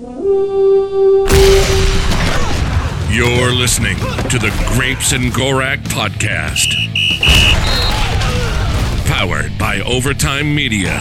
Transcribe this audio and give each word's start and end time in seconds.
You're 0.00 0.14
listening 3.52 3.96
to 3.96 4.38
the 4.38 4.54
Grapes 4.76 5.10
and 5.10 5.32
Gorak 5.32 5.78
podcast. 5.88 6.68
Powered 9.08 9.58
by 9.58 9.80
Overtime 9.80 10.54
Media. 10.54 10.92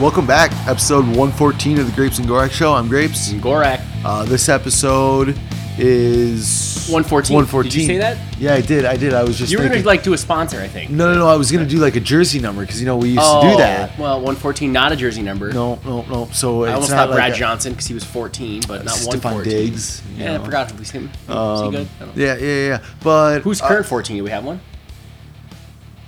Welcome 0.00 0.26
back, 0.26 0.50
episode 0.66 1.04
114 1.04 1.78
of 1.78 1.86
the 1.86 1.92
Grapes 1.92 2.18
and 2.18 2.26
Gorak 2.26 2.50
Show. 2.50 2.72
I'm 2.72 2.88
Grapes. 2.88 3.30
And 3.30 3.40
Gorak. 3.40 3.80
Uh, 4.04 4.24
this 4.24 4.48
episode 4.48 5.38
is 5.78 6.86
114. 6.88 7.34
114. 7.34 7.70
Did 7.70 7.80
you 7.80 7.86
say 7.86 7.98
that? 7.98 8.18
Yeah, 8.38 8.54
I 8.54 8.60
did. 8.60 8.84
I 8.84 8.96
did. 8.96 9.12
I 9.14 9.24
was 9.24 9.38
just 9.38 9.50
You 9.50 9.58
were 9.58 9.64
thinking. 9.64 9.80
gonna 9.82 9.86
like 9.86 10.02
do 10.02 10.12
a 10.12 10.18
sponsor, 10.18 10.60
I 10.60 10.68
think. 10.68 10.90
no, 10.90 11.12
no, 11.12 11.18
no. 11.18 11.28
I 11.28 11.36
was 11.36 11.50
gonna 11.50 11.66
do 11.66 11.78
like 11.78 11.96
a 11.96 12.00
jersey 12.00 12.40
number 12.40 12.62
because 12.62 12.80
you 12.80 12.86
know 12.86 12.96
we 12.96 13.08
used 13.10 13.20
oh, 13.22 13.42
to 13.42 13.50
do 13.50 13.56
that. 13.58 13.98
Well, 13.98 14.16
114, 14.16 14.72
not 14.72 14.92
a 14.92 14.96
jersey 14.96 15.22
number. 15.22 15.52
No, 15.52 15.78
no, 15.84 16.02
no. 16.02 16.28
So 16.32 16.64
I 16.64 16.68
it's 16.68 16.74
almost 16.74 16.90
thought 16.92 17.08
like 17.10 17.16
Brad 17.16 17.32
a- 17.32 17.36
Johnson 17.36 17.72
because 17.72 17.86
he 17.86 17.94
was 17.94 18.04
14, 18.04 18.62
but 18.68 18.84
not 18.84 18.94
Stephon 18.94 19.24
114. 19.24 19.52
Diggs. 19.52 20.02
you 20.16 20.24
Yeah, 20.24 20.36
know. 20.36 20.42
I 20.42 20.44
forgot 20.44 20.70
if 20.70 20.78
we 20.78 20.84
him. 20.86 21.10
Um, 21.28 21.64
he 21.72 21.78
good? 21.78 21.88
I 22.00 22.04
don't 22.04 22.16
know. 22.16 22.22
Yeah, 22.24 22.36
yeah, 22.36 22.66
yeah. 22.68 22.84
But 23.02 23.40
Who's 23.40 23.60
uh, 23.60 23.68
current 23.68 23.86
14? 23.86 24.16
Do 24.18 24.24
we 24.24 24.30
have 24.30 24.44
one? 24.44 24.60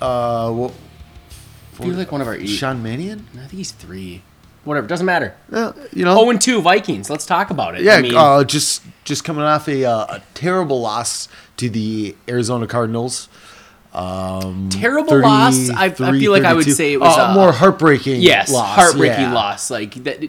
Uh, 0.01 0.53
well, 0.55 0.73
I 1.79 1.83
feel 1.85 1.95
like 1.95 2.13
one 2.13 2.21
of 2.21 2.27
our. 2.27 2.35
eight- 2.37 2.47
Sean 2.49 2.83
Mannion. 2.83 3.27
I 3.35 3.39
think 3.39 3.53
he's 3.53 3.73
three. 3.73 4.23
Whatever, 4.67 4.87
doesn't 4.87 5.07
matter. 5.07 5.35
Yeah, 5.51 5.73
you 5.93 6.05
know. 6.05 6.19
Oh, 6.19 6.29
and 6.29 6.41
two 6.41 6.61
Vikings. 6.61 7.09
Let's 7.09 7.25
talk 7.25 7.51
about 7.51 7.77
it. 7.77 7.83
Yeah, 7.83 7.95
I 7.95 8.03
mean, 8.03 8.15
uh, 8.17 8.45
just 8.45 8.83
just 9.05 9.25
coming 9.25 9.45
off 9.45 9.69
a, 9.69 9.85
uh, 9.85 10.17
a 10.17 10.23
terrible 10.35 10.81
loss 10.81 11.29
to 11.57 11.71
the 11.71 12.15
Arizona 12.29 12.67
Cardinals. 12.67 13.29
Um, 13.95 14.69
Terrible 14.69 15.21
loss. 15.21 15.71
I- 15.71 15.85
I 15.87 15.89
33, 15.91 16.21
feel 16.21 16.33
like 16.33 16.45
I 16.45 16.53
would 16.53 16.71
say 16.71 16.93
it 16.93 17.01
was, 17.01 17.17
Uh, 17.17 17.29
uh, 17.31 17.35
more 17.35 17.53
heartbreaking. 17.53 18.21
yes, 18.21 18.51
loss, 18.53 18.75
heartbreaking 18.75 19.21
yeah. 19.21 19.33
loss. 19.33 19.71
Like 19.71 19.95
that. 20.05 20.23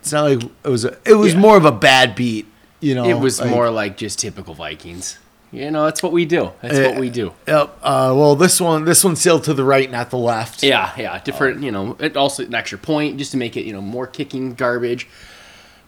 It's 0.00 0.12
not 0.12 0.24
like 0.24 0.42
it 0.64 0.68
was. 0.68 0.84
A, 0.84 0.96
it 1.04 1.14
was 1.14 1.34
Yeah. 1.34 1.38
more 1.40 1.56
of 1.56 1.64
a 1.64 1.70
bad 1.72 2.14
beat. 2.16 2.46
You 2.80 2.94
know, 2.94 3.04
It 3.04 3.18
was 3.20 3.40
like- 3.40 3.50
more 3.50 3.70
like 3.70 3.96
just 3.96 4.18
typical 4.18 4.54
Vikings. 4.54 5.18
You 5.56 5.70
know, 5.70 5.84
that's 5.86 6.02
what 6.02 6.12
we 6.12 6.26
do. 6.26 6.52
That's 6.60 6.78
what 6.78 6.98
we 7.00 7.08
do. 7.08 7.32
Yep. 7.48 7.78
Uh, 7.82 8.12
well, 8.14 8.36
this 8.36 8.60
one, 8.60 8.84
this 8.84 9.02
one 9.02 9.16
sailed 9.16 9.44
to 9.44 9.54
the 9.54 9.64
right, 9.64 9.90
not 9.90 10.10
the 10.10 10.18
left. 10.18 10.62
Yeah, 10.62 10.92
yeah, 10.98 11.18
different. 11.22 11.62
You 11.62 11.72
know, 11.72 11.96
it 11.98 12.16
also 12.16 12.44
an 12.44 12.54
extra 12.54 12.76
point 12.78 13.16
just 13.16 13.30
to 13.30 13.36
make 13.38 13.56
it 13.56 13.64
you 13.64 13.72
know 13.72 13.80
more 13.80 14.06
kicking 14.06 14.54
garbage. 14.54 15.08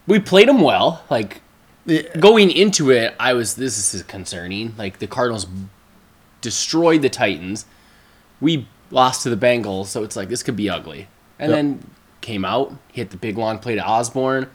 We 0.07 0.19
played 0.19 0.47
them 0.47 0.61
well. 0.61 1.03
Like 1.09 1.41
Yeah. 1.85 2.01
going 2.19 2.49
into 2.51 2.89
it, 2.89 3.13
I 3.19 3.33
was 3.33 3.55
this 3.55 3.93
is 3.93 4.01
concerning. 4.03 4.73
Like 4.77 4.97
the 4.99 5.07
Cardinals 5.07 5.45
destroyed 6.41 7.01
the 7.01 7.09
Titans. 7.09 7.65
We 8.41 8.67
lost 8.91 9.23
to 9.23 9.29
the 9.29 9.37
Bengals, 9.37 9.85
so 9.87 10.03
it's 10.03 10.15
like 10.15 10.29
this 10.29 10.41
could 10.43 10.55
be 10.55 10.69
ugly. 10.69 11.07
And 11.37 11.51
Yep. 11.51 11.57
then 11.57 11.89
came 12.21 12.43
out, 12.43 12.73
hit 12.91 13.11
the 13.11 13.17
big 13.17 13.37
long 13.37 13.59
play 13.59 13.75
to 13.75 13.85
Osborn. 13.85 14.49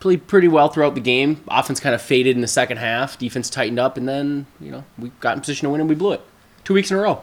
Played 0.00 0.28
pretty 0.28 0.46
well 0.48 0.68
throughout 0.68 0.94
the 0.94 1.00
game. 1.00 1.42
Offense 1.48 1.80
kind 1.80 1.94
of 1.94 2.00
faded 2.00 2.36
in 2.36 2.40
the 2.40 2.46
second 2.48 2.76
half. 2.76 3.18
Defense 3.18 3.50
tightened 3.50 3.80
up, 3.80 3.96
and 3.96 4.08
then 4.08 4.46
you 4.60 4.70
know 4.70 4.84
we 4.98 5.10
got 5.20 5.34
in 5.34 5.40
position 5.40 5.66
to 5.66 5.70
win 5.70 5.80
and 5.80 5.88
we 5.90 5.96
blew 5.96 6.12
it. 6.12 6.20
Two 6.64 6.74
weeks 6.74 6.90
in 6.90 6.96
a 6.96 7.00
row. 7.00 7.22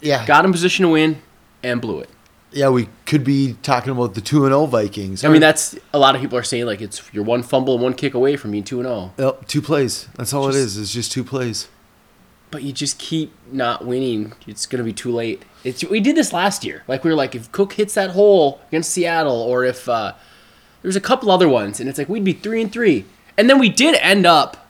yeah, 0.00 0.24
Got 0.26 0.44
in 0.44 0.52
position 0.52 0.84
to 0.84 0.88
win 0.90 1.20
and 1.62 1.80
blew 1.80 2.00
it. 2.00 2.08
yeah. 2.52 2.70
We 2.70 2.88
could 3.04 3.22
be 3.22 3.56
talking 3.62 3.92
about 3.92 4.14
the 4.14 4.20
two 4.22 4.44
and 4.46 4.52
zero 4.52 4.64
Vikings. 4.66 5.24
I 5.24 5.28
mean, 5.28 5.40
that's 5.42 5.76
a 5.92 5.98
lot 5.98 6.14
of 6.14 6.20
people 6.22 6.38
are 6.38 6.42
saying 6.42 6.64
like 6.66 6.80
it's 6.80 7.02
you're 7.12 7.24
one 7.24 7.42
fumble 7.42 7.74
and 7.74 7.82
one 7.82 7.92
kick 7.94 8.14
away 8.14 8.36
from 8.36 8.52
being 8.52 8.64
two 8.64 8.78
and 8.78 8.86
oh. 8.88 9.10
zero. 9.18 9.32
Yep, 9.32 9.46
two 9.48 9.60
plays. 9.62 10.08
That's 10.16 10.32
all 10.32 10.48
it 10.48 10.52
Just- 10.52 10.64
is. 10.64 10.78
It's 10.78 10.92
just 10.92 11.12
two 11.12 11.24
plays. 11.24 11.68
But 12.50 12.64
you 12.64 12.72
just 12.72 12.98
keep 12.98 13.32
not 13.52 13.84
winning. 13.86 14.32
It's 14.46 14.66
gonna 14.66 14.82
be 14.84 14.92
too 14.92 15.12
late. 15.12 15.44
It's 15.62 15.84
we 15.84 16.00
did 16.00 16.16
this 16.16 16.32
last 16.32 16.64
year. 16.64 16.82
Like 16.88 17.04
we 17.04 17.10
were 17.10 17.16
like, 17.16 17.34
if 17.36 17.52
Cook 17.52 17.74
hits 17.74 17.94
that 17.94 18.10
hole 18.10 18.60
against 18.68 18.90
Seattle, 18.90 19.40
or 19.40 19.64
if 19.64 19.88
uh, 19.88 20.14
there's 20.82 20.96
a 20.96 21.00
couple 21.00 21.30
other 21.30 21.48
ones, 21.48 21.80
and 21.80 21.88
it's 21.88 21.98
like 21.98 22.08
we'd 22.08 22.24
be 22.24 22.32
three 22.32 22.60
and 22.62 22.72
three, 22.72 23.04
and 23.36 23.48
then 23.50 23.58
we 23.58 23.68
did 23.68 23.94
end 23.96 24.26
up 24.26 24.68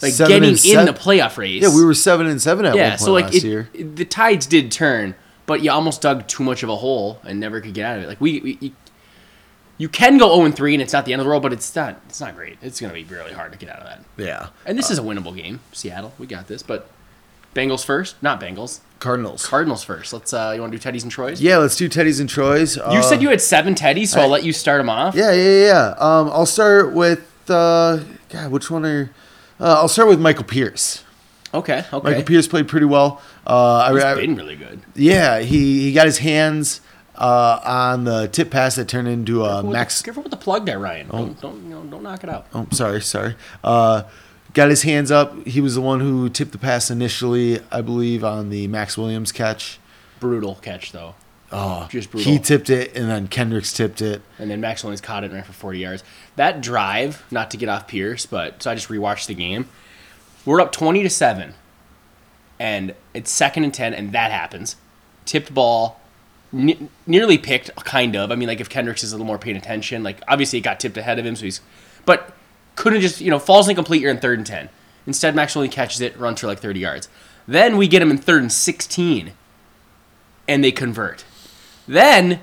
like 0.00 0.12
Seven 0.12 0.32
getting 0.32 0.50
in 0.50 0.56
seven. 0.56 0.86
the 0.86 0.92
playoff 0.92 1.36
race. 1.36 1.62
Yeah, 1.62 1.74
we 1.74 1.84
were 1.84 1.94
seven 1.94 2.26
and 2.26 2.42
seven 2.42 2.64
at 2.66 2.74
yeah. 2.74 2.82
one 2.82 2.90
point 2.90 3.00
So 3.00 3.12
like 3.12 3.24
last 3.26 3.34
it, 3.36 3.44
year. 3.44 3.68
it- 3.72 3.94
the 3.96 4.04
tides 4.04 4.46
did 4.46 4.72
turn, 4.72 5.14
but 5.46 5.62
you 5.62 5.70
almost 5.70 6.02
dug 6.02 6.26
too 6.26 6.42
much 6.42 6.62
of 6.64 6.68
a 6.68 6.76
hole 6.76 7.20
and 7.24 7.38
never 7.38 7.60
could 7.60 7.74
get 7.74 7.84
out 7.86 7.98
of 7.98 8.04
it. 8.04 8.08
Like 8.08 8.20
we, 8.20 8.40
we 8.40 8.58
you, 8.60 8.70
you 9.78 9.88
can 9.88 10.18
go 10.18 10.28
zero 10.34 10.44
and 10.44 10.54
three, 10.56 10.74
and 10.74 10.82
it's 10.82 10.92
not 10.92 11.04
the 11.04 11.12
end 11.12 11.20
of 11.20 11.24
the 11.24 11.28
world, 11.30 11.42
but 11.42 11.52
it's 11.52 11.74
not. 11.76 12.00
It's 12.08 12.20
not 12.20 12.34
great. 12.36 12.58
It's 12.62 12.80
gonna 12.80 12.92
be 12.94 13.04
really 13.04 13.32
hard 13.32 13.52
to 13.52 13.58
get 13.58 13.68
out 13.70 13.78
of 13.80 13.84
that. 13.84 14.04
Yeah, 14.16 14.48
And 14.66 14.76
this 14.78 14.90
uh, 14.90 14.94
is 14.94 14.98
a 14.98 15.02
winnable 15.02 15.36
game, 15.36 15.60
Seattle. 15.72 16.12
We 16.18 16.26
got 16.26 16.46
this, 16.48 16.62
but 16.62 16.88
Bengals 17.54 17.84
first, 17.84 18.20
not 18.22 18.40
Bengals. 18.40 18.80
Cardinals. 18.98 19.44
Cardinals 19.46 19.82
first. 19.84 20.12
Let's. 20.12 20.32
uh 20.32 20.52
You 20.54 20.60
want 20.60 20.72
to 20.72 20.78
do 20.78 20.82
Teddy's 20.82 21.02
and 21.02 21.10
Troy's? 21.12 21.40
yeah, 21.42 21.56
let's 21.58 21.76
do 21.76 21.88
Teddy's 21.88 22.20
and 22.20 22.28
Troy's. 22.28 22.76
You 22.76 22.82
Uh, 22.82 23.02
said 23.02 23.20
you 23.20 23.30
had 23.30 23.40
seven 23.40 23.74
Teddy's, 23.74 24.12
so 24.12 24.20
I'll 24.20 24.28
let 24.28 24.44
you 24.44 24.52
start 24.52 24.78
them 24.78 24.88
off. 24.88 25.14
Yeah, 25.14 25.32
yeah, 25.32 25.66
yeah. 25.66 25.94
Um, 25.98 26.28
I'll 26.30 26.46
start 26.46 26.92
with 26.92 27.28
uh, 27.50 27.98
God. 28.28 28.50
Which 28.52 28.70
one 28.70 28.86
are? 28.86 29.10
Uh, 29.60 29.74
I'll 29.80 29.88
start 29.88 30.08
with 30.08 30.20
Michael 30.20 30.44
Pierce. 30.44 31.02
Okay. 31.52 31.84
Okay. 31.92 32.08
Michael 32.10 32.22
Pierce 32.24 32.46
played 32.48 32.68
pretty 32.68 32.86
well. 32.86 33.20
Uh, 33.46 33.76
I, 33.88 33.92
He's 33.92 34.04
I- 34.04 34.14
been 34.14 34.36
really 34.36 34.56
good. 34.56 34.80
yeah, 34.94 35.40
he 35.40 35.82
he 35.82 35.92
got 35.92 36.06
his 36.06 36.18
hands 36.18 36.80
uh, 37.16 37.60
on 37.64 38.04
the 38.04 38.28
tip 38.28 38.50
pass 38.50 38.76
that 38.76 38.86
turned 38.88 39.08
into 39.08 39.44
a 39.44 39.48
Careful 39.54 39.70
max. 39.72 40.00
careful 40.02 40.22
with 40.22 40.30
the 40.30 40.38
plug 40.38 40.64
there, 40.64 40.78
Ryan. 40.78 41.08
Don't 41.08 41.40
don't 41.40 41.62
you 41.64 41.70
know, 41.70 41.82
don't 41.82 42.02
knock 42.04 42.22
it 42.24 42.30
out. 42.30 42.46
Oh, 42.54 42.66
sorry, 42.70 43.02
sorry. 43.02 43.34
Uh, 43.64 44.04
got 44.54 44.68
his 44.70 44.82
hands 44.82 45.10
up. 45.10 45.46
He 45.46 45.60
was 45.60 45.74
the 45.74 45.80
one 45.80 46.00
who 46.00 46.28
tipped 46.28 46.52
the 46.52 46.58
pass 46.58 46.90
initially, 46.90 47.60
I 47.70 47.80
believe, 47.80 48.22
on 48.24 48.50
the 48.50 48.68
Maxx 48.68 48.96
Williams 48.98 49.32
catch. 49.32 49.78
Brutal 50.20 50.56
catch 50.56 50.92
though. 50.92 51.14
Oh, 51.54 51.86
Just 51.90 52.10
brutal. 52.10 52.32
he 52.32 52.38
tipped 52.38 52.70
it, 52.70 52.96
and 52.96 53.10
then 53.10 53.28
Kendricks 53.28 53.74
tipped 53.74 54.00
it. 54.00 54.22
And 54.38 54.50
then 54.50 54.60
Maxx 54.62 54.82
Williams 54.82 55.02
caught 55.02 55.22
it 55.22 55.26
and 55.26 55.34
ran 55.34 55.44
for 55.44 55.52
40 55.52 55.78
yards. 55.80 56.02
That 56.36 56.62
drive, 56.62 57.26
not 57.30 57.50
to 57.50 57.58
get 57.58 57.68
off 57.68 57.86
Pierce, 57.86 58.24
but 58.24 58.62
so 58.62 58.70
I 58.70 58.74
just 58.74 58.88
rewatched 58.88 59.26
the 59.26 59.34
game. 59.34 59.68
We're 60.46 60.62
up 60.62 60.72
20 60.72 61.02
to 61.02 61.10
7. 61.10 61.52
And 62.58 62.94
it's 63.12 63.30
second 63.30 63.64
and 63.64 63.74
10, 63.74 63.92
and 63.92 64.12
that 64.12 64.30
happens. 64.30 64.76
Tipped 65.26 65.52
ball, 65.52 66.00
ne- 66.52 66.88
nearly 67.06 67.36
picked, 67.36 67.74
kind 67.84 68.16
of. 68.16 68.30
I 68.32 68.36
mean, 68.36 68.48
like 68.48 68.60
if 68.60 68.70
Kendricks 68.70 69.04
is 69.04 69.12
a 69.12 69.16
little 69.16 69.26
more 69.26 69.38
paying 69.38 69.56
attention, 69.58 70.02
like 70.02 70.20
obviously 70.28 70.58
it 70.60 70.62
got 70.62 70.80
tipped 70.80 70.96
ahead 70.96 71.18
of 71.18 71.26
him, 71.26 71.36
so 71.36 71.44
he's. 71.44 71.60
But 72.06 72.34
couldn't 72.76 73.00
just, 73.00 73.20
you 73.20 73.30
know, 73.30 73.38
falls 73.38 73.68
incomplete, 73.68 74.00
you're 74.00 74.10
in 74.10 74.18
third 74.18 74.38
and 74.38 74.46
10. 74.46 74.68
Instead, 75.06 75.34
Max 75.34 75.56
only 75.56 75.68
catches 75.68 76.00
it, 76.00 76.16
runs 76.16 76.40
for 76.40 76.46
like 76.46 76.60
30 76.60 76.80
yards. 76.80 77.08
Then 77.46 77.76
we 77.76 77.88
get 77.88 78.02
him 78.02 78.10
in 78.10 78.18
third 78.18 78.42
and 78.42 78.52
16, 78.52 79.32
and 80.48 80.64
they 80.64 80.72
convert. 80.72 81.24
Then 81.88 82.40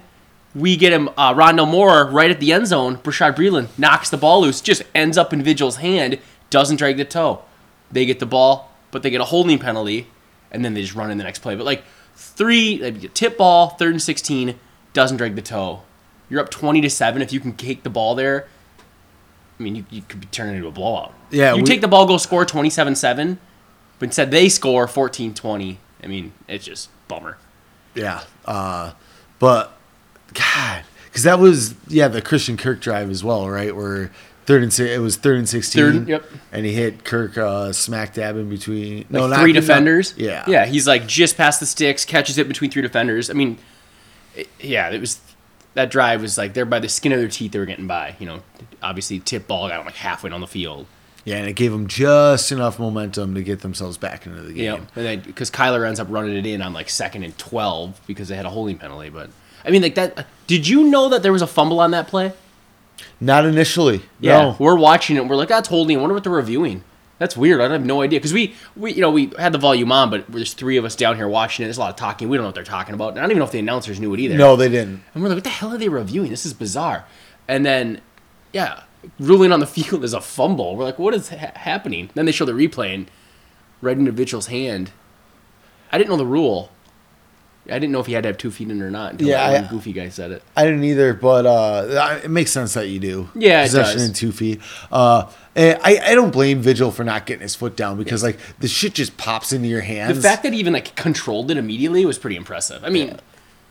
we 0.53 0.75
get 0.75 0.91
him 0.91 1.09
uh, 1.17 1.33
Rondale 1.33 1.69
Moore 1.69 2.05
right 2.05 2.31
at 2.31 2.39
the 2.39 2.51
end 2.51 2.67
zone. 2.67 2.97
Bashaud 2.97 3.35
Breeland 3.35 3.69
knocks 3.77 4.09
the 4.09 4.17
ball 4.17 4.41
loose, 4.41 4.61
just 4.61 4.83
ends 4.93 5.17
up 5.17 5.31
in 5.31 5.43
Vigil's 5.43 5.77
hand, 5.77 6.19
doesn't 6.49 6.77
drag 6.77 6.97
the 6.97 7.05
toe. 7.05 7.43
They 7.91 8.05
get 8.05 8.19
the 8.19 8.25
ball, 8.25 8.71
but 8.91 9.03
they 9.03 9.09
get 9.09 9.21
a 9.21 9.25
holding 9.25 9.59
penalty, 9.59 10.07
and 10.51 10.63
then 10.63 10.73
they 10.73 10.81
just 10.81 10.95
run 10.95 11.11
in 11.11 11.17
the 11.17 11.23
next 11.23 11.39
play. 11.39 11.55
But 11.55 11.65
like 11.65 11.83
three, 12.15 13.09
tip 13.13 13.37
ball, 13.37 13.69
third 13.69 13.91
and 13.91 14.01
sixteen, 14.01 14.59
doesn't 14.93 15.17
drag 15.17 15.35
the 15.35 15.41
toe. 15.41 15.83
You're 16.29 16.41
up 16.41 16.49
twenty 16.49 16.81
to 16.81 16.89
seven. 16.89 17.21
If 17.21 17.31
you 17.31 17.39
can 17.39 17.53
kick 17.53 17.83
the 17.83 17.89
ball 17.89 18.15
there, 18.15 18.47
I 19.59 19.63
mean, 19.63 19.75
you, 19.75 19.85
you 19.89 20.01
could 20.01 20.21
be 20.21 20.27
turning 20.27 20.55
into 20.55 20.67
a 20.67 20.71
blowout. 20.71 21.13
Yeah, 21.31 21.53
you 21.53 21.61
we- 21.63 21.67
take 21.67 21.81
the 21.81 21.87
ball, 21.87 22.05
go 22.07 22.17
score 22.17 22.45
27-7, 22.45 23.37
but 23.99 24.05
instead 24.05 24.31
they 24.31 24.47
score 24.49 24.87
14-20. 24.87 25.77
I 26.01 26.07
mean, 26.07 26.31
it's 26.47 26.63
just 26.65 26.89
bummer. 27.09 27.37
Yeah. 27.93 28.21
Uh, 28.45 28.93
but 29.39 29.77
God, 30.33 30.83
because 31.05 31.23
that 31.23 31.39
was 31.39 31.75
yeah 31.87 32.07
the 32.07 32.21
Christian 32.21 32.55
Kirk 32.55 32.79
drive 32.79 33.09
as 33.09 33.23
well, 33.23 33.49
right? 33.49 33.75
Where 33.75 34.11
third 34.45 34.63
and 34.63 34.79
it 34.79 34.99
was 35.01 35.17
third 35.17 35.37
and 35.37 35.49
sixteen. 35.49 35.83
Third- 35.99 36.07
yep. 36.07 36.25
And 36.51 36.65
he 36.65 36.73
hit 36.73 37.03
Kirk 37.03 37.37
uh, 37.37 37.73
smack 37.73 38.13
dab 38.13 38.37
in 38.37 38.47
between. 38.49 39.05
no, 39.09 39.21
like 39.21 39.29
not 39.31 39.39
three 39.41 39.53
not- 39.53 39.59
defenders. 39.61 40.13
yeah. 40.17 40.45
yeah. 40.47 40.65
He's 40.67 40.87
like 40.87 41.07
just 41.07 41.35
past 41.35 41.59
the 41.59 41.65
sticks, 41.65 42.05
catches 42.05 42.37
it 42.37 42.47
between 42.47 42.69
three 42.71 42.81
defenders. 42.83 43.29
I 43.29 43.33
mean, 43.33 43.57
it, 44.35 44.47
yeah, 44.61 44.89
it 44.89 45.01
was 45.01 45.19
that 45.79 45.89
drive 45.91 46.21
was 46.21 46.37
like 46.37 46.53
they're 46.53 46.65
by 46.65 46.79
the 46.79 46.89
skin 46.89 47.11
of 47.11 47.19
their 47.19 47.27
teeth. 47.29 47.51
They 47.53 47.59
were 47.59 47.65
getting 47.65 47.87
by. 47.87 48.15
You 48.19 48.25
know, 48.25 48.39
obviously 48.83 49.19
tip 49.19 49.47
ball 49.47 49.69
got 49.69 49.85
like 49.85 49.95
halfway 49.95 50.29
down 50.29 50.41
the 50.41 50.47
field. 50.47 50.85
Yeah, 51.25 51.37
and 51.37 51.47
it 51.49 51.53
gave 51.53 51.71
them 51.71 51.87
just 51.87 52.51
enough 52.51 52.79
momentum 52.79 53.35
to 53.35 53.43
get 53.43 53.59
themselves 53.61 53.97
back 53.97 54.25
into 54.25 54.41
the 54.41 54.53
game. 54.53 54.63
You 54.63 54.69
know, 54.71 54.77
and 54.95 55.05
then 55.05 55.19
because 55.21 55.49
Kyler 55.51 55.87
ends 55.87 55.99
up 55.99 56.07
running 56.09 56.35
it 56.35 56.45
in 56.45 56.61
on 56.61 56.73
like 56.73 56.89
second 56.89 57.23
and 57.23 57.37
twelve 57.37 57.99
because 58.07 58.27
they 58.29 58.35
had 58.35 58.45
a 58.45 58.49
holding 58.49 58.77
penalty. 58.77 59.09
But 59.09 59.29
I 59.65 59.69
mean, 59.71 59.81
like 59.81 59.95
that. 59.95 60.27
Did 60.47 60.67
you 60.67 60.85
know 60.85 61.09
that 61.09 61.23
there 61.23 61.31
was 61.33 61.41
a 61.41 61.47
fumble 61.47 61.79
on 61.79 61.91
that 61.91 62.07
play? 62.07 62.33
Not 63.21 63.45
initially. 63.45 64.01
Yeah, 64.19 64.41
No. 64.41 64.55
we're 64.59 64.75
watching 64.77 65.15
it. 65.17 65.25
We're 65.27 65.35
like, 65.35 65.47
that's 65.49 65.69
holding. 65.69 65.97
I 65.97 66.01
wonder 66.01 66.13
what 66.13 66.23
they're 66.23 66.33
reviewing. 66.33 66.83
That's 67.19 67.37
weird. 67.37 67.61
I 67.61 67.71
have 67.71 67.85
no 67.85 68.01
idea 68.01 68.19
because 68.19 68.33
we, 68.33 68.55
we, 68.75 68.93
you 68.93 69.01
know, 69.01 69.11
we 69.11 69.31
had 69.37 69.51
the 69.51 69.57
volume 69.57 69.91
on, 69.91 70.09
but 70.09 70.25
there's 70.29 70.53
three 70.53 70.77
of 70.77 70.85
us 70.85 70.95
down 70.95 71.17
here 71.17 71.27
watching 71.27 71.63
it. 71.63 71.67
There's 71.67 71.77
a 71.77 71.81
lot 71.81 71.89
of 71.91 71.95
talking. 71.97 72.29
We 72.29 72.37
don't 72.37 72.45
know 72.45 72.47
what 72.47 72.55
they're 72.55 72.63
talking 72.63 72.95
about. 72.95 73.09
And 73.09 73.19
I 73.19 73.21
don't 73.21 73.31
even 73.31 73.39
know 73.39 73.45
if 73.45 73.51
the 73.51 73.59
announcers 73.59 73.99
knew 73.99 74.13
it 74.13 74.19
either. 74.21 74.37
No, 74.37 74.55
they 74.55 74.69
didn't. 74.69 75.03
And 75.13 75.21
we're 75.21 75.29
like, 75.29 75.37
what 75.37 75.43
the 75.43 75.49
hell 75.49 75.73
are 75.73 75.77
they 75.77 75.89
reviewing? 75.89 76.29
This 76.29 76.45
is 76.45 76.53
bizarre. 76.53 77.05
And 77.47 77.65
then, 77.65 78.01
yeah, 78.53 78.83
ruling 79.19 79.51
on 79.51 79.59
the 79.59 79.67
field 79.67 80.03
is 80.03 80.13
a 80.13 80.21
fumble. 80.21 80.75
We're 80.75 80.85
like, 80.85 80.97
what 80.97 81.13
is 81.13 81.29
ha- 81.29 81.51
happening? 81.55 82.09
Then 82.15 82.25
they 82.25 82.31
show 82.31 82.45
the 82.45 82.53
replay 82.53 82.95
and 82.95 83.11
right 83.81 83.97
into 83.97 84.49
hand. 84.49 84.91
I 85.91 85.97
didn't 85.97 86.09
know 86.09 86.17
the 86.17 86.25
rule. 86.25 86.71
I 87.69 87.79
didn't 87.79 87.91
know 87.91 87.99
if 87.99 88.07
you 88.07 88.15
had 88.15 88.23
to 88.23 88.29
have 88.29 88.37
two 88.37 88.51
feet 88.51 88.69
in 88.69 88.81
or 88.81 88.89
not. 88.91 89.13
Until 89.13 89.27
Yeah, 89.29 89.65
I- 89.67 89.71
goofy 89.71 89.93
guy 89.93 90.09
said 90.09 90.31
it. 90.31 90.43
I 90.55 90.65
didn't 90.65 90.83
either, 90.83 91.13
but 91.13 91.45
uh, 91.45 92.19
it 92.23 92.29
makes 92.31 92.51
sense 92.51 92.73
that 92.73 92.87
you 92.87 92.99
do. 92.99 93.29
Yeah, 93.35 93.61
it 93.61 93.65
possession 93.65 94.01
in 94.01 94.13
two 94.13 94.31
feet. 94.31 94.61
Uh, 94.91 95.29
I 95.55 95.99
I 96.05 96.15
don't 96.15 96.31
blame 96.31 96.61
Vigil 96.61 96.91
for 96.91 97.03
not 97.03 97.25
getting 97.25 97.41
his 97.41 97.55
foot 97.55 97.75
down 97.75 97.97
because 97.97 98.23
like 98.23 98.37
the 98.59 98.67
shit 98.67 98.93
just 98.93 99.17
pops 99.17 99.51
into 99.53 99.67
your 99.67 99.81
hands. 99.81 100.15
The 100.17 100.21
fact 100.23 100.43
that 100.43 100.53
he 100.53 100.59
even 100.59 100.73
like 100.73 100.95
controlled 100.95 101.51
it 101.51 101.57
immediately 101.57 102.05
was 102.05 102.17
pretty 102.17 102.35
impressive. 102.37 102.83
I 102.83 102.89
mean, 102.89 103.17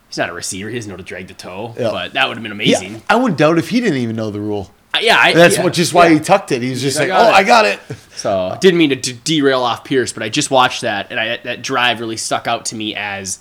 he's 0.09 0.19
not 0.19 0.29
a 0.29 0.33
receiver; 0.33 0.69
he 0.69 0.75
doesn't 0.77 0.91
know 0.91 0.97
to 0.97 1.03
drag 1.03 1.29
the 1.29 1.35
toe, 1.35 1.75
Yeah. 1.79 1.91
but 1.91 2.12
that 2.12 2.29
would 2.29 2.37
have 2.37 2.43
been 2.43 2.53
yeah, 2.61 2.79
amazing. 2.79 3.03
I 3.09 3.17
wouldn't 3.17 3.39
doubt 3.39 3.59
if 3.59 3.71
he 3.71 3.81
didn't 3.81 3.99
even 3.99 4.17
know 4.17 4.31
the 4.31 4.41
rule. 4.41 4.71
Uh, 4.94 4.99
Yeah, 5.03 5.19
I, 5.19 5.33
That's 5.35 5.56
yeah, 5.59 5.65
what 5.65 5.73
just 5.75 5.93
why 5.94 6.09
yeah. 6.09 6.15
he 6.15 6.21
tucked 6.21 6.51
it. 6.53 6.62
He 6.62 6.71
was 6.71 6.81
just 6.83 6.99
like, 6.99 7.11
"Oh, 7.11 7.15
"Oh, 7.17 7.31
I 7.31 7.43
got 7.44 7.65
it." 7.65 7.79
So 8.19 8.59
didn't 8.61 8.79
mean 8.79 8.91
to 8.91 8.97
d- 8.97 9.17
derail 9.23 9.62
off 9.62 9.85
Pierce, 9.85 10.12
but 10.12 10.25
I 10.25 10.29
just 10.29 10.51
watched 10.51 10.81
that, 10.81 11.12
and 11.12 11.21
I, 11.21 11.37
that 11.44 11.62
drive 11.62 12.01
really 12.01 12.17
stuck 12.17 12.49
out 12.49 12.65
to 12.67 12.75
me 12.75 12.97
as 12.97 13.39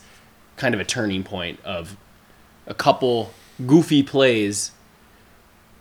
kind 0.57 0.73
of 0.73 0.81
a 0.81 0.85
turning 0.85 1.23
point 1.23 1.59
of 1.63 1.95
a 2.65 2.73
couple 2.73 3.31
goofy 3.65 4.03
plays. 4.03 4.71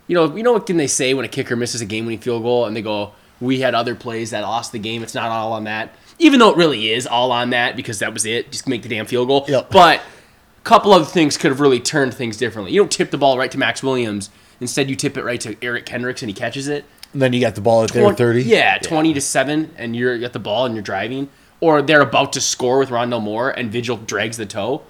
You 0.07 0.15
know, 0.15 0.35
you 0.35 0.43
know 0.43 0.53
what 0.53 0.65
can 0.65 0.77
they 0.77 0.87
say 0.87 1.13
when 1.13 1.25
a 1.25 1.27
kicker 1.27 1.55
misses 1.55 1.81
a 1.81 1.85
game-winning 1.85 2.19
field 2.19 2.43
goal, 2.43 2.65
and 2.65 2.75
they 2.75 2.81
go, 2.81 3.11
"We 3.41 3.59
had 3.59 3.75
other 3.75 3.93
plays 3.93 4.29
that 4.31 4.41
lost 4.41 4.71
the 4.71 4.79
game. 4.79 5.03
It's 5.03 5.13
not 5.13 5.29
all 5.29 5.51
on 5.51 5.65
that." 5.65 5.93
Even 6.19 6.39
though 6.39 6.49
it 6.49 6.57
really 6.57 6.91
is 6.91 7.05
all 7.05 7.31
on 7.31 7.49
that 7.49 7.75
because 7.75 7.99
that 7.99 8.13
was 8.13 8.25
it. 8.25 8.51
Just 8.51 8.67
make 8.67 8.81
the 8.81 8.89
damn 8.89 9.05
field 9.05 9.27
goal. 9.27 9.45
Yep. 9.47 9.69
But 9.69 9.99
a 9.99 10.61
couple 10.63 10.93
other 10.93 11.05
things 11.05 11.37
could 11.37 11.51
have 11.51 11.59
really 11.59 11.79
turned 11.79 12.13
things 12.13 12.37
differently. 12.37 12.71
You 12.71 12.79
don't 12.81 12.91
tip 12.91 13.11
the 13.11 13.17
ball 13.17 13.37
right 13.37 13.51
to 13.51 13.57
Maxx 13.57 13.83
Williams. 13.83 14.29
Instead, 14.59 14.89
you 14.89 14.95
tip 14.95 15.17
it 15.17 15.23
right 15.23 15.39
to 15.41 15.55
Eric 15.61 15.85
Kendricks, 15.85 16.23
and 16.23 16.29
he 16.29 16.33
catches 16.33 16.67
it. 16.67 16.85
And 17.13 17.21
then 17.21 17.33
you 17.33 17.39
got 17.39 17.55
the 17.55 17.61
ball 17.61 17.83
at 17.83 17.91
their 17.91 18.01
20 18.01 18.17
thirty. 18.17 18.43
Yeah, 18.43 18.77
20 18.79 19.13
to 19.13 19.21
7, 19.21 19.73
and 19.77 19.95
you're 19.95 20.15
at 20.23 20.33
the 20.33 20.39
ball 20.39 20.65
and 20.65 20.75
you're 20.75 20.83
driving. 20.83 21.29
Or 21.59 21.81
they're 21.81 22.01
about 22.01 22.33
to 22.33 22.41
score 22.41 22.77
with 22.77 22.89
Rondale 22.89 23.21
Moore 23.21 23.49
and 23.49 23.71
Vigil 23.71 23.97
drags 23.97 24.37
the 24.37 24.45
toe. 24.45 24.83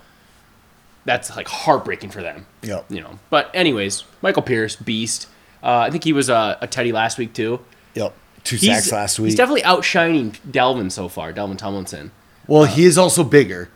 That's 1.06 1.36
like 1.36 1.48
heartbreaking 1.48 2.10
for 2.12 2.22
them. 2.22 2.46
Yep. 2.64 2.86
You 2.90 3.02
know. 3.02 3.20
But, 3.30 3.50
anyways, 3.54 4.04
Michael 4.22 4.42
Pierce, 4.42 4.76
beast. 4.76 5.28
Uh, 5.64 5.78
I 5.80 5.90
think 5.90 6.04
he 6.04 6.12
was 6.14 6.30
uh, 6.30 6.58
a 6.60 6.68
Teddy 6.68 6.92
last 6.92 7.18
week, 7.18 7.34
too. 7.34 7.62
Yep. 7.96 8.14
Two 8.44 8.56
He's, 8.58 8.70
sacks 8.70 8.92
last 8.92 9.20
week. 9.20 9.28
He's 9.28 9.36
definitely 9.36 9.64
outshining 9.64 10.32
Dalvin 10.50 10.92
so 10.92 11.08
far, 11.08 11.34
Dalvin 11.34 11.58
Tomlinson. 11.58 12.12
well, 12.48 12.66
he 12.66 12.86
is 12.86 12.98
also 12.98 13.24
bigger. 13.24 13.70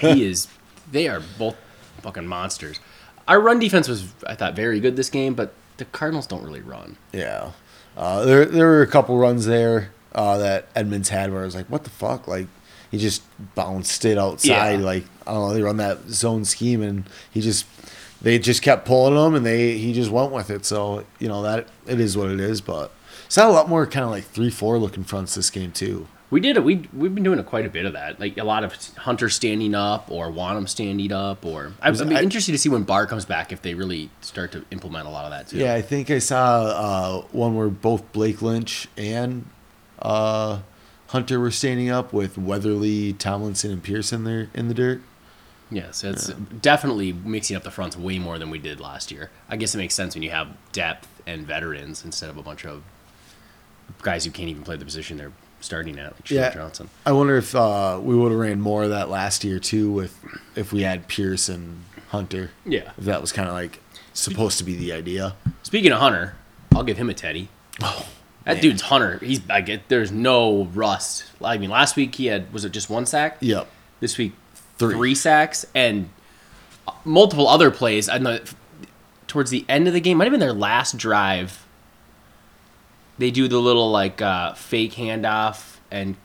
he 0.00 0.24
is. 0.26 0.48
They 0.90 1.08
are 1.08 1.20
both 1.38 1.56
fucking 2.02 2.26
monsters. 2.26 2.80
Our 3.28 3.40
run 3.40 3.58
defense 3.58 3.88
was, 3.88 4.12
I 4.26 4.34
thought, 4.34 4.54
very 4.54 4.80
good 4.80 4.96
this 4.96 5.10
game, 5.10 5.34
but 5.34 5.54
the 5.76 5.84
Cardinals 5.86 6.26
don't 6.26 6.42
really 6.42 6.60
run. 6.60 6.96
Yeah. 7.12 7.52
Uh, 7.96 8.24
there 8.24 8.44
there 8.44 8.66
were 8.66 8.82
a 8.82 8.86
couple 8.86 9.18
runs 9.18 9.46
there 9.46 9.90
uh, 10.14 10.38
that 10.38 10.66
Edmonds 10.74 11.08
had 11.08 11.32
where 11.32 11.42
I 11.42 11.44
was 11.44 11.54
like, 11.54 11.66
what 11.66 11.84
the 11.84 11.90
fuck? 11.90 12.26
Like 12.28 12.46
he 12.90 12.98
just 12.98 13.22
bounced 13.54 14.04
it 14.04 14.18
outside. 14.18 14.80
Yeah. 14.80 14.84
Like 14.84 15.04
I 15.26 15.32
don't 15.32 15.48
know, 15.48 15.54
they 15.54 15.62
run 15.62 15.76
that 15.78 16.08
zone 16.08 16.44
scheme 16.44 16.82
and 16.82 17.08
he 17.30 17.40
just 17.40 17.66
they 18.22 18.38
just 18.38 18.62
kept 18.62 18.84
pulling 18.86 19.14
him 19.16 19.34
and 19.34 19.46
they 19.46 19.78
he 19.78 19.92
just 19.92 20.10
went 20.10 20.32
with 20.32 20.50
it. 20.50 20.64
So 20.64 21.04
you 21.18 21.28
know 21.28 21.42
that 21.42 21.68
it 21.86 22.00
is 22.00 22.16
what 22.16 22.30
it 22.30 22.40
is. 22.40 22.60
But 22.60 22.92
it's 23.26 23.36
not 23.36 23.46
a 23.48 23.52
lot 23.52 23.68
more 23.68 23.86
kind 23.86 24.04
of 24.04 24.10
like 24.10 24.24
three 24.24 24.50
four 24.50 24.78
looking 24.78 25.04
fronts 25.04 25.34
this 25.34 25.50
game 25.50 25.72
too. 25.72 26.06
We 26.30 26.38
did 26.38 26.56
it. 26.56 26.62
We 26.62 26.88
we've 26.92 27.12
been 27.12 27.24
doing 27.24 27.40
a 27.40 27.42
quite 27.42 27.66
a 27.66 27.68
bit 27.68 27.86
of 27.86 27.94
that. 27.94 28.20
Like 28.20 28.38
a 28.38 28.44
lot 28.44 28.62
of 28.62 28.72
Hunter 28.98 29.28
standing 29.28 29.74
up 29.74 30.10
or 30.12 30.30
Wonnum 30.30 30.68
standing 30.68 31.10
up. 31.10 31.44
Or 31.44 31.72
I 31.82 31.90
was 31.90 32.00
I'd 32.00 32.08
be 32.08 32.14
I- 32.16 32.22
interested 32.22 32.52
to 32.52 32.58
see 32.58 32.68
when 32.68 32.84
Barr 32.84 33.06
comes 33.06 33.24
back 33.24 33.50
if 33.52 33.62
they 33.62 33.74
really 33.74 34.10
start 34.20 34.52
to 34.52 34.64
implement 34.70 35.06
a 35.08 35.10
lot 35.10 35.24
of 35.24 35.32
that 35.32 35.48
too. 35.48 35.58
Yeah, 35.58 35.74
I 35.74 35.82
think 35.82 36.08
I 36.08 36.20
saw 36.20 36.62
uh, 36.62 37.20
one 37.32 37.56
where 37.56 37.68
both 37.68 38.12
Blake 38.12 38.42
Lynch 38.42 38.86
and 38.96 39.44
uh, 40.02 40.60
Hunter 41.08 41.40
were 41.40 41.50
standing 41.50 41.90
up 41.90 42.12
with 42.12 42.38
Weatherly, 42.38 43.12
Tomlinson, 43.14 43.70
and 43.72 43.82
Pearson 43.82 44.24
there 44.24 44.48
in 44.54 44.68
the 44.68 44.74
dirt. 44.74 45.02
Yes, 45.72 46.02
it's 46.02 46.28
definitely 46.28 47.12
mixing 47.12 47.56
up 47.56 47.62
the 47.62 47.70
fronts 47.70 47.96
way 47.96 48.18
more 48.18 48.38
than 48.38 48.50
we 48.50 48.58
did 48.58 48.80
last 48.80 49.12
year. 49.12 49.30
I 49.48 49.56
guess 49.56 49.74
it 49.74 49.78
makes 49.78 49.94
sense 49.94 50.14
when 50.14 50.22
you 50.24 50.30
have 50.30 50.48
depth 50.72 51.06
and 51.28 51.46
veterans 51.46 52.04
instead 52.04 52.28
of 52.28 52.36
a 52.36 52.42
bunch 52.42 52.64
of 52.66 52.82
guys 54.02 54.24
who 54.24 54.30
can't 54.32 54.48
even 54.48 54.62
play 54.64 54.76
the 54.76 54.84
position 54.84 55.16
they're 55.16 55.32
starting 55.60 55.96
at, 55.98 56.12
like 56.14 56.30
Yeah. 56.30 56.52
Johnson. 56.52 56.90
I 57.06 57.12
wonder 57.12 57.36
if 57.36 57.54
uh, 57.54 58.00
we 58.02 58.16
would 58.16 58.32
have 58.32 58.40
ran 58.40 58.60
more 58.60 58.82
of 58.84 58.90
that 58.90 59.10
last 59.10 59.44
year 59.44 59.60
too, 59.60 59.92
with 59.92 60.18
if 60.56 60.72
we 60.72 60.82
had 60.82 61.06
Pierce 61.06 61.48
and 61.48 61.84
Hunter. 62.08 62.50
Yeah. 62.66 62.90
If 62.98 63.04
that 63.04 63.20
was 63.20 63.30
kind 63.30 63.46
of 63.48 63.54
like 63.54 63.78
supposed 64.12 64.58
to 64.58 64.64
be 64.64 64.74
the 64.74 64.92
idea. 64.92 65.36
Speaking 65.62 65.92
of 65.92 66.00
Hunter, 66.00 66.34
I'll 66.74 66.82
give 66.82 66.96
him 66.96 67.10
a 67.10 67.14
Teddy. 67.14 67.48
Oh, 67.80 68.08
That 68.50 68.56
man. 68.56 68.62
dude's 68.62 68.82
Hunter. 68.82 69.18
He's 69.18 69.40
I 69.50 69.60
get 69.60 69.88
there's 69.88 70.12
no 70.12 70.64
rust. 70.74 71.24
I 71.42 71.58
mean, 71.58 71.70
last 71.70 71.96
week 71.96 72.14
he 72.14 72.26
had 72.26 72.52
was 72.52 72.64
it 72.64 72.72
just 72.72 72.90
one 72.90 73.06
sack? 73.06 73.38
Yep. 73.40 73.68
this 74.00 74.16
week 74.18 74.32
Three. 74.78 74.94
three, 74.94 75.14
sacks 75.14 75.66
and 75.74 76.08
multiple 77.04 77.48
other 77.48 77.70
plays. 77.70 78.08
I 78.08 78.18
know 78.18 78.38
towards 79.26 79.50
the 79.50 79.64
end 79.68 79.86
of 79.88 79.94
the 79.94 80.00
game, 80.00 80.16
might 80.18 80.24
have 80.24 80.32
been 80.32 80.40
their 80.40 80.52
last 80.52 80.96
drive. 80.96 81.64
They 83.18 83.30
do 83.30 83.48
the 83.48 83.58
little 83.58 83.90
like 83.90 84.22
uh, 84.22 84.54
fake 84.54 84.92
handoff, 84.94 85.76
and 85.90 86.16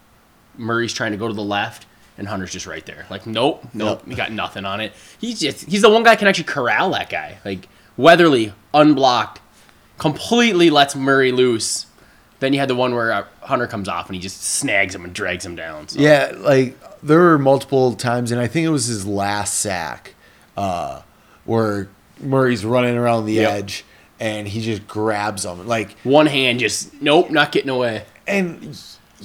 Murray's 0.57 0.93
trying 0.93 1.11
to 1.11 1.17
go 1.17 1.27
to 1.27 1.33
the 1.33 1.43
left, 1.43 1.85
and 2.17 2.27
Hunter's 2.27 2.51
just 2.51 2.65
right 2.65 2.85
there. 2.85 3.05
Like, 3.09 3.27
nope, 3.27 3.65
nope, 3.73 3.99
Yep. 4.03 4.07
he 4.09 4.15
got 4.15 4.31
nothing 4.31 4.63
on 4.65 4.79
it. 4.79 4.93
He's 5.19 5.39
just 5.41 5.65
he's 5.69 5.81
the 5.81 5.89
one 5.89 6.03
guy 6.03 6.11
who 6.11 6.17
can 6.19 6.27
actually 6.29 6.45
corral 6.45 6.91
that 6.91 7.09
guy. 7.09 7.37
Like 7.43 7.67
Weatherly, 7.97 8.53
unblocked, 8.73 9.41
completely 9.97 10.69
lets 10.69 10.95
Murray 10.95 11.31
loose. 11.33 11.85
Then 12.45 12.53
you 12.53 12.59
had 12.59 12.69
the 12.69 12.75
one 12.75 12.93
where 12.93 13.11
uh, 13.11 13.25
Hunter 13.41 13.65
comes 13.65 13.89
off 13.89 14.05
and 14.05 14.15
he 14.15 14.21
just 14.21 14.43
snags 14.43 14.93
him 14.93 15.03
and 15.03 15.13
drags 15.13 15.43
him 15.43 15.55
down. 15.55 15.87
So. 15.87 15.99
Yeah, 15.99 16.31
like 16.37 16.77
there 17.01 17.17
were 17.19 17.39
multiple 17.39 17.95
times, 17.95 18.31
and 18.31 18.39
I 18.39 18.45
think 18.45 18.65
it 18.67 18.69
was 18.69 18.85
his 18.85 19.07
last 19.07 19.55
sack, 19.55 20.13
uh, 20.55 21.01
where 21.45 21.89
Murray's 22.19 22.63
running 22.63 22.97
around 22.97 23.25
the 23.25 23.33
Yep. 23.33 23.51
edge, 23.51 23.85
and 24.19 24.47
he 24.47 24.61
just 24.61 24.87
grabs 24.87 25.43
him. 25.43 25.67
Like 25.67 25.97
One 26.03 26.27
hand 26.27 26.59
just 26.59 27.01
nope, 27.01 27.31
not 27.31 27.51
getting 27.51 27.71
away. 27.71 28.03
and 28.27 28.79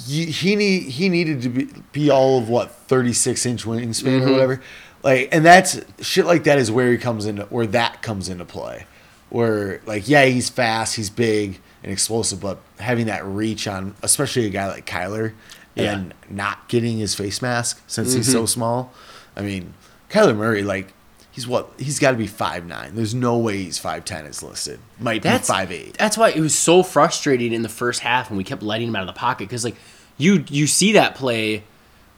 he, 0.09 0.25
he 0.27 0.57
need 0.57 0.85
he 0.85 1.11
needed 1.11 1.43
to 1.43 1.49
be, 1.51 1.69
be 1.93 2.09
all 2.11 2.39
of 2.39 2.49
what 2.49 2.71
36 2.71 3.45
inch 3.45 3.65
wingspan 3.65 4.27
or 4.27 4.31
whatever 4.33 4.63
like 5.03 5.29
and 5.33 5.45
that's 5.45 5.81
shit 6.01 6.25
like 6.27 6.45
that 6.45 6.59
is 6.59 6.71
where 6.71 6.91
he 6.93 6.97
comes 6.97 7.27
into 7.27 7.43
where 7.47 7.67
that 7.67 8.01
comes 8.01 8.29
into 8.29 8.45
play 8.45 8.87
where 9.31 9.81
like 9.87 10.09
yeah 10.09 10.25
he's 10.27 10.49
fast 10.49 10.95
he's 10.97 11.11
big 11.11 11.59
and 11.83 11.91
explosive 11.93 12.41
but 12.41 12.59
having 12.81 13.07
that 13.07 13.25
reach 13.25 13.67
on 13.69 13.95
especially 14.03 14.47
a 14.47 14.51
guy 14.51 14.69
like 14.69 14.87
Kyler 14.87 15.33
Yeah. 15.75 15.93
and 15.93 16.15
not 16.29 16.69
getting 16.69 16.99
his 16.99 17.15
face 17.15 17.41
mask 17.41 17.83
since 17.87 18.13
he's 18.13 18.31
so 18.31 18.39
mm-hmm. 18.39 18.47
small 18.47 18.93
I 19.37 19.43
mean 19.43 19.75
Kyler 20.11 20.37
Murray 20.37 20.63
like 20.63 20.93
he's 21.31 21.47
what 21.47 21.71
he's 21.79 21.99
got 21.99 22.11
to 22.11 22.17
be 22.17 22.27
five 22.27 22.67
nine 22.67 22.95
there's 22.95 23.15
no 23.15 23.39
way 23.39 23.59
he's 23.59 23.79
5'10 23.79 24.29
is 24.29 24.43
listed 24.43 24.81
might 24.99 25.23
That's 25.23 25.49
be 25.49 25.53
five 25.53 25.73
eight 25.73 25.97
That's 25.99 26.19
why 26.19 26.31
it 26.31 26.41
was 26.41 26.55
so 26.55 26.83
frustrating 26.83 27.53
in 27.53 27.63
the 27.63 27.69
first 27.69 28.01
half 28.01 28.31
when 28.31 28.37
we 28.37 28.45
kept 28.45 28.63
letting 28.63 28.89
him 28.89 28.97
out 28.97 29.03
of 29.03 29.15
the 29.15 29.19
pocket 29.19 29.49
because 29.49 29.65
like 29.65 29.77
you 30.21 30.45
you 30.49 30.67
see 30.67 30.93
that 30.93 31.15
play, 31.15 31.65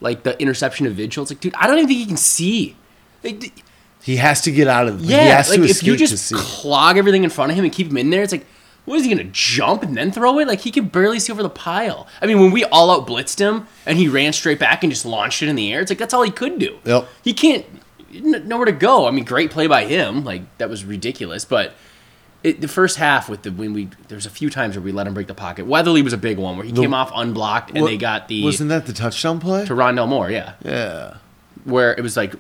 like 0.01 0.25
the 0.25 0.41
interception 0.41 0.87
of 0.87 0.95
Vigil. 0.95 1.23
It's 1.23 1.31
like, 1.31 1.41
dude, 1.41 1.55
I 1.55 1.67
don't 1.67 1.79
even 1.79 1.89
think 1.89 2.01
he 2.01 2.07
can 2.07 2.17
see. 2.17 2.77
Like, 3.23 3.39
d- 3.39 3.53
he 4.03 4.17
has 4.17 4.41
to 4.43 4.51
get 4.51 4.67
out 4.67 4.89
of 4.89 5.01
the 5.01 5.07
he 5.07 5.13
yeah, 5.13 5.37
has 5.37 5.49
like 5.49 5.61
to 5.61 5.67
if 5.67 5.85
you 5.85 5.97
just 5.97 6.35
clog 6.35 6.99
everything 6.99 7.23
in 7.23 7.31
front 7.31 7.53
of 7.53 7.57
him 7.57 7.65
and 7.65 7.73
keep 7.73 7.87
him 7.87 7.97
in 7.97 8.11
there, 8.11 8.23
it's 8.23 8.33
like, 8.33 8.45
what 8.85 8.97
is 8.99 9.05
he 9.05 9.11
gonna 9.11 9.29
jump 9.33 9.83
and 9.83 9.97
then 9.97 10.11
throw 10.13 10.39
it? 10.41 10.49
Like 10.49 10.61
he 10.61 10.71
could 10.71 10.91
barely 10.93 11.19
see 11.21 11.33
over 11.33 11.43
the 11.43 11.49
pile. 11.51 12.07
I 12.21 12.27
mean, 12.27 12.41
when 12.41 12.51
we 12.51 12.65
all 12.65 12.91
out 12.91 13.07
blitzed 13.07 13.39
him 13.39 13.67
and 13.87 13.97
he 13.99 14.09
ran 14.09 14.33
straight 14.33 14.59
back 14.59 14.83
and 14.83 14.93
just 14.93 15.05
launched 15.07 15.43
it 15.43 15.49
in 15.49 15.57
the 15.57 15.73
air, 15.73 15.81
it's 15.81 15.91
like 15.91 15.99
that's 15.99 16.13
all 16.15 16.23
he 16.23 16.31
could 16.31 16.59
do. 16.59 16.79
Yep. 16.85 17.09
He 17.23 17.33
can't 17.33 17.65
n- 18.15 18.47
nowhere 18.49 18.67
to 18.67 18.73
go. 18.73 19.07
I 19.07 19.11
mean, 19.13 19.25
great 19.25 19.51
play 19.51 19.67
by 19.67 19.85
him. 19.85 20.25
Like 20.25 20.43
that 20.59 20.69
was 20.69 20.85
ridiculous, 20.85 21.45
but. 21.45 21.75
It, 22.45 22.61
the 22.61 22.67
first 22.67 22.97
half 22.97 23.29
with 23.29 23.43
the 23.43 23.53
when 23.53 23.73
we 23.73 23.89
there's 24.09 24.27
a 24.27 24.31
few 24.31 24.51
times 24.51 24.75
where 24.75 24.83
we 24.83 24.91
let 24.91 25.07
him 25.07 25.15
break 25.15 25.29
the 25.29 25.33
pocket. 25.35 25.65
Weatherly 25.65 26.03
was 26.03 26.13
a 26.13 26.17
big 26.19 26.39
one 26.39 26.57
where 26.57 26.67
he 26.67 26.73
came 26.73 26.93
off 26.93 27.13
unblocked 27.15 27.71
and 27.71 27.83
What- 27.83 27.89
they 27.91 27.97
got 27.97 28.27
the 28.27 28.43
Wasn't 28.43 28.69
that 28.69 28.87
the 28.87 28.93
touchdown 28.93 29.39
play? 29.39 29.65
to 29.65 29.75
Rondale 29.75 30.09
Moore, 30.09 30.29
yeah, 30.29 30.55
Yeah. 30.65 31.19
where 31.63 31.93
it 31.95 32.01
was 32.03 32.17
like 32.17 32.35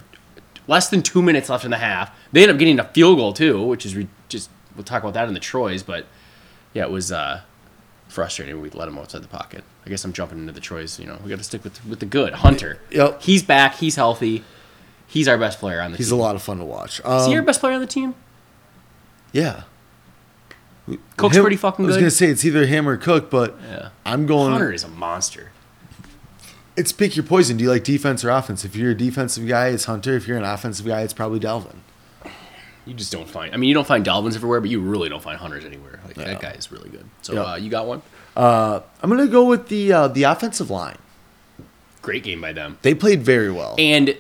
less 0.66 0.88
than 0.88 1.02
two 1.02 1.22
minutes 1.22 1.48
left 1.48 1.64
in 1.64 1.70
the 1.70 1.76
half. 1.78 2.10
They 2.32 2.42
ended 2.42 2.56
up 2.56 2.58
getting 2.58 2.80
a 2.80 2.84
field 2.84 3.16
goal 3.18 3.32
too, 3.32 3.62
which 3.62 3.86
is 3.86 3.94
re- 3.94 4.08
just 4.28 4.50
we'll 4.74 4.82
talk 4.82 5.04
about 5.04 5.14
that 5.14 5.28
in 5.28 5.34
the 5.34 5.40
Troys, 5.40 5.84
but 5.84 6.06
yeah, 6.74 6.82
it 6.84 6.90
was 6.90 7.10
uh, 7.12 7.42
frustrating. 8.08 8.60
We 8.60 8.70
let 8.70 8.88
him 8.88 8.98
outside 8.98 9.22
the 9.22 9.28
pocket. 9.28 9.64
I 9.86 9.90
guess 9.90 10.04
I'm 10.04 10.12
jumping 10.12 10.38
into 10.38 10.52
the 10.52 10.60
choice. 10.60 10.98
You 10.98 11.06
know, 11.06 11.18
we 11.22 11.28
got 11.30 11.38
to 11.38 11.44
stick 11.44 11.64
with 11.64 11.84
with 11.86 12.00
the 12.00 12.06
good 12.06 12.34
Hunter. 12.34 12.78
Yep. 12.90 13.22
he's 13.22 13.42
back. 13.42 13.76
He's 13.76 13.96
healthy. 13.96 14.44
He's 15.06 15.28
our 15.28 15.36
best 15.36 15.58
player 15.58 15.80
on 15.80 15.92
the 15.92 15.98
team. 15.98 16.04
He's 16.04 16.10
a 16.10 16.16
lot 16.16 16.34
of 16.36 16.42
fun 16.42 16.58
to 16.58 16.64
watch. 16.64 17.00
Is 17.00 17.04
Um, 17.04 17.28
he 17.30 17.36
our 17.36 17.42
best 17.42 17.60
player 17.60 17.74
on 17.74 17.80
the 17.80 17.86
team? 17.86 18.14
yeah. 19.32 19.62
Cook's 21.16 21.36
Him- 21.36 21.42
pretty 21.44 21.56
fucking 21.56 21.84
I 21.84 21.88
was 21.88 21.96
gonna 21.96 22.10
say 22.10 22.26
it's 22.26 22.44
either 22.44 22.66
him 22.66 22.88
or 22.88 22.96
Cook, 22.96 23.30
but 23.30 23.56
Yeah. 23.70 23.88
I'm 24.04 24.26
going. 24.26 24.50
Hunter 24.52 24.72
is 24.72 24.82
a 24.84 24.88
monster. 24.88 25.50
It's 26.76 26.90
pick 26.90 27.14
your 27.16 27.24
poison. 27.24 27.56
Do 27.58 27.64
you 27.64 27.70
like 27.70 27.84
defense 27.84 28.24
or 28.24 28.30
offense? 28.30 28.64
If 28.64 28.74
you're 28.74 28.90
a 28.92 28.94
defensive 28.96 29.46
guy, 29.46 29.68
it's 29.68 29.84
Hunter. 29.84 30.16
If 30.16 30.26
you're 30.26 30.38
an 30.38 30.44
offensive 30.44 30.86
guy, 30.86 31.02
it's 31.02 31.12
probably 31.12 31.38
Dalvin. 31.38 31.76
You 32.86 32.94
just 32.94 33.12
don't 33.12 33.28
find. 33.28 33.54
I 33.54 33.56
mean, 33.58 33.68
you 33.68 33.74
don't 33.74 33.86
find 33.86 34.04
Dalvins 34.04 34.34
everywhere, 34.34 34.60
but 34.60 34.68
you 34.70 34.80
really 34.80 35.08
don't 35.08 35.22
find 35.22 35.38
Hunters 35.38 35.64
anywhere. 35.64 36.00
Like 36.06 36.16
Yeah. 36.16 36.24
that 36.24 36.40
guy 36.40 36.50
is 36.50 36.72
really 36.72 36.88
good. 36.90 37.04
So 37.22 37.34
Yeah. 37.34 37.42
uh, 37.52 37.56
you 37.56 37.70
got 37.70 37.86
one. 37.86 38.02
Uh, 38.36 38.80
I'm 39.02 39.08
gonna 39.10 39.26
go 39.28 39.44
with 39.44 39.68
the 39.68 39.92
uh, 39.92 40.08
the 40.08 40.24
offensive 40.24 40.68
line. 40.70 40.96
Great 42.00 42.24
game 42.24 42.40
by 42.40 42.52
them. 42.52 42.78
They 42.82 42.94
played 42.94 43.22
very 43.22 43.50
well. 43.52 43.76
And 43.78 44.16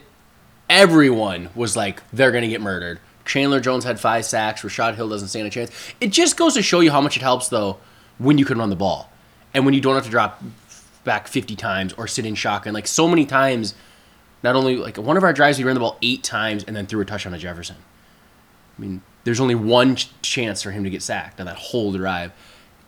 everyone 0.70 1.50
was 1.54 1.76
like, 1.76 2.02
they're 2.12 2.30
going 2.30 2.42
to 2.42 2.48
get 2.48 2.60
murdered. 2.60 3.00
Chandler 3.24 3.58
Jones 3.60 3.84
had 3.84 3.98
five 4.00 4.24
sacks. 4.24 4.62
Rashod 4.62 4.94
Hill 4.94 5.08
doesn't 5.08 5.28
stand 5.28 5.46
a 5.46 5.50
chance. 5.50 5.70
It 6.00 6.08
just 6.12 6.36
goes 6.36 6.54
to 6.54 6.62
show 6.62 6.78
you 6.80 6.90
how 6.92 7.00
much 7.00 7.16
it 7.16 7.22
helps, 7.22 7.48
though, 7.48 7.78
when 8.18 8.38
you 8.38 8.44
can 8.44 8.58
run 8.58 8.70
the 8.70 8.76
ball. 8.76 9.10
And 9.52 9.64
when 9.64 9.74
you 9.74 9.80
don't 9.80 9.94
have 9.96 10.04
to 10.04 10.10
drop 10.10 10.42
back 11.04 11.26
50 11.26 11.56
times 11.56 11.92
or 11.94 12.06
sit 12.06 12.24
in 12.24 12.34
shotgun. 12.36 12.72
Like, 12.72 12.86
so 12.86 13.08
many 13.08 13.26
times, 13.26 13.74
not 14.44 14.54
only, 14.54 14.76
like, 14.76 14.96
one 14.96 15.16
of 15.16 15.24
our 15.24 15.32
drives, 15.32 15.58
we 15.58 15.64
ran 15.64 15.74
the 15.74 15.80
ball 15.80 15.98
eight 16.02 16.22
times 16.22 16.62
and 16.64 16.76
then 16.76 16.86
threw 16.86 17.00
a 17.00 17.04
touchdown 17.04 17.32
to 17.32 17.38
Jefferson. 17.38 17.76
I 18.76 18.80
mean, 18.80 19.02
there's 19.24 19.40
only 19.40 19.54
one 19.54 19.96
ch- 19.96 20.10
chance 20.22 20.62
for 20.62 20.70
him 20.70 20.84
to 20.84 20.90
get 20.90 21.02
sacked 21.02 21.40
on 21.40 21.46
that 21.46 21.56
whole 21.56 21.92
drive. 21.92 22.32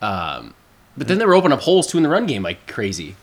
Um, 0.02 0.54
but 0.96 1.08
then 1.08 1.18
they 1.18 1.26
were 1.26 1.34
opening 1.34 1.56
up 1.56 1.64
holes, 1.64 1.86
too, 1.86 1.96
in 1.98 2.02
the 2.02 2.08
run 2.08 2.26
game 2.26 2.42
like 2.42 2.66
crazy. 2.66 3.16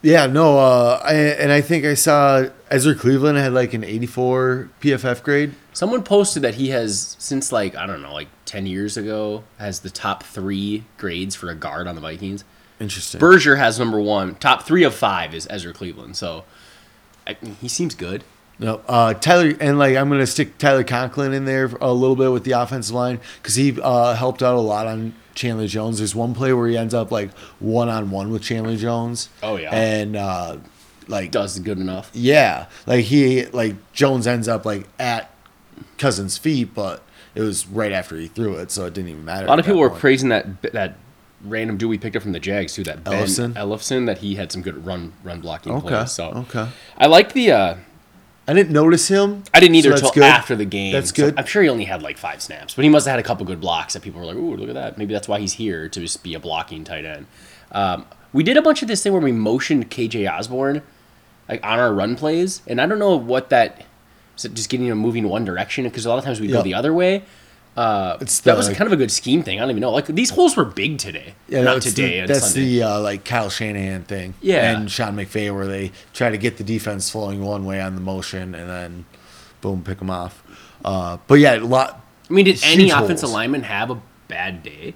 Yeah, 0.00 0.26
no, 0.26 0.58
uh, 0.58 1.00
I, 1.04 1.14
and 1.14 1.50
I 1.50 1.60
think 1.60 1.84
I 1.84 1.94
saw 1.94 2.46
Ezra 2.70 2.94
Cleveland 2.94 3.36
had 3.36 3.52
like 3.52 3.74
an 3.74 3.82
84 3.82 4.70
PFF 4.80 5.22
grade. 5.24 5.54
Someone 5.72 6.04
posted 6.04 6.42
that 6.42 6.54
he 6.54 6.68
has 6.68 7.16
since 7.18 7.50
like 7.50 7.74
I 7.74 7.86
don't 7.86 8.02
know, 8.02 8.12
like 8.12 8.28
ten 8.44 8.66
years 8.66 8.96
ago, 8.96 9.42
has 9.58 9.80
the 9.80 9.90
top 9.90 10.22
three 10.22 10.84
grades 10.98 11.34
for 11.34 11.50
a 11.50 11.54
guard 11.56 11.88
on 11.88 11.96
the 11.96 12.00
Vikings. 12.00 12.44
Interesting. 12.78 13.18
Berger 13.18 13.56
has 13.56 13.78
number 13.78 14.00
one. 14.00 14.36
Top 14.36 14.62
three 14.62 14.84
of 14.84 14.94
five 14.94 15.34
is 15.34 15.48
Ezra 15.50 15.72
Cleveland. 15.72 16.16
So 16.16 16.44
I, 17.26 17.36
he 17.60 17.66
seems 17.66 17.96
good. 17.96 18.22
No, 18.60 18.80
uh, 18.88 19.14
Tyler, 19.14 19.54
and 19.60 19.78
like 19.78 19.96
I'm 19.96 20.08
gonna 20.08 20.26
stick 20.26 20.58
Tyler 20.58 20.82
Conklin 20.82 21.32
in 21.32 21.44
there 21.44 21.66
a 21.80 21.92
little 21.92 22.16
bit 22.16 22.32
with 22.32 22.42
the 22.44 22.52
offensive 22.52 22.94
line 22.94 23.20
because 23.40 23.54
he 23.54 23.78
uh, 23.80 24.14
helped 24.14 24.42
out 24.42 24.56
a 24.56 24.60
lot 24.60 24.86
on 24.88 25.14
Chandler 25.36 25.68
Jones. 25.68 25.98
There's 25.98 26.14
one 26.14 26.34
play 26.34 26.52
where 26.52 26.66
he 26.68 26.76
ends 26.76 26.92
up 26.92 27.12
like 27.12 27.30
one 27.60 27.88
on 27.88 28.10
one 28.10 28.32
with 28.32 28.42
Chandler 28.42 28.76
Jones. 28.76 29.28
Oh, 29.44 29.56
yeah. 29.56 29.70
and 29.72 30.16
uh, 30.16 30.56
like 31.06 31.30
Does 31.30 31.58
good 31.60 31.78
enough. 31.78 32.10
yeah, 32.12 32.66
like 32.86 33.04
he 33.04 33.46
like 33.46 33.76
Jones 33.92 34.26
ends 34.26 34.48
up 34.48 34.64
like 34.66 34.88
at 34.98 35.30
Cousins' 35.96 36.36
feet, 36.36 36.74
but 36.74 37.04
it 37.36 37.42
was 37.42 37.66
right 37.68 37.92
after 37.92 38.16
he 38.16 38.26
threw 38.26 38.54
it, 38.56 38.72
so 38.72 38.86
it 38.86 38.94
didn't 38.94 39.10
even 39.10 39.24
matter. 39.24 39.46
A 39.46 39.48
lot 39.48 39.60
of 39.60 39.66
people 39.66 39.80
were 39.80 39.90
point. 39.90 40.00
praising 40.00 40.30
that 40.30 40.62
that 40.72 40.96
random 41.44 41.76
dude 41.76 41.90
we 41.90 41.98
picked 41.98 42.16
up 42.16 42.22
from 42.24 42.32
the 42.32 42.40
Jags 42.40 42.74
too. 42.74 42.82
That 42.82 43.04
Ben 43.04 43.24
Ellefson? 43.24 43.52
Ellefson, 43.54 44.06
that 44.06 44.18
he 44.18 44.34
had 44.34 44.50
some 44.50 44.62
good 44.62 44.84
run 44.84 45.12
run 45.22 45.40
blocking 45.40 45.72
Okay, 45.74 45.86
plays. 45.86 46.10
So 46.10 46.30
okay. 46.30 46.68
I 46.96 47.06
like 47.06 47.32
the. 47.34 47.52
uh 47.52 47.76
I 48.48 48.54
didn't 48.54 48.72
notice 48.72 49.08
him. 49.08 49.44
I 49.52 49.60
didn't 49.60 49.74
either 49.76 49.92
until 49.92 50.10
good. 50.10 50.22
after 50.22 50.56
the 50.56 50.64
game. 50.64 50.92
That's 50.92 51.10
So 51.10 51.26
good. 51.26 51.38
I'm 51.38 51.44
sure 51.44 51.62
he 51.62 51.68
only 51.68 51.84
had 51.84 52.02
like 52.02 52.16
five 52.16 52.40
snaps, 52.42 52.74
but 52.74 52.82
he 52.82 52.88
must 52.88 53.06
have 53.06 53.12
had 53.12 53.20
a 53.20 53.22
couple 53.22 53.44
good 53.44 53.60
blocks 53.60 53.92
that 53.92 54.00
people 54.02 54.20
were 54.20 54.26
like, 54.26 54.36
"Ooh, 54.36 54.56
look 54.56 54.70
at 54.70 54.74
that." 54.74 54.96
Maybe 54.96 55.12
that's 55.12 55.28
why 55.28 55.38
he's 55.38 55.52
here 55.52 55.86
to 55.88 56.00
just 56.00 56.22
be 56.22 56.32
a 56.32 56.40
blocking 56.40 56.82
tight 56.82 57.04
end. 57.04 57.26
Um, 57.72 58.06
we 58.32 58.42
did 58.42 58.56
a 58.56 58.62
bunch 58.62 58.80
of 58.80 58.88
this 58.88 59.02
thing 59.02 59.12
where 59.12 59.20
we 59.20 59.32
motioned 59.32 59.90
KJ 59.90 60.26
Osborn 60.26 60.82
like 61.48 61.64
on 61.64 61.78
our 61.78 61.92
run 61.92 62.16
plays, 62.16 62.62
and 62.66 62.80
I 62.80 62.86
don't 62.86 62.98
know 62.98 63.16
what 63.16 63.50
that 63.50 63.84
is. 64.36 64.44
It 64.46 64.54
just 64.54 64.70
getting 64.70 64.86
him 64.86 64.98
moving 64.98 65.28
one 65.28 65.44
direction 65.44 65.84
because 65.84 66.06
a 66.06 66.08
lot 66.08 66.18
of 66.18 66.24
times 66.24 66.40
we 66.40 66.48
go 66.48 66.62
the 66.62 66.74
other 66.74 66.94
way. 66.94 67.24
Uh, 67.78 68.18
It's 68.20 68.40
that 68.40 68.56
was 68.56 68.68
kind 68.68 68.88
of 68.88 68.92
a 68.92 68.96
good 68.96 69.12
scheme 69.12 69.44
thing. 69.44 69.58
I 69.58 69.60
don't 69.60 69.70
even 69.70 69.80
know. 69.80 69.92
Like 69.92 70.06
these 70.06 70.30
holes 70.30 70.56
were 70.56 70.64
big 70.64 70.98
today. 70.98 71.34
Yeah, 71.48 71.62
not 71.62 71.80
today. 71.80 72.22
The, 72.22 72.26
that's 72.26 72.52
Sunday. 72.52 72.78
the 72.78 72.82
uh, 72.82 73.00
like 73.00 73.24
Kyle 73.24 73.50
Shanahan 73.50 74.02
thing. 74.02 74.34
Yeah. 74.40 74.72
and 74.72 74.90
Sean 74.90 75.14
McVay 75.14 75.54
where 75.54 75.66
they 75.66 75.92
try 76.12 76.30
to 76.30 76.38
get 76.38 76.56
the 76.56 76.64
defense 76.64 77.08
flowing 77.08 77.40
one 77.40 77.64
way 77.64 77.80
on 77.80 77.94
the 77.94 78.00
motion 78.00 78.56
and 78.56 78.68
then 78.68 79.04
boom, 79.60 79.84
pick 79.84 79.98
them 79.98 80.10
off. 80.10 80.42
Uh, 80.84 81.18
but 81.28 81.36
yeah, 81.36 81.56
a 81.56 81.60
lot. 81.60 82.04
I 82.28 82.32
mean, 82.32 82.46
did 82.46 82.62
any 82.64 82.84
huge 82.84 82.92
offensive 82.92 83.30
lineman 83.30 83.62
have 83.62 83.90
a 83.90 84.02
bad 84.26 84.64
day? 84.64 84.94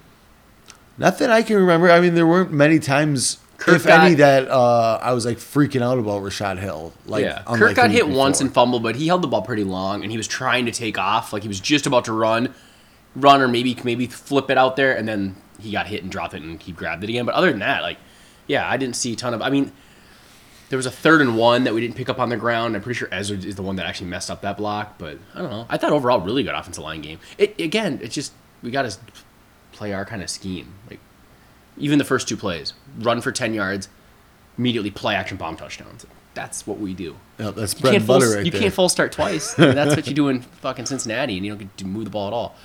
Not 0.97 1.17
that 1.19 1.31
I 1.31 1.41
can 1.41 1.55
remember. 1.55 1.89
I 1.89 2.01
mean, 2.01 2.15
there 2.15 2.27
weren't 2.27 2.51
many 2.51 2.79
times, 2.79 3.37
Kirk 3.57 3.77
if 3.77 3.87
any, 3.87 4.15
that 4.15 4.47
uh, 4.49 4.99
I 5.01 5.13
was 5.13 5.25
like 5.25 5.37
freaking 5.37 5.81
out 5.81 5.97
about 5.97 6.19
Rashod 6.19 6.59
Hill. 6.59 6.93
Like, 7.05 7.23
yeah, 7.23 7.43
Kirk 7.43 7.75
got 7.75 7.91
hit 7.91 8.07
week 8.07 8.17
once 8.17 8.41
and 8.41 8.53
fumbled, 8.53 8.83
but 8.83 8.95
he 8.95 9.07
held 9.07 9.21
the 9.21 9.27
ball 9.27 9.41
pretty 9.41 9.63
long, 9.63 10.03
and 10.03 10.11
he 10.11 10.17
was 10.17 10.27
trying 10.27 10.65
to 10.65 10.71
take 10.71 10.97
off, 10.97 11.33
like 11.33 11.41
he 11.41 11.47
was 11.47 11.59
just 11.59 11.87
about 11.87 12.05
to 12.05 12.13
run, 12.13 12.53
run, 13.15 13.41
or 13.41 13.47
maybe 13.47 13.77
maybe 13.83 14.07
flip 14.07 14.49
it 14.49 14.57
out 14.57 14.75
there, 14.75 14.95
and 14.95 15.07
then 15.07 15.35
he 15.59 15.71
got 15.71 15.87
hit 15.87 16.03
and 16.03 16.11
dropped 16.11 16.33
it, 16.33 16.41
and 16.41 16.61
he 16.61 16.71
grabbed 16.71 17.03
it 17.03 17.09
again. 17.09 17.25
But 17.25 17.35
other 17.35 17.49
than 17.51 17.59
that, 17.59 17.81
like, 17.81 17.97
yeah, 18.47 18.69
I 18.69 18.77
didn't 18.77 18.95
see 18.95 19.13
a 19.13 19.15
ton 19.15 19.33
of. 19.33 19.41
I 19.41 19.49
mean, 19.49 19.71
there 20.69 20.77
was 20.77 20.85
a 20.85 20.91
third 20.91 21.21
and 21.21 21.37
one 21.37 21.63
that 21.65 21.73
we 21.73 21.81
didn't 21.81 21.95
pick 21.95 22.09
up 22.09 22.19
on 22.19 22.29
the 22.29 22.37
ground. 22.37 22.75
I'm 22.75 22.81
pretty 22.81 22.97
sure 22.97 23.07
Ezra 23.11 23.37
is 23.37 23.55
the 23.55 23.61
one 23.63 23.75
that 23.77 23.85
actually 23.85 24.07
messed 24.07 24.31
up 24.31 24.41
that 24.41 24.57
block, 24.57 24.97
but 24.97 25.17
I 25.35 25.39
don't 25.41 25.51
know. 25.51 25.65
I 25.69 25.77
thought 25.77 25.91
overall 25.91 26.19
really 26.19 26.43
good 26.43 26.55
offensive 26.55 26.83
line 26.83 27.01
game. 27.01 27.19
It 27.37 27.59
again, 27.59 27.99
it's 28.01 28.15
just 28.15 28.33
we 28.61 28.71
got 28.71 28.89
to 28.89 28.97
play 29.71 29.93
our 29.93 30.05
kind 30.05 30.21
of 30.21 30.29
scheme, 30.29 30.73
like 30.89 30.99
even 31.77 31.97
the 31.97 32.05
first 32.05 32.27
two 32.27 32.37
plays, 32.37 32.73
run 32.99 33.21
for 33.21 33.31
ten 33.31 33.53
yards, 33.53 33.89
immediately 34.57 34.91
play 34.91 35.15
action 35.15 35.37
bomb 35.37 35.55
touchdowns. 35.55 36.05
That's 36.33 36.65
what 36.65 36.79
we 36.79 36.95
do. 36.95 37.15
Yeah, 37.37 37.51
that's 37.51 37.75
You 37.75 37.81
bread 37.81 37.93
can't 37.93 38.05
full, 38.05 38.19
right 38.19 38.43
you 38.43 38.51
there. 38.51 38.61
can't 38.61 38.73
full 38.73 38.89
start 38.89 39.11
twice. 39.11 39.57
I 39.59 39.65
mean, 39.67 39.75
that's 39.75 39.95
what 39.95 40.07
you 40.07 40.15
do 40.15 40.29
in 40.29 40.41
fucking 40.41 40.87
Cincinnati, 40.87 41.37
and 41.37 41.45
you 41.45 41.51
don't 41.51 41.59
get 41.59 41.77
to 41.77 41.85
move 41.85 42.05
the 42.05 42.09
ball 42.09 42.27
at 42.27 42.33
all. 42.33 42.55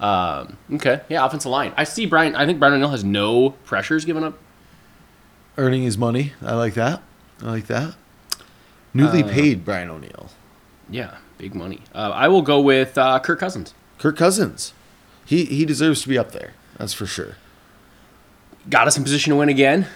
Um, 0.00 0.58
okay, 0.74 1.00
yeah, 1.08 1.24
offensive 1.24 1.50
line. 1.50 1.72
I 1.76 1.84
see 1.84 2.06
Brian. 2.06 2.34
I 2.34 2.46
think 2.46 2.58
Brian 2.58 2.74
O'Neill 2.74 2.90
has 2.90 3.04
no 3.04 3.50
pressures 3.50 4.04
given 4.04 4.24
up. 4.24 4.38
Earning 5.56 5.82
his 5.82 5.96
money. 5.96 6.32
I 6.42 6.54
like 6.54 6.74
that. 6.74 7.00
I 7.42 7.46
like 7.46 7.66
that. 7.68 7.94
Newly 8.92 9.22
Uh, 9.22 9.28
paid 9.28 9.64
Brian 9.64 9.90
O'Neill. 9.90 10.30
Yeah, 10.90 11.16
big 11.38 11.54
money. 11.54 11.80
Uh, 11.94 12.10
I 12.14 12.28
will 12.28 12.42
go 12.42 12.60
with 12.60 12.98
uh, 12.98 13.18
Kirk 13.20 13.38
Cousins. 13.40 13.72
Kirk 13.98 14.16
Cousins. 14.16 14.72
He 15.24 15.44
he 15.46 15.64
deserves 15.64 16.02
to 16.02 16.08
be 16.08 16.18
up 16.18 16.32
there. 16.32 16.52
That's 16.76 16.92
for 16.92 17.06
sure. 17.06 17.36
Got 18.68 18.88
us 18.88 18.96
in 18.96 19.04
position 19.04 19.30
to 19.30 19.36
win 19.36 19.48
again. 19.48 19.86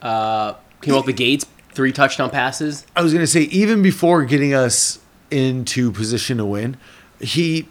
Uh, 0.00 0.54
came 0.80 0.94
out 0.94 1.06
the 1.06 1.12
gates, 1.12 1.44
three 1.72 1.92
touchdown 1.92 2.30
passes. 2.30 2.86
I 2.94 3.02
was 3.02 3.12
gonna 3.12 3.26
say 3.26 3.42
even 3.42 3.82
before 3.82 4.24
getting 4.24 4.54
us 4.54 5.00
into 5.30 5.90
position 5.92 6.38
to 6.38 6.44
win, 6.46 6.76
he 7.20 7.68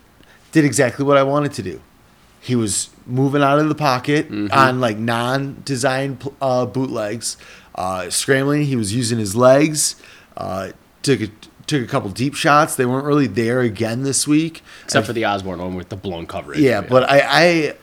did 0.57 0.65
exactly 0.65 1.05
what 1.05 1.17
I 1.17 1.23
wanted 1.23 1.53
to 1.53 1.61
do. 1.63 1.81
He 2.41 2.55
was 2.55 2.89
moving 3.05 3.43
out 3.43 3.59
of 3.59 3.69
the 3.69 3.75
pocket 3.75 4.31
on 4.51 4.79
like 4.79 4.97
non-designed 4.97 6.27
uh, 6.41 6.65
bootlegs, 6.65 7.37
uh, 7.75 8.09
scrambling. 8.09 8.63
He 8.63 8.75
was 8.75 8.93
using 8.93 9.19
his 9.19 9.35
legs. 9.35 9.95
Uh, 10.35 10.71
took 11.03 11.21
a, 11.21 11.27
took 11.67 11.83
a 11.83 11.87
couple 11.87 12.09
deep 12.09 12.33
shots. 12.35 12.75
They 12.75 12.85
weren't 12.85 13.05
really 13.05 13.27
there 13.27 13.61
again 13.61 14.03
this 14.03 14.27
week, 14.27 14.63
Except 14.85 15.05
for 15.05 15.13
the 15.13 15.25
Osborn 15.25 15.59
one 15.59 15.75
with 15.75 15.89
the 15.89 15.95
blown 15.95 16.25
coverage. 16.25 16.59
yeah, 16.59 16.81
but 16.81 17.03
I, 17.09 17.21
I 17.23 17.75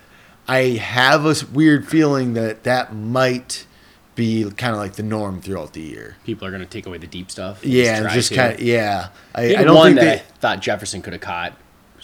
I 0.48 0.60
have 0.78 1.26
a 1.26 1.34
weird 1.52 1.86
feeling 1.88 2.34
that 2.34 2.64
that 2.64 2.94
might 2.94 3.66
be 4.14 4.44
kind 4.56 4.72
of 4.72 4.78
like 4.78 4.94
the 4.94 5.02
norm 5.02 5.40
throughout 5.40 5.72
the 5.74 5.80
year. 5.82 6.16
people 6.24 6.46
are 6.46 6.50
going 6.50 6.62
to 6.62 6.68
take 6.68 6.86
away 6.86 6.98
the 6.98 7.06
deep 7.06 7.30
stuff. 7.30 7.64
Yeah, 7.64 7.96
and 7.96 8.04
try 8.06 8.14
just 8.14 8.28
to. 8.30 8.36
kind 8.36 8.54
of 8.54 8.60
yeah. 8.60 9.08
I, 9.34 9.56
I 9.56 9.64
don't 9.64 9.76
one 9.76 9.86
think 9.88 10.00
that 10.00 10.04
they. 10.04 10.14
I 10.14 10.38
thought 10.38 10.60
Jefferson 10.60 11.02
could 11.02 11.12
have 11.12 11.22
caught. 11.22 11.54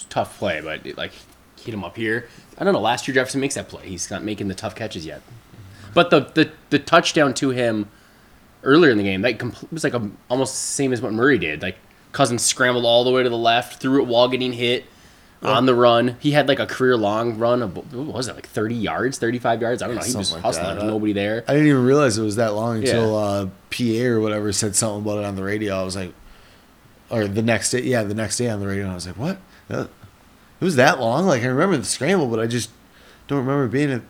It 0.00 0.04
was 0.04 0.06
a 0.06 0.08
tough 0.08 0.38
play, 0.38 0.60
but 0.60 0.86
it, 0.86 0.96
like 0.96 1.12
hit 1.60 1.74
him 1.74 1.84
up 1.84 1.96
here. 1.96 2.28
I 2.58 2.64
don't 2.64 2.72
know. 2.72 2.80
Last 2.80 3.06
year 3.06 3.14
Jefferson 3.14 3.40
makes 3.40 3.54
that 3.54 3.68
play. 3.68 3.86
He's 3.88 4.10
not 4.10 4.22
making 4.22 4.48
the 4.48 4.54
tough 4.54 4.74
catches 4.74 5.04
yet. 5.06 5.22
But 5.94 6.10
the 6.10 6.20
the, 6.34 6.50
the 6.70 6.78
touchdown 6.78 7.34
to 7.34 7.50
him 7.50 7.88
earlier 8.62 8.90
in 8.90 8.98
the 8.98 9.04
game 9.04 9.22
that 9.22 9.38
compl- 9.38 9.70
was 9.72 9.84
like 9.84 9.94
a, 9.94 10.10
almost 10.28 10.52
the 10.54 10.58
same 10.58 10.92
as 10.92 11.00
what 11.02 11.12
Murray 11.12 11.38
did. 11.38 11.62
Like 11.62 11.76
Cousins 12.12 12.42
scrambled 12.44 12.84
all 12.84 13.04
the 13.04 13.10
way 13.10 13.22
to 13.22 13.28
the 13.28 13.36
left, 13.38 13.80
threw 13.80 14.02
it 14.02 14.06
while 14.06 14.28
getting 14.28 14.52
hit 14.52 14.84
on 15.42 15.64
the 15.64 15.74
run. 15.74 16.16
He 16.20 16.32
had 16.32 16.48
like 16.48 16.58
a 16.58 16.66
career 16.66 16.96
long 16.96 17.38
run 17.38 17.62
of 17.62 17.74
what 17.94 18.14
was 18.14 18.28
it 18.28 18.34
like 18.34 18.46
thirty 18.46 18.74
yards, 18.74 19.18
thirty 19.18 19.38
five 19.38 19.60
yards? 19.62 19.80
I 19.82 19.86
don't 19.86 19.96
know. 19.96 20.02
He 20.02 20.14
was 20.14 20.32
like 20.32 20.42
hustling. 20.42 20.76
that. 20.78 20.84
Nobody 20.86 21.12
there. 21.14 21.44
I 21.48 21.52
didn't 21.54 21.68
even 21.68 21.84
realize 21.84 22.18
it 22.18 22.22
was 22.22 22.36
that 22.36 22.54
long 22.54 22.78
until 22.78 23.10
Yeah. 23.12 23.16
uh, 23.16 23.48
PA 23.70 24.06
or 24.08 24.20
whatever 24.20 24.52
said 24.52 24.76
something 24.76 25.02
about 25.02 25.18
it 25.18 25.24
on 25.24 25.36
the 25.36 25.42
radio. 25.44 25.74
I 25.80 25.82
was 25.82 25.96
like, 25.96 26.12
or 27.10 27.26
the 27.26 27.42
next 27.42 27.70
day, 27.70 27.82
yeah, 27.82 28.02
the 28.04 28.14
next 28.14 28.36
day 28.36 28.48
on 28.50 28.60
the 28.60 28.66
radio, 28.66 28.82
and 28.84 28.92
I 28.92 28.94
was 28.94 29.06
like, 29.06 29.16
what? 29.16 29.38
It 29.70 30.64
was 30.64 30.76
that 30.76 31.00
long? 31.00 31.26
Like 31.26 31.42
I 31.42 31.46
remember 31.46 31.76
the 31.76 31.84
scramble, 31.84 32.26
but 32.28 32.40
I 32.40 32.46
just 32.46 32.70
don't 33.28 33.38
remember 33.38 33.68
being 33.68 33.90
a, 33.92 34.02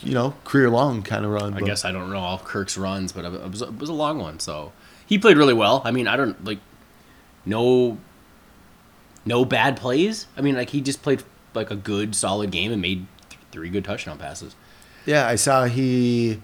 you 0.00 0.14
know, 0.14 0.34
career 0.44 0.70
long 0.70 1.02
kind 1.02 1.24
of 1.24 1.30
run. 1.30 1.54
I 1.54 1.60
but- 1.60 1.66
guess 1.66 1.84
I 1.84 1.92
don't 1.92 2.10
know 2.10 2.18
all 2.18 2.38
Kirk's 2.38 2.76
runs, 2.78 3.12
but 3.12 3.24
it 3.24 3.50
was, 3.50 3.62
it 3.62 3.78
was 3.78 3.88
a 3.88 3.94
long 3.94 4.18
one. 4.18 4.38
So 4.40 4.72
he 5.06 5.18
played 5.18 5.36
really 5.36 5.54
well. 5.54 5.82
I 5.84 5.90
mean, 5.90 6.06
I 6.06 6.16
don't 6.16 6.44
like 6.44 6.58
no 7.44 7.98
no 9.24 9.44
bad 9.44 9.76
plays. 9.76 10.26
I 10.36 10.40
mean, 10.40 10.54
like 10.54 10.70
he 10.70 10.80
just 10.80 11.02
played 11.02 11.22
like 11.54 11.70
a 11.70 11.76
good, 11.76 12.14
solid 12.14 12.50
game 12.50 12.70
and 12.70 12.80
made 12.82 13.06
th- 13.30 13.40
three 13.50 13.70
good 13.70 13.84
touchdown 13.84 14.18
passes. 14.18 14.54
Yeah, 15.06 15.26
I 15.26 15.36
saw 15.36 15.64
he 15.64 16.40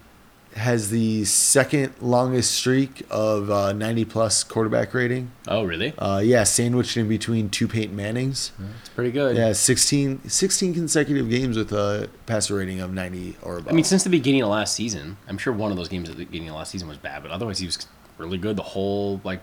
has 0.55 0.91
the 0.91 1.25
second 1.25 1.95
longest 2.01 2.53
streak 2.53 3.03
of 3.11 3.51
uh, 3.51 3.73
90 3.73 4.05
plus 4.05 4.45
quarterback 4.45 4.93
rating. 4.93 5.31
Oh, 5.49 5.63
really? 5.63 5.95
Uh, 5.99 6.21
yeah, 6.23 6.45
sandwiched 6.45 6.97
in 6.97 7.09
between 7.09 7.49
two 7.49 7.67
Peyton 7.67 7.97
Mannings. 7.97 8.53
It's 8.81 8.91
pretty 8.91 9.11
good. 9.11 9.37
Yeah, 9.37 9.53
16, 9.53 10.29
16 10.29 10.75
consecutive 10.75 11.31
games 11.31 11.57
with 11.57 11.73
a 11.73 12.11
passer 12.27 12.57
rating 12.57 12.81
of 12.81 12.93
90 12.93 13.37
or 13.43 13.59
above. 13.59 13.73
I 13.73 13.75
mean, 13.75 13.85
since 13.85 14.05
the 14.05 14.11
beginning 14.11 14.43
of 14.43 14.51
last 14.51 14.75
season, 14.75 15.17
I'm 15.27 15.39
sure 15.39 15.53
one 15.53 15.71
of 15.71 15.77
those 15.77 15.89
games 15.89 16.11
at 16.11 16.17
the 16.17 16.25
beginning 16.25 16.51
of 16.51 16.57
last 16.57 16.71
season 16.71 16.89
was 16.89 16.99
bad, 16.99 17.23
but 17.23 17.31
otherwise 17.31 17.59
he 17.59 17.67
was 17.67 17.87
really 18.19 18.39
good 18.39 18.57
the 18.57 18.63
whole 18.63 19.21
like. 19.25 19.41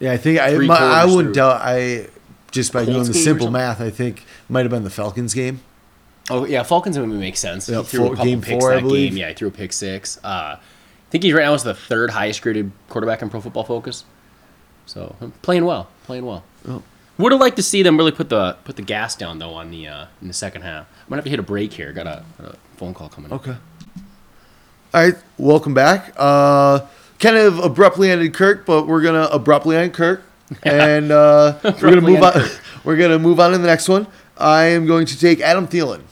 yeah, 0.00 0.12
I 0.12 0.16
think 0.16 0.40
I, 0.40 0.56
my, 0.56 0.76
I 0.76 1.04
wouldn't 1.04 1.26
through. 1.26 1.32
doubt. 1.34 1.60
I 1.62 2.08
just 2.50 2.72
by 2.72 2.84
Colts 2.84 2.94
doing 2.94 3.06
the 3.08 3.14
simple 3.14 3.50
math, 3.50 3.80
I 3.80 3.90
think 3.90 4.24
might 4.48 4.62
have 4.62 4.70
been 4.70 4.84
the 4.84 4.90
Falcons 4.90 5.34
game. 5.34 5.60
Oh 6.30 6.44
yeah, 6.44 6.62
Falcons 6.62 6.98
would 6.98 7.08
make 7.08 7.36
sense. 7.36 7.68
Yeah, 7.68 7.78
he 7.78 7.84
threw 7.84 8.00
four- 8.00 8.06
a 8.06 8.16
couple 8.16 8.24
game 8.24 8.40
picks 8.42 8.62
four, 8.64 8.72
I 8.72 8.76
that 8.76 8.82
believe. 8.82 9.10
game. 9.10 9.18
Yeah, 9.18 9.28
he 9.28 9.34
threw 9.34 9.48
a 9.48 9.50
pick 9.50 9.72
six. 9.72 10.18
Uh, 10.22 10.56
I 10.58 11.10
think 11.10 11.24
he's 11.24 11.32
right 11.32 11.44
now 11.44 11.54
is 11.54 11.62
the 11.62 11.74
third 11.74 12.10
highest 12.10 12.42
graded 12.42 12.70
quarterback 12.88 13.22
in 13.22 13.30
Pro 13.30 13.40
Football 13.40 13.64
Focus. 13.64 14.04
So 14.86 15.16
playing 15.42 15.64
well, 15.64 15.88
playing 16.04 16.26
well. 16.26 16.44
Oh. 16.66 16.82
Would 17.18 17.32
have 17.32 17.40
liked 17.40 17.56
to 17.56 17.62
see 17.62 17.82
them 17.82 17.96
really 17.96 18.12
put 18.12 18.28
the 18.28 18.56
put 18.64 18.76
the 18.76 18.82
gas 18.82 19.16
down 19.16 19.38
though 19.38 19.54
on 19.54 19.70
the 19.70 19.88
uh, 19.88 20.06
in 20.22 20.28
the 20.28 20.34
second 20.34 20.62
half. 20.62 20.86
I'm 21.02 21.08
gonna 21.08 21.18
have 21.18 21.24
to 21.24 21.30
hit 21.30 21.38
a 21.38 21.42
break 21.42 21.72
here. 21.72 21.92
Got 21.92 22.06
a, 22.06 22.24
got 22.40 22.54
a 22.54 22.56
phone 22.76 22.94
call 22.94 23.08
coming. 23.08 23.32
Okay. 23.32 23.56
All 24.94 25.02
right, 25.04 25.14
welcome 25.36 25.74
back. 25.74 26.14
Uh, 26.16 26.86
kind 27.18 27.36
of 27.36 27.58
abruptly 27.58 28.10
ended 28.10 28.32
Kirk, 28.34 28.64
but 28.64 28.86
we're 28.86 29.02
gonna 29.02 29.28
abruptly 29.32 29.76
end 29.76 29.92
Kirk, 29.94 30.22
and 30.62 31.10
uh, 31.10 31.58
we're 31.64 31.72
gonna 31.90 32.00
move 32.00 32.22
on. 32.22 32.32
Kirk. 32.32 32.60
We're 32.84 32.96
gonna 32.96 33.18
move 33.18 33.38
on 33.38 33.50
to 33.52 33.58
the 33.58 33.66
next 33.66 33.88
one. 33.88 34.06
I 34.38 34.66
am 34.66 34.86
going 34.86 35.04
to 35.06 35.18
take 35.18 35.40
Adam 35.40 35.66
Thielen. 35.66 36.02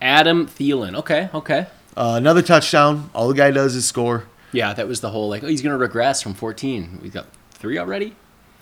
Adam 0.00 0.46
Thielen. 0.46 0.96
Okay, 0.96 1.28
okay. 1.34 1.66
Uh, 1.96 2.14
another 2.16 2.42
touchdown. 2.42 3.10
All 3.14 3.28
the 3.28 3.34
guy 3.34 3.50
does 3.50 3.74
is 3.74 3.86
score. 3.86 4.26
Yeah, 4.52 4.72
that 4.72 4.88
was 4.88 5.00
the 5.00 5.10
whole 5.10 5.28
like 5.28 5.44
oh, 5.44 5.46
he's 5.46 5.62
gonna 5.62 5.78
regress 5.78 6.22
from 6.22 6.34
14. 6.34 7.00
We've 7.02 7.12
got 7.12 7.26
three 7.50 7.78
already. 7.78 8.16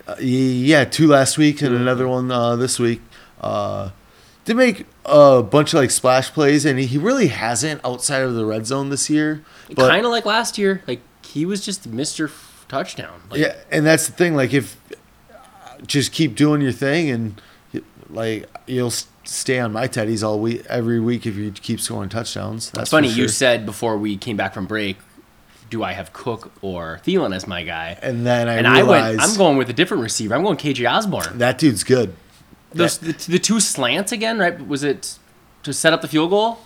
Uh, 0.07 0.17
yeah, 0.21 0.85
two 0.85 1.07
last 1.07 1.39
week 1.39 1.61
and 1.63 1.75
another 1.75 2.09
one 2.09 2.31
uh, 2.31 2.57
this 2.57 2.79
week. 2.79 3.01
Uh, 3.41 3.91
did 4.45 4.57
make 4.57 4.87
a 5.05 5.43
bunch 5.43 5.75
of 5.75 5.81
like 5.81 5.91
splash 5.91 6.31
plays, 6.33 6.65
and 6.65 6.79
he 6.79 6.97
really 6.99 7.29
hasn't 7.29 7.83
outside 7.85 8.23
of 8.23 8.35
the 8.35 8.47
red 8.47 8.67
zone 8.67 8.89
this 8.89 9.11
year. 9.11 9.45
Kind 9.77 10.07
of 10.07 10.11
like 10.11 10.25
last 10.25 10.57
year. 10.57 10.83
Like 10.87 11.01
he 11.25 11.45
was 11.45 11.65
just 11.65 11.91
Mr. 11.91 12.31
Touchdown. 12.69 13.21
Like, 13.31 13.41
yeah, 13.41 13.57
and 13.71 13.85
that's 13.85 14.07
the 14.07 14.13
thing. 14.13 14.35
Like 14.35 14.55
if 14.55 14.81
just 15.87 16.13
keep 16.13 16.35
doing 16.35 16.61
your 16.63 16.73
thing, 16.73 17.11
and 17.11 17.41
like 18.11 18.49
you'll 18.67 18.93
stay 19.25 19.59
on 19.59 19.73
my 19.73 19.89
teddies 19.89 20.23
all 20.27 20.39
week, 20.41 20.65
every 20.69 21.01
week 21.01 21.27
if 21.27 21.37
you 21.37 21.51
keep 21.51 21.81
scoring 21.81 22.09
touchdowns. 22.09 22.71
That's 22.71 22.85
It's 22.85 22.91
funny. 22.91 23.11
for 23.11 23.19
You 23.19 23.29
said 23.29 23.67
before 23.67 23.97
we 23.99 24.17
came 24.17 24.37
back 24.37 24.55
from 24.55 24.67
break, 24.67 24.97
do 25.71 25.83
I 25.83 25.93
have 25.93 26.13
Cook 26.15 26.51
or 26.63 27.01
Thielen 27.05 27.35
as 27.37 27.47
my 27.47 27.63
guy? 27.63 27.99
and 28.03 28.25
then 28.27 28.49
I 28.49 28.55
and 28.55 28.67
I 28.67 28.83
went. 28.83 29.21
I'm 29.21 29.37
going 29.37 29.57
with 29.59 29.69
a 29.69 29.75
different 29.75 30.03
receiver. 30.03 30.35
I'm 30.35 30.43
going 30.43 30.57
KJ 30.57 30.91
Osborn. 30.91 31.39
that 31.39 31.59
dude's 31.59 31.85
good. 31.85 32.15
Those 32.73 32.99
the, 32.99 33.13
the 33.13 33.39
two 33.39 33.61
slants 33.61 34.13
again, 34.13 34.39
right? 34.39 34.67
Was 34.67 34.83
it 34.85 35.19
to 35.63 35.73
set 35.73 35.93
up 35.93 36.03
the 36.03 36.09
field 36.09 36.31
goal? 36.31 36.59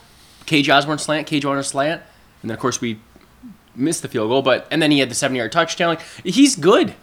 KJ 0.47 0.73
Osborn 0.77 0.99
slant, 0.99 1.29
KJ 1.29 1.45
Warner 1.45 1.63
slant, 1.63 2.03
and 2.43 2.51
then 2.51 2.55
of 2.55 2.61
course 2.61 2.81
we 2.81 2.99
missed 3.75 4.03
the 4.03 4.09
field 4.09 4.29
goal. 4.29 4.43
But 4.43 4.67
and 4.71 4.81
then 4.83 4.91
he 4.91 4.99
had 5.01 5.09
the 5.11 5.15
70 5.15 5.39
yard 5.39 5.53
touchdown. 5.53 5.89
Like 5.91 6.03
he's 6.25 6.55
good. 6.57 6.95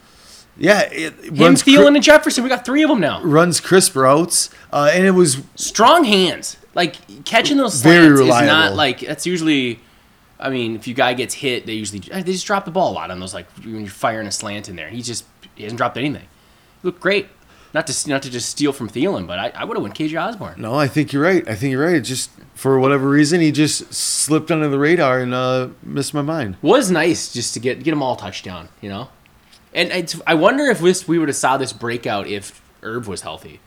Yeah, 0.59 0.81
it 0.81 1.13
Him, 1.23 1.35
runs 1.35 1.63
Thielen, 1.63 1.87
cri- 1.87 1.95
and 1.95 2.03
Jefferson. 2.03 2.43
We 2.43 2.49
got 2.49 2.65
three 2.65 2.83
of 2.83 2.89
them 2.89 2.99
now. 2.99 3.23
runs 3.23 3.59
crisp 3.59 3.95
routes, 3.95 4.49
uh, 4.73 4.91
and 4.93 5.05
it 5.05 5.11
was 5.11 5.41
Strong 5.55 6.03
hands. 6.03 6.57
Like 6.75 6.95
catching 7.25 7.57
those 7.57 7.81
Very 7.81 8.15
slants 8.15 8.21
is 8.41 8.47
not 8.47 8.75
like 8.75 8.99
that's 8.99 9.25
usually. 9.25 9.79
I 10.41 10.49
mean, 10.49 10.75
if 10.75 10.87
you 10.87 10.93
guy 10.93 11.13
gets 11.15 11.33
hit, 11.33 11.65
they 11.65 11.73
usually 11.73 11.99
they 11.99 12.23
just 12.23 12.45
drop 12.45 12.63
the 12.63 12.71
ball 12.71 12.91
a 12.91 12.95
lot 12.95 13.11
on 13.11 13.19
those. 13.19 13.33
Like 13.33 13.49
when 13.63 13.81
you're 13.81 13.87
firing 13.87 14.27
a 14.27 14.31
slant 14.31 14.69
in 14.69 14.75
there, 14.75 14.89
he 14.89 15.01
just 15.01 15.25
he 15.55 15.63
hasn't 15.63 15.77
dropped 15.77 15.97
anything. 15.97 16.27
Look 16.83 16.99
great. 16.99 17.27
Not 17.73 17.87
to 17.87 18.09
not 18.09 18.21
to 18.23 18.29
just 18.31 18.49
steal 18.49 18.71
from 18.71 18.89
Thielen, 18.89 19.27
but 19.27 19.37
I, 19.37 19.49
I 19.55 19.63
would 19.65 19.75
have 19.77 19.83
went 19.83 19.95
KJ 19.95 20.19
Osborn. 20.21 20.55
no. 20.61 20.75
I 20.75 20.87
think 20.87 21.11
you're 21.13 21.21
right. 21.23 21.47
I 21.47 21.55
think 21.55 21.71
you're 21.71 21.85
right. 21.85 21.95
It 21.95 22.01
just 22.01 22.31
for 22.55 22.79
whatever 22.79 23.09
reason, 23.09 23.41
he 23.41 23.51
just 23.51 23.93
slipped 23.93 24.49
under 24.49 24.67
the 24.69 24.79
radar 24.79 25.19
and 25.19 25.33
uh, 25.33 25.69
missed 25.83 26.13
my 26.13 26.21
mind. 26.21 26.55
was 26.61 26.89
nice 26.89 27.31
just 27.33 27.53
to 27.55 27.59
get 27.59 27.83
get 27.83 27.91
them 27.91 28.01
all 28.01 28.15
touchdown, 28.15 28.69
you 28.81 28.89
know. 28.89 29.09
And 29.73 29.91
it's, 29.91 30.19
I 30.25 30.33
wonder 30.33 30.65
if 30.65 30.79
this 30.79 31.07
we 31.07 31.19
would 31.19 31.29
have 31.29 31.35
saw 31.35 31.57
this 31.57 31.73
breakout 31.73 32.27
if 32.27 32.61
Irv 32.81 33.07
was 33.07 33.21
healthy, 33.21 33.59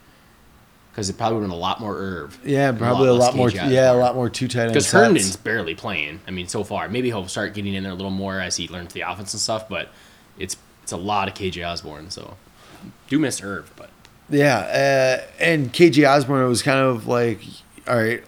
because 0.91 1.09
it 1.09 1.17
probably 1.17 1.37
would 1.37 1.43
have 1.43 1.51
been 1.51 1.59
a 1.59 1.61
lot 1.61 1.81
more 1.81 1.97
Irv. 1.97 2.39
Yeah, 2.45 2.73
probably 2.73 3.09
a 3.09 3.15
lot 3.15 3.37
more. 3.37 3.51
Yeah, 3.51 3.93
a 3.93 3.95
lot 3.95 4.15
more 4.15 4.29
two 4.29 4.49
tight 4.49 4.63
end 4.63 4.73
Because. 4.73 4.91
Herndon's 4.91 5.37
barely 5.37 5.75
playing. 5.75 6.21
I 6.27 6.31
mean, 6.33 6.49
so 6.49 6.65
far, 6.65 6.89
maybe 6.89 7.09
he'll 7.09 7.29
start 7.29 7.55
getting 7.55 7.75
in 7.75 7.83
there 7.85 7.93
a 7.93 7.95
little 7.95 8.11
more 8.11 8.41
as 8.41 8.57
he 8.57 8.69
learns 8.69 8.93
the 8.93 9.03
offense 9.03 9.33
and 9.33 9.41
stuff. 9.41 9.69
But 9.69 9.91
it's 10.39 10.57
it's 10.83 10.93
a 10.93 10.97
lot 10.97 11.29
of 11.29 11.35
KJ 11.35 11.67
Osborn, 11.67 12.11
so 12.11 12.37
do 13.09 13.19
miss 13.19 13.43
Irv, 13.43 13.73
but 13.77 13.91
Yeah, 14.29 14.59
uh, 14.59 15.27
and 15.39 15.73
KJ 15.73 16.09
Osborn 16.09 16.49
was 16.49 16.63
kind 16.63 16.81
of 16.81 17.07
like, 17.07 17.41
all 17.87 17.97
right, 17.97 18.25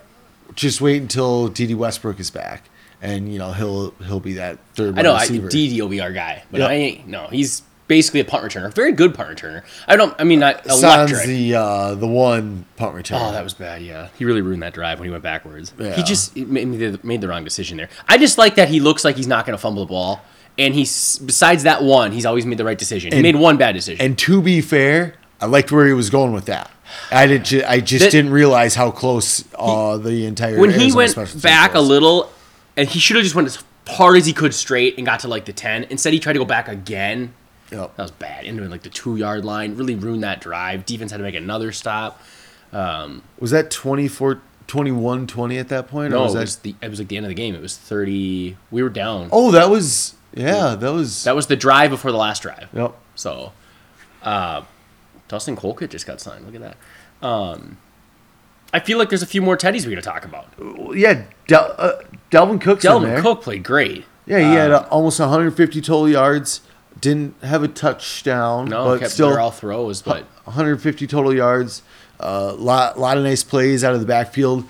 just 0.55 0.81
wait 0.81 1.03
until 1.03 1.49
Dede 1.49 1.75
Westbrook 1.75 2.21
is 2.21 2.31
back, 2.31 2.69
and 3.03 3.33
you 3.33 3.39
know 3.39 3.53
he'll 3.53 3.91
he'll 4.07 4.21
be 4.21 4.35
that 4.35 4.59
third 4.75 4.99
I 4.99 5.03
know 5.03 5.13
I, 5.15 5.21
receiver. 5.23 5.49
Dede 5.49 5.81
will 5.81 5.89
be 5.89 6.01
our 6.01 6.13
guy, 6.13 6.45
but 6.51 6.61
Yep. 6.61 6.71
I 6.71 6.75
ain't. 6.75 7.07
No, 7.09 7.27
he's 7.29 7.63
basically 7.87 8.21
a 8.21 8.25
punt 8.25 8.43
returner, 8.45 8.73
very 8.73 8.93
good 8.93 9.15
punt 9.15 9.29
returner. 9.37 9.63
I 9.87 9.97
don't. 9.97 10.15
I 10.19 10.25
mean, 10.25 10.41
not 10.41 10.65
Sans 10.65 10.83
electric. 10.83 11.27
the 11.27 11.55
uh, 11.55 11.95
the 11.95 12.07
one 12.07 12.65
punt 12.77 12.95
returner. 12.97 13.29
Oh, 13.29 13.33
that 13.33 13.45
was 13.45 13.55
bad. 13.55 13.83
Yeah, 13.83 14.09
he 14.19 14.25
really 14.25 14.41
ruined 14.41 14.63
that 14.63 14.73
drive 14.75 14.99
when 14.99 15.07
he 15.07 15.11
went 15.11 15.23
backwards. 15.23 15.73
Yeah. 15.79 15.95
He 15.95 16.03
just 16.03 16.35
made, 16.37 16.73
the- 16.79 17.01
made 17.03 17.21
the 17.21 17.29
wrong 17.29 17.45
decision 17.45 17.77
there. 17.77 17.89
I 18.09 18.17
just 18.19 18.39
like 18.39 18.55
that 18.55 18.69
he 18.69 18.81
looks 18.81 19.05
like 19.05 19.17
he's 19.17 19.27
not 19.29 19.45
going 19.47 19.57
to 19.57 19.61
fumble 19.61 19.85
the 19.85 19.89
ball, 19.91 20.23
and 20.59 20.75
he's 20.75 21.19
besides 21.19 21.65
that 21.65 21.83
one, 21.83 22.13
he's 22.13 22.25
always 22.27 22.47
made 22.47 22.59
the 22.59 22.65
right 22.65 22.79
decision. 22.79 23.13
he 23.13 23.21
made 23.23 23.37
one 23.37 23.57
bad 23.59 23.73
decision. 23.73 24.05
And 24.05 24.17
to 24.19 24.41
be 24.41 24.61
fair, 24.63 25.15
I 25.41 25.47
liked 25.47 25.71
where 25.71 25.87
he 25.87 25.93
was 25.93 26.09
going 26.11 26.33
with 26.33 26.47
that. 26.47 26.71
I 27.11 27.27
did. 27.27 27.45
Ju- 27.47 27.65
I 27.67 27.81
just 27.81 28.05
That- 28.05 28.13
didn't 28.13 28.31
realize 28.33 28.75
how 28.77 28.91
close 28.93 29.45
uh, 29.59 29.99
the 29.99 30.27
entire 30.27 30.59
when 30.59 30.71
he 30.71 30.93
went 30.93 31.15
back 31.43 31.75
a 31.75 31.81
little, 31.81 32.31
and 32.77 32.89
he 32.89 32.99
should 32.99 33.17
have 33.17 33.25
just 33.25 33.35
went 33.35 33.47
as 33.47 33.63
hard 33.87 34.17
as 34.17 34.27
he 34.27 34.33
could 34.33 34.55
straight 34.55 34.97
and 34.97 35.07
got 35.07 35.21
to 35.21 35.29
like 35.29 35.45
the 35.45 35.53
ten. 35.53 35.85
Instead, 35.85 36.13
he 36.13 36.19
tried 36.21 36.35
to 36.35 36.39
go 36.39 36.45
back 36.45 36.69
again. 36.69 37.35
Yep. 37.71 37.97
That 37.97 38.03
was 38.03 38.11
bad. 38.11 38.45
Into 38.45 38.63
like 38.69 38.83
the 38.83 38.91
two 38.91 39.17
yard 39.17 39.45
line, 39.45 39.77
really 39.77 39.95
ruined 39.95 40.23
that 40.23 40.41
drive. 40.41 40.85
Defense 40.87 41.11
had 41.11 41.17
to 41.19 41.23
make 41.25 41.35
another 41.35 41.73
stop. 41.73 42.21
Was 42.73 43.51
that 43.51 43.71
24, 43.71 44.41
21, 44.67 45.27
20 45.27 45.59
at 45.59 45.69
that 45.69 45.89
point? 45.89 46.13
or 46.13 46.17
No, 46.17 46.23
was 46.25 46.33
it 46.33 46.37
that, 46.37 46.41
was 46.43 46.57
the 46.57 46.75
it 46.83 46.89
was 46.91 46.99
like 46.99 47.09
the 47.09 47.17
end 47.17 47.27
of 47.27 47.31
the 47.31 47.35
game. 47.35 47.55
It 47.55 47.63
was 47.63 47.77
thirty. 47.77 48.57
We 48.71 48.83
were 48.83 48.89
down. 48.91 49.29
oh, 49.33 49.51
that 49.53 49.71
was 49.71 50.15
yeah, 50.35 50.75
that 50.75 50.93
was. 50.93 51.25
That 51.25 51.37
was 51.37 51.47
the 51.47 51.57
drive 51.57 51.91
before 51.91 52.11
the 52.11 52.19
last 52.19 52.43
drive. 52.43 52.69
yep. 52.73 52.95
So, 53.15 53.53
uh, 54.23 54.63
Dustin 55.29 55.55
Colquitt 55.57 55.91
just 55.91 56.07
got 56.07 56.21
signed. 56.21 56.45
Look 56.47 56.57
at 56.57 56.61
that. 57.23 57.27
Um, 57.27 57.79
I 58.75 58.81
feel 58.81 58.99
like 58.99 59.09
there's 59.09 59.23
a 59.23 59.27
few 59.27 59.41
more 59.41 59.57
teddies 59.57 59.87
we 59.87 59.95
got 59.95 60.03
to 60.03 60.11
talk 60.11 60.25
about. 60.25 60.49
Yeah, 60.97 61.23
Del- 61.47 61.75
uh, 61.79 61.93
Dalvin 62.33 62.61
Cook's 62.61 62.85
in 62.85 62.91
Dalvin. 62.91 63.23
Cook 63.23 63.43
played 63.43 63.63
great. 63.63 64.05
Yeah, 64.27 64.39
he 64.41 64.55
had 64.57 64.73
uh, 64.73 64.87
almost 64.91 65.21
150 65.21 65.81
total 65.81 66.09
yards. 66.09 66.61
Didn't 67.01 67.41
have 67.43 67.63
a 67.63 67.69
touchdown, 67.69 68.67
No, 68.67 68.85
but 68.87 69.01
kept 69.01 69.13
still 69.13 69.39
all 69.39 69.53
throws, 69.53 70.03
but 70.03 70.25
150 70.45 71.07
total 71.07 71.33
yards. 71.33 71.83
A 72.19 72.25
uh, 72.25 72.57
lot, 72.59 72.99
lot 72.99 73.17
of 73.17 73.23
nice 73.23 73.45
plays 73.45 73.85
out 73.85 73.95
of 73.95 74.01
the 74.01 74.07
backfield. 74.07 74.65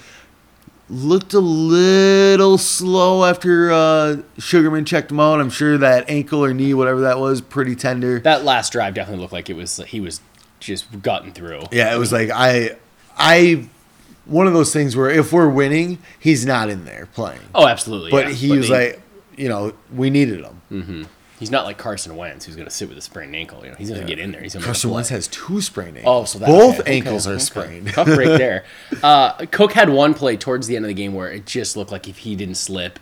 Looked 0.90 1.32
a 1.32 1.40
little 1.40 2.58
slow 2.58 3.24
after 3.24 3.72
uh, 3.72 4.16
Sugarman 4.38 4.84
checked 4.84 5.10
him 5.10 5.18
out. 5.20 5.40
I'm 5.40 5.48
sure 5.48 5.78
that 5.78 6.10
ankle 6.10 6.44
or 6.44 6.52
knee, 6.52 6.74
whatever 6.74 7.00
that 7.02 7.18
was, 7.18 7.40
pretty 7.40 7.74
tender. 7.74 8.18
that 8.20 8.44
last 8.44 8.72
drive 8.72 8.92
definitely 8.92 9.22
looked 9.22 9.32
like 9.32 9.48
it 9.48 9.56
was 9.56 9.78
he 9.86 10.00
was 10.00 10.20
just 10.60 11.00
gutting 11.00 11.32
through. 11.32 11.62
yeah, 11.72 11.94
it 11.94 11.98
was 11.98 12.12
like 12.12 12.28
I, 12.30 12.76
I, 13.16 13.66
one 14.26 14.46
of 14.46 14.52
those 14.52 14.72
things 14.72 14.96
where 14.96 15.10
if 15.10 15.32
we're 15.32 15.48
winning, 15.48 15.98
he's 16.18 16.46
not 16.46 16.70
in 16.70 16.84
there 16.84 17.06
playing. 17.14 17.40
Oh, 17.54 17.66
absolutely. 17.66 18.10
but 18.10 18.28
yeah. 18.28 18.32
he 18.34 18.56
was 18.56 18.68
they- 18.68 18.92
like, 18.92 19.02
you 19.37 19.48
know, 19.48 19.72
we 19.92 20.10
needed 20.10 20.44
him. 20.70 21.08
he's 21.40 21.50
not 21.50 21.64
like 21.64 21.76
Carson 21.76 22.16
Wentz 22.16 22.44
who's 22.46 22.54
going 22.54 22.68
to 22.68 22.74
sit 22.74 22.88
with 22.88 22.96
a 22.96 23.00
sprained 23.00 23.34
ankle. 23.34 23.64
You 23.64 23.70
know, 23.70 23.76
he's 23.76 23.88
going 23.90 24.00
to 24.00 24.06
get 24.06 24.18
in 24.18 24.30
there. 24.32 24.40
He's 24.42 24.52
to 24.52 24.60
Carson 24.60 24.90
Wentz 24.90 25.08
has 25.08 25.26
two 25.28 25.60
sprained 25.60 25.96
ankles. 25.98 26.06
Oh, 26.06 26.16
ankles. 26.18 26.30
so 26.30 26.38
that, 26.38 26.46
both 26.46 26.80
okay, 26.80 26.96
ankles 26.96 27.26
okay, 27.26 27.37
are 27.37 27.38
sprained. 27.40 27.88
Tough 27.88 28.06
break 28.06 28.28
there. 28.38 28.64
Uh, 29.02 29.44
Cook 29.46 29.72
had 29.72 29.90
one 29.90 30.14
play 30.14 30.37
towards 30.37 30.68
the 30.68 30.76
end 30.76 30.84
of 30.84 30.88
the 30.88 30.94
game 30.94 31.14
where 31.14 31.30
it 31.32 31.46
just 31.46 31.76
looked 31.76 31.90
like 31.90 32.08
if 32.08 32.18
he 32.18 32.37
didn't 32.37 32.54
slip, 32.56 33.00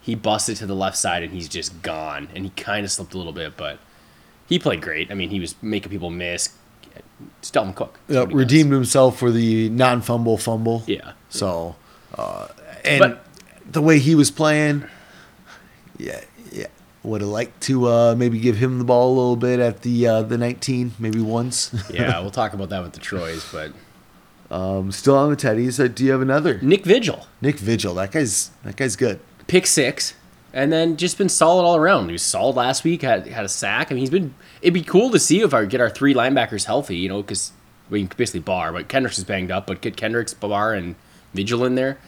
he 0.00 0.14
busted 0.16 0.56
to 0.56 0.66
the 0.66 0.74
left 0.74 0.96
side 0.96 1.22
and 1.22 1.32
he's 1.32 1.48
just 1.48 1.82
gone. 1.82 2.28
And 2.34 2.44
he 2.44 2.50
kind 2.50 2.84
of 2.84 2.90
slipped 2.90 3.14
a 3.14 3.16
little 3.18 3.32
bit, 3.32 3.56
but 3.56 3.78
he 4.48 4.58
played 4.58 4.82
great. 4.82 5.10
I 5.10 5.14
mean, 5.14 5.30
he 5.30 5.38
was 5.38 5.54
making 5.62 5.90
people 5.90 6.10
miss. 6.10 6.50
It's 7.38 7.50
Dalvin 7.50 7.74
Cook. 7.74 7.98
Yep, 8.08 8.28
does. 8.28 8.34
redeemed 8.34 8.72
himself 8.72 9.18
for 9.18 9.30
the 9.30 9.68
non-fumble 9.70 10.36
fumble. 10.38 10.82
Yeah. 10.86 11.12
So, 11.30 11.76
uh, 12.16 12.48
and 12.84 12.98
But- 13.00 13.24
the 13.70 13.80
way 13.82 13.98
he 13.98 14.14
was 14.14 14.30
playing, 14.30 14.84
yeah, 15.96 16.20
yeah, 16.52 16.66
would 17.02 17.20
have 17.20 17.30
liked 17.30 17.60
to 17.62 17.86
uh, 17.88 18.14
maybe 18.16 18.38
give 18.40 18.56
him 18.56 18.78
the 18.78 18.84
ball 18.84 19.08
a 19.12 19.14
little 19.14 19.36
bit 19.36 19.60
at 19.60 19.82
the 19.82 20.06
uh, 20.06 20.22
the 20.22 20.36
19, 20.38 20.92
maybe 20.98 21.20
once. 21.20 21.70
Yeah, 21.92 22.20
we'll 22.20 22.30
talk 22.30 22.52
about 22.52 22.68
that 22.70 22.82
with 22.82 22.92
the 22.92 23.00
Troys, 23.00 23.46
but 23.52 23.72
um, 24.54 24.90
still 24.92 25.16
on 25.16 25.30
the 25.30 25.36
Teddies. 25.36 25.82
Uh, 25.82 25.88
do 25.88 26.04
you 26.04 26.10
have 26.12 26.20
another? 26.22 26.58
Nick 26.62 26.84
Vigil, 26.84 27.26
Nick 27.40 27.58
Vigil. 27.58 27.94
That 27.94 28.12
guy's 28.12 28.50
that 28.64 28.76
guy's 28.76 28.96
good. 28.96 29.20
pick 29.46 29.66
six, 29.66 30.14
and 30.52 30.72
then 30.72 30.96
just 30.96 31.18
been 31.18 31.28
solid 31.28 31.62
all 31.64 31.76
around. 31.76 32.06
He 32.06 32.12
was 32.12 32.22
solid 32.22 32.56
last 32.56 32.84
week. 32.84 33.02
Had 33.02 33.26
had 33.28 33.44
a 33.44 33.48
sack. 33.48 33.90
I 33.90 33.94
mean, 33.94 34.00
he's 34.00 34.10
been. 34.10 34.34
It'd 34.62 34.74
be 34.74 34.82
cool 34.82 35.10
to 35.10 35.18
see 35.18 35.40
if 35.40 35.54
I 35.54 35.64
get 35.64 35.80
our 35.80 35.90
three 35.90 36.14
linebackers 36.14 36.64
healthy. 36.64 36.96
You 36.96 37.08
know, 37.08 37.22
because 37.22 37.52
we 37.88 38.06
can 38.06 38.16
basically 38.16 38.40
Barr, 38.40 38.72
but 38.72 38.88
Kendricks 38.88 39.18
is 39.18 39.24
banged 39.24 39.50
up. 39.50 39.66
But 39.66 39.80
get 39.80 39.96
Kendricks, 39.96 40.34
Barr, 40.34 40.74
and 40.74 40.94
Vigil 41.34 41.64
in 41.64 41.74
there. 41.74 41.98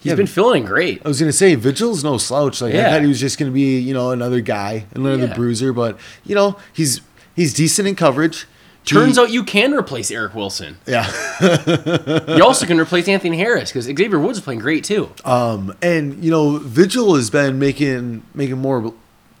He's 0.00 0.10
Yeah, 0.10 0.14
been 0.16 0.26
feeling 0.28 0.64
great. 0.64 1.02
I 1.04 1.08
was 1.08 1.18
gonna 1.18 1.32
say 1.32 1.54
Vigil's 1.56 2.04
no 2.04 2.18
slouch. 2.18 2.60
Like 2.62 2.74
I 2.74 2.84
thought 2.90 3.00
he 3.02 3.08
was 3.08 3.18
just 3.20 3.36
gonna 3.38 3.50
be 3.50 3.78
you 3.80 3.92
know 3.94 4.10
another 4.12 4.40
guy, 4.40 4.84
another 4.94 5.26
Yeah. 5.26 5.34
bruiser, 5.34 5.72
but 5.72 5.98
you 6.24 6.34
know 6.36 6.56
he's 6.72 7.00
he's 7.34 7.52
decent 7.52 7.88
in 7.88 7.96
coverage. 7.96 8.46
Turns 8.88 9.18
out 9.18 9.30
you 9.30 9.44
can 9.44 9.72
replace 9.74 10.10
Eric 10.10 10.34
Wilson. 10.34 10.78
yeah. 10.86 11.06
You 12.36 12.42
also 12.44 12.66
can 12.66 12.78
replace 12.80 13.08
Anthony 13.08 13.36
Harris 13.36 13.70
because 13.70 13.84
Xavier 13.84 14.18
Woods 14.18 14.38
is 14.38 14.44
playing 14.44 14.60
great 14.60 14.84
too. 14.84 15.10
Um, 15.24 15.74
and 15.82 16.22
you 16.24 16.30
know, 16.30 16.58
Vigil 16.58 17.14
has 17.16 17.30
been 17.30 17.58
making 17.58 18.22
making 18.34 18.58
more 18.58 18.92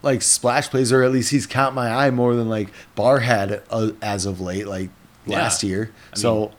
like 0.02 0.22
splash 0.22 0.68
plays, 0.70 0.92
or 0.92 1.02
at 1.02 1.10
least 1.12 1.30
he's 1.30 1.46
caught 1.46 1.74
my 1.74 1.90
eye 1.90 2.10
more 2.10 2.34
than 2.34 2.48
like 2.48 2.68
Barr 2.94 3.20
had 3.20 3.62
uh, 3.70 3.90
as 4.00 4.26
of 4.26 4.40
late, 4.40 4.66
like 4.68 4.90
Yeah. 5.26 5.38
last 5.38 5.62
year. 5.62 5.92
I 6.12 6.16
so 6.16 6.34
mean, 6.40 6.50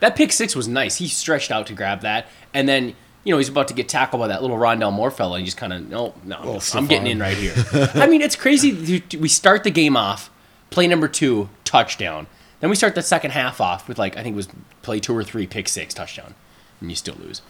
That 0.00 0.16
pick 0.16 0.32
six 0.32 0.54
was 0.56 0.66
nice. 0.68 0.96
He 0.96 1.06
stretched 1.08 1.50
out 1.50 1.66
to 1.68 1.74
grab 1.74 2.00
that, 2.02 2.26
and 2.52 2.68
then 2.68 2.94
you 3.24 3.32
know 3.34 3.38
he's 3.38 3.48
about 3.48 3.68
to 3.68 3.74
get 3.74 3.88
tackled 3.88 4.20
by 4.20 4.28
that 4.28 4.42
little 4.42 4.56
Rondale 4.56 4.92
Moore 4.92 5.10
fella, 5.10 5.34
and 5.34 5.42
he 5.42 5.44
just 5.46 5.56
kind 5.56 5.72
of 5.72 5.88
no, 5.88 6.14
no, 6.24 6.60
I'm 6.74 6.86
getting 6.86 7.06
in 7.06 7.18
right 7.20 7.36
here. 7.36 7.54
I 7.94 8.06
mean, 8.08 8.20
it's 8.22 8.36
crazy. 8.36 9.02
We 9.18 9.28
start 9.28 9.62
the 9.64 9.70
game 9.70 9.96
off, 9.96 10.30
play 10.70 10.86
number 10.86 11.06
two, 11.08 11.48
touchdown. 11.64 12.26
Then 12.60 12.70
we 12.70 12.76
start 12.76 12.94
the 12.94 13.02
second 13.02 13.30
half 13.32 13.60
off 13.60 13.88
with 13.88 13.98
like 13.98 14.16
I 14.16 14.22
think 14.22 14.34
it 14.34 14.36
was 14.36 14.48
play 14.82 15.00
two 15.00 15.16
or 15.16 15.22
three, 15.24 15.46
pick 15.46 15.68
six, 15.68 15.94
touchdown, 15.94 16.34
and 16.80 16.90
you 16.90 16.96
still 16.96 17.14
lose. 17.14 17.40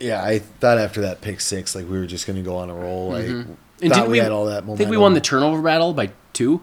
yeah, 0.00 0.22
I 0.24 0.38
thought 0.40 0.78
after 0.78 1.00
that 1.02 1.20
pick 1.20 1.40
six, 1.40 1.74
like 1.74 1.88
we 1.88 1.98
were 1.98 2.06
just 2.06 2.26
gonna 2.26 2.42
go 2.42 2.56
on 2.56 2.68
a 2.70 2.74
roll. 2.74 3.10
Like 3.10 3.26
And 3.26 3.56
thought 3.80 3.94
didn't 3.94 4.10
we, 4.10 4.18
had 4.18 4.32
all 4.32 4.46
that 4.46 4.64
Momentum. 4.64 4.74
I 4.74 4.76
think 4.78 4.90
we 4.90 4.96
won 4.96 5.14
the 5.14 5.20
turnover 5.20 5.62
battle 5.62 5.92
by 5.94 6.10
two. 6.32 6.62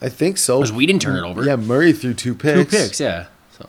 I 0.00 0.08
think 0.08 0.38
so. 0.38 0.58
Because 0.58 0.72
we 0.72 0.86
didn't 0.86 1.02
turn 1.02 1.16
it 1.16 1.28
over. 1.28 1.44
Yeah, 1.44 1.56
Murray 1.56 1.92
threw 1.92 2.14
two 2.14 2.34
picks. 2.36 2.70
Two 2.70 2.76
picks. 2.78 3.00
yeah. 3.00 3.26
So, 3.58 3.68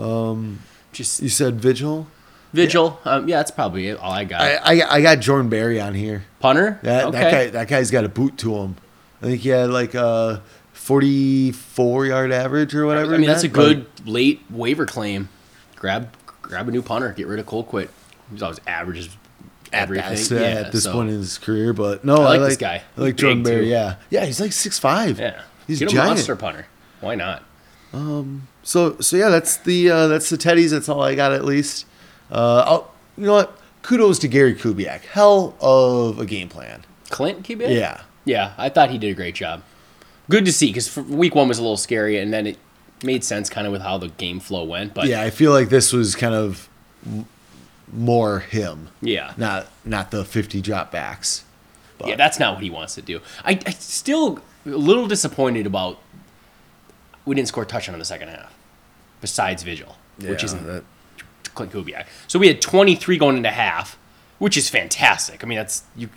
um, 0.00 0.60
just 0.92 1.20
You 1.22 1.28
said 1.28 1.60
Vigil. 1.60 2.06
vigil. 2.52 3.00
Um, 3.04 3.28
yeah, 3.28 3.38
that's 3.38 3.50
probably 3.50 3.88
it, 3.88 3.98
all 3.98 4.12
I 4.12 4.24
got. 4.24 4.40
I, 4.42 4.54
I 4.80 4.94
I 4.96 5.00
got 5.02 5.18
Jordan 5.20 5.48
Berry 5.48 5.80
on 5.80 5.94
here. 5.94 6.24
Punter. 6.40 6.78
That 6.84 7.06
okay. 7.06 7.18
that 7.18 7.30
guy 7.30 7.50
that 7.50 7.68
guy's 7.68 7.90
got 7.90 8.04
a 8.04 8.08
boot 8.08 8.38
to 8.38 8.54
him. 8.58 8.76
I 9.22 9.26
think 9.26 9.40
he 9.40 9.48
had 9.48 9.70
like 9.70 9.94
a 9.94 10.42
forty 10.84 11.50
four 11.50 12.04
yard 12.04 12.30
average 12.30 12.74
or 12.74 12.84
whatever. 12.84 13.14
I 13.14 13.18
mean, 13.18 13.26
that's 13.26 13.42
a 13.42 13.46
Matt. 13.46 13.54
good 13.54 13.86
late 14.06 14.42
waiver 14.50 14.84
claim. 14.84 15.30
Grab 15.76 16.14
grab 16.42 16.68
a 16.68 16.70
new 16.70 16.82
punter. 16.82 17.12
Get 17.12 17.26
rid 17.26 17.38
of 17.40 17.46
Colquitt. 17.46 17.88
He's 18.30 18.42
always 18.42 18.60
averages 18.66 19.08
at 19.72 19.82
everything. 19.84 20.10
best, 20.10 20.30
yeah, 20.30 20.38
at 20.38 20.72
this 20.72 20.84
so- 20.84 20.92
point 20.92 21.08
in 21.10 21.16
his 21.16 21.38
career. 21.38 21.72
But 21.72 22.04
no, 22.04 22.16
I 22.16 22.18
I 22.18 22.20
like 22.22 22.40
like, 22.40 22.48
this 22.50 22.58
guy. 22.58 22.82
I 22.96 23.00
like 23.00 23.16
Jordan 23.16 23.42
Berry. 23.42 23.70
Yeah, 23.70 23.96
yeah, 24.10 24.24
he's 24.26 24.40
like 24.40 24.52
six 24.52 24.78
five. 24.78 25.18
Yeah, 25.18 25.40
he's 25.66 25.78
get 25.78 25.88
a 25.90 25.94
giant. 25.94 26.10
monster 26.10 26.36
punter. 26.36 26.66
Why 27.00 27.14
not? 27.14 27.42
So 28.62 28.98
so 29.00 29.16
yeah, 29.16 29.28
that's 29.28 29.56
the 29.58 29.90
uh, 29.90 30.06
that's 30.08 30.28
the 30.28 30.36
Teddies. 30.36 30.70
That's 30.70 30.88
all 30.88 31.02
I 31.02 31.14
got 31.14 31.32
at 31.32 31.44
least. 31.44 31.86
Uh, 32.30 32.64
I'll, 32.66 32.94
you 33.16 33.26
know 33.26 33.34
what? 33.34 33.58
Kudos 33.82 34.18
to 34.20 34.28
Gary 34.28 34.54
Kubiak. 34.54 35.02
Hell 35.02 35.54
of 35.60 36.18
a 36.18 36.24
game 36.26 36.48
plan. 36.48 36.84
Clint 37.10 37.42
Kubiak. 37.42 37.70
Yeah. 37.74 38.02
yeah. 38.24 38.54
I 38.56 38.70
thought 38.70 38.90
he 38.90 38.96
did 38.98 39.10
a 39.10 39.14
great 39.14 39.34
job. 39.34 39.62
Good 40.30 40.44
to 40.46 40.52
see 40.52 40.68
because 40.68 40.96
week 40.96 41.34
one 41.34 41.48
was 41.48 41.58
a 41.58 41.62
little 41.62 41.76
scary, 41.76 42.18
and 42.18 42.32
then 42.32 42.46
it 42.46 42.58
made 43.02 43.22
sense 43.24 43.50
kind 43.50 43.66
of 43.66 43.72
with 43.72 43.82
how 43.82 43.98
the 43.98 44.08
game 44.08 44.40
flow 44.40 44.64
went. 44.64 44.94
But 44.94 45.06
Yeah, 45.06 45.22
I 45.22 45.30
feel 45.30 45.52
like 45.52 45.68
this 45.68 45.92
was 45.92 46.16
kind 46.16 46.34
of 46.34 46.68
more 47.92 48.40
him, 48.40 48.88
yeah, 49.02 49.34
not 49.36 49.66
not 49.84 50.10
the 50.10 50.24
fifty 50.24 50.60
drop 50.60 50.90
backs. 50.90 51.44
But 51.98 52.08
Yeah, 52.08 52.16
that's 52.16 52.38
not 52.40 52.54
what 52.54 52.62
he 52.64 52.70
wants 52.70 52.94
to 52.96 53.02
do. 53.02 53.20
I, 53.44 53.60
I 53.66 53.70
still 53.70 54.40
a 54.66 54.70
little 54.70 55.06
disappointed 55.06 55.66
about 55.66 56.00
we 57.24 57.34
didn't 57.34 57.48
score 57.48 57.62
a 57.62 57.66
touchdown 57.66 57.94
in 57.94 57.98
the 57.98 58.04
second 58.04 58.28
half, 58.28 58.52
besides 59.20 59.62
Vigil, 59.62 59.96
which 60.20 60.42
isn't 60.44 60.66
that- 60.66 60.84
Clint 61.54 61.72
Kubiak. 61.72 62.06
So 62.26 62.38
we 62.40 62.48
had 62.48 62.60
23 62.60 63.16
going 63.16 63.36
into 63.36 63.50
half, 63.50 63.96
which 64.38 64.56
is 64.56 64.68
fantastic. 64.68 65.44
I 65.44 65.46
mean, 65.46 65.56
that's 65.58 65.84
you. 65.94 66.08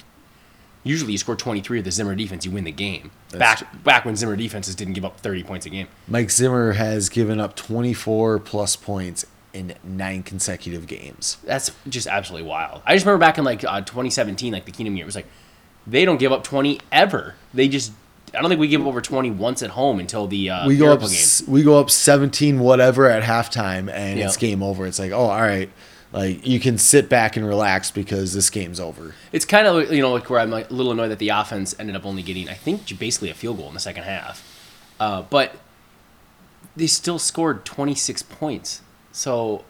Usually, 0.87 1.11
you 1.11 1.17
score 1.17 1.35
23 1.35 1.79
with 1.79 1.85
the 1.85 1.91
Zimmer 1.91 2.15
defense, 2.15 2.45
you 2.45 2.51
win 2.51 2.63
the 2.63 2.71
game. 2.71 3.11
That's 3.29 3.61
back 3.61 3.83
back 3.83 4.05
when 4.05 4.15
Zimmer 4.15 4.35
defenses 4.35 4.73
didn't 4.75 4.93
give 4.93 5.05
up 5.05 5.19
30 5.19 5.43
points 5.43 5.65
a 5.65 5.69
game. 5.69 5.87
Mike 6.07 6.31
Zimmer 6.31 6.73
has 6.73 7.09
given 7.09 7.39
up 7.39 7.55
twenty 7.55 7.93
four 7.93 8.39
plus 8.39 8.75
points 8.75 9.25
in 9.53 9.73
nine 9.83 10.23
consecutive 10.23 10.87
games. 10.87 11.37
That's 11.43 11.71
just 11.89 12.07
absolutely 12.07 12.47
wild. 12.47 12.81
I 12.85 12.93
just 12.95 13.05
remember 13.05 13.25
back 13.25 13.37
in 13.37 13.43
like 13.43 13.63
uh, 13.63 13.81
2017, 13.81 14.53
like 14.53 14.65
the 14.65 14.71
Keenum 14.71 14.95
year, 14.95 15.03
it 15.03 15.05
was 15.05 15.15
like 15.15 15.25
they 15.87 16.05
don't 16.05 16.17
give 16.19 16.31
up 16.31 16.43
20 16.43 16.79
ever. 16.91 17.35
They 17.53 17.67
just 17.67 17.91
I 18.35 18.41
don't 18.41 18.49
think 18.49 18.59
we 18.59 18.67
give 18.67 18.81
up 18.81 18.87
over 18.87 19.01
20 19.01 19.31
once 19.31 19.63
at 19.63 19.71
home 19.71 19.99
until 19.99 20.27
the 20.27 20.49
uh, 20.49 20.67
we 20.67 20.77
go 20.77 20.91
up 20.91 20.99
game. 20.99 21.09
we 21.47 21.63
go 21.63 21.79
up 21.79 21.89
17 21.89 22.59
whatever 22.59 23.09
at 23.09 23.23
halftime 23.23 23.89
and 23.91 24.19
Yeah. 24.19 24.25
it's 24.25 24.35
game 24.37 24.61
over 24.61 24.85
it's 24.85 24.99
like 24.99 25.11
oh 25.13 25.17
all 25.27 25.41
right 25.41 25.69
like 26.13 26.45
you 26.47 26.59
can 26.59 26.77
sit 26.77 27.09
back 27.09 27.35
and 27.35 27.45
relax 27.45 27.91
because 27.91 28.33
this 28.33 28.49
game's 28.49 28.79
over 28.79 29.13
It's 29.31 29.45
kind 29.45 29.67
of 29.67 29.91
you 29.91 30.01
know 30.01 30.13
like 30.13 30.29
where 30.29 30.39
I'm 30.39 30.51
like 30.51 30.69
a 30.69 30.73
little 30.73 30.91
annoyed 30.91 31.11
that 31.11 31.19
the 31.19 31.29
offense 31.29 31.75
ended 31.79 31.95
up 31.95 32.05
only 32.05 32.21
getting 32.23 32.47
I 32.49 32.53
think 32.53 32.97
basically 32.97 33.29
a 33.29 33.33
field 33.33 33.57
goal 33.57 33.67
in 33.67 33.73
the 33.73 33.79
second 33.79 34.03
half, 34.03 34.43
uh, 34.99 35.23
but 35.23 35.55
they 36.75 36.87
still 36.87 37.19
scored 37.19 37.65
26 37.65 38.23
points, 38.23 38.81
so 39.11 39.63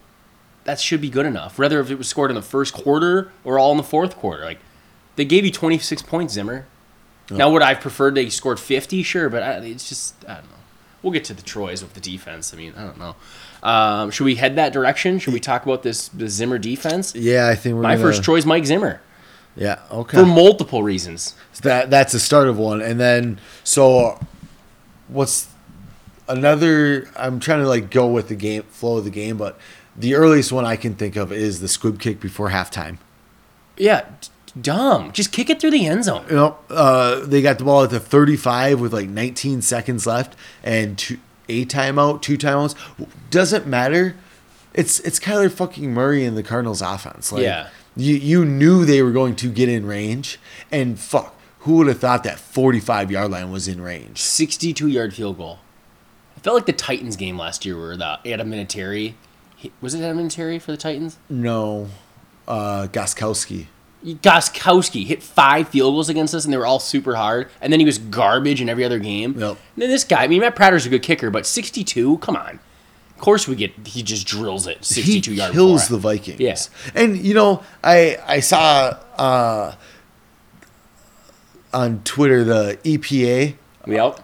that 0.66 0.80
should 0.80 1.00
be 1.02 1.10
good 1.10 1.26
enough. 1.26 1.58
Whether 1.58 1.80
if 1.80 1.90
it 1.90 1.98
was 1.98 2.08
scored 2.10 2.30
in 2.32 2.36
the 2.36 2.42
first 2.42 2.74
quarter 2.74 3.32
or 3.46 3.58
all 3.58 3.72
in 3.72 3.78
the 3.78 3.84
fourth 3.84 4.16
quarter, 4.18 4.44
like 4.44 4.60
they 5.16 5.26
gave 5.26 5.46
you 5.46 5.52
26 5.52 6.02
points, 6.04 6.34
Zimmer. 6.34 6.66
Now 7.30 7.52
would 7.52 7.62
I 7.62 7.74
have 7.74 7.82
preferred 7.82 8.16
they 8.16 8.30
scored 8.30 8.60
50? 8.60 9.04
Sure, 9.04 9.30
but 9.30 9.44
I, 9.44 9.52
it's 9.58 9.90
just 9.90 10.16
I 10.26 10.36
don't 10.36 10.46
know. 10.46 10.58
We'll 11.02 11.14
get 11.14 11.24
to 11.26 11.34
the 11.34 11.42
Troys 11.42 11.82
with 11.82 11.94
the 11.94 12.00
defense. 12.00 12.54
I 12.54 12.58
mean 12.58 12.74
I 12.78 12.84
don't 12.84 12.98
know. 13.00 13.16
Um, 13.68 14.12
should 14.12 14.24
we 14.26 14.36
head 14.36 14.56
that 14.56 14.72
direction? 14.74 15.20
Should 15.20 15.34
we 15.34 15.40
talk 15.42 15.66
about 15.66 15.84
this 15.84 16.08
the 16.10 16.30
Zimmer 16.30 16.58
defense? 16.58 17.14
yeah 17.16 17.48
i 17.50 17.56
think 17.56 17.76
we're 17.76 17.82
My 17.82 17.96
gonna, 17.96 18.08
first 18.08 18.24
choice, 18.24 18.46
Mike 18.46 18.66
Zimmer, 18.66 19.02
yeah 19.56 19.80
okay 19.92 20.18
for 20.18 20.26
multiple 20.26 20.84
reasons. 20.84 21.36
that 21.64 21.90
that's 21.90 22.14
the 22.14 22.20
start 22.20 22.48
of 22.48 22.58
one 22.58 22.82
and 22.82 23.00
then 23.00 23.40
so 23.64 24.20
what's 25.08 25.48
another 26.28 27.08
i'm 27.16 27.40
trying 27.40 27.60
to 27.62 27.68
like 27.68 27.90
go 27.90 28.08
with 28.08 28.28
the 28.28 28.36
game 28.36 28.64
flow 28.64 28.98
of 28.98 29.04
the 29.06 29.10
game 29.10 29.38
but 29.38 29.58
the 29.96 30.14
earliest 30.16 30.52
one 30.52 30.66
i 30.66 30.76
can 30.76 30.94
think 30.94 31.16
of 31.16 31.32
is 31.32 31.60
the 31.62 31.68
squib 31.68 32.00
kick 32.00 32.20
before 32.20 32.50
halftime 32.50 32.98
Yeah, 33.78 34.02
d- 34.22 34.30
dumb. 34.62 35.12
Just 35.12 35.32
kick 35.32 35.50
it 35.50 35.60
through 35.62 35.72
the 35.72 35.86
end 35.86 36.04
zone. 36.04 36.26
you 36.30 36.36
know, 36.36 36.58
uh, 36.70 37.20
they 37.26 37.42
got 37.44 37.60
the 37.60 37.64
ball 37.64 37.84
at 37.84 37.92
the 37.92 38.00
35 38.00 38.80
with 38.82 38.92
like 38.92 39.08
19 39.08 39.62
seconds 39.62 40.08
left 40.08 40.36
and 40.64 40.98
two, 40.98 41.18
a 41.50 41.66
timeout, 41.66 42.22
two 42.22 42.38
timeouts. 42.38 42.76
Doesn't 43.30 43.68
matter. 43.68 44.16
It's 44.74 45.00
it's 45.02 45.20
Kyler 45.20 45.52
fucking 45.52 45.94
Murray 45.94 46.24
and 46.26 46.38
the 46.38 46.44
Cardinals 46.44 46.82
offense. 46.82 47.32
Like, 47.32 47.44
Yeah. 47.44 47.70
You 47.96 48.16
you 48.16 48.46
knew 48.46 48.86
they 48.86 49.02
were 49.02 49.12
going 49.12 49.36
to 49.38 49.50
get 49.52 49.70
in 49.70 49.86
range, 49.88 50.40
and 50.72 51.00
fuck, 51.00 51.34
who 51.62 51.78
would 51.78 51.88
have 51.88 52.00
thought 52.00 52.24
that 52.26 52.38
45 52.40 53.12
yard 53.12 53.32
line 53.32 53.52
was 53.52 53.68
in 53.68 53.82
range? 53.82 54.22
62 54.22 54.88
yard 54.88 55.16
field 55.16 55.38
goal. 55.38 55.60
I 56.36 56.40
felt 56.42 56.54
like 56.56 56.68
the 56.68 56.74
Titans 56.74 57.16
game 57.16 57.38
last 57.40 57.66
year 57.66 57.76
where 57.80 57.98
the 57.98 58.20
Adam 58.32 58.52
Vinatieri, 58.52 59.16
he- 59.56 59.72
was 59.82 59.96
it 59.96 60.04
Adam 60.04 60.20
Vinatieri 60.20 60.62
for 60.62 60.72
the 60.72 60.78
Titans? 60.78 61.18
No, 61.28 61.90
uh, 62.48 62.86
Gostkowski. 62.92 63.66
Gostkowski 64.06 65.06
hit 65.06 65.22
five 65.24 65.70
field 65.70 65.94
goals 65.94 66.08
against 66.10 66.34
us, 66.34 66.46
and 66.46 66.54
they 66.54 66.58
were 66.58 66.66
all 66.66 66.80
super 66.80 67.16
hard. 67.16 67.50
And 67.62 67.74
then 67.74 67.80
he 67.80 67.86
was 67.86 67.98
garbage 67.98 68.62
in 68.62 68.70
every 68.70 68.84
other 68.86 69.00
game. 69.00 69.34
Yep. 69.38 69.50
And 69.50 69.82
then 69.82 69.90
this 69.90 70.04
guy, 70.04 70.24
I 70.24 70.28
mean, 70.28 70.42
Matt 70.42 70.56
Prater's 70.56 70.86
a 70.86 70.90
good 70.90 71.02
kicker, 71.04 71.30
but 71.30 71.46
62, 71.46 72.20
come 72.20 72.36
on. 72.36 72.60
Of 73.16 73.22
course 73.22 73.48
we 73.48 73.56
get, 73.56 73.72
he 73.86 74.04
just 74.04 74.28
drills 74.28 74.68
it 74.68 74.86
62 74.86 75.32
he 75.32 75.38
yard 75.38 75.52
kills 75.52 75.84
before. 75.86 75.98
the 75.98 76.02
Vikings. 76.02 76.40
Yeah. 76.40 76.56
and 76.94 77.18
you 77.18 77.34
know, 77.34 77.64
I 77.84 78.18
I 78.28 78.40
saw 78.42 78.96
uh, 79.18 79.74
on 81.74 82.02
Twitter 82.04 82.44
the 82.44 82.78
EPA. 82.84 83.56
Yep. 83.88 84.20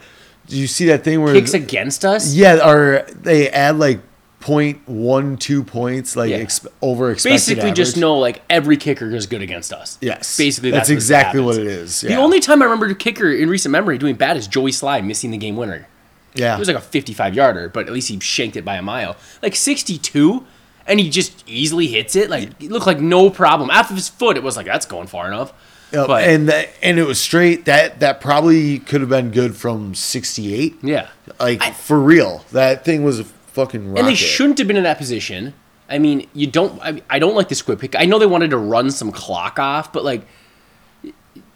Do 0.45 0.57
you 0.57 0.67
see 0.67 0.85
that 0.85 1.03
thing 1.03 1.21
where 1.21 1.33
Kicks 1.33 1.53
against 1.55 2.05
us? 2.05 2.33
Yeah, 2.35 2.69
or 2.69 3.05
they 3.13 3.49
add 3.49 3.79
like 3.79 4.01
point 4.43 4.87
one 4.87 5.37
two 5.37 5.63
points, 5.63 6.15
like 6.15 6.29
Yeah. 6.29 6.39
exp- 6.39 6.67
over 6.81 7.11
expected. 7.11 7.33
Basically, 7.35 7.71
just 7.71 7.95
know 7.97 8.17
like 8.19 8.41
every 8.49 8.75
kicker 8.77 9.09
is 9.15 9.25
good 9.25 9.41
against 9.41 9.71
us. 9.71 9.97
Yes, 10.01 10.37
Basically, 10.37 10.69
that's, 10.71 10.89
that's, 10.89 10.89
exactly 10.89 11.41
happens. 11.41 11.57
what 11.57 11.65
it 11.65 11.71
is. 11.71 12.01
The 12.01 12.15
only 12.15 12.39
time 12.41 12.61
I 12.61 12.65
remember 12.65 12.87
a 12.87 12.93
kicker 12.95 13.31
in 13.31 13.49
recent 13.49 13.71
memory 13.71 13.97
doing 13.97 14.15
bad 14.15 14.35
is 14.37 14.45
Joey 14.47 14.71
Slye 14.71 15.03
missing 15.03 15.31
the 15.31 15.37
game 15.37 15.55
winner. 15.55 15.87
yeah, 16.35 16.55
It 16.55 16.59
was 16.59 16.67
like 16.67 16.77
a 16.77 16.81
55 16.81 17.33
yarder, 17.33 17.69
but 17.69 17.87
at 17.87 17.93
least 17.93 18.09
he 18.09 18.19
shanked 18.19 18.55
it 18.57 18.65
by 18.65 18.75
a 18.75 18.81
mile. 18.81 19.15
Like 19.41 19.55
62, 19.55 20.45
and 20.87 20.99
he 20.99 21.09
just 21.09 21.43
easily 21.47 21.87
hits 21.87 22.15
it. 22.17 22.29
Like 22.29 22.49
it 22.61 22.69
looked 22.71 22.85
like 22.87 22.99
no 22.99 23.29
problem. 23.29 23.69
After 23.69 23.93
his 23.95 24.09
foot, 24.09 24.35
it 24.35 24.43
was 24.43 24.57
like 24.57 24.65
that's 24.65 24.85
going 24.85 25.07
far 25.07 25.27
enough. 25.27 25.53
Yep, 25.93 26.07
but 26.07 26.23
and 26.27 26.49
that, 26.49 26.69
and 26.81 26.97
it 26.99 27.05
was 27.05 27.21
straight. 27.21 27.65
That 27.65 27.99
that 28.01 28.19
probably 28.19 28.79
could 28.79 28.99
have 29.01 29.11
been 29.11 29.29
good 29.31 29.55
from 29.55 29.93
sixty 29.95 30.53
eight. 30.55 30.75
yeah, 30.81 31.07
Like 31.39 31.61
I- 31.61 31.71
for 31.71 31.99
real, 31.99 32.43
that 32.51 32.83
thing 32.83 33.03
was 33.03 33.23
fucking 33.53 33.89
rocket. 33.89 33.99
and 33.99 34.07
they 34.07 34.15
shouldn't 34.15 34.57
have 34.57 34.67
been 34.67 34.77
in 34.77 34.83
that 34.83 34.97
position. 34.97 35.53
I 35.89 35.99
mean, 35.99 36.27
you 36.33 36.47
don't. 36.47 36.81
I, 36.81 37.01
I 37.09 37.19
don't 37.19 37.35
like 37.35 37.49
the 37.49 37.55
squib 37.55 37.79
pick. 37.79 37.95
I 37.95 38.05
know 38.05 38.19
they 38.19 38.25
wanted 38.25 38.51
to 38.51 38.57
run 38.57 38.89
some 38.91 39.11
clock 39.11 39.59
off, 39.59 39.93
but 39.93 40.03
like, 40.03 40.25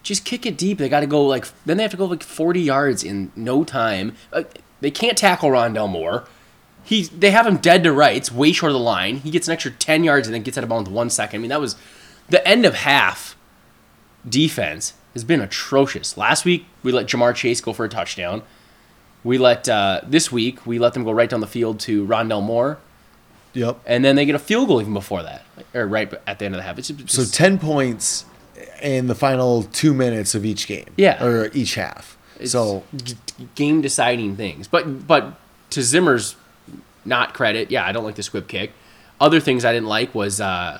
just 0.03 0.25
kick 0.25 0.45
it 0.45 0.57
deep. 0.57 0.77
They 0.77 0.89
got 0.89 0.99
to 1.01 1.07
go 1.07 1.25
like. 1.25 1.47
Then 1.65 1.77
they 1.77 1.83
have 1.83 1.91
to 1.91 1.97
go 1.97 2.05
like 2.05 2.23
40 2.23 2.61
yards 2.61 3.03
in 3.03 3.31
no 3.35 3.63
time. 3.63 4.15
Uh, 4.31 4.43
they 4.79 4.91
can't 4.91 5.17
tackle 5.17 5.49
Rondale 5.49 5.89
Moore. 5.89 6.25
He 6.83 7.03
they 7.03 7.31
have 7.31 7.47
him 7.47 7.57
dead 7.57 7.83
to 7.83 7.91
rights, 7.91 8.31
way 8.31 8.51
short 8.51 8.71
of 8.71 8.77
the 8.77 8.83
line. 8.83 9.17
He 9.17 9.31
gets 9.31 9.47
an 9.47 9.53
extra 9.53 9.71
10 9.71 10.03
yards 10.03 10.27
and 10.27 10.33
then 10.35 10.43
gets 10.43 10.57
out 10.57 10.63
of 10.63 10.69
bounds 10.69 10.89
one 10.89 11.09
second. 11.09 11.39
I 11.39 11.41
mean, 11.41 11.49
that 11.49 11.59
was 11.59 11.75
the 12.29 12.45
end 12.47 12.65
of 12.65 12.75
half. 12.75 13.35
Defense 14.27 14.93
has 15.13 15.23
been 15.23 15.41
atrocious. 15.41 16.17
Last 16.17 16.45
week 16.45 16.65
we 16.83 16.91
let 16.91 17.07
Ja'Marr 17.07 17.33
Chase 17.33 17.61
go 17.61 17.73
for 17.73 17.85
a 17.85 17.89
touchdown. 17.89 18.41
We 19.23 19.37
let 19.37 19.67
uh, 19.67 20.01
this 20.07 20.31
week 20.31 20.65
we 20.65 20.79
let 20.79 20.93
them 20.93 21.03
go 21.03 21.11
right 21.11 21.29
down 21.29 21.41
the 21.41 21.47
field 21.47 21.79
to 21.81 22.05
Rondale 22.07 22.43
Moore, 22.43 22.77
Yep. 23.53 23.79
and 23.85 24.05
then 24.05 24.15
they 24.15 24.25
get 24.25 24.35
a 24.35 24.39
field 24.39 24.67
goal 24.67 24.79
even 24.81 24.93
before 24.93 25.23
that, 25.23 25.43
or 25.73 25.85
right 25.87 26.13
at 26.27 26.39
the 26.39 26.45
end 26.45 26.53
of 26.55 26.59
the 26.59 26.63
half. 26.63 26.77
It's 26.77 26.87
just, 26.89 27.09
So 27.09 27.25
ten 27.25 27.57
points 27.59 28.25
in 28.81 29.07
the 29.07 29.15
final 29.15 29.63
two 29.63 29.93
minutes 29.93 30.33
of 30.35 30.45
each 30.45 30.67
game. 30.67 30.85
Yeah. 30.97 31.23
or 31.23 31.49
each 31.53 31.75
half. 31.75 32.17
It's 32.39 32.51
so 32.51 32.83
game 33.55 33.81
deciding 33.81 34.35
things. 34.35 34.67
But 34.67 35.07
but 35.07 35.33
to 35.71 35.81
Zimmer's 35.81 36.35
not 37.03 37.33
credit, 37.33 37.71
yeah, 37.71 37.85
I 37.85 37.91
don't 37.91 38.03
like 38.03 38.15
the 38.15 38.23
squib 38.23 38.47
kick. 38.47 38.71
Other 39.19 39.39
things 39.39 39.65
I 39.65 39.73
didn't 39.73 39.87
like 39.89 40.13
was 40.13 40.39
uh, 40.39 40.79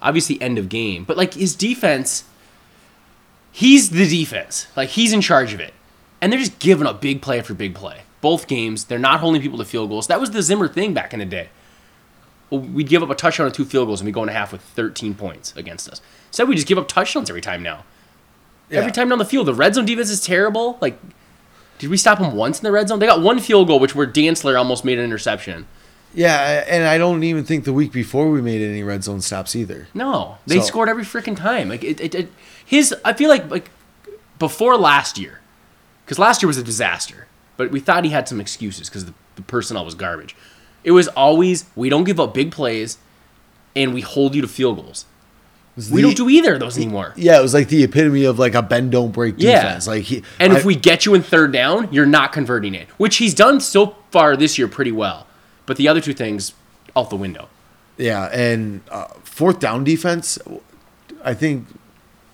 obviously 0.00 0.42
end 0.42 0.58
of 0.58 0.68
game, 0.68 1.04
but 1.04 1.16
like 1.16 1.34
his 1.34 1.54
defense, 1.54 2.24
he's 3.52 3.90
the 3.90 4.06
defense. 4.08 4.66
Like 4.76 4.88
he's 4.90 5.12
in 5.12 5.20
charge 5.20 5.52
of 5.52 5.60
it, 5.60 5.72
and 6.20 6.32
they're 6.32 6.38
just 6.38 6.58
giving 6.58 6.86
up 6.86 7.00
big 7.00 7.22
play 7.22 7.38
after 7.38 7.54
big 7.54 7.74
play. 7.74 8.02
Both 8.20 8.46
games, 8.46 8.84
they're 8.84 8.98
not 8.98 9.20
holding 9.20 9.40
people 9.40 9.58
to 9.58 9.64
field 9.64 9.88
goals. 9.88 10.06
That 10.08 10.20
was 10.20 10.30
the 10.30 10.42
Zimmer 10.42 10.68
thing 10.68 10.92
back 10.94 11.12
in 11.12 11.18
the 11.20 11.24
day. 11.24 11.48
We'd 12.50 12.88
give 12.88 13.02
up 13.02 13.10
a 13.10 13.14
touchdown 13.14 13.46
and 13.46 13.54
two 13.54 13.64
field 13.64 13.86
goals, 13.86 14.00
and 14.00 14.06
we 14.06 14.12
go 14.12 14.22
in 14.24 14.28
a 14.28 14.32
half 14.32 14.50
with 14.52 14.60
13 14.60 15.14
points 15.14 15.54
against 15.56 15.88
us. 15.88 16.02
Instead, 16.28 16.48
we 16.48 16.54
just 16.56 16.66
give 16.66 16.78
up 16.78 16.88
touchdowns 16.88 17.30
every 17.30 17.40
time 17.40 17.62
now. 17.62 17.84
Every 18.72 18.92
time 18.92 19.08
down 19.08 19.18
the 19.18 19.24
field, 19.24 19.46
the 19.46 19.54
red 19.54 19.74
zone 19.74 19.84
defense 19.84 20.10
is 20.10 20.20
terrible. 20.20 20.76
Like, 20.80 20.98
did 21.78 21.90
we 21.90 21.96
stop 21.96 22.18
them 22.18 22.34
once 22.36 22.58
in 22.60 22.64
the 22.64 22.70
red 22.72 22.88
zone? 22.88 22.98
They 22.98 23.06
got 23.06 23.20
one 23.22 23.38
field 23.40 23.66
goal, 23.68 23.78
which 23.80 23.94
where 23.94 24.06
Dantzler 24.06 24.56
almost 24.58 24.84
made 24.84 24.98
an 24.98 25.04
interception. 25.04 25.66
yeah, 26.14 26.64
and 26.68 26.84
I 26.86 26.98
don't 26.98 27.22
even 27.24 27.44
think 27.44 27.64
the 27.64 27.72
week 27.72 27.90
before 27.92 28.30
we 28.30 28.40
made 28.42 28.60
any 28.62 28.82
red 28.82 29.02
zone 29.04 29.20
stops 29.22 29.56
either. 29.56 29.88
No, 29.94 30.38
they 30.46 30.58
So- 30.58 30.66
scored 30.66 30.88
every 30.88 31.04
freaking 31.04 31.36
time. 31.36 31.68
Like 31.68 31.82
it, 31.82 32.00
it, 32.00 32.14
it, 32.14 32.32
his. 32.64 32.94
I 33.04 33.12
feel 33.12 33.28
like 33.28 33.48
like 33.50 33.70
before 34.38 34.76
last 34.76 35.18
year, 35.18 35.39
because 36.10 36.18
last 36.18 36.42
year 36.42 36.48
was 36.48 36.58
a 36.58 36.64
disaster. 36.64 37.28
But 37.56 37.70
we 37.70 37.78
thought 37.78 38.04
he 38.04 38.10
had 38.10 38.26
some 38.28 38.40
excuses 38.40 38.88
because 38.88 39.04
the, 39.04 39.14
the 39.36 39.42
personnel 39.42 39.84
was 39.84 39.94
garbage. 39.94 40.34
It 40.82 40.90
was 40.90 41.06
always 41.06 41.66
we 41.76 41.88
don't 41.88 42.02
give 42.02 42.18
up 42.18 42.34
big 42.34 42.50
plays, 42.50 42.98
and 43.76 43.94
we 43.94 44.00
hold 44.00 44.34
you 44.34 44.42
to 44.42 44.48
field 44.48 44.78
goals. 44.78 45.04
We 45.76 45.82
The- 45.82 46.02
don't 46.08 46.16
do 46.16 46.28
either 46.28 46.54
of 46.54 46.60
those 46.60 46.76
anymore. 46.76 47.12
Yeah, 47.16 47.38
it 47.38 47.42
was 47.42 47.54
like 47.54 47.68
the 47.68 47.84
epitome 47.84 48.24
of 48.24 48.40
like 48.40 48.54
a 48.56 48.62
bend 48.62 48.90
don't 48.90 49.12
break 49.12 49.36
defense. 49.36 49.86
Yeah. 49.86 49.92
Like 49.92 50.02
he, 50.02 50.24
And 50.40 50.52
I- 50.52 50.56
if 50.58 50.64
we 50.64 50.74
get 50.74 51.06
you 51.06 51.14
in 51.14 51.22
third 51.22 51.52
down, 51.52 51.92
you're 51.92 52.06
not 52.06 52.32
converting 52.32 52.74
it, 52.74 52.88
which 52.98 53.18
he's 53.18 53.34
done 53.34 53.60
so 53.60 53.94
far 54.10 54.36
this 54.36 54.58
year 54.58 54.66
pretty 54.66 54.90
well. 54.92 55.28
But 55.66 55.76
the 55.76 55.86
other 55.86 56.00
two 56.00 56.12
things 56.14 56.54
out 56.96 57.08
the 57.10 57.14
window. 57.16 57.48
Yeah, 57.98 58.24
and 58.32 58.80
uh, 58.90 59.04
fourth 59.22 59.60
down 59.60 59.84
defense, 59.84 60.38
I 61.24 61.34
think 61.34 61.68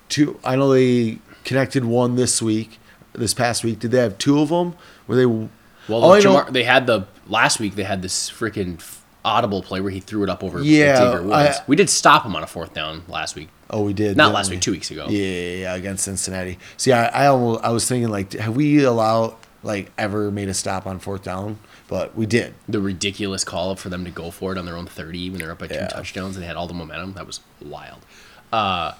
two. 0.08 0.40
I 0.44 0.56
know 0.56 0.72
they 0.72 1.18
connected 1.44 1.84
one 1.84 2.14
this 2.16 2.40
week, 2.40 2.78
this 3.18 3.34
past 3.34 3.64
week. 3.64 3.78
Did 3.80 3.90
they 3.90 3.98
have 3.98 4.18
two 4.18 4.40
of 4.40 4.48
them? 4.50 4.74
Were 5.06 5.16
they? 5.16 5.26
Well, 5.26 5.48
all 5.88 6.12
I 6.12 6.20
know- 6.20 6.34
Ja'Marr, 6.44 6.52
they 6.52 6.64
had 6.64 6.86
the 6.86 7.06
last 7.28 7.60
week. 7.60 7.74
They 7.76 7.84
had 7.84 8.02
this 8.02 8.30
freaking 8.30 8.80
audible 9.24 9.62
play 9.62 9.80
where 9.80 9.90
he 9.90 10.00
threw 10.00 10.22
it 10.22 10.30
up 10.30 10.42
over 10.44 10.60
Yeah, 10.62 11.18
Woods. 11.20 11.32
I- 11.32 11.62
we 11.66 11.74
did 11.76 11.90
stop 11.90 12.24
him 12.24 12.36
on 12.36 12.42
a 12.42 12.46
fourth 12.46 12.72
down 12.74 13.02
last 13.08 13.34
week. 13.36 13.48
oh, 13.70 13.82
we 13.82 13.92
did. 13.92 14.16
Not 14.16 14.32
last 14.32 14.48
we? 14.50 14.56
week, 14.56 14.62
two 14.62 14.70
weeks 14.72 14.90
ago. 14.90 15.06
Yeah, 15.08 15.18
yeah, 15.20 15.56
yeah, 15.56 15.74
against 15.74 16.04
Cincinnati. 16.04 16.58
See, 16.76 16.92
I, 16.92 17.06
I 17.06 17.26
almost, 17.26 17.64
I 17.64 17.70
was 17.70 17.86
thinking 17.88 18.08
like, 18.08 18.32
have 18.34 18.54
we 18.54 18.84
allowed 18.84 19.34
like 19.64 19.90
ever 19.98 20.30
made 20.30 20.48
a 20.48 20.54
stop 20.54 20.86
on 20.86 20.98
fourth 21.00 21.24
down? 21.24 21.58
But 21.88 22.16
we 22.16 22.26
did. 22.26 22.54
The 22.68 22.80
ridiculous 22.80 23.42
call 23.44 23.70
up 23.70 23.78
for 23.80 23.88
them 23.88 24.04
to 24.04 24.10
go 24.10 24.30
for 24.32 24.50
it 24.52 24.58
on 24.58 24.64
their 24.66 24.76
own 24.76 24.86
thirty 24.86 25.30
when 25.30 25.38
they're 25.40 25.52
up 25.52 25.58
by 25.60 25.66
two 25.68 25.74
Yeah. 25.74 25.86
touchdowns 25.88 26.34
and 26.36 26.42
they 26.42 26.46
had 26.48 26.56
all 26.56 26.66
the 26.68 26.74
momentum. 26.74 27.12
That 27.14 27.26
was 27.26 27.40
wild. 27.60 28.00
Uh, 28.52 28.92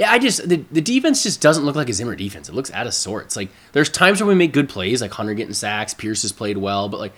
yeah, 0.00 0.10
I 0.10 0.18
just 0.18 0.48
the, 0.48 0.64
the 0.72 0.80
defense 0.80 1.22
just 1.22 1.40
doesn't 1.40 1.64
look 1.64 1.76
like 1.76 1.88
a 1.88 1.92
Zimmer 1.92 2.16
defense. 2.16 2.48
It 2.48 2.54
looks 2.54 2.72
out 2.72 2.86
of 2.86 2.94
sorts. 2.94 3.36
Like 3.36 3.50
there's 3.72 3.88
times 3.90 4.20
where 4.20 4.26
we 4.28 4.34
make 4.34 4.52
good 4.52 4.68
plays, 4.68 5.00
like 5.02 5.12
Hunter 5.12 5.34
getting 5.34 5.54
sacks, 5.54 5.92
Pierce 5.94 6.22
has 6.22 6.32
played 6.32 6.56
well, 6.58 6.88
but 6.88 6.98
like 6.98 7.12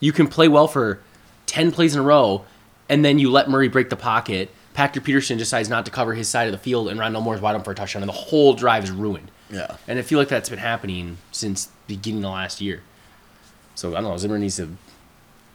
you 0.00 0.12
can 0.12 0.26
play 0.26 0.48
well 0.48 0.66
for 0.66 1.00
ten 1.46 1.70
plays 1.72 1.94
in 1.94 2.00
a 2.00 2.02
row, 2.02 2.44
and 2.88 3.04
then 3.04 3.18
you 3.18 3.30
let 3.30 3.48
Murray 3.50 3.68
break 3.68 3.90
the 3.90 3.96
pocket. 3.96 4.50
Patrick 4.74 5.04
Peterson 5.04 5.38
decides 5.38 5.68
not 5.68 5.84
to 5.86 5.90
cover 5.90 6.12
his 6.14 6.28
side 6.28 6.46
of 6.48 6.52
the 6.52 6.58
field, 6.58 6.88
and 6.88 6.98
Rondale 7.00 7.22
Moore's 7.22 7.40
wide 7.40 7.52
open 7.54 7.64
for 7.64 7.70
a 7.70 7.74
touchdown, 7.74 8.02
and 8.02 8.08
the 8.08 8.14
whole 8.16 8.52
drive 8.54 8.84
is 8.84 8.90
ruined. 8.90 9.30
Yeah. 9.50 9.76
And 9.88 9.98
I 9.98 10.02
feel 10.02 10.18
like 10.18 10.28
that's 10.28 10.48
been 10.50 10.58
happening 10.58 11.18
since 11.32 11.68
beginning 11.86 12.24
of 12.24 12.32
last 12.32 12.60
year. 12.60 12.82
So 13.74 13.92
I 13.92 14.00
don't 14.00 14.10
know. 14.10 14.16
Zimmer 14.16 14.38
needs 14.38 14.56
to 14.56 14.70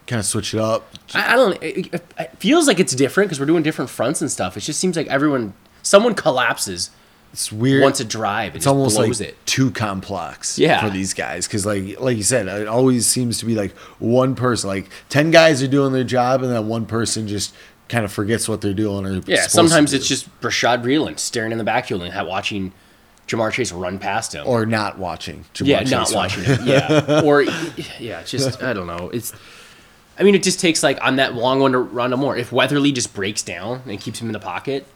Kind 0.06 0.18
of 0.18 0.26
switch 0.26 0.52
it 0.54 0.58
up. 0.60 0.88
I, 1.14 1.32
I 1.34 1.36
don't. 1.36 1.62
It, 1.62 1.94
it- 1.94 2.04
it 2.18 2.36
feels 2.38 2.66
like 2.66 2.80
it's 2.80 2.92
different 2.94 3.28
because 3.28 3.38
we're 3.38 3.46
doing 3.46 3.62
different 3.62 3.88
fronts 3.90 4.20
and 4.20 4.28
stuff. 4.30 4.56
It 4.56 4.60
just 4.60 4.80
seems 4.80 4.96
like 4.96 5.06
everyone, 5.06 5.54
someone 5.82 6.14
collapses 6.14 6.90
It's 7.32 7.50
weird. 7.52 7.82
once 7.82 8.00
a 8.00 8.04
drive. 8.04 8.52
It 8.54 8.56
it's 8.56 8.64
just 8.64 8.74
almost 8.74 8.96
blows 8.96 9.20
like 9.20 9.30
it. 9.30 9.46
too 9.46 9.70
complex 9.70 10.58
Yeah. 10.58 10.80
for 10.82 10.90
these 10.90 11.14
guys 11.14 11.46
because 11.46 11.64
like 11.66 11.98
like 12.00 12.16
you 12.16 12.22
said 12.22 12.46
it 12.48 12.68
always 12.68 13.06
seems 13.06 13.38
to 13.38 13.46
be 13.46 13.54
like 13.54 13.72
one 13.98 14.34
person 14.34 14.68
like 14.68 14.88
10 15.08 15.30
guys 15.30 15.62
are 15.62 15.68
doing 15.68 15.92
their 15.92 16.04
job 16.04 16.42
and 16.42 16.52
then 16.52 16.68
one 16.68 16.86
person 16.86 17.26
just 17.28 17.54
kind 17.88 18.04
of 18.04 18.12
forgets 18.12 18.48
what 18.48 18.60
they're 18.60 18.72
doing 18.74 19.04
or 19.06 19.20
Yeah. 19.26 19.42
Sometimes 19.46 19.92
it's 19.92 20.06
just 20.08 20.28
Bashaud 20.40 20.82
Breeland 20.82 21.18
staring 21.18 21.52
in 21.52 21.58
the 21.58 21.64
backfield 21.64 22.02
and 22.02 22.26
watching 22.28 22.72
Ja'Marr 23.28 23.52
Chase 23.52 23.70
run 23.72 23.98
past 23.98 24.34
him. 24.34 24.46
or 24.46 24.66
not 24.66 24.98
watching 24.98 25.44
Ja'Marr 25.54 25.66
yeah, 25.66 25.78
Chase 25.80 25.90
not 25.90 26.06
run. 26.08 26.14
watching 26.16 26.44
it. 26.46 26.60
Yeah. 26.62 27.20
or 27.24 27.42
yeah, 27.98 28.22
just 28.24 28.62
I 28.62 28.72
don't 28.72 28.86
know. 28.86 29.10
It's. 29.10 29.32
I 30.18 30.24
mean, 30.24 30.34
it 30.34 30.42
just 30.42 30.60
takes 30.60 30.82
like 30.82 30.98
on 31.02 31.16
that 31.16 31.34
long 31.34 31.60
one 31.60 31.72
to 31.72 31.78
run 31.78 32.10
Rondale 32.10 32.18
Moore. 32.18 32.36
If 32.36 32.50
Weatherly 32.52 32.92
just 32.92 33.14
breaks 33.14 33.42
down 33.42 33.82
and 33.86 33.98
keeps 34.00 34.20
him 34.20 34.26
in 34.28 34.32
the 34.32 34.40
pocket, 34.40 34.86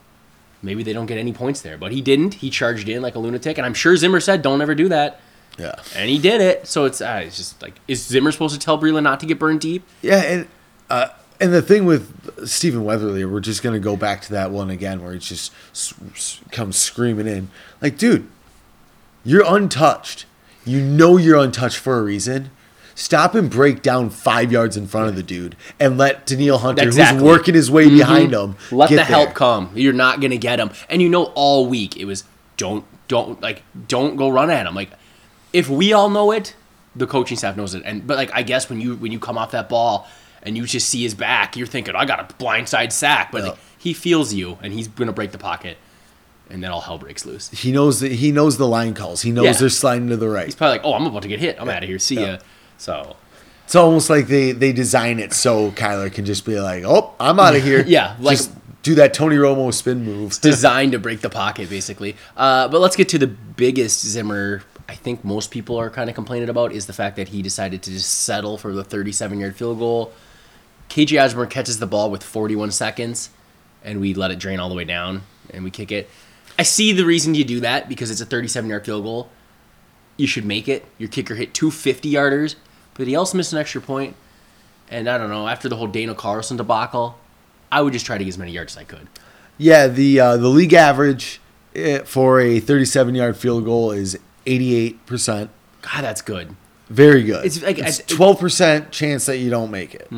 maybe 0.66 0.83
they 0.83 0.92
don't 0.92 1.07
get 1.07 1.16
any 1.16 1.33
points 1.33 1.62
there. 1.62 1.79
But 1.79 1.92
he 1.92 2.02
didn't. 2.02 2.35
He 2.35 2.50
charged 2.50 2.88
in 2.88 3.00
like 3.00 3.14
a 3.14 3.18
lunatic, 3.18 3.57
and 3.57 3.64
I'm 3.64 3.74
sure 3.74 3.96
Zimmer 3.96 4.20
said, 4.20 4.42
"Don't 4.42 4.61
ever 4.61 4.74
do 4.74 4.88
that." 4.88 5.20
yeah 5.59 5.74
and 5.94 6.11
he 6.11 6.18
did 6.18 6.42
it. 6.42 6.66
So 6.66 6.85
it's 6.85 7.00
uh, 7.00 7.22
it's 7.24 7.38
just 7.38 7.62
like 7.62 7.74
is 7.88 8.05
Zimmer 8.05 8.31
supposed 8.31 8.52
to 8.52 8.61
tell 8.61 8.79
Breeland 8.79 9.05
not 9.05 9.20
to 9.20 9.26
get 9.26 9.38
burned 9.38 9.61
deep? 9.62 9.85
yeah 10.02 10.20
and 10.20 10.48
uh 10.90 11.09
and 11.40 11.52
the 11.52 11.62
thing 11.62 11.87
with 11.87 12.46
Stephen 12.46 12.85
Weatherly, 12.85 13.24
we're 13.24 13.40
just 13.40 13.62
gonna 13.62 13.79
go 13.79 13.96
back 13.96 14.20
to 14.22 14.33
that 14.33 14.50
one 14.50 14.68
again, 14.70 15.02
where 15.02 15.12
he 15.14 15.18
just 15.18 15.52
comes 16.50 16.76
screaming 16.76 17.26
in, 17.26 17.50
like, 17.83 17.96
dude, 17.98 18.26
you're 19.24 19.44
untouched. 19.46 20.26
You 20.64 20.81
know 20.83 21.16
you're 21.16 21.38
untouched 21.38 21.76
for 21.79 21.98
a 21.98 22.02
reason. 22.02 22.50
Stop 22.98 23.35
and 23.35 23.50
break 23.50 23.82
down 23.82 24.09
five 24.09 24.50
yards 24.50 24.74
in 24.76 24.87
front 24.87 25.09
of 25.11 25.16
the 25.16 25.22
dude, 25.22 25.54
and 25.78 25.98
let 25.98 26.24
Danielle 26.26 26.56
Hunter, 26.59 26.82
Exactly. 26.82 27.18
who's 27.18 27.24
working 27.28 27.54
his 27.54 27.70
way 27.70 27.85
mm-hmm. 27.87 27.98
behind 27.98 28.32
him, 28.32 28.56
Let 28.72 28.88
get 28.88 28.96
the 28.96 29.04
help 29.04 29.26
there. 29.28 29.35
come. 29.35 29.70
You're 29.74 29.92
not 29.92 30.20
gonna 30.22 30.38
get 30.38 30.59
him, 30.59 30.70
and 30.88 31.02
you 31.02 31.09
know 31.11 31.24
all 31.35 31.66
week 31.66 31.96
it 31.98 32.06
was 32.06 32.24
don't 32.56 32.85
don't 33.06 33.40
like 33.42 33.62
don't 33.87 34.16
go 34.16 34.30
run 34.30 34.50
at 34.50 34.66
him. 34.66 34.74
Like 34.74 34.90
if 35.52 35.68
we 35.68 35.92
all 35.92 36.09
know 36.09 36.32
it, 36.32 36.56
the 36.96 37.06
coaching 37.06 37.37
staff 37.37 37.54
knows 37.54 37.74
it. 37.74 37.82
And 37.85 38.06
but 38.06 38.16
like 38.16 38.30
I 38.35 38.42
guess 38.42 38.70
when 38.70 38.80
you 38.80 38.96
when 38.96 39.12
you 39.12 39.18
come 39.18 39.37
off 39.37 39.50
that 39.50 39.68
ball 39.68 40.09
and 40.42 40.56
you 40.56 40.64
just 40.64 40.88
see 40.88 41.02
his 41.02 41.14
back, 41.14 41.54
you're 41.54 41.66
thinking 41.66 41.94
I 41.94 42.06
got 42.06 42.18
a 42.18 42.35
blindside 42.42 42.92
sack, 42.92 43.30
but 43.30 43.42
Yeah. 43.42 43.48
like, 43.50 43.59
he 43.76 43.92
feels 43.92 44.32
you 44.32 44.56
and 44.62 44.72
he's 44.72 44.88
gonna 44.88 45.12
break 45.12 45.32
the 45.32 45.38
pocket, 45.38 45.76
and 46.48 46.62
then 46.64 46.70
all 46.70 46.80
hell 46.80 46.96
breaks 46.96 47.26
loose. 47.26 47.50
He 47.50 47.72
knows 47.72 48.00
that 48.00 48.12
he 48.12 48.32
knows 48.32 48.56
the 48.56 48.66
line 48.66 48.94
calls. 48.94 49.20
He 49.20 49.32
knows 49.32 49.44
Yeah. 49.44 49.52
they're 49.52 49.68
sliding 49.68 50.09
to 50.09 50.16
the 50.16 50.30
right. 50.30 50.46
He's 50.46 50.54
probably 50.54 50.78
like, 50.78 50.87
oh, 50.87 50.94
I'm 50.94 51.04
about 51.04 51.20
to 51.22 51.28
get 51.28 51.40
hit. 51.40 51.56
I'm 51.61 51.68
out 51.68 51.82
of 51.82 51.88
here. 51.90 51.98
See 51.98 52.14
Yeah. 52.14 52.26
ya. 52.32 52.38
So 52.78 53.16
It's 53.64 53.74
almost 53.74 54.10
like 54.10 54.26
they 54.28 54.52
they 54.52 54.72
design 54.72 55.18
it 55.18 55.32
so 55.32 55.70
Kyler 55.72 56.12
can 56.12 56.24
just 56.24 56.44
be 56.44 56.60
like, 56.60 56.84
"Oh, 56.84 57.14
I'm 57.18 57.38
out 57.40 57.56
of 57.56 57.62
here." 57.62 57.82
Yeah, 57.86 58.16
like- 58.20 58.36
just 58.38 58.52
do 58.82 58.94
that 58.96 59.12
Tony 59.14 59.34
Romo 59.36 59.74
spin 59.74 60.04
move. 60.04 60.40
designed 60.40 60.92
to 60.92 60.98
break 61.00 61.20
the 61.20 61.30
pocket, 61.30 61.68
basically. 61.68 62.14
Uh, 62.36 62.68
but 62.68 62.80
let's 62.80 62.94
get 62.94 63.08
to 63.08 63.18
the 63.18 63.26
biggest 63.26 64.06
Zimmer. 64.06 64.62
I 64.88 64.94
think 64.94 65.24
most 65.24 65.50
people 65.50 65.76
are 65.76 65.90
kind 65.90 66.08
of 66.08 66.14
complaining 66.14 66.48
about 66.48 66.70
is 66.72 66.86
the 66.86 66.92
fact 66.92 67.16
that 67.16 67.28
he 67.28 67.42
decided 67.42 67.82
to 67.82 67.90
just 67.90 68.08
settle 68.08 68.56
for 68.56 68.72
the 68.72 68.84
37 68.84 69.40
yard 69.40 69.56
field 69.56 69.78
goal. 69.80 70.12
KJ 70.88 71.20
Osborn 71.24 71.48
catches 71.48 71.80
the 71.80 71.86
ball 71.88 72.12
with 72.12 72.22
41 72.22 72.70
seconds, 72.70 73.30
and 73.82 74.00
we 74.00 74.14
let 74.14 74.30
it 74.30 74.38
drain 74.38 74.60
all 74.60 74.68
the 74.68 74.76
way 74.76 74.84
down, 74.84 75.22
and 75.50 75.64
we 75.64 75.72
kick 75.72 75.90
it. 75.90 76.08
I 76.56 76.62
see 76.62 76.92
the 76.92 77.04
reason 77.04 77.34
you 77.34 77.42
do 77.42 77.58
that 77.60 77.88
because 77.88 78.12
it's 78.12 78.20
a 78.20 78.26
37 78.26 78.70
yard 78.70 78.84
field 78.86 79.02
goal. 79.02 79.28
You 80.16 80.28
should 80.28 80.44
make 80.44 80.68
it. 80.68 80.84
Your 80.96 81.08
kicker 81.08 81.34
hit 81.34 81.52
two 81.52 81.72
50 81.72 82.08
yarders, 82.12 82.54
but 82.96 83.06
he 83.06 83.14
also 83.16 83.37
missed 83.37 83.52
an 83.52 83.59
extra 83.59 83.80
point. 83.80 84.16
And 84.88 85.09
I 85.09 85.18
don't 85.18 85.30
know, 85.30 85.48
after 85.48 85.68
the 85.68 85.76
whole 85.76 85.88
Daniel 85.88 86.14
Carlson 86.14 86.56
debacle, 86.56 87.18
I 87.72 87.82
would 87.82 87.92
just 87.92 88.06
try 88.06 88.18
to 88.18 88.24
get 88.24 88.28
as 88.30 88.38
many 88.38 88.52
yards 88.52 88.74
as 88.76 88.80
I 88.80 88.85
could. 88.85 89.09
Yeah, 89.59 89.88
the 89.88 90.20
uh, 90.20 90.37
the 90.37 90.48
league 90.48 90.74
average 90.74 91.40
eh, 91.74 92.00
for 92.04 92.40
a 92.40 92.61
37 92.61 93.14
yard 93.14 93.37
field 93.37 93.64
goal 93.64 93.90
is 93.90 94.18
88 94.46 95.04
percent. 95.06 95.50
God, 95.82 96.02
that's 96.04 96.22
good. 96.22 96.54
Very 96.88 97.22
good. 97.24 97.44
It's 97.44 97.62
like- 97.62 97.78
it's 97.78 98.00
I- 98.00 98.04
12 98.06 98.38
percent 98.38 98.92
chance 98.92 99.26
that 99.26 99.38
you 99.38 99.50
don't 99.50 99.70
make 99.72 99.94
it. 99.94 100.09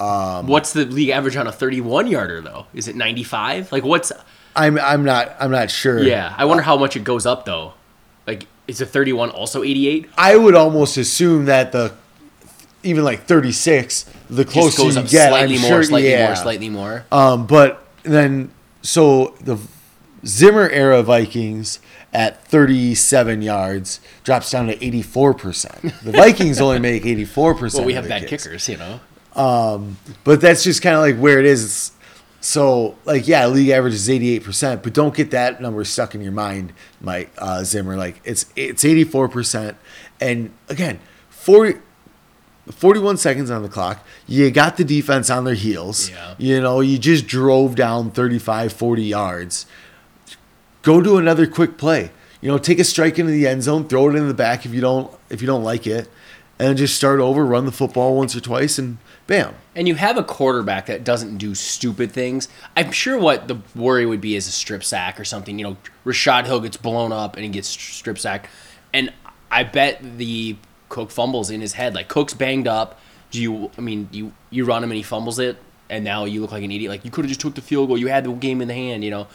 Um, 0.00 0.46
what's 0.46 0.72
the 0.74 0.84
league 0.84 1.08
average 1.08 1.34
on 1.34 1.48
a 1.48 1.52
31 1.52 2.06
yarder 2.06 2.40
though? 2.40 2.66
Is 2.72 2.86
it 2.86 2.94
95? 2.94 3.72
Like 3.72 3.82
what's 3.84 4.12
I'm 4.54 4.78
I'm 4.78 5.04
not 5.04 5.34
I'm 5.40 5.50
not 5.50 5.70
sure. 5.72 6.00
Yeah, 6.00 6.32
I 6.38 6.44
wonder 6.44 6.62
how 6.62 6.76
much 6.76 6.94
it 6.96 7.02
goes 7.02 7.26
up 7.26 7.44
though. 7.46 7.74
Like 8.26 8.46
is 8.68 8.80
a 8.80 8.86
31 8.86 9.30
also 9.30 9.62
88? 9.64 10.08
I 10.16 10.36
would 10.36 10.54
almost 10.54 10.96
assume 10.96 11.46
that 11.46 11.72
the 11.72 11.94
even 12.84 13.02
like 13.02 13.24
36, 13.24 14.04
the 14.30 14.44
closer 14.44 14.82
goes 14.82 14.96
you 14.96 15.02
get, 15.02 15.30
slightly 15.30 15.56
I'm 15.56 15.62
more, 15.62 15.70
sure, 15.70 15.82
slightly 15.82 16.10
yeah. 16.10 16.26
more, 16.26 16.36
slightly 16.36 16.68
more. 16.68 17.04
Um, 17.10 17.46
but 17.46 17.84
then, 18.04 18.52
so 18.82 19.34
the 19.40 19.58
Zimmer 20.24 20.68
era 20.68 21.02
Vikings 21.02 21.80
at 22.12 22.44
37 22.46 23.42
yards 23.42 24.00
drops 24.24 24.50
down 24.50 24.68
to 24.68 24.76
84%. 24.76 26.02
The 26.02 26.12
Vikings 26.12 26.60
only 26.60 26.78
make 26.78 27.02
84%. 27.02 27.74
Well, 27.74 27.84
we 27.84 27.94
have 27.94 28.08
bad 28.08 28.26
kicks. 28.26 28.44
kickers, 28.44 28.68
you 28.68 28.76
know. 28.76 29.00
But 30.24 30.40
that's 30.40 30.62
just 30.64 30.82
kind 30.82 30.96
of 30.96 31.02
like 31.02 31.16
where 31.16 31.38
it 31.38 31.46
is. 31.46 31.64
It's 31.64 31.92
so 32.40 32.96
like 33.04 33.26
yeah, 33.26 33.46
league 33.46 33.70
average 33.70 33.94
is 33.94 34.08
eighty 34.08 34.34
eight 34.34 34.44
percent, 34.44 34.82
but 34.82 34.92
don't 34.92 35.14
get 35.14 35.30
that 35.32 35.60
number 35.60 35.84
stuck 35.84 36.14
in 36.14 36.20
your 36.20 36.32
mind, 36.32 36.72
Mike 37.00 37.30
uh, 37.38 37.64
Zimmer. 37.64 37.96
Like 37.96 38.20
it's 38.24 38.46
it's 38.54 38.84
eighty 38.84 39.04
four 39.04 39.28
percent, 39.28 39.76
and 40.20 40.52
again, 40.68 41.00
40, 41.30 41.80
41 42.70 43.16
seconds 43.16 43.50
on 43.50 43.62
the 43.62 43.68
clock. 43.68 44.04
You 44.26 44.50
got 44.50 44.76
the 44.76 44.84
defense 44.84 45.30
on 45.30 45.44
their 45.44 45.54
heels. 45.54 46.10
Yeah. 46.10 46.34
You 46.36 46.60
know, 46.60 46.80
you 46.80 46.98
just 46.98 47.26
drove 47.26 47.74
down 47.74 48.10
35, 48.10 48.72
40 48.72 49.02
yards. 49.02 49.66
Go 50.82 51.00
do 51.00 51.16
another 51.16 51.46
quick 51.46 51.78
play. 51.78 52.10
You 52.40 52.50
know, 52.50 52.58
take 52.58 52.78
a 52.78 52.84
strike 52.84 53.18
into 53.18 53.32
the 53.32 53.46
end 53.46 53.62
zone, 53.62 53.88
throw 53.88 54.10
it 54.10 54.14
in 54.14 54.28
the 54.28 54.34
back 54.34 54.64
if 54.64 54.72
you 54.72 54.80
don't 54.80 55.12
if 55.30 55.40
you 55.40 55.46
don't 55.46 55.64
like 55.64 55.86
it, 55.86 56.08
and 56.58 56.76
just 56.76 56.96
start 56.96 57.20
over, 57.20 57.44
run 57.46 57.66
the 57.66 57.72
football 57.72 58.16
once 58.16 58.34
or 58.34 58.40
twice, 58.40 58.78
and 58.78 58.98
bam. 59.26 59.54
and 59.76 59.86
you 59.86 59.94
have 59.94 60.16
a 60.16 60.24
quarterback 60.24 60.86
that 60.86 61.04
doesn't 61.04 61.38
do 61.38 61.54
stupid 61.54 62.10
things, 62.10 62.48
I'm 62.76 62.90
sure 62.90 63.18
what 63.18 63.48
the 63.48 63.58
worry 63.74 64.06
would 64.06 64.20
be 64.20 64.34
is 64.34 64.48
a 64.48 64.50
strip 64.50 64.82
sack 64.82 65.20
or 65.20 65.24
something. 65.24 65.58
You 65.58 65.64
know, 65.64 65.76
Rashod 66.04 66.46
Hill 66.46 66.60
gets 66.60 66.76
blown 66.76 67.12
up 67.12 67.36
and 67.36 67.44
he 67.44 67.50
gets 67.50 67.68
strip 67.68 68.18
sacked, 68.18 68.48
and 68.92 69.12
I 69.50 69.64
bet 69.64 70.18
the 70.18 70.56
Cook 70.88 71.10
fumbles 71.10 71.50
in 71.50 71.60
his 71.60 71.74
head. 71.74 71.94
Like 71.94 72.08
Cook's 72.08 72.34
banged 72.34 72.66
up. 72.66 72.98
Do 73.30 73.42
you? 73.42 73.70
I 73.76 73.82
mean, 73.82 74.08
you 74.10 74.32
you 74.50 74.64
run 74.64 74.82
him 74.82 74.90
and 74.90 74.96
he 74.96 75.02
fumbles 75.02 75.38
it, 75.38 75.58
and 75.90 76.02
now 76.02 76.24
you 76.24 76.40
look 76.40 76.52
like 76.52 76.64
an 76.64 76.72
idiot. 76.72 76.90
Like 76.90 77.04
you 77.04 77.10
could 77.10 77.24
have 77.24 77.28
just 77.28 77.40
took 77.40 77.54
the 77.54 77.60
field 77.60 77.88
goal. 77.88 77.98
You 77.98 78.08
had 78.08 78.24
the 78.24 78.32
game 78.32 78.62
in 78.62 78.68
the 78.68 78.74
hand. 78.74 79.04
You 79.04 79.10
know, 79.10 79.28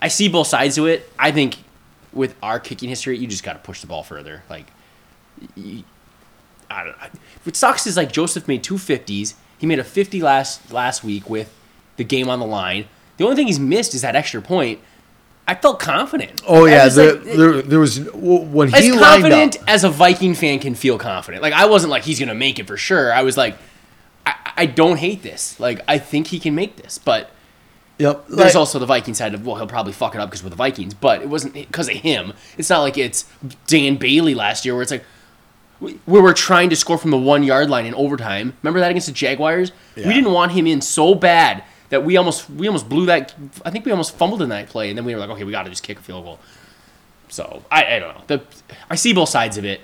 I 0.00 0.08
see 0.08 0.28
both 0.28 0.46
sides 0.48 0.74
to 0.76 0.86
it. 0.86 1.10
I 1.18 1.32
think 1.32 1.56
with 2.12 2.34
our 2.42 2.60
kicking 2.60 2.88
history, 2.88 3.16
you 3.16 3.26
just 3.26 3.42
got 3.42 3.54
to 3.54 3.58
push 3.58 3.80
the 3.80 3.86
ball 3.86 4.02
further. 4.02 4.42
Like, 4.50 4.66
I 6.72 6.84
don't. 6.84 6.96
I, 7.00 7.10
what 7.44 7.56
sucks 7.56 7.86
is 7.86 7.96
like 7.96 8.12
Joseph 8.12 8.48
made 8.48 8.62
two 8.62 8.78
fifties. 8.78 9.34
He 9.58 9.66
made 9.66 9.78
a 9.78 9.84
fifty 9.84 10.20
last 10.20 10.72
last 10.72 11.04
week 11.04 11.28
with 11.30 11.52
the 11.96 12.04
game 12.04 12.28
on 12.28 12.40
the 12.40 12.46
line. 12.46 12.86
The 13.18 13.24
only 13.24 13.36
thing 13.36 13.46
he's 13.46 13.60
missed 13.60 13.94
is 13.94 14.02
that 14.02 14.16
extra 14.16 14.40
point. 14.42 14.80
I 15.46 15.54
felt 15.56 15.80
confident. 15.80 16.40
Oh 16.46 16.64
yeah, 16.66 16.88
there, 16.88 17.14
like- 17.14 17.24
there, 17.24 17.62
there 17.62 17.80
was 17.80 18.00
when 18.12 18.74
as 18.74 18.84
he 18.84 18.92
lined 18.92 19.22
confident 19.24 19.56
up. 19.60 19.64
as 19.68 19.84
a 19.84 19.90
Viking 19.90 20.34
fan 20.34 20.58
can 20.60 20.74
feel 20.74 20.98
confident. 20.98 21.42
Like 21.42 21.52
I 21.52 21.66
wasn't 21.66 21.90
like 21.90 22.04
he's 22.04 22.18
gonna 22.20 22.34
make 22.34 22.58
it 22.58 22.66
for 22.66 22.76
sure. 22.76 23.12
I 23.12 23.22
was 23.22 23.36
like, 23.36 23.56
I, 24.24 24.34
I 24.56 24.66
don't 24.66 24.98
hate 24.98 25.22
this. 25.22 25.58
Like 25.60 25.80
I 25.88 25.98
think 25.98 26.28
he 26.28 26.38
can 26.38 26.54
make 26.54 26.76
this, 26.76 26.98
but 26.98 27.30
Yep. 27.98 28.28
there's 28.28 28.56
also 28.56 28.78
the 28.80 28.86
Viking 28.86 29.14
side 29.14 29.34
of 29.34 29.46
well, 29.46 29.56
he'll 29.56 29.66
probably 29.66 29.92
fuck 29.92 30.14
it 30.14 30.20
up 30.20 30.28
because 30.30 30.42
we're 30.42 30.50
the 30.50 30.56
Vikings. 30.56 30.94
But 30.94 31.22
it 31.22 31.28
wasn't 31.28 31.54
because 31.54 31.88
of 31.88 31.94
him. 31.96 32.32
It's 32.56 32.70
not 32.70 32.80
like 32.80 32.96
it's 32.96 33.26
Dan 33.66 33.96
Bailey 33.96 34.34
last 34.34 34.64
year 34.64 34.74
where 34.74 34.82
it's 34.82 34.90
like 34.90 35.04
we 35.82 35.98
we 36.06 36.20
were 36.20 36.32
trying 36.32 36.70
to 36.70 36.76
score 36.76 36.96
from 36.96 37.10
the 37.10 37.18
one 37.18 37.42
yard 37.42 37.68
line 37.68 37.84
in 37.84 37.94
overtime. 37.94 38.54
Remember 38.62 38.80
that 38.80 38.90
against 38.90 39.08
the 39.08 39.12
Jaguars? 39.12 39.72
Yeah. 39.96 40.06
We 40.06 40.14
didn't 40.14 40.32
want 40.32 40.52
him 40.52 40.66
in 40.66 40.80
so 40.80 41.14
bad 41.14 41.64
that 41.90 42.04
we 42.04 42.16
almost 42.16 42.48
we 42.48 42.68
almost 42.68 42.88
blew 42.88 43.06
that. 43.06 43.34
I 43.64 43.70
think 43.70 43.84
we 43.84 43.90
almost 43.90 44.14
fumbled 44.16 44.40
in 44.40 44.48
that 44.50 44.68
play, 44.68 44.88
and 44.88 44.96
then 44.96 45.04
we 45.04 45.12
were 45.14 45.20
like, 45.20 45.30
okay, 45.30 45.44
we 45.44 45.52
got 45.52 45.64
to 45.64 45.70
just 45.70 45.82
kick 45.82 45.98
a 45.98 46.02
field 46.02 46.24
goal. 46.24 46.38
So 47.28 47.64
I, 47.70 47.96
I 47.96 47.98
don't 47.98 48.14
know. 48.14 48.24
The 48.28 48.42
I 48.88 48.94
see 48.94 49.12
both 49.12 49.28
sides 49.28 49.58
of 49.58 49.64
it. 49.64 49.80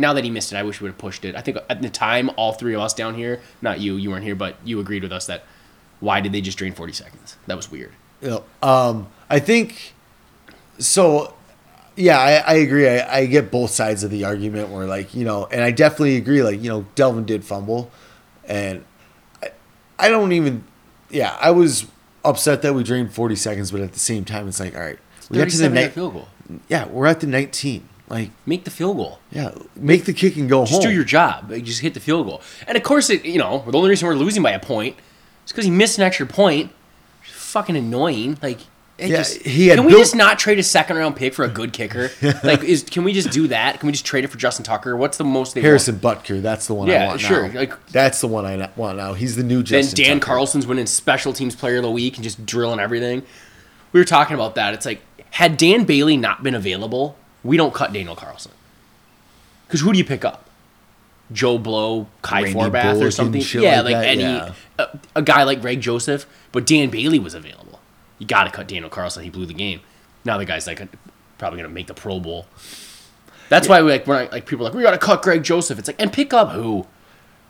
Now 0.00 0.12
that 0.12 0.22
he 0.22 0.30
missed 0.30 0.52
it, 0.52 0.56
I 0.56 0.62
wish 0.62 0.80
we 0.80 0.84
would 0.84 0.92
have 0.92 0.98
pushed 0.98 1.24
it. 1.24 1.34
I 1.34 1.40
think 1.40 1.58
at 1.68 1.82
the 1.82 1.90
time, 1.90 2.30
all 2.36 2.52
three 2.52 2.72
of 2.72 2.80
us 2.80 2.94
down 2.94 3.16
here, 3.16 3.40
not 3.60 3.80
you, 3.80 3.96
you 3.96 4.10
weren't 4.10 4.22
here, 4.22 4.36
but 4.36 4.54
you 4.64 4.78
agreed 4.78 5.02
with 5.02 5.10
us 5.10 5.26
that 5.26 5.42
why 5.98 6.20
did 6.20 6.30
they 6.30 6.40
just 6.40 6.56
drain 6.56 6.72
40 6.72 6.92
seconds? 6.92 7.36
That 7.48 7.56
was 7.56 7.68
weird. 7.68 7.90
know, 8.30 8.44
um, 8.62 9.08
I 9.28 9.40
think 9.40 9.94
so. 10.78 11.34
Yeah, 11.98 12.18
I, 12.18 12.34
I 12.36 12.54
agree. 12.54 12.88
I, 12.88 13.18
I 13.18 13.26
get 13.26 13.50
both 13.50 13.70
sides 13.70 14.04
of 14.04 14.10
the 14.10 14.24
argument 14.24 14.68
where, 14.68 14.86
like, 14.86 15.14
you 15.14 15.24
know, 15.24 15.46
and 15.46 15.62
I 15.62 15.72
definitely 15.72 16.16
agree. 16.16 16.42
Like, 16.44 16.62
you 16.62 16.68
know, 16.68 16.86
Dalvin 16.94 17.26
did 17.26 17.44
fumble, 17.44 17.90
and 18.44 18.84
I, 19.42 19.50
I 19.98 20.08
don't 20.08 20.30
even. 20.32 20.64
Yeah, 21.10 21.36
I 21.40 21.50
was 21.50 21.86
upset 22.24 22.62
that 22.62 22.74
we 22.74 22.84
drained 22.84 23.12
forty 23.12 23.34
seconds, 23.36 23.72
but 23.72 23.80
at 23.80 23.92
the 23.94 23.98
same 23.98 24.24
time, 24.24 24.46
it's 24.46 24.60
like, 24.60 24.74
all 24.76 24.80
right, 24.80 24.98
we 25.28 25.38
got 25.38 25.48
to 25.50 25.56
the 25.56 25.64
37 25.64 25.74
yard 25.76 25.86
night. 25.86 25.92
field 25.94 26.12
goal. 26.12 26.28
Yeah, 26.68 26.86
we're 26.86 27.06
at 27.06 27.20
the 27.20 27.26
nineteen. 27.26 27.88
Like, 28.08 28.30
Make 28.46 28.64
the 28.64 28.70
field 28.70 28.96
goal. 28.96 29.18
yeah, 29.30 29.50
make 29.76 30.04
the 30.06 30.14
kick 30.14 30.36
and 30.36 30.48
go 30.48 30.62
Just 30.62 30.72
home. 30.72 30.80
Just 30.82 30.88
do 30.90 30.94
your 30.94 31.04
job. 31.04 31.50
Like, 31.50 31.64
Just 31.64 31.80
hit 31.80 31.92
the 31.92 32.00
field 32.00 32.26
goal. 32.26 32.40
And 32.66 32.74
of 32.76 32.82
course, 32.82 33.10
it, 33.10 33.22
you 33.26 33.36
know, 33.38 33.62
the 33.66 33.76
only 33.76 33.90
reason 33.90 34.08
we're 34.08 34.14
losing 34.14 34.42
by 34.42 34.52
a 34.52 34.58
point 34.58 34.96
is 35.44 35.52
because 35.52 35.66
he 35.66 35.70
missed 35.70 35.98
an 35.98 36.04
extra 36.04 36.24
point. 36.26 36.70
It's 37.22 37.32
fucking 37.32 37.76
annoying. 37.76 38.38
Like, 38.42 38.60
it 38.98 39.10
Yeah, 39.10 39.16
just, 39.18 39.42
he 39.42 39.68
had 39.68 39.76
can 39.76 39.84
we 39.86 39.92
built- 39.92 40.02
just 40.02 40.16
not 40.16 40.38
trade 40.38 40.58
a 40.58 40.62
second 40.62 40.96
round 40.96 41.14
pick 41.16 41.32
for 41.32 41.44
a 41.44 41.48
good 41.48 41.72
kicker? 41.72 42.10
like, 42.42 42.64
is 42.64 42.82
can 42.82 43.04
we 43.04 43.12
just 43.12 43.30
do 43.30 43.46
that? 43.48 43.78
Can 43.78 43.86
we 43.86 43.92
just 43.92 44.04
trade 44.04 44.24
it 44.24 44.28
for 44.28 44.38
Justin 44.38 44.64
Tucker? 44.64 44.96
What's 44.96 45.16
the 45.18 45.24
most 45.24 45.54
they 45.54 45.60
want? 45.60 45.66
Harrison 45.66 45.98
Butker. 45.98 46.42
That's 46.42 46.66
the 46.66 46.74
one 46.74 46.90
I 46.90 46.92
Yeah, 46.94 47.06
want 47.06 47.20
sure, 47.20 47.48
now. 47.48 47.60
like- 47.60 47.86
that's 47.88 48.20
the 48.20 48.26
one 48.26 48.44
I 48.44 48.70
want 48.76 48.96
now. 48.98 49.14
He's 49.14 49.36
the 49.36 49.42
new 49.44 49.62
Then 49.62 49.84
Dan 49.94 50.18
Tucker. 50.18 50.26
Carlson's 50.26 50.66
winning 50.66 50.86
special 50.86 51.32
teams 51.32 51.54
player 51.54 51.76
of 51.76 51.82
the 51.82 51.90
week 51.90 52.16
and 52.16 52.24
just 52.24 52.44
drilling 52.44 52.80
everything. 52.80 53.22
We 53.92 54.00
were 54.00 54.04
talking 54.04 54.34
about 54.34 54.56
that. 54.56 54.74
It's 54.74 54.84
like 54.84 55.00
had 55.30 55.56
Dan 55.56 55.84
Bailey 55.84 56.16
not 56.16 56.42
been 56.42 56.54
available, 56.54 57.16
we 57.44 57.56
don't 57.56 57.72
cut 57.74 57.92
Daniel 57.92 58.16
Carlson. 58.16 58.52
Because 59.66 59.80
who 59.80 59.92
do 59.92 59.98
you 59.98 60.04
pick 60.04 60.24
up? 60.24 60.44
Joe 61.30 61.58
Blow, 61.58 62.06
Kai 62.22 62.42
Randy 62.44 62.58
Forbath, 62.58 62.92
Bullock 62.94 63.06
or 63.08 63.10
something? 63.10 63.42
Yeah, 63.62 63.82
like 63.82 63.92
like, 63.94 64.06
any 64.06 64.22
yeah. 64.22 64.52
A, 64.78 64.88
a 65.16 65.22
guy 65.22 65.42
like 65.42 65.60
Greg 65.60 65.80
Joseph, 65.82 66.24
but 66.52 66.64
Dan 66.66 66.88
Bailey 66.88 67.18
was 67.18 67.34
available. 67.34 67.67
You 68.18 68.26
got 68.26 68.44
to 68.44 68.50
cut 68.50 68.68
Daniel 68.68 68.90
Carlson. 68.90 69.22
He 69.24 69.30
blew 69.30 69.46
the 69.46 69.54
game. 69.54 69.80
Now 70.24 70.38
the 70.38 70.44
guy's 70.44 70.66
like 70.66 70.80
probably 71.38 71.58
gonna 71.58 71.68
make 71.72 71.86
the 71.86 71.94
Pro 71.94 72.18
Bowl. 72.20 72.46
That's 73.48 73.68
why 73.68 73.80
we 73.82 73.90
like 73.90 74.06
we're 74.06 74.22
not, 74.24 74.32
like 74.32 74.46
people 74.46 74.66
are 74.66 74.70
like 74.70 74.76
we 74.76 74.82
got 74.82 74.90
to 74.90 74.98
cut 74.98 75.22
Greg 75.22 75.42
Joseph. 75.42 75.78
It's 75.78 75.88
like 75.88 76.00
and 76.00 76.12
pick 76.12 76.32
up 76.34 76.50
who? 76.50 76.86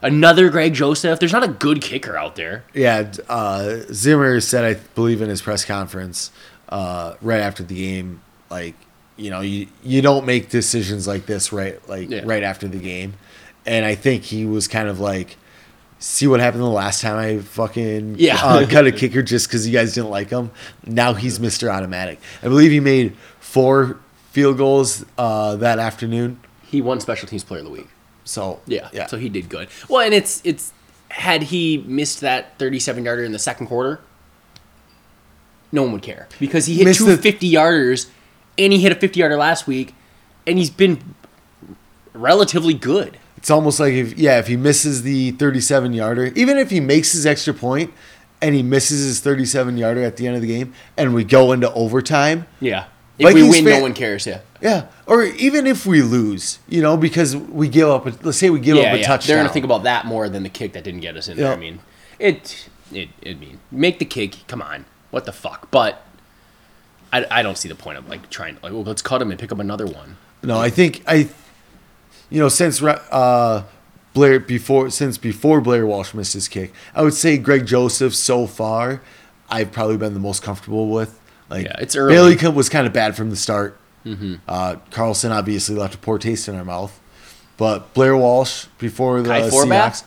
Another 0.00 0.48
Greg 0.48 0.74
Joseph. 0.74 1.18
There's 1.18 1.32
not 1.32 1.42
a 1.42 1.48
good 1.48 1.82
kicker 1.82 2.16
out 2.16 2.36
there. 2.36 2.62
Yeah, 2.72 3.10
uh, 3.28 3.78
Zimmer 3.92 4.38
said, 4.40 4.64
I 4.64 4.74
believe 4.94 5.20
in 5.20 5.28
his 5.28 5.42
press 5.42 5.64
conference 5.64 6.30
uh, 6.68 7.14
right 7.20 7.40
after 7.40 7.64
the 7.64 7.74
game, 7.74 8.20
like 8.48 8.76
you 9.16 9.30
know, 9.30 9.40
you 9.40 9.66
you 9.82 10.00
don't 10.00 10.24
make 10.24 10.50
decisions 10.50 11.08
like 11.08 11.26
this 11.26 11.52
right 11.52 11.86
like 11.88 12.08
Yeah. 12.10 12.22
right 12.24 12.44
after 12.44 12.68
the 12.68 12.78
game, 12.78 13.14
and 13.66 13.84
I 13.84 13.96
think 13.96 14.22
he 14.22 14.44
was 14.46 14.68
kind 14.68 14.86
of 14.88 15.00
like, 15.00 15.36
see 15.98 16.26
what 16.26 16.40
happened 16.40 16.62
the 16.62 16.66
last 16.68 17.00
time 17.02 17.16
I 17.16 17.38
fucking 17.40 18.16
Yeah. 18.18 18.36
uh, 18.42 18.66
cut 18.66 18.86
a 18.86 18.92
kicker 18.92 19.22
just 19.22 19.48
because 19.48 19.66
you 19.66 19.72
guys 19.72 19.94
didn't 19.94 20.10
like 20.10 20.30
him. 20.30 20.50
Now 20.86 21.14
he's 21.14 21.40
Mister 21.40 21.70
Automatic. 21.70 22.20
I 22.42 22.48
believe 22.48 22.70
he 22.70 22.80
made 22.80 23.16
four 23.40 23.98
field 24.30 24.56
goals 24.58 25.04
uh, 25.16 25.56
that 25.56 25.78
afternoon. 25.78 26.40
He 26.62 26.80
won 26.80 27.00
Special 27.00 27.26
Teams 27.28 27.42
Player 27.44 27.60
of 27.60 27.66
the 27.66 27.72
Week. 27.72 27.88
So 28.24 28.60
Yeah, 28.66 28.88
yeah. 28.92 29.06
So 29.06 29.16
he 29.16 29.28
did 29.28 29.48
good. 29.48 29.68
Well, 29.88 30.02
and 30.02 30.12
it's 30.14 30.40
it's 30.44 30.72
had 31.10 31.44
he 31.44 31.78
missed 31.86 32.20
that 32.20 32.58
37 32.58 33.04
yarder 33.04 33.24
in 33.24 33.32
the 33.32 33.38
second 33.38 33.66
quarter, 33.68 34.00
no 35.72 35.82
one 35.82 35.92
would 35.92 36.02
care 36.02 36.28
because 36.38 36.66
he 36.66 36.74
hit 36.76 36.84
Missed 36.84 36.98
two 37.00 37.06
the- 37.06 37.16
50 37.16 37.50
yarders, 37.50 38.08
and 38.58 38.72
he 38.72 38.80
hit 38.80 38.92
a 38.92 38.94
50 38.94 39.18
yarder 39.20 39.36
last 39.36 39.66
week, 39.66 39.94
and 40.46 40.58
he's 40.58 40.70
been 40.70 41.14
relatively 42.12 42.74
good. 42.74 43.18
It's 43.48 43.52
almost 43.54 43.80
like 43.80 43.94
if 43.94 44.18
yeah, 44.18 44.38
if 44.38 44.46
he 44.46 44.58
misses 44.58 45.04
the 45.04 45.30
37 45.30 45.94
yarder, 45.94 46.26
even 46.36 46.58
if 46.58 46.68
he 46.68 46.80
makes 46.80 47.12
his 47.12 47.24
extra 47.24 47.54
point 47.54 47.94
and 48.42 48.54
he 48.54 48.62
misses 48.62 49.02
his 49.02 49.20
37 49.20 49.78
yarder 49.78 50.02
at 50.02 50.18
the 50.18 50.26
end 50.26 50.36
of 50.36 50.42
the 50.42 50.48
game 50.48 50.74
and 50.98 51.14
we 51.14 51.24
go 51.24 51.52
into 51.52 51.72
overtime, 51.72 52.46
Yeah. 52.60 52.88
If 53.18 53.32
we 53.32 53.42
win, 53.42 53.64
fan- 53.64 53.64
no 53.64 53.80
one 53.80 53.94
cares. 53.94 54.26
Yeah. 54.26 54.40
yeah, 54.60 54.88
or 55.06 55.24
even 55.24 55.66
if 55.66 55.86
we 55.86 56.02
lose, 56.02 56.58
you 56.68 56.82
know, 56.82 56.98
because 56.98 57.34
we 57.34 57.68
give 57.68 57.88
up 57.88 58.04
a, 58.04 58.12
let's 58.22 58.36
say 58.36 58.50
we 58.50 58.60
give 58.60 58.76
yeah, 58.76 58.82
up 58.82 58.94
a 58.96 58.98
yeah. 58.98 59.06
touchdown. 59.06 59.28
They're 59.28 59.44
gonna 59.44 59.52
think 59.54 59.64
about 59.64 59.84
that 59.84 60.04
more 60.04 60.28
than 60.28 60.42
the 60.42 60.50
kick 60.50 60.74
that 60.74 60.84
didn't 60.84 61.00
get 61.00 61.16
us 61.16 61.26
in 61.26 61.38
there. 61.38 61.50
I 61.50 61.56
mean, 61.56 61.80
it, 62.18 62.68
it, 62.92 63.08
I 63.24 63.32
mean, 63.32 63.60
make 63.72 63.98
the 63.98 64.04
kick. 64.04 64.46
Come 64.46 64.60
on, 64.60 64.84
what 65.10 65.24
the 65.24 65.32
fuck? 65.32 65.70
But 65.70 66.06
I, 67.14 67.24
I 67.30 67.42
don't 67.42 67.56
see 67.56 67.70
the 67.70 67.74
point 67.74 67.96
of 67.96 68.10
like 68.10 68.28
trying. 68.28 68.58
Like, 68.62 68.72
well, 68.72 68.84
let's 68.84 69.00
cut 69.00 69.22
him 69.22 69.30
and 69.30 69.40
pick 69.40 69.50
up 69.50 69.58
another 69.58 69.86
one. 69.86 70.18
No, 70.42 70.60
I 70.60 70.68
think 70.68 71.02
I, 71.06 71.30
you 72.30 72.40
know, 72.40 72.48
since 72.48 72.82
uh, 72.82 73.64
Blair 74.14 74.40
before 74.40 74.90
since 74.90 75.18
before 75.18 75.60
Blair 75.60 75.86
Walsh 75.86 76.14
missed 76.14 76.34
his 76.34 76.48
kick, 76.48 76.72
I 76.94 77.02
would 77.02 77.14
say 77.14 77.38
Greg 77.38 77.66
Joseph 77.66 78.14
so 78.14 78.46
far, 78.46 79.00
I've 79.50 79.72
probably 79.72 79.96
been 79.96 80.14
the 80.14 80.20
most 80.20 80.42
comfortable 80.42 80.88
with. 80.90 81.18
Like 81.50 81.66
Yeah, 81.66 81.76
it's 81.78 81.96
early. 81.96 82.14
Mm-hmm. 82.14 82.40
Bailey 82.40 82.54
was 82.54 82.68
kind 82.68 82.86
of 82.86 82.92
bad 82.92 83.16
from 83.16 83.30
the 83.30 83.36
start. 83.36 83.78
Uh, 84.48 84.76
Carlson 84.90 85.32
obviously 85.32 85.74
left 85.74 85.94
a 85.94 85.98
poor 85.98 86.16
taste 86.16 86.48
in 86.48 86.54
our 86.54 86.64
mouth, 86.64 86.98
but 87.58 87.92
Blair 87.92 88.16
Walsh 88.16 88.64
before 88.78 89.20
the 89.20 89.28
Kai? 89.28 89.42
Seahawks. 89.42 90.04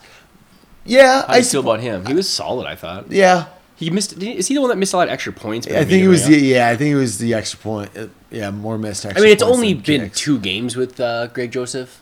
Yeah, 0.84 1.22
How 1.22 1.34
I 1.34 1.42
feel 1.42 1.60
about 1.60 1.80
him? 1.80 2.04
He 2.06 2.14
was 2.14 2.28
solid. 2.28 2.66
I 2.66 2.74
thought 2.74 3.12
yeah. 3.12 3.46
he 3.76 3.90
missed. 3.90 4.20
Is 4.20 4.48
he 4.48 4.54
the 4.54 4.60
one 4.60 4.70
that 4.70 4.76
missed 4.76 4.92
a 4.92 4.96
lot 4.96 5.06
of 5.06 5.12
extra 5.12 5.32
points? 5.32 5.68
I 5.68 5.84
think 5.84 6.02
it 6.02 6.08
was 6.08 6.26
the 6.26 6.36
yeah. 6.36 6.68
I 6.68 6.76
think 6.76 6.90
it 6.90 6.96
was 6.96 7.18
the 7.18 7.34
extra 7.34 7.60
point. 7.60 7.96
uh, 7.96 8.08
Yeah, 8.30 8.50
more 8.50 8.76
missed. 8.78 9.04
Extra. 9.04 9.20
I 9.20 9.24
mean, 9.24 9.32
it's 9.32 9.42
only 9.42 9.74
been 9.74 10.00
kicks. 10.00 10.18
two 10.18 10.40
games 10.40 10.74
with 10.74 10.98
uh, 10.98 11.28
Greg 11.28 11.52
Joseph, 11.52 12.01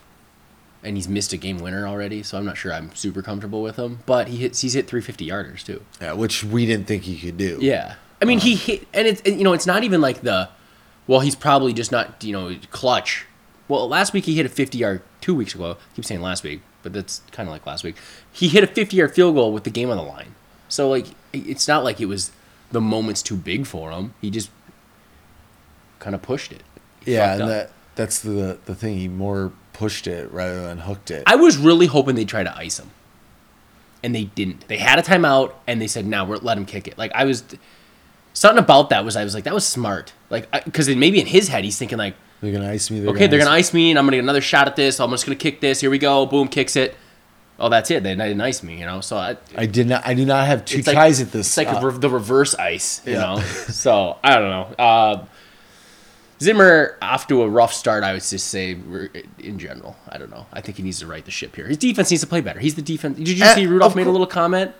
and 0.83 0.95
he's 0.95 1.07
missed 1.07 1.33
a 1.33 1.37
game 1.37 1.59
winner 1.59 1.87
already. 1.87 2.23
So 2.23 2.37
I'm 2.37 2.45
not 2.45 2.57
sure 2.57 2.73
I'm 2.73 2.93
super 2.95 3.21
comfortable 3.21 3.61
with 3.61 3.77
him. 3.77 3.99
But 4.05 4.27
he 4.27 4.37
hits. 4.37 4.61
He's 4.61 4.73
hit 4.73 4.87
350 4.87 5.27
yarders 5.27 5.63
too. 5.63 5.83
yeah, 6.01 6.13
which 6.13 6.43
we 6.43 6.65
didn't 6.65 6.87
think 6.87 7.03
he 7.03 7.17
could 7.19 7.37
do. 7.37 7.57
Yeah, 7.61 7.95
I 8.21 8.25
mean, 8.25 8.39
he 8.39 8.53
um, 8.53 8.59
hit, 8.59 8.87
and 8.93 9.07
it's 9.07 9.21
and, 9.21 9.37
you 9.37 9.43
know, 9.43 9.53
it's 9.53 9.65
not 9.65 9.83
even 9.83 10.01
like 10.01 10.21
the, 10.21 10.49
well, 11.07 11.21
he's 11.21 11.35
probably 11.35 11.73
just 11.73 11.91
not 11.91 12.23
you 12.23 12.33
know 12.33 12.55
clutch. 12.71 13.25
Well, 13.67 13.87
last 13.87 14.13
week 14.13 14.25
he 14.25 14.35
hit 14.35 14.45
a 14.45 14.49
50 14.49 14.77
yard. 14.77 15.01
Two 15.21 15.35
weeks 15.35 15.53
ago, 15.53 15.71
I 15.71 15.95
keep 15.95 16.03
saying 16.03 16.21
last 16.21 16.43
week, 16.43 16.61
but 16.81 16.93
that's 16.93 17.21
kind 17.31 17.47
of 17.47 17.53
like 17.53 17.65
last 17.65 17.83
week. 17.83 17.95
He 18.31 18.47
hit 18.47 18.63
a 18.63 18.67
50 18.67 18.97
yard 18.97 19.13
field 19.13 19.35
goal 19.35 19.53
with 19.53 19.63
the 19.65 19.69
game 19.69 19.89
on 19.89 19.97
the 19.97 20.03
line. 20.03 20.33
So 20.67 20.89
like, 20.89 21.07
it's 21.31 21.67
not 21.67 21.83
like 21.83 22.01
it 22.01 22.07
was 22.07 22.31
the 22.71 22.81
moment's 22.81 23.21
too 23.21 23.35
big 23.35 23.67
for 23.67 23.91
him. 23.91 24.13
He 24.19 24.31
just 24.31 24.49
kind 25.99 26.15
of 26.15 26.21
pushed 26.21 26.51
it. 26.51 26.63
He 27.05 27.13
Yeah, 27.13 27.33
and 27.33 27.41
up. 27.43 27.49
that 27.49 27.71
that's 27.95 28.19
the 28.19 28.57
the 28.65 28.75
thing. 28.75 28.97
He 28.97 29.07
more 29.07 29.51
pushed 29.81 30.05
it 30.05 30.31
rather 30.31 30.61
than 30.61 30.77
hooked 30.77 31.09
it. 31.09 31.23
I 31.25 31.37
was 31.37 31.57
really 31.57 31.87
hoping 31.87 32.13
they'd 32.13 32.29
try 32.29 32.43
to 32.43 32.55
ice 32.55 32.79
him, 32.79 32.91
and 34.03 34.13
they 34.13 34.25
didn't. 34.25 34.67
They 34.67 34.77
had 34.77 34.99
a 34.99 35.01
timeout, 35.01 35.53
and 35.65 35.81
they 35.81 35.87
said, 35.87 36.05
"Now 36.05 36.23
we're 36.23 36.37
let 36.37 36.55
him 36.55 36.67
kick 36.67 36.87
it." 36.87 36.99
Like 36.99 37.11
I 37.15 37.25
was, 37.25 37.43
something 38.33 38.63
about 38.63 38.91
that 38.91 39.03
was 39.03 39.15
I 39.15 39.23
was 39.23 39.33
like, 39.33 39.45
that 39.45 39.55
was 39.55 39.65
smart. 39.65 40.13
Like 40.29 40.51
because 40.65 40.87
maybe 40.95 41.19
in 41.19 41.25
his 41.25 41.47
head 41.47 41.63
he's 41.63 41.79
thinking 41.79 41.97
like, 41.97 42.13
they're 42.41 42.51
gonna 42.51 42.69
ice 42.69 42.91
me. 42.91 42.99
They're 42.99 43.09
okay, 43.09 43.25
they're 43.25 43.39
gonna 43.39 43.49
ice 43.49 43.69
ice 43.69 43.73
me, 43.73 43.89
and 43.89 43.97
I'm 43.97 44.05
gonna 44.05 44.17
get 44.17 44.23
another 44.23 44.39
shot 44.39 44.67
at 44.67 44.75
this. 44.75 44.99
I'm 44.99 45.09
just 45.09 45.25
gonna 45.25 45.35
kick 45.35 45.61
this. 45.61 45.81
Here 45.81 45.89
we 45.89 45.97
go. 45.97 46.27
Boom, 46.27 46.47
kicks 46.47 46.75
it. 46.75 46.95
Oh, 47.59 47.69
that's 47.69 47.89
it. 47.89 48.03
They 48.03 48.13
didn't 48.13 48.39
ice 48.39 48.61
me, 48.61 48.79
you 48.79 48.85
know. 48.85 49.01
So 49.01 49.17
I, 49.17 49.37
I 49.57 49.65
did 49.65 49.87
not. 49.87 50.05
I 50.05 50.13
do 50.13 50.25
not 50.25 50.45
have 50.45 50.63
two 50.63 50.77
it's 50.77 50.87
like, 50.87 50.97
at 50.97 51.31
this. 51.31 51.47
It's 51.47 51.57
like 51.57 51.69
uh, 51.73 51.81
re- 51.87 51.97
the 51.97 52.09
reverse 52.09 52.53
ice, 52.53 53.01
you 53.03 53.13
Yeah. 53.13 53.19
know. 53.21 53.39
so 53.41 54.17
I 54.23 54.35
don't 54.35 54.49
know. 54.49 54.75
Uh, 54.77 55.25
Zimmer 56.41 56.97
off 57.01 57.27
to 57.27 57.43
a 57.43 57.47
rough 57.49 57.71
start. 57.73 58.03
I 58.03 58.13
would 58.13 58.23
just 58.23 58.47
say 58.47 58.71
in 59.39 59.59
general. 59.59 59.95
I 60.09 60.17
don't 60.17 60.31
know. 60.31 60.47
I 60.51 60.61
think 60.61 60.77
he 60.77 60.83
needs 60.83 60.99
to 60.99 61.07
right 61.07 61.23
the 61.23 61.29
ship 61.31 61.55
here. 61.55 61.67
His 61.67 61.77
defense 61.77 62.09
needs 62.09 62.21
to 62.21 62.27
play 62.27 62.41
better. 62.41 62.59
He's 62.59 62.75
the 62.75 62.81
defense. 62.81 63.17
Did 63.17 63.37
you 63.37 63.45
Uh, 63.45 63.53
see 63.55 63.67
Rudolph 63.67 63.95
made 63.95 64.07
a 64.07 64.11
little 64.11 64.25
comment 64.27 64.71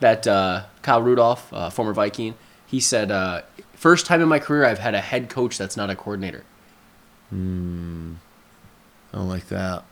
that 0.00 0.26
uh, 0.26 0.64
Kyle 0.82 1.00
Rudolph, 1.00 1.52
uh, 1.52 1.70
former 1.70 1.92
Viking, 1.92 2.34
he 2.66 2.80
said, 2.80 3.10
uh, 3.12 3.42
first 3.74 4.04
time 4.06 4.20
in 4.20 4.28
my 4.28 4.38
career 4.40 4.64
I've 4.64 4.80
had 4.80 4.94
a 4.94 5.00
head 5.00 5.28
coach 5.28 5.56
that's 5.58 5.76
not 5.76 5.90
a 5.90 5.94
coordinator." 5.96 6.42
I 7.32 7.36
don't 7.36 9.28
like 9.28 9.48
that. 9.48 9.84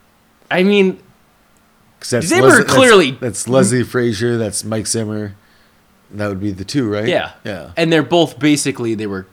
I 0.50 0.62
mean, 0.62 0.98
that's 2.10 2.26
Zimmer 2.26 2.50
that's- 2.58 2.74
clearly- 2.74 3.12
That's, 3.12 3.48
Leslie 3.48 3.82
Frazier. 3.82 4.36
That's 4.36 4.64
Mike 4.64 4.86
Zimmer. 4.86 5.34
That 6.10 6.28
would 6.28 6.40
be 6.40 6.50
the 6.52 6.64
two, 6.64 6.88
right? 6.88 7.08
Yeah. 7.08 7.32
Yeah. 7.44 7.70
And 7.76 7.92
they're 7.92 8.02
both 8.02 8.38
basically 8.38 8.94
they 8.94 9.06
were 9.06 9.26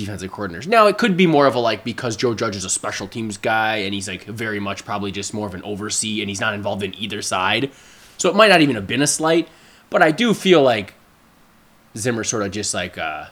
defensive 0.00 0.30
coordinators. 0.30 0.66
Now 0.66 0.86
it 0.86 0.98
could 0.98 1.16
be 1.16 1.26
more 1.26 1.46
of 1.46 1.54
a 1.54 1.58
like 1.58 1.84
because 1.84 2.16
Joe 2.16 2.34
Judge 2.34 2.56
is 2.56 2.64
a 2.64 2.70
special 2.70 3.06
teams 3.08 3.36
guy 3.36 3.76
and 3.78 3.94
he's 3.94 4.08
like 4.08 4.24
very 4.24 4.60
much 4.60 4.84
probably 4.84 5.12
just 5.12 5.32
more 5.34 5.46
of 5.46 5.54
an 5.54 5.62
oversee 5.62 6.20
and 6.20 6.28
he's 6.28 6.40
not 6.40 6.54
involved 6.54 6.82
in 6.82 6.94
either 6.96 7.22
side. 7.22 7.70
So 8.16 8.28
it 8.28 8.34
might 8.36 8.48
not 8.48 8.60
even 8.60 8.74
have 8.76 8.86
been 8.86 9.02
a 9.02 9.06
slight, 9.06 9.48
but 9.90 10.02
I 10.02 10.10
do 10.10 10.34
feel 10.34 10.62
like 10.62 10.94
Zimmer 11.96 12.24
sort 12.24 12.42
of 12.42 12.50
just 12.52 12.74
like 12.74 12.98
uh 12.98 13.26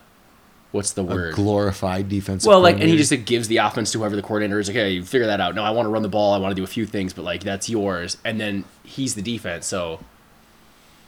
what's 0.72 0.92
the 0.92 1.02
A 1.02 1.06
word? 1.06 1.34
glorified 1.34 2.08
defensive. 2.08 2.46
well, 2.46 2.60
like, 2.60 2.74
and 2.78 2.84
he 2.84 2.96
just 2.96 3.10
like, 3.10 3.24
gives 3.24 3.48
the 3.48 3.58
offense 3.58 3.92
to 3.92 3.98
whoever 3.98 4.14
the 4.14 4.22
coordinator 4.22 4.60
is. 4.60 4.68
Like, 4.68 4.76
hey, 4.76 4.90
you 4.90 5.04
figure 5.04 5.26
that 5.28 5.40
out. 5.40 5.54
No, 5.54 5.62
I 5.62 5.70
want 5.70 5.86
to 5.86 5.90
run 5.90 6.02
the 6.02 6.08
ball. 6.08 6.34
I 6.34 6.38
want 6.38 6.50
to 6.50 6.54
do 6.54 6.64
a 6.64 6.66
few 6.66 6.84
things, 6.84 7.12
but 7.14 7.24
like 7.24 7.42
that's 7.42 7.68
yours. 7.70 8.18
And 8.24 8.38
then 8.40 8.64
he's 8.84 9.14
the 9.14 9.22
defense, 9.22 9.66
so 9.66 10.00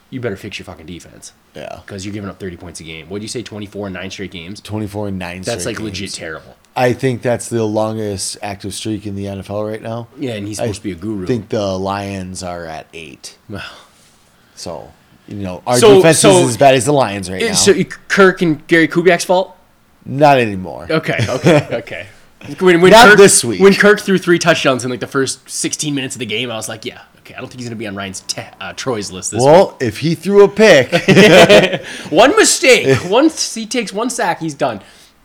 you 0.09 0.19
better 0.19 0.35
fix 0.35 0.57
your 0.57 0.65
fucking 0.65 0.85
defense 0.85 1.33
yeah. 1.55 1.81
because 1.85 2.05
you're 2.05 2.13
giving 2.13 2.29
up 2.29 2.39
30 2.39 2.57
points 2.57 2.79
a 2.79 2.83
game. 2.83 3.09
What 3.09 3.19
do 3.19 3.23
you 3.23 3.27
say, 3.27 3.43
24 3.43 3.87
and 3.87 3.93
nine 3.93 4.09
straight 4.11 4.31
games? 4.31 4.59
Twenty 4.61 4.87
four 4.87 5.07
and 5.07 5.19
nine. 5.19 5.41
That's 5.41 5.65
like 5.65 5.79
legit 5.79 6.11
terrible. 6.11 6.55
I 6.75 6.93
think 6.93 7.21
that's 7.21 7.49
the 7.49 7.63
longest 7.63 8.37
active 8.41 8.73
streak 8.73 9.05
in 9.05 9.15
the 9.15 9.25
NFL 9.25 9.69
right 9.69 9.81
now. 9.81 10.07
Yeah, 10.17 10.33
and 10.33 10.47
he's 10.47 10.59
I 10.59 10.63
supposed 10.63 10.79
to 10.79 10.83
be 10.83 10.91
a 10.91 10.95
guru. 10.95 11.23
I 11.23 11.27
think 11.27 11.49
the 11.49 11.77
Lions 11.77 12.41
are 12.43 12.65
at 12.65 12.87
eight. 12.93 13.37
Well, 13.49 13.63
So 14.55 14.91
you 15.27 15.37
know 15.37 15.61
our 15.67 15.77
So- 15.77 15.95
defense 15.97 16.19
so- 16.19 16.43
is 16.43 16.49
as 16.49 16.57
bad 16.57 16.75
as 16.75 16.85
the 16.85 16.93
Lions 16.93 17.29
right 17.29 17.41
eh, 17.41 17.47
now. 17.49 17.53
so 17.53 17.73
Kirk 18.07 18.41
and 18.41 18.65
Gary 18.67 18.87
Kubiak's 18.87 19.25
fault? 19.25 19.55
Not 20.05 20.39
anymore. 20.39 20.87
Okay, 20.89 21.17
okay, 21.29 21.67
okay. 21.71 22.07
When, 22.59 22.79
when 22.79 22.91
Not 22.91 23.09
Kirk, 23.09 23.17
this 23.17 23.43
week. 23.43 23.59
When 23.59 23.73
Kirk 23.73 23.99
threw 23.99 24.17
three 24.17 24.39
touchdowns 24.39 24.85
in 24.85 24.89
like 24.89 25.01
the 25.01 25.07
first 25.07 25.49
16 25.49 25.93
minutes 25.93 26.15
of 26.15 26.19
the 26.19 26.25
game, 26.25 26.49
I 26.49 26.55
was 26.55 26.69
like, 26.69 26.85
yeah, 26.85 27.01
I 27.35 27.39
don't 27.39 27.47
think 27.49 27.59
he's 27.59 27.69
gonna 27.69 27.77
be 27.77 27.87
on 27.87 27.95
Ryan's 27.95 28.21
te- 28.21 28.41
uh, 28.59 28.73
Troy's 28.73 29.11
list 29.11 29.31
this 29.31 29.43
Well, 29.43 29.77
if 29.79 29.99
he 29.99 30.15
threw 30.15 30.43
a 30.43 30.47
pick. 30.47 30.91
One 32.11 32.35
mistake, 32.35 32.97
once 33.09 33.53
he 33.53 33.65
takes 33.65 33.93
one 33.93 34.09
sack, 34.09 34.39
he's 34.39 34.53
done. 34.53 34.81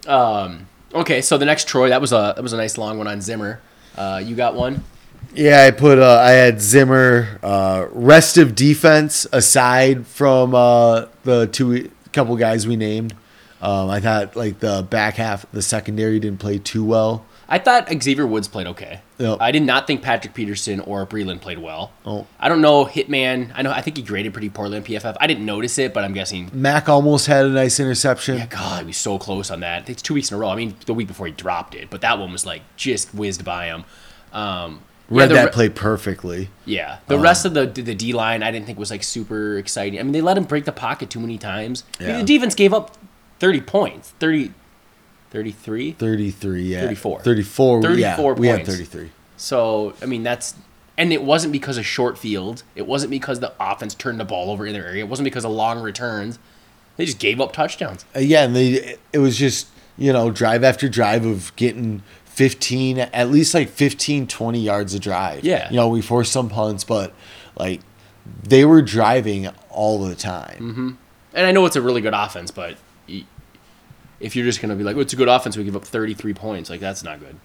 Um, 0.07 0.69
okay, 0.95 1.21
so 1.21 1.39
the 1.39 1.47
next 1.47 1.69
Troy, 1.69 1.89
that 1.89 2.01
was 2.01 2.13
a 2.13 2.35
that 2.37 2.43
was 2.43 2.53
a 2.53 2.57
nice 2.57 2.77
long 2.79 2.99
one 2.99 3.07
on 3.07 3.21
Zimmer. 3.21 3.61
Uh, 3.97 4.21
you 4.25 4.35
got 4.37 4.55
one? 4.55 4.85
yeah, 5.35 5.65
I 5.65 5.71
put 5.71 5.99
uh, 5.99 6.21
I 6.23 6.31
had 6.33 6.61
Zimmer 6.61 7.39
uh, 7.43 7.87
rest 7.91 8.39
of 8.39 8.55
defense 8.55 9.27
aside 9.33 10.07
from 10.07 10.55
uh, 10.55 11.07
the 11.25 11.47
two 11.47 11.91
couple 12.13 12.37
guys 12.37 12.67
we 12.67 12.77
named. 12.77 13.15
Um, 13.61 13.89
I 13.89 14.01
thought 14.01 14.37
like 14.37 14.61
the 14.61 14.87
back 14.89 15.15
half, 15.15 15.51
the 15.53 15.63
secondary 15.63 16.21
didn't 16.21 16.41
play 16.41 16.59
too 16.59 16.85
well. 16.85 17.25
I 17.49 17.59
thought 17.59 17.89
Xavier 18.03 18.27
Woods 18.27 18.49
played 18.49 18.67
okay. 18.69 19.01
Yep. 19.19 19.39
I 19.41 19.53
did 19.53 19.63
not 19.63 19.87
think 19.87 20.03
Patrick 20.03 20.35
Peterson 20.35 20.81
or 20.81 21.07
Breeland 21.07 21.41
played 21.41 21.59
well. 21.59 21.93
Oh. 22.05 22.27
I 22.41 22.49
don't 22.49 22.61
know 22.61 22.85
Hitman. 22.85 23.53
I 23.55 23.63
know. 23.63 23.71
I 23.71 23.81
think 23.81 23.97
he 23.97 24.03
graded 24.03 24.33
pretty 24.33 24.51
poorly 24.51 24.77
on 24.77 24.83
PFF. 24.83 25.17
I 25.21 25.27
didn't 25.27 25.47
notice 25.47 25.79
it, 25.79 25.95
but 25.95 26.05
I'm 26.05 26.13
guessing. 26.13 26.51
Mac 26.53 26.89
almost 26.89 27.27
had 27.27 27.47
a 27.47 27.49
nice 27.49 27.79
interception. 27.79 28.39
Yeah, 28.39 28.47
God, 28.47 28.81
he 28.81 28.87
was 28.89 28.97
so 28.97 29.19
close 29.19 29.51
on 29.51 29.61
that. 29.61 29.89
It's 29.89 30.03
two 30.03 30.15
weeks 30.15 30.31
in 30.31 30.37
a 30.37 30.41
row. 30.41 30.49
I 30.49 30.57
mean, 30.57 30.75
the 30.87 30.95
week 30.95 31.07
before 31.07 31.27
he 31.27 31.33
dropped 31.33 31.75
it, 31.75 31.91
but 31.91 32.01
that 32.01 32.19
one 32.19 32.33
was 32.33 32.45
like 32.45 32.63
just 32.77 33.15
whizzed 33.15 33.45
by 33.45 33.67
him. 33.67 33.85
Um, 34.33 34.83
yeah, 35.11 35.21
Read 35.21 35.31
the 35.31 35.35
that 35.35 35.45
re- 35.47 35.53
play 35.53 35.69
perfectly. 35.69 36.49
Yeah, 36.65 36.99
the 37.07 37.19
rest 37.19 37.45
of 37.45 37.55
the 37.55 37.67
the 37.67 37.95
D 37.95 38.13
line 38.15 38.43
I 38.43 38.51
didn't 38.51 38.67
think 38.67 38.79
was 38.79 38.91
like 38.91 39.03
super 39.05 39.59
exciting. 39.59 40.01
I 40.01 40.03
mean, 40.03 40.13
they 40.13 40.23
let 40.23 40.37
him 40.37 40.45
break 40.45 40.65
the 40.65 40.73
pocket 40.73 41.11
too 41.11 41.21
many 41.21 41.39
times. 41.39 41.85
I 42.01 42.05
mean, 42.05 42.17
the 42.19 42.25
defense 42.25 42.55
gave 42.55 42.73
up 42.73 42.97
30 43.39 43.61
points, 43.61 44.11
30, 44.19 44.53
33. 45.35 45.93
33, 45.93 46.63
yeah. 46.63 46.81
34. 46.83 47.21
34, 47.23 47.83
34 47.83 47.99
yeah. 47.99 48.39
We 48.39 48.47
had 48.47 48.65
33. 48.65 49.11
So 49.37 49.95
I 50.01 50.07
mean 50.07 50.23
that's 50.23 50.55
and 50.97 51.13
it 51.13 51.25
wasn't 51.25 51.53
because 51.53 51.77
of 51.77 51.85
short 51.85 52.17
field. 52.17 52.63
It 52.77 52.87
wasn't 52.87 53.11
because 53.11 53.41
the 53.41 53.53
offense 53.59 53.97
turned 53.97 54.21
the 54.21 54.25
ball 54.25 54.49
over 54.53 54.65
in 54.65 54.73
their 54.73 54.87
area. 54.87 55.03
It 55.03 55.09
wasn't 55.09 55.25
because 55.25 55.45
of 55.45 55.51
long 55.51 55.81
returns. 55.81 56.39
They 56.97 57.05
just 57.05 57.19
gave 57.19 57.41
up 57.41 57.53
touchdowns. 57.53 58.05
Uh, 58.15 58.21
yeah, 58.21 58.45
and 58.45 58.55
they 58.55 58.97
it 59.13 59.19
was 59.19 59.37
just, 59.37 59.67
you 59.99 60.13
know, 60.13 60.31
drive 60.31 60.63
after 60.63 60.89
drive 60.89 61.27
of 61.27 61.55
getting 61.57 62.05
15 62.27 63.01
at 63.01 63.29
least 63.29 63.55
like 63.55 63.71
15 63.71 64.29
20 64.29 64.61
yards 64.61 64.95
a 64.95 65.01
drive. 65.01 65.43
Yeah. 65.43 65.69
You 65.69 65.77
know, 65.77 65.89
we 65.89 66.01
forced 66.01 66.31
some 66.31 66.49
punts, 66.49 66.85
but 66.85 67.13
like 67.57 67.81
they 68.45 68.65
were 68.65 68.83
driving 68.83 69.49
all 69.69 69.99
the 69.99 70.15
time. 70.15 70.59
Mm-hmm. 70.61 70.91
And 71.33 71.47
I 71.47 71.51
know 71.51 71.67
it's 71.67 71.75
a 71.75 71.83
really 71.83 72.01
good 72.01 72.15
offense, 72.15 72.53
but 72.53 72.77
if 74.25 74.35
you're 74.35 74.45
just 74.45 74.61
gonna 74.61 74.75
be 74.75 74.83
like, 74.83 74.97
"Oh, 74.97 75.01
it's 75.01 75.13
a 75.13 75.17
good 75.17 75.29
offense," 75.29 75.57
we 75.57 75.65
give 75.65 75.77
up 75.77 75.85
33 75.85 76.35
points. 76.35 76.71
Like 76.71 76.81
that's 76.81 77.05
not 77.05 77.21
good. 77.21 77.37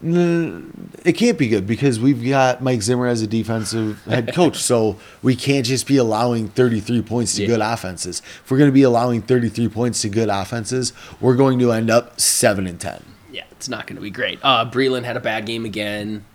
It 1.05 1.13
can't 1.13 1.37
be 1.37 1.47
good 1.47 1.67
because 1.67 1.99
we've 1.99 2.27
got 2.27 2.61
Mike 2.63 2.81
Zimmer 2.81 3.07
as 3.07 3.21
a 3.21 3.27
defensive 3.27 4.03
head 4.05 4.33
coach, 4.33 4.57
so 4.57 4.97
we 5.21 5.35
can't 5.35 5.65
just 5.65 5.85
be 5.87 5.97
allowing 5.97 6.49
33 6.49 7.01
points 7.01 7.35
to 7.35 7.41
Yeah. 7.43 7.47
good 7.49 7.61
offenses. 7.61 8.21
If 8.43 8.49
we're 8.49 8.57
going 8.57 8.69
to 8.69 8.73
be 8.73 8.83
allowing 8.83 9.21
33 9.21 9.67
points 9.69 10.01
to 10.01 10.09
good 10.09 10.29
offenses, 10.29 10.93
we're 11.19 11.35
going 11.35 11.59
to 11.59 11.71
end 11.71 11.89
up 11.89 12.19
7 12.19 12.65
and 12.65 12.79
10. 12.79 13.03
Yeah, 13.31 13.43
it's 13.51 13.69
not 13.69 13.85
gonna 13.85 14.01
be 14.01 14.09
great. 14.09 14.39
Uh, 14.41 14.65
Breeland 14.69 15.03
had 15.03 15.15
a 15.17 15.19
bad 15.19 15.45
game 15.45 15.65
again. 15.65 16.25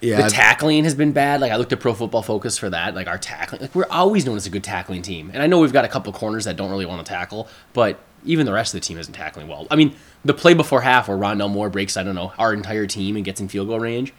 Yeah. 0.00 0.22
The 0.22 0.30
tackling 0.30 0.84
has 0.84 0.94
been 0.94 1.12
bad. 1.12 1.40
Like 1.40 1.50
I 1.52 1.56
looked 1.56 1.72
at 1.72 1.80
Pro 1.80 1.94
Football 1.94 2.22
Focus 2.22 2.56
for 2.58 2.70
that. 2.70 2.94
Like 2.94 3.08
our 3.08 3.18
tackling, 3.18 3.62
like 3.62 3.74
we're 3.74 3.86
always 3.90 4.24
known 4.26 4.36
as 4.36 4.46
a 4.46 4.50
good 4.50 4.62
tackling 4.64 5.02
team. 5.02 5.30
And 5.34 5.42
I 5.42 5.46
know 5.48 5.58
we've 5.58 5.72
got 5.72 5.84
a 5.84 5.88
couple 5.88 6.12
corners 6.12 6.44
that 6.44 6.56
don't 6.56 6.70
really 6.70 6.86
want 6.86 7.04
to 7.04 7.10
tackle, 7.12 7.48
but 7.72 7.98
even 8.24 8.46
the 8.46 8.52
rest 8.52 8.74
of 8.74 8.80
the 8.80 8.86
team 8.86 8.98
isn't 8.98 9.12
tackling 9.12 9.48
well. 9.48 9.66
I 9.70 9.76
mean, 9.76 9.94
the 10.24 10.34
play 10.34 10.54
before 10.54 10.82
half 10.82 11.08
where 11.08 11.16
Rondale 11.16 11.50
Moore 11.50 11.70
breaks, 11.70 11.96
I 11.96 12.02
don't 12.02 12.14
know, 12.14 12.32
our 12.38 12.52
entire 12.52 12.86
team 12.86 13.16
and 13.16 13.24
gets 13.24 13.40
in 13.40 13.48
field 13.48 13.68
goal 13.68 13.80
range. 13.80 14.12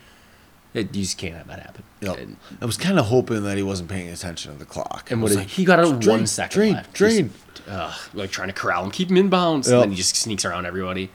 It, 0.74 0.96
you 0.96 1.04
just 1.04 1.20
can't 1.20 1.36
have 1.36 1.48
that 1.48 1.60
happen. 1.60 1.84
Yep. 2.02 2.18
And, 2.18 2.38
I 2.60 2.66
was 2.66 2.78
kind 2.78 2.98
of 2.98 3.06
hoping 3.06 3.44
that 3.44 3.58
he 3.58 3.64
wasn't 3.64 3.90
paying 3.90 4.10
attention 4.10 4.54
to 4.54 4.58
the 4.58 4.66
clock. 4.66 5.12
and 5.12 5.22
what 5.22 5.32
did, 5.32 5.42
he 5.42 5.66
got 5.66 5.80
out 5.80 6.00
drain, 6.00 6.18
one 6.20 6.28
second 6.28 6.56
drain, 6.60 6.74
left. 6.74 6.94
drain. 6.94 7.32
Just, 7.66 8.16
like 8.16 8.32
trying 8.32 8.48
to 8.48 8.54
corral 8.54 8.84
him, 8.84 8.92
keep 8.92 9.10
him 9.10 9.18
in 9.18 9.30
bounds, 9.30 9.68
Yep. 9.68 9.74
and 9.76 9.84
then 9.84 9.90
he 9.92 9.96
just 9.96 10.16
sneaks 10.16 10.44
around 10.44 10.66
everybody. 10.66 11.12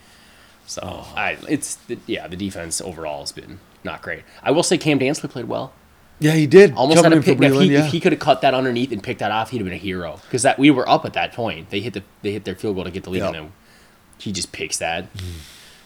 So 0.67 0.83
I, 1.17 1.39
it's 1.49 1.75
the, 1.75 1.99
yeah, 2.07 2.29
the 2.29 2.37
defense 2.37 2.81
overall 2.81 3.21
has 3.21 3.33
been 3.33 3.59
not 3.83 4.01
great. 4.03 4.23
I 4.43 4.51
will 4.53 4.63
say 4.63 4.79
Cam 4.79 4.99
Dantzler 4.99 5.29
played 5.31 5.47
well. 5.47 5.73
Yeah, 6.21 6.33
he 6.33 6.47
did. 6.47 6.75
almost 6.75 7.03
had 7.03 7.13
a 7.13 7.21
pick. 7.21 7.41
If 7.41 7.53
he, 7.55 7.73
yeah. 7.73 7.87
if 7.87 7.93
he 7.93 8.01
could 8.01 8.13
have 8.13 8.21
cut 8.21 8.41
that 8.41 8.55
underneath 8.55 8.91
and 8.93 9.03
picked 9.03 9.21
that 9.21 9.31
off, 9.31 9.51
he'd 9.51 9.59
have 9.59 9.67
been 9.67 9.75
a 9.75 9.77
hero. 9.77 10.21
Because 10.25 10.43
that 10.43 10.59
we 10.59 10.71
were 10.71 10.89
up 10.89 11.05
at 11.05 11.13
that 11.13 11.33
point. 11.33 11.71
They 11.71 11.81
hit 11.81 11.95
the 11.95 12.03
they 12.23 12.33
hit 12.33 12.45
their 12.45 12.55
field 12.55 12.75
goal 12.75 12.85
to 12.85 12.91
get 12.91 13.05
the 13.05 13.11
lead, 13.11 13.21
Yep. 13.21 13.27
and 13.27 13.35
then 13.35 13.53
he 14.19 14.33
just 14.33 14.53
picks 14.53 14.79
that. 14.79 15.07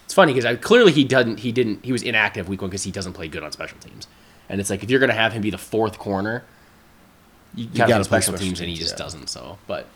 It's 0.04 0.14
funny 0.14 0.32
because 0.32 0.58
clearly 0.60 0.92
he 0.92 1.04
doesn't. 1.04 1.40
He 1.40 1.52
didn't. 1.52 1.84
He 1.84 1.92
was 1.92 2.02
inactive 2.02 2.48
week 2.48 2.62
one 2.62 2.70
because 2.70 2.84
he 2.84 2.90
doesn't 2.90 3.12
play 3.12 3.28
good 3.28 3.42
on 3.42 3.52
special 3.52 3.78
teams. 3.78 4.08
And 4.48 4.60
it's 4.60 4.70
like 4.70 4.82
if 4.82 4.90
you're 4.90 5.00
gonna 5.00 5.12
have 5.12 5.32
him 5.32 5.42
be 5.42 5.50
the 5.50 5.58
fourth 5.58 5.98
corner, 5.98 6.44
you, 7.54 7.66
got 7.66 7.88
gotta 7.88 8.04
play 8.04 8.20
special 8.20 8.32
special 8.34 8.46
teams, 8.46 8.60
and 8.60 8.68
he 8.70 8.76
just 8.76 8.94
yeah. 8.94 9.04
doesn't. 9.04 9.28
So, 9.28 9.58
but 9.66 9.86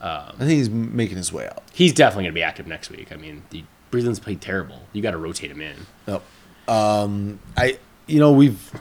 I 0.00 0.32
think 0.38 0.50
he's 0.50 0.70
making 0.70 1.16
his 1.16 1.32
way 1.32 1.46
out. 1.46 1.62
he's 1.72 1.92
definitely 1.92 2.24
gonna 2.24 2.34
be 2.34 2.42
active 2.42 2.66
next 2.66 2.90
week. 2.90 3.12
I 3.12 3.16
mean, 3.16 3.42
the 3.50 3.64
Breeland's 3.94 4.20
played 4.20 4.40
terrible. 4.40 4.80
You 4.92 5.02
got 5.02 5.12
to 5.12 5.18
rotate 5.18 5.50
him 5.50 5.60
in. 5.60 5.76
Yep. 6.08 6.22
Um, 6.66 7.38
I, 7.56 7.78
you 8.06 8.18
know, 8.18 8.32
we've 8.32 8.72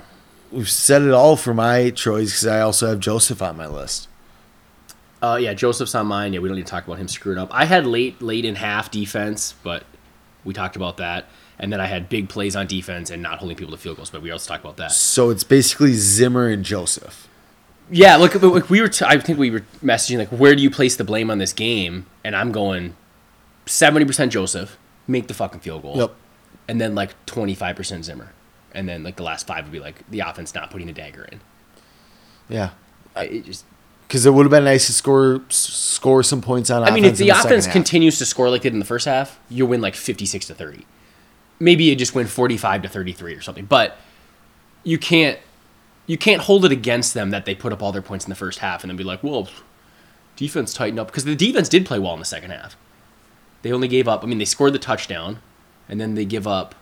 we've 0.53 0.69
said 0.69 1.01
it 1.01 1.11
all 1.11 1.35
for 1.35 1.53
my 1.53 1.89
choice 1.89 2.31
because 2.31 2.47
I 2.47 2.61
also 2.61 2.87
have 2.87 2.99
Joseph 2.99 3.41
on 3.41 3.57
my 3.57 3.67
list. 3.67 4.07
Uh, 5.21 5.37
yeah, 5.41 5.53
Joseph's 5.53 5.95
on 5.95 6.07
mine. 6.07 6.33
Yeah, 6.33 6.39
we 6.39 6.49
don't 6.49 6.57
need 6.57 6.65
to 6.65 6.71
talk 6.71 6.85
about 6.85 6.99
him 6.99 7.07
screwing 7.07 7.37
up. 7.37 7.49
I 7.51 7.65
had 7.65 7.87
late, 7.87 8.21
late 8.21 8.45
in 8.45 8.55
half 8.55 8.91
defense, 8.91 9.55
but 9.63 9.83
we 10.43 10.53
talked 10.53 10.75
about 10.75 10.97
that. 10.97 11.27
And 11.59 11.71
then 11.71 11.79
I 11.79 11.85
had 11.85 12.09
big 12.09 12.29
plays 12.29 12.55
on 12.55 12.67
defense 12.67 13.09
and 13.09 13.21
not 13.21 13.39
holding 13.39 13.55
people 13.55 13.71
to 13.71 13.77
field 13.77 13.97
goals, 13.97 14.09
but 14.09 14.21
we 14.21 14.31
also 14.31 14.49
talked 14.49 14.65
about 14.65 14.77
that. 14.77 14.91
So 14.91 15.29
it's 15.29 15.43
basically 15.43 15.93
Zimmer 15.93 16.49
and 16.49 16.65
Joseph. 16.65 17.29
Yeah, 17.89 18.15
look, 18.15 18.33
look, 18.35 18.69
we 18.69 18.81
were. 18.81 18.87
T- 18.87 19.05
I 19.05 19.17
think 19.19 19.37
we 19.37 19.51
were 19.51 19.63
messaging 19.83 20.17
like, 20.17 20.29
where 20.29 20.55
do 20.55 20.63
you 20.63 20.69
place 20.69 20.95
the 20.95 21.03
blame 21.03 21.29
on 21.29 21.37
this 21.37 21.53
game? 21.53 22.05
And 22.23 22.35
I'm 22.35 22.51
going, 22.51 22.95
seventy 23.65 24.05
percent 24.05 24.31
Joseph, 24.31 24.77
make 25.07 25.27
the 25.27 25.33
fucking 25.33 25.59
field 25.59 25.83
goal. 25.83 25.97
Yep. 25.97 26.15
And 26.67 26.81
then 26.81 26.95
like 26.95 27.13
twenty 27.25 27.53
five 27.53 27.75
percent 27.75 28.05
Zimmer, 28.05 28.31
and 28.73 28.87
then 28.87 29.03
like 29.03 29.15
the 29.15 29.23
last 29.23 29.47
five 29.47 29.65
would 29.65 29.71
be 29.71 29.79
like 29.79 30.09
the 30.09 30.21
offense 30.21 30.53
not 30.53 30.71
putting 30.71 30.87
the 30.87 30.93
dagger 30.93 31.23
in. 31.31 31.41
Yeah. 32.49 32.71
I, 33.15 33.25
it 33.25 33.45
just, 33.45 33.65
Because 34.07 34.25
it 34.25 34.31
would 34.31 34.43
have 34.43 34.51
been 34.51 34.63
nice 34.63 34.87
to 34.87 34.93
score 34.93 35.41
score 35.49 36.23
some 36.23 36.41
points 36.41 36.69
on 36.69 36.83
I 36.83 36.91
mean, 36.91 37.05
if 37.05 37.19
in 37.19 37.27
the, 37.27 37.29
offense 37.29 37.67
continues 37.67 38.17
to 38.19 38.25
score 38.25 38.49
like 38.49 38.61
they 38.63 38.69
did 38.69 38.73
in 38.73 38.79
the 38.79 38.85
first 38.85 39.05
half, 39.05 39.39
you 39.49 39.65
win 39.65 39.81
like 39.81 39.95
fifty 39.95 40.25
six 40.25 40.47
to 40.47 40.55
thirty. 40.55 40.85
Maybe 41.59 41.83
you 41.85 41.95
just 41.95 42.15
win 42.15 42.27
forty 42.27 42.57
five 42.57 42.81
to 42.81 42.89
thirty 42.89 43.13
three 43.13 43.35
or 43.35 43.41
something. 43.41 43.65
But 43.65 43.97
you 44.83 44.97
can't 44.97 45.39
you 46.07 46.17
can't 46.17 46.41
hold 46.41 46.65
it 46.65 46.71
against 46.71 47.13
them 47.13 47.29
that 47.29 47.45
they 47.45 47.55
put 47.55 47.71
up 47.71 47.81
all 47.81 47.91
their 47.91 48.01
points 48.01 48.25
in 48.25 48.29
the 48.29 48.35
first 48.35 48.59
half 48.59 48.83
and 48.83 48.89
then 48.89 48.97
be 48.97 49.03
like, 49.03 49.23
well, 49.23 49.47
defense 50.35 50.73
tightened 50.73 50.99
up 50.99 51.07
because 51.07 51.23
the 51.25 51.35
defense 51.35 51.69
did 51.69 51.85
play 51.85 51.99
well 51.99 52.13
in 52.13 52.19
the 52.19 52.25
second 52.25 52.51
half. 52.51 52.75
They 53.61 53.71
only 53.71 53.87
gave 53.87 54.07
up. 54.07 54.23
I 54.23 54.27
mean, 54.27 54.39
they 54.39 54.45
scored 54.45 54.73
the 54.73 54.79
touchdown, 54.79 55.39
and 55.87 56.01
then 56.01 56.15
they 56.15 56.25
give 56.25 56.45
up. 56.45 56.75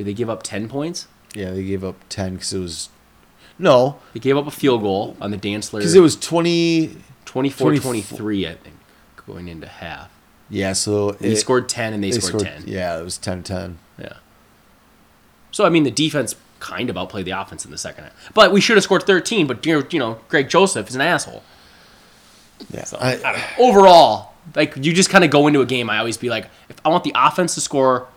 Did 0.00 0.06
they 0.06 0.14
give 0.14 0.30
up 0.30 0.42
ten 0.42 0.66
points? 0.66 1.08
Yeah, 1.34 1.50
they 1.50 1.62
gave 1.62 1.84
up 1.84 1.96
10 2.08 2.36
because 2.36 2.54
it 2.54 2.58
was. 2.58 2.88
No, 3.58 3.98
They 4.14 4.20
gave 4.20 4.38
up 4.38 4.46
a 4.46 4.50
field 4.50 4.80
goal 4.80 5.14
on 5.20 5.30
the 5.30 5.36
Dantzler. 5.36 5.76
because 5.80 5.94
it 5.94 6.00
was 6.00 6.16
20. 6.16 6.96
24 7.26 7.66
24 7.72 7.92
23, 7.92 8.46
I 8.48 8.54
think, 8.54 8.76
going 9.26 9.46
into 9.48 9.66
half. 9.68 10.08
Yeah, 10.48 10.72
so. 10.72 11.12
He 11.20 11.32
it- 11.32 11.36
scored 11.36 11.68
10 11.68 11.92
and 11.92 12.02
they, 12.02 12.12
scored, 12.12 12.44
10. 12.44 12.64
Yeah, 12.66 12.98
it 12.98 13.04
was 13.04 13.18
10 13.18 13.42
10. 13.42 13.78
Yeah. 13.98 14.14
So 15.50 15.66
I 15.66 15.68
mean, 15.68 15.82
the 15.82 15.90
defense 15.90 16.34
kind 16.60 16.88
of 16.88 16.96
outplayed 16.96 17.26
the 17.26 17.32
offense 17.32 17.66
in 17.66 17.70
the 17.70 17.76
second 17.78 18.04
half, 18.04 18.30
but 18.32 18.52
we 18.52 18.62
should 18.62 18.78
have 18.78 18.84
scored 18.84 19.02
13. 19.02 19.46
But 19.46 19.66
you 19.66 19.78
know, 19.78 19.86
you 19.90 19.98
know, 19.98 20.18
Greg 20.30 20.48
Joseph 20.48 20.88
is 20.88 20.94
an 20.94 21.02
asshole. 21.02 21.42
Yeah. 22.72 22.84
So 22.84 22.96
I- 22.98 23.10
I 23.12 23.16
don't 23.16 23.36
know. 23.36 23.44
overall, 23.58 24.32
like 24.56 24.74
you 24.78 24.94
just 24.94 25.10
kind 25.10 25.22
of 25.24 25.30
go 25.30 25.46
into 25.46 25.60
a 25.60 25.66
game. 25.66 25.90
I 25.90 25.98
always 25.98 26.16
be 26.16 26.30
like, 26.30 26.46
if 26.70 26.76
I 26.84 26.88
want 26.88 27.04
the 27.04 27.12
offense 27.14 27.54
to 27.56 27.60
score 27.60 28.08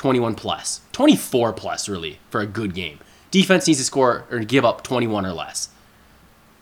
21 0.00 0.34
plus, 0.34 0.80
24 0.92 1.52
plus, 1.52 1.86
really 1.86 2.18
for 2.30 2.40
a 2.40 2.46
good 2.46 2.72
game. 2.72 2.98
Defense 3.30 3.66
needs 3.66 3.78
to 3.80 3.84
score 3.84 4.24
or 4.30 4.38
give 4.38 4.64
up 4.64 4.82
21 4.82 5.26
or 5.26 5.32
less. 5.34 5.68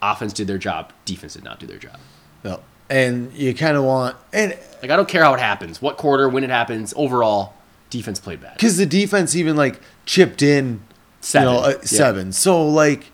Offense 0.03 0.33
did 0.33 0.49
their 0.49 0.59
job. 0.59 0.93
Defense 1.05 1.35
did 1.35 1.45
not 1.45 1.61
do 1.61 1.67
their 1.67 1.79
job. 1.79 1.99
no. 2.43 2.61
And 2.91 3.33
you 3.35 3.55
kind 3.55 3.77
of 3.77 3.85
want. 3.85 4.17
And 4.33 4.59
Like 4.83 4.91
I 4.91 4.97
don't 4.97 5.09
care 5.09 5.23
how 5.23 5.35
it 5.35 5.41
happens, 5.41 5.81
what 5.81 5.99
quarter, 5.99 6.27
when 6.29 6.43
it 6.43 6.49
happens. 6.51 6.93
Overall, 6.97 7.53
defense 7.91 8.19
played 8.19 8.41
bad. 8.41 8.55
because 8.55 8.77
the 8.77 8.87
defense 8.87 9.37
even 9.37 9.55
like 9.57 9.81
chipped 10.07 10.41
in 10.43 10.81
Seven. 11.21 11.49
you 11.49 11.55
know, 11.55 11.65
uh, 11.65 11.69
Yeah. 11.75 11.79
seven. 11.85 12.33
So 12.33 12.67
like, 12.67 13.13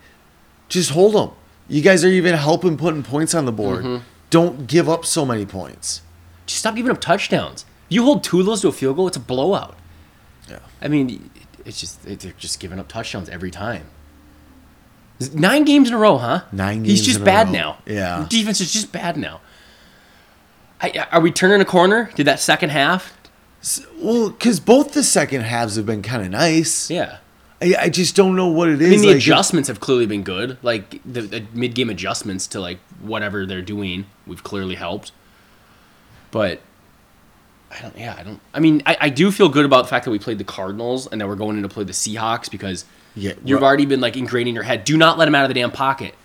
just 0.69 0.89
hold 0.91 1.13
them. 1.13 1.31
You 1.67 1.81
guys 1.81 2.03
are 2.03 2.09
even 2.09 2.33
helping 2.35 2.77
putting 2.77 3.03
points 3.03 3.35
on 3.35 3.45
the 3.45 3.51
board. 3.51 3.83
Mm-hmm. 3.83 4.03
Don't 4.31 4.65
give 4.65 4.87
up 4.89 5.05
so 5.05 5.23
many 5.25 5.45
points. 5.45 6.01
Just 6.47 6.59
stop 6.61 6.75
giving 6.75 6.89
up 6.91 6.99
touchdowns. 7.01 7.65
You 7.89 8.03
hold 8.03 8.23
two 8.23 8.39
of 8.39 8.45
those 8.47 8.61
to 8.61 8.69
a 8.69 8.71
field 8.71 8.95
goal, 8.95 9.07
it's 9.07 9.17
a 9.17 9.19
blowout. 9.19 9.75
Yeah. 10.49 10.59
I 10.81 10.87
mean, 10.87 11.29
it's 11.65 11.79
just 11.79 12.03
they're 12.03 12.33
just 12.37 12.59
giving 12.59 12.79
up 12.79 12.87
touchdowns 12.87 13.29
every 13.29 13.51
time. 13.51 13.87
Nine 15.33 15.63
games 15.63 15.87
in 15.87 15.93
a 15.93 15.97
row, 15.97 16.17
huh? 16.17 16.41
Nine 16.51 16.83
He's 16.83 17.03
just 17.03 17.17
in 17.17 17.21
a 17.21 17.25
bad 17.25 17.49
now. 17.49 17.77
Yeah. 17.85 18.25
defense 18.29 18.59
is 18.59 18.73
just 18.73 18.91
bad 18.91 19.15
now. 19.17 19.39
I, 20.81 21.07
are 21.11 21.21
we 21.21 21.31
turning 21.31 21.61
a 21.61 21.65
corner? 21.65 22.11
Did 22.15 22.27
that 22.27 22.39
second 22.39 22.69
half? 22.69 23.17
Well, 23.97 24.29
because 24.29 24.59
both 24.59 24.91
the 24.91 25.03
second 25.03 25.41
halves 25.41 25.77
have 25.77 25.85
been 25.85 26.01
kind 26.01 26.21
of 26.21 26.29
nice. 26.29 26.91
Yeah. 26.91 27.19
I, 27.61 27.75
I 27.79 27.89
just 27.89 28.15
don't 28.15 28.35
know 28.35 28.47
what 28.47 28.67
it 28.67 28.81
is. 28.81 28.87
I 28.87 28.91
mean, 28.91 29.01
the 29.01 29.07
like, 29.07 29.15
adjustments 29.17 29.69
have 29.69 29.79
clearly 29.79 30.05
been 30.05 30.23
good. 30.23 30.57
Like 30.61 31.01
the, 31.05 31.21
the 31.21 31.45
mid-game 31.53 31.89
adjustments 31.89 32.45
to 32.47 32.59
like 32.59 32.79
whatever 32.99 33.45
they're 33.45 33.61
doing, 33.61 34.05
we've 34.27 34.43
clearly 34.43 34.75
helped. 34.75 35.13
But 36.31 36.59
I 37.71 37.81
don't. 37.81 37.97
Yeah, 37.97 38.15
I 38.17 38.23
don't. 38.23 38.39
I 38.53 38.59
mean, 38.59 38.81
I, 38.85 38.97
I 39.01 39.09
do 39.09 39.31
feel 39.31 39.49
good 39.49 39.65
about 39.65 39.83
the 39.83 39.89
fact 39.89 40.05
that 40.05 40.11
we 40.11 40.19
played 40.19 40.37
the 40.37 40.43
Cardinals 40.43 41.07
and 41.07 41.19
that 41.19 41.27
we're 41.27 41.35
going 41.35 41.57
in 41.57 41.63
to 41.63 41.69
play 41.69 41.83
the 41.83 41.91
Seahawks 41.93 42.49
because 42.49 42.85
Yeah, 43.15 43.33
you've 43.43 43.63
already 43.63 43.85
been 43.85 43.99
like 44.01 44.15
ingrained 44.15 44.47
in 44.47 44.55
your 44.55 44.63
head. 44.63 44.85
Do 44.85 44.97
not 44.97 45.17
let 45.17 45.27
him 45.27 45.35
out 45.35 45.43
of 45.43 45.49
the 45.49 45.55
damn 45.55 45.71
pocket. 45.71 46.15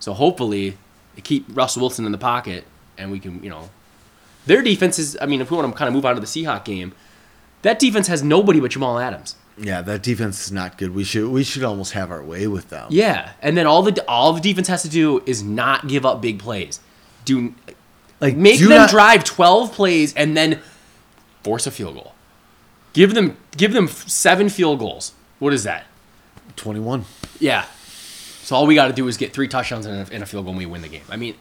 So 0.00 0.12
hopefully, 0.12 0.76
keep 1.24 1.46
Russell 1.52 1.80
Wilson 1.82 2.04
in 2.06 2.12
the 2.12 2.18
pocket 2.18 2.64
and 2.98 3.10
we 3.10 3.20
can, 3.20 3.42
you 3.42 3.50
know, 3.50 3.70
their 4.46 4.62
defense 4.62 4.98
is. 4.98 5.16
I 5.20 5.26
mean, 5.26 5.40
if 5.40 5.50
we 5.50 5.56
want 5.56 5.70
to 5.72 5.76
kind 5.78 5.88
of 5.88 5.94
move 5.94 6.04
on 6.04 6.14
to 6.14 6.20
the 6.20 6.26
Seahawk 6.26 6.64
game, 6.64 6.92
that 7.62 7.78
defense 7.78 8.06
has 8.08 8.22
nobody 8.22 8.60
but 8.60 8.70
Jamal 8.72 8.98
Adams. 8.98 9.34
Yeah, 9.60 9.82
that 9.82 10.02
defense 10.04 10.44
is 10.46 10.52
not 10.52 10.78
good. 10.78 10.94
We 10.94 11.02
should 11.04 11.30
we 11.30 11.42
should 11.42 11.64
almost 11.64 11.92
have 11.92 12.10
our 12.10 12.22
way 12.22 12.46
with 12.46 12.68
them. 12.70 12.86
Yeah, 12.90 13.32
and 13.42 13.56
then 13.56 13.66
all 13.66 13.82
the 13.82 14.04
all 14.06 14.32
the 14.32 14.40
defense 14.40 14.68
has 14.68 14.82
to 14.82 14.88
do 14.88 15.22
is 15.26 15.42
not 15.42 15.88
give 15.88 16.04
up 16.06 16.20
big 16.22 16.38
plays. 16.38 16.78
Do 17.24 17.54
Like 18.20 18.36
make 18.36 18.60
them 18.60 18.68
not- 18.68 18.90
drive 18.90 19.24
twelve 19.24 19.72
plays 19.72 20.14
and 20.14 20.36
then 20.36 20.60
force 21.42 21.66
a 21.66 21.70
field 21.70 21.94
goal. 21.94 22.14
Give 22.92 23.14
them 23.14 23.36
give 23.56 23.72
them 23.72 23.88
seven 23.88 24.48
field 24.48 24.78
goals. 24.78 25.12
What 25.38 25.52
is 25.52 25.64
that? 25.64 25.84
twenty 26.56 26.80
one. 26.80 27.04
Yeah. 27.38 27.64
So 28.42 28.56
all 28.56 28.66
we 28.66 28.74
got 28.74 28.86
to 28.88 28.92
do 28.94 29.06
is 29.08 29.16
get 29.18 29.32
three 29.34 29.46
touchdowns 29.46 29.84
and 29.86 30.08
a, 30.08 30.12
and 30.14 30.22
a 30.22 30.26
field 30.26 30.44
goal, 30.46 30.52
and 30.52 30.58
we 30.58 30.64
win 30.66 30.80
the 30.82 30.88
game. 30.88 31.02
I 31.10 31.16
mean, 31.16 31.34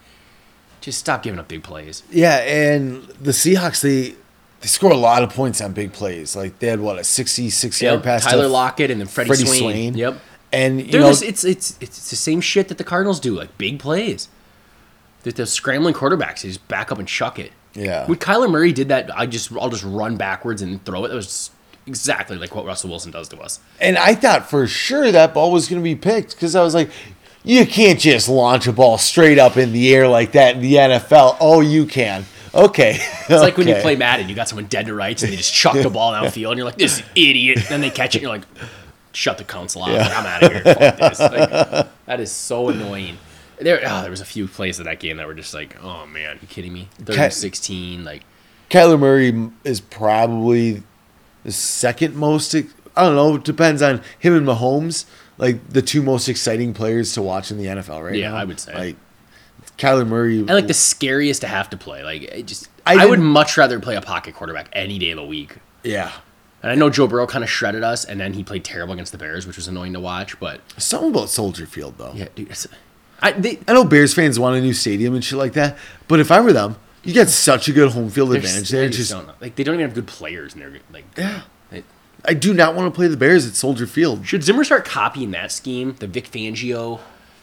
just 0.81 0.99
stop 0.99 1.23
giving 1.23 1.39
up 1.39 1.47
big 1.47 1.63
plays. 1.63 2.03
Yeah, 2.11 2.37
and 2.39 3.03
the 3.21 3.31
Seahawks 3.31 3.81
they 3.81 4.15
they 4.59 4.67
score 4.67 4.91
a 4.91 4.97
lot 4.97 5.23
of 5.23 5.33
points 5.33 5.61
on 5.61 5.71
big 5.73 5.93
plays. 5.93 6.35
Like 6.35 6.59
they 6.59 6.67
had 6.67 6.79
what 6.81 6.99
a 6.99 7.03
sixty 7.03 7.49
six 7.49 7.81
yard 7.81 7.99
Yep. 7.99 8.03
pass. 8.03 8.23
to 8.25 8.31
Tyler 8.31 8.47
Lockett 8.47 8.91
and 8.91 8.99
then 8.99 9.07
Freddie, 9.07 9.29
Freddie 9.29 9.45
Swain. 9.45 9.59
Swain. 9.61 9.93
Yep. 9.97 10.19
and 10.51 10.81
you 10.81 10.91
They're 10.91 11.01
know 11.01 11.09
just, 11.09 11.23
it's 11.23 11.43
it's 11.45 11.77
it's 11.79 12.09
the 12.09 12.15
same 12.17 12.41
shit 12.41 12.67
that 12.67 12.77
the 12.77 12.83
Cardinals 12.83 13.19
do, 13.21 13.33
like 13.35 13.57
big 13.57 13.79
plays. 13.79 14.27
That 15.23 15.35
the 15.37 15.45
scrambling 15.45 15.93
quarterbacks, 15.93 16.41
they 16.41 16.49
just 16.49 16.67
back 16.67 16.91
up 16.91 16.99
and 16.99 17.07
chuck 17.07 17.39
it. 17.39 17.51
Yeah. 17.77 18.05
When 18.07 18.17
Kyler 18.17 18.49
Murray 18.49 18.71
did 18.73 18.87
that, 18.89 19.09
I 19.17 19.25
just 19.27 19.51
I'll 19.53 19.69
just 19.69 19.83
run 19.83 20.17
backwards 20.17 20.61
and 20.61 20.83
throw 20.83 21.05
it. 21.05 21.09
That 21.09 21.15
was 21.15 21.51
exactly 21.85 22.35
like 22.37 22.53
what 22.55 22.65
Russell 22.65 22.89
Wilson 22.89 23.11
does 23.11 23.29
to 23.29 23.37
us. 23.39 23.59
and 23.79 23.97
I 23.97 24.13
thought 24.15 24.49
for 24.49 24.67
sure 24.67 25.11
that 25.11 25.33
ball 25.33 25.51
was 25.51 25.69
going 25.69 25.81
to 25.81 25.83
be 25.83 25.95
picked 25.95 26.31
because 26.35 26.55
I 26.55 26.61
was 26.63 26.73
like, 26.73 26.89
you 27.43 27.65
can't 27.65 27.99
just 27.99 28.27
launch 28.27 28.67
a 28.67 28.73
ball 28.73 28.97
straight 28.97 29.39
up 29.39 29.55
in 29.55 29.71
the 29.71 29.93
air 29.95 30.07
like 30.07 30.33
that 30.33 30.55
in 30.55 30.61
the 30.61 30.73
NFL. 30.73 31.37
Oh, 31.39 31.61
you 31.61 31.85
can. 31.85 32.25
Okay. 32.53 32.97
It's 32.99 33.29
like 33.29 33.57
when 33.57 33.67
you 33.67 33.75
play 33.75 33.95
Madden, 33.95 34.27
you 34.27 34.35
got 34.35 34.49
someone 34.49 34.65
dead 34.65 34.87
to 34.87 34.93
rights 34.95 35.21
and 35.21 35.31
they 35.31 35.35
just 35.37 35.53
chuck 35.53 35.75
the 35.75 35.89
ball 35.89 36.11
downfield, 36.13 36.49
and 36.49 36.57
you're 36.57 36.65
like, 36.65 36.77
"This 36.77 37.03
idiot!" 37.15 37.59
Then 37.69 37.81
they 37.81 37.89
catch 37.89 38.15
it, 38.15 38.19
and 38.19 38.21
you're 38.23 38.31
like, 38.31 38.45
"Shut 39.11 39.37
the 39.37 39.43
console 39.43 39.83
off! 39.83 39.89
Like, 39.91 40.11
I'm 40.17 40.25
out 40.25 40.43
of 40.43 40.51
here. 40.51 40.61
Fuck 40.63 40.97
this!" 40.97 41.19
Like, 41.19 41.87
that 42.05 42.19
is 42.19 42.31
so 42.31 42.69
annoying. 42.69 43.17
There, 43.59 43.79
oh, 43.85 44.01
there 44.01 44.11
was 44.11 44.21
a 44.21 44.25
few 44.25 44.47
plays 44.47 44.79
in 44.79 44.85
that 44.85 44.99
game 44.99 45.17
that 45.17 45.27
were 45.27 45.33
just 45.33 45.53
like, 45.53 45.75
"Oh 45.83 46.05
man, 46.05 46.37
you 46.41 46.47
kidding 46.47 46.73
me?" 46.73 46.89
Third 46.99 47.33
sixteen, 47.33 48.03
like 48.03 48.23
Kyler 48.69 48.99
Murray 48.99 49.49
is 49.63 49.81
probably 49.81 50.83
the 51.43 51.51
second 51.51 52.15
most. 52.15 52.53
I 52.55 52.63
don't 53.03 53.15
know. 53.15 53.35
It 53.35 53.43
depends 53.43 53.81
on 53.81 54.01
him 54.19 54.35
and 54.35 54.45
Mahomes. 54.47 55.05
Like 55.37 55.69
the 55.69 55.81
two 55.83 56.01
most 56.01 56.27
exciting 56.27 56.73
players 56.73 57.13
to 57.13 57.21
watch 57.21 57.51
in 57.51 57.57
the 57.57 57.65
NFL 57.65 58.03
right 58.03 58.15
Yeah, 58.15 58.31
now. 58.31 58.37
I 58.37 58.43
would 58.43 58.59
say. 58.59 58.73
Like 58.73 58.95
Kyler 59.77 60.07
Murray. 60.07 60.39
and 60.39 60.47
like 60.49 60.65
the 60.67 60.73
scariest 60.73 61.41
to 61.41 61.47
have 61.47 61.69
to 61.69 61.77
play. 61.77 62.03
Like, 62.03 62.23
it 62.23 62.47
just 62.47 62.67
I 62.85 63.03
I, 63.03 63.05
would 63.05 63.19
much 63.19 63.55
rather 63.57 63.79
play 63.79 63.95
a 63.95 64.01
pocket 64.01 64.33
quarterback 64.33 64.69
any 64.73 64.97
day 64.97 65.11
of 65.11 65.17
the 65.17 65.25
week. 65.25 65.57
yeah. 65.83 66.11
And 66.63 66.71
I 66.71 66.75
know 66.75 66.89
Joe 66.89 67.05
Burrow 67.05 67.27
kind 67.27 67.43
of 67.43 67.51
shredded 67.51 67.83
us, 67.83 68.03
and 68.03 68.19
then 68.19 68.33
he 68.33 68.43
played 68.43 68.63
terrible 68.63 68.93
against 68.93 69.11
the 69.11 69.19
Bears, 69.19 69.45
which 69.45 69.57
was 69.57 69.67
annoying 69.67 69.93
to 69.93 69.99
watch. 69.99 70.39
But 70.39 70.59
Something 70.81 71.11
about 71.11 71.29
Soldier 71.29 71.67
Field 71.67 71.99
though. 71.99 72.13
yeah, 72.15 72.29
dude, 72.33 72.49
I 73.21 73.31
they, 73.31 73.59
I 73.67 73.73
know 73.73 73.83
Bears 73.83 74.13
fans 74.13 74.39
want 74.39 74.55
a 74.57 74.61
new 74.61 74.73
stadium 74.73 75.15
and 75.15 75.23
shit 75.23 75.37
like 75.37 75.53
that, 75.53 75.77
but 76.07 76.19
if 76.19 76.31
I 76.31 76.39
were 76.39 76.53
them, 76.53 76.75
you 77.03 77.13
get 77.13 77.29
such 77.29 77.67
a 77.67 77.71
good 77.73 77.91
home 77.91 78.09
field 78.09 78.33
advantage 78.35 78.69
there. 78.69 78.81
they 78.81 78.87
just 78.87 78.97
Just 78.99 79.11
don't 79.11 79.27
know. 79.27 79.33
like 79.41 79.55
they 79.55 79.63
don't 79.63 79.75
even 79.75 79.85
have 79.85 79.95
good 79.95 80.07
players, 80.07 80.53
and 80.53 80.61
they're 80.61 80.73
like 80.93 81.05
Yeah. 81.17 81.41
they- 81.71 81.83
I 82.25 82.33
do 82.33 82.53
not 82.53 82.75
want 82.75 82.91
to 82.93 82.95
play 82.95 83.07
the 83.07 83.17
Bears 83.17 83.47
at 83.47 83.55
Soldier 83.55 83.87
Field. 83.87 84.25
Should 84.27 84.43
Zimmer 84.43 84.63
start 84.63 84.85
copying 84.85 85.31
that 85.31 85.51
scheme, 85.51 85.95
the 85.99 86.07
Vic 86.07 86.29
Fangio? 86.29 86.99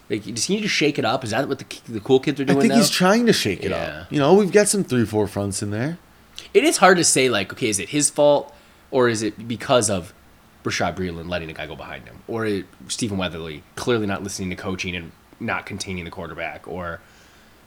Like, 0.09 0.23
does 0.23 0.45
he 0.45 0.55
need 0.55 0.61
to 0.61 0.67
shake 0.67 0.99
it 0.99 1.05
up? 1.05 1.23
Is 1.23 1.31
that 1.31 1.47
what 1.49 1.57
the 1.59 1.65
the 1.91 1.99
cool 1.99 2.19
kids 2.19 2.39
are 2.39 2.45
doing? 2.45 2.57
I 2.57 2.61
think 2.61 2.73
now? 2.73 2.77
he's 2.77 2.89
trying 2.91 3.25
to 3.25 3.33
shake 3.33 3.63
it 3.63 3.71
Yeah. 3.71 4.01
up. 4.03 4.11
You 4.11 4.19
know, 4.19 4.33
we've 4.35 4.51
got 4.51 4.67
some 4.67 4.83
three, 4.83 5.05
four 5.05 5.27
fronts 5.27 5.61
in 5.63 5.71
there. 5.71 5.97
it 6.53 6.63
is 6.63 6.77
hard 6.77 6.97
to 6.97 7.03
say. 7.03 7.27
Like, 7.29 7.51
okay, 7.53 7.69
is 7.69 7.79
it 7.79 7.89
his 7.89 8.09
fault 8.09 8.53
or 8.91 9.09
is 9.09 9.23
it 9.23 9.47
because 9.47 9.89
of 9.89 10.13
Bashaud 10.63 10.95
Breeland 10.95 11.27
letting 11.29 11.49
a 11.49 11.53
guy 11.53 11.65
go 11.65 11.75
behind 11.75 12.05
him, 12.05 12.17
or 12.27 12.61
Stephen 12.87 13.17
Weatherly 13.17 13.63
clearly 13.75 14.05
not 14.05 14.21
listening 14.23 14.49
to 14.51 14.55
coaching 14.55 14.95
and 14.95 15.11
not 15.45 15.65
containing 15.65 16.05
the 16.05 16.11
quarterback, 16.11 16.67
or 16.67 16.99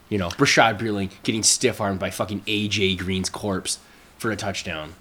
you 0.08 0.18
know 0.18 0.28
Bashaud 0.28 0.78
Breeland 0.78 1.10
getting 1.22 1.42
stiff 1.42 1.80
armed 1.80 2.00
by 2.00 2.10
fucking 2.10 2.40
AJ 2.42 2.98
Green's 2.98 3.30
corpse 3.30 3.78
for 4.18 4.30
a 4.30 4.36
touchdown, 4.36 4.94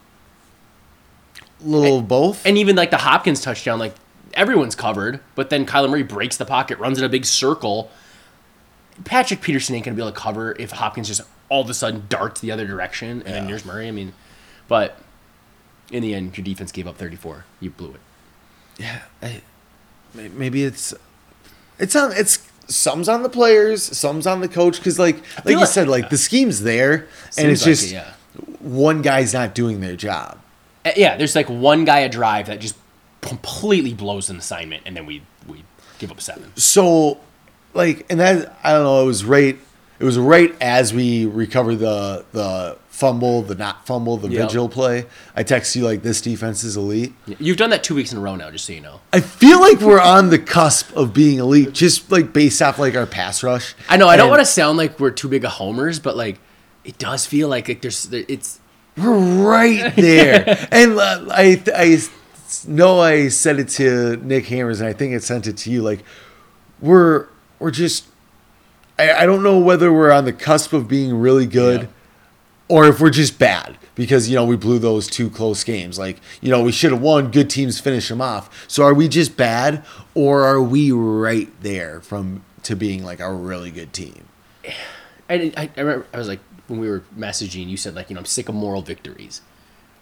little 1.61 1.99
of 1.99 2.07
both. 2.07 2.45
and 2.45 2.57
even 2.57 2.75
like 2.75 2.91
the 2.91 2.97
Hopkins 2.97 3.41
touchdown, 3.41 3.79
like 3.79 3.95
everyone's 4.33 4.75
covered, 4.75 5.19
but 5.35 5.49
then 5.49 5.65
Kyler 5.65 5.89
Murray 5.89 6.03
breaks 6.03 6.37
the 6.37 6.45
pocket, 6.45 6.77
runs 6.79 6.97
in 6.99 7.03
a 7.03 7.09
big 7.09 7.25
circle. 7.25 7.89
Patrick 9.05 9.41
Peterson 9.41 9.75
ain't 9.75 9.85
gonna 9.85 9.95
be 9.95 10.01
able 10.01 10.11
to 10.11 10.17
cover 10.19 10.55
if 10.59 10.71
Hopkins 10.71 11.07
just 11.07 11.21
all 11.49 11.61
of 11.61 11.69
a 11.69 11.73
sudden 11.73 12.03
darts 12.09 12.41
the 12.41 12.51
other 12.51 12.65
direction, 12.67 13.09
and 13.09 13.33
then 13.33 13.43
Yeah. 13.43 13.49
there's 13.49 13.65
Murray. 13.65 13.87
I 13.87 13.91
mean, 13.91 14.13
but 14.67 14.99
in 15.91 16.01
the 16.03 16.13
end, 16.13 16.37
your 16.37 16.43
defense 16.43 16.71
gave 16.71 16.87
up 16.87 16.97
34. 16.97 17.45
You 17.59 17.69
blew 17.69 17.91
it. 17.93 18.01
yeah, 18.77 19.01
I, 19.21 19.41
maybe 20.13 20.63
it's 20.63 20.93
it's 21.79 21.95
on 21.95 22.11
it's 22.11 22.46
some's 22.67 23.09
on 23.09 23.23
the 23.23 23.29
players, 23.29 23.83
some's 23.83 24.27
on 24.27 24.41
the 24.41 24.47
coach. 24.47 24.77
Because 24.77 24.99
like 24.99 25.17
like 25.37 25.49
you 25.49 25.57
like- 25.57 25.67
said, 25.67 25.87
like 25.87 26.09
the 26.09 26.17
scheme's 26.17 26.61
there, 26.61 27.07
and 27.37 27.49
it's 27.51 27.61
like 27.61 27.69
just 27.71 27.91
it, 27.91 27.95
yeah. 27.95 28.13
one 28.59 29.01
guy's 29.01 29.33
not 29.33 29.55
doing 29.55 29.79
their 29.81 29.95
job. 29.95 30.37
Uh, 30.85 30.91
yeah, 30.95 31.17
there's 31.17 31.35
like 31.35 31.49
one 31.49 31.85
guy 31.85 31.99
a 31.99 32.09
drive 32.09 32.47
that 32.47 32.59
just 32.59 32.75
completely 33.21 33.93
blows 33.93 34.29
an 34.29 34.37
assignment, 34.37 34.83
and 34.85 34.95
then 34.95 35.05
we 35.05 35.21
we 35.47 35.63
give 35.99 36.11
up 36.11 36.21
seven. 36.21 36.51
So, 36.55 37.19
like, 37.73 38.05
and 38.09 38.19
that 38.19 38.57
I 38.63 38.71
don't 38.73 38.83
know. 38.83 39.03
It 39.03 39.07
was 39.07 39.25
right. 39.25 39.57
It 39.99 40.03
was 40.05 40.17
right 40.19 40.55
as 40.61 40.93
we 40.93 41.25
recover 41.25 41.75
the 41.75 42.25
the 42.31 42.77
fumble, 42.89 43.43
the 43.43 43.53
not 43.55 43.85
fumble, 43.85 44.17
the 44.17 44.27
Yep. 44.29 44.47
vigil 44.49 44.69
play. 44.69 45.05
I 45.35 45.43
text 45.43 45.75
you 45.75 45.83
like 45.85 46.01
this 46.01 46.19
defense 46.19 46.63
is 46.63 46.75
elite. 46.77 47.13
You've 47.39 47.57
done 47.57 47.69
that 47.69 47.83
two 47.83 47.93
weeks 47.95 48.11
in 48.11 48.17
a 48.17 48.21
row 48.21 48.35
now, 48.35 48.49
just 48.49 48.65
so 48.65 48.73
you 48.73 48.81
know. 48.81 49.01
I 49.13 49.19
feel 49.19 49.59
like 49.61 49.79
we're 49.81 50.01
on 50.01 50.29
the 50.31 50.39
cusp 50.39 50.95
of 50.95 51.13
being 51.13 51.37
elite, 51.39 51.73
just 51.73 52.11
like 52.11 52.33
based 52.33 52.61
off 52.61 52.79
like 52.79 52.95
our 52.95 53.05
pass 53.05 53.43
rush. 53.43 53.75
I 53.87 53.97
know 53.97 54.07
I 54.07 54.17
don't 54.17 54.29
want 54.29 54.41
to 54.41 54.45
sound 54.45 54.77
like 54.77 54.99
we're 54.99 55.11
too 55.11 55.27
big 55.29 55.45
of 55.45 55.51
homers, 55.51 55.99
but 55.99 56.15
like 56.17 56.39
it 56.83 56.97
does 56.97 57.25
feel 57.25 57.49
like, 57.49 57.67
like 57.67 57.81
there's 57.81 58.03
there, 58.05 58.23
it's 58.27 58.59
We're 58.95 59.17
right 59.43 59.95
there, 59.95 60.67
and 60.71 60.97
uh, 60.99 61.25
I 61.29 61.61
I 61.75 62.01
know 62.67 62.99
I 62.99 63.27
said 63.27 63.59
it 63.59 63.69
to 63.69 64.17
Nick 64.17 64.45
Hammers, 64.47 64.79
and 64.79 64.89
I 64.89 64.93
think 64.93 65.13
I 65.13 65.19
sent 65.19 65.45
it 65.47 65.57
to 65.57 65.71
you. 65.71 65.81
Like 65.81 66.03
we're 66.81 67.27
we're 67.59 67.71
just. 67.71 68.05
I, 68.97 69.13
I 69.13 69.25
don't 69.25 69.43
know 69.43 69.57
whether 69.59 69.91
we're 69.91 70.11
on 70.11 70.25
the 70.25 70.33
cusp 70.33 70.73
of 70.73 70.87
being 70.87 71.19
really 71.19 71.45
good. 71.45 71.81
Yeah. 71.81 71.87
or 72.69 72.85
if 72.87 72.99
we're 72.99 73.09
just 73.09 73.39
bad 73.39 73.77
because 73.95 74.29
you 74.29 74.35
know 74.35 74.45
we 74.45 74.55
blew 74.55 74.77
those 74.77 75.07
two 75.07 75.29
close 75.29 75.63
games 75.63 75.97
like 75.97 76.19
you 76.41 76.49
know 76.51 76.61
we 76.61 76.71
should 76.71 76.91
have 76.91 77.01
won 77.01 77.31
good 77.31 77.49
teams 77.49 77.79
finish 77.79 78.09
them 78.09 78.21
off 78.21 78.65
so 78.67 78.83
are 78.83 78.93
we 78.93 79.07
just 79.07 79.35
bad 79.37 79.83
or 80.13 80.43
are 80.43 80.61
we 80.61 80.91
right 80.91 81.49
there 81.61 81.99
from 82.01 82.43
to 82.61 82.75
being 82.75 83.03
like 83.03 83.19
a 83.19 83.31
really 83.33 83.71
good 83.71 83.91
team 83.93 84.27
I, 85.29 85.51
I, 85.57 85.69
I 85.75 85.81
remember 85.81 86.07
I 86.13 86.17
was 86.17 86.27
like 86.27 86.39
when 86.67 86.79
we 86.79 86.89
were 86.89 87.03
messaging, 87.17 87.67
you 87.67 87.77
said 87.77 87.95
like 87.95 88.09
you 88.09 88.13
know 88.13 88.19
I'm 88.19 88.25
sick 88.25 88.49
of 88.49 88.55
moral 88.55 88.81
victories, 88.81 89.41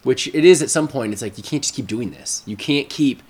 which 0.03 0.27
it 0.27 0.45
is 0.45 0.61
at 0.61 0.69
some 0.69 0.87
point. 0.87 1.13
It's 1.13 1.21
like 1.21 1.37
you 1.37 1.43
can't 1.43 1.63
just 1.63 1.75
keep 1.75 1.87
doing 1.87 2.11
this. 2.11 2.43
You 2.45 2.57
can't 2.57 2.89
keep 2.89 3.21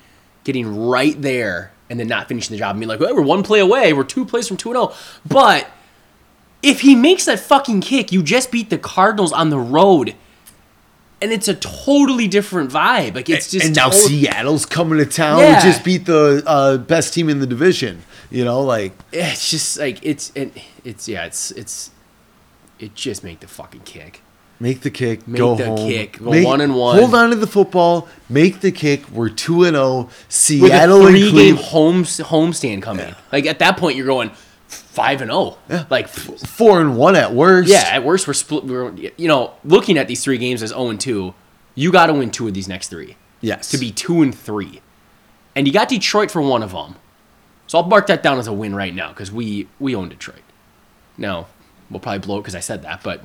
getting 0.43 0.87
right 0.87 1.21
there 1.21 1.71
and 1.89 1.99
then 1.99 2.07
not 2.07 2.27
finishing 2.27 2.53
the 2.53 2.59
job 2.59 2.71
and 2.71 2.79
being 2.79 2.89
like, 2.89 2.99
well, 2.99 3.13
we're 3.15 3.21
one 3.21 3.43
play 3.43 3.59
away, 3.59 3.93
we're 3.93 4.03
two 4.03 4.25
plays 4.25 4.47
from 4.47 4.57
two 4.57 4.69
and 4.71 4.77
zero. 4.77 4.93
But 5.27 5.67
if 6.63 6.81
he 6.81 6.95
makes 6.95 7.25
that 7.25 7.39
fucking 7.39 7.81
kick, 7.81 8.11
you 8.11 8.23
just 8.23 8.51
beat 8.51 8.69
the 8.69 8.77
Cardinals 8.77 9.31
on 9.31 9.49
the 9.49 9.59
road, 9.59 10.15
and 11.21 11.31
it's 11.31 11.47
a 11.47 11.53
totally 11.55 12.27
different 12.27 12.71
vibe. 12.71 13.15
Like 13.15 13.29
it's 13.29 13.51
just 13.51 13.67
and 13.67 13.75
now 13.75 13.89
seattle's 13.91 14.65
coming 14.65 14.97
to 14.99 15.05
town 15.05 15.39
Yeah. 15.39 15.55
we 15.55 15.61
just 15.61 15.83
beat 15.83 16.05
the 16.05 16.43
uh, 16.45 16.77
best 16.77 17.13
team 17.13 17.29
in 17.29 17.39
the 17.39 17.47
division 17.47 18.01
you 18.31 18.43
know 18.43 18.61
like 18.61 18.91
it's 19.11 19.51
just 19.51 19.77
like 19.77 19.99
it's 20.01 20.31
it, 20.33 20.51
it's 20.83 21.07
yeah 21.07 21.25
it's 21.25 21.51
it's 21.51 21.91
it 22.79 22.95
just 22.95 23.23
make 23.23 23.39
the 23.39 23.47
fucking 23.47 23.81
kick. 23.81 24.21
Make 24.59 24.81
the 24.81 24.89
kick 24.89 25.27
Make 25.27 25.39
go 25.39 25.55
the 25.55 25.65
home 25.65 25.77
kick, 25.89 26.19
go 26.19 26.43
one 26.43 26.61
and 26.61 26.75
one. 26.75 26.97
hold 26.97 27.13
on 27.13 27.29
to 27.31 27.35
the 27.35 27.47
football 27.47 28.07
make 28.29 28.61
the 28.61 28.71
kick 28.71 29.09
we're 29.09 29.29
2 29.29 29.65
and 29.65 29.75
0 29.75 29.97
with 30.03 30.25
seattle 30.29 31.01
a 31.03 31.07
and 31.07 31.17
three 31.17 31.31
game 31.31 31.55
home 31.57 32.03
homestand 32.03 32.81
coming. 32.81 33.13
Like 33.31 33.45
at 33.45 33.59
that 33.59 33.77
point, 33.77 33.97
you're 33.97 34.05
going 34.07 34.31
five 34.67 35.21
and 35.21 35.29
zero. 35.29 35.57
Yeah. 35.69 35.85
Like 35.89 36.05
f- 36.05 36.39
4 36.47 36.81
and 36.81 36.97
1 36.97 37.15
at 37.15 37.33
worst 37.33 37.69
yeah, 37.69 37.83
at 37.91 38.03
worst 38.03 38.27
we're 38.27 38.33
split. 38.33 38.63
We're 38.65 38.91
you 39.17 39.27
know 39.27 39.53
looking 39.63 39.97
at 39.97 40.07
these 40.07 40.23
three 40.23 40.37
games 40.37 40.63
as 40.63 40.69
zero 40.69 40.89
and 40.89 40.99
two. 40.99 41.33
You 41.75 41.91
got 41.91 42.05
to 42.07 42.13
win 42.13 42.31
two 42.31 42.47
of 42.47 42.53
these 42.53 42.67
next 42.69 42.87
three 42.89 43.17
yes 43.41 43.69
to 43.71 43.77
be 43.77 43.91
two 43.91 44.21
and 44.21 44.33
three, 44.33 44.81
and 45.55 45.67
you 45.67 45.73
got 45.73 45.89
Detroit 45.89 46.31
for 46.31 46.41
one 46.41 46.63
of 46.63 46.71
them. 46.71 46.95
So 47.67 47.79
I'll 47.79 47.85
mark 47.87 48.07
that 48.07 48.23
down 48.23 48.37
as 48.39 48.47
a 48.47 48.53
win 48.53 48.73
right 48.75 48.93
now 48.95 49.09
because 49.09 49.31
we 49.31 49.67
we 49.79 49.93
own 49.95 50.07
Detroit. 50.09 50.41
Now 51.17 51.47
we'll 51.89 51.99
probably 51.99 52.19
blow 52.19 52.37
it 52.37 52.41
because 52.41 52.55
I 52.55 52.59
said 52.61 52.81
that, 52.83 53.03
but 53.03 53.23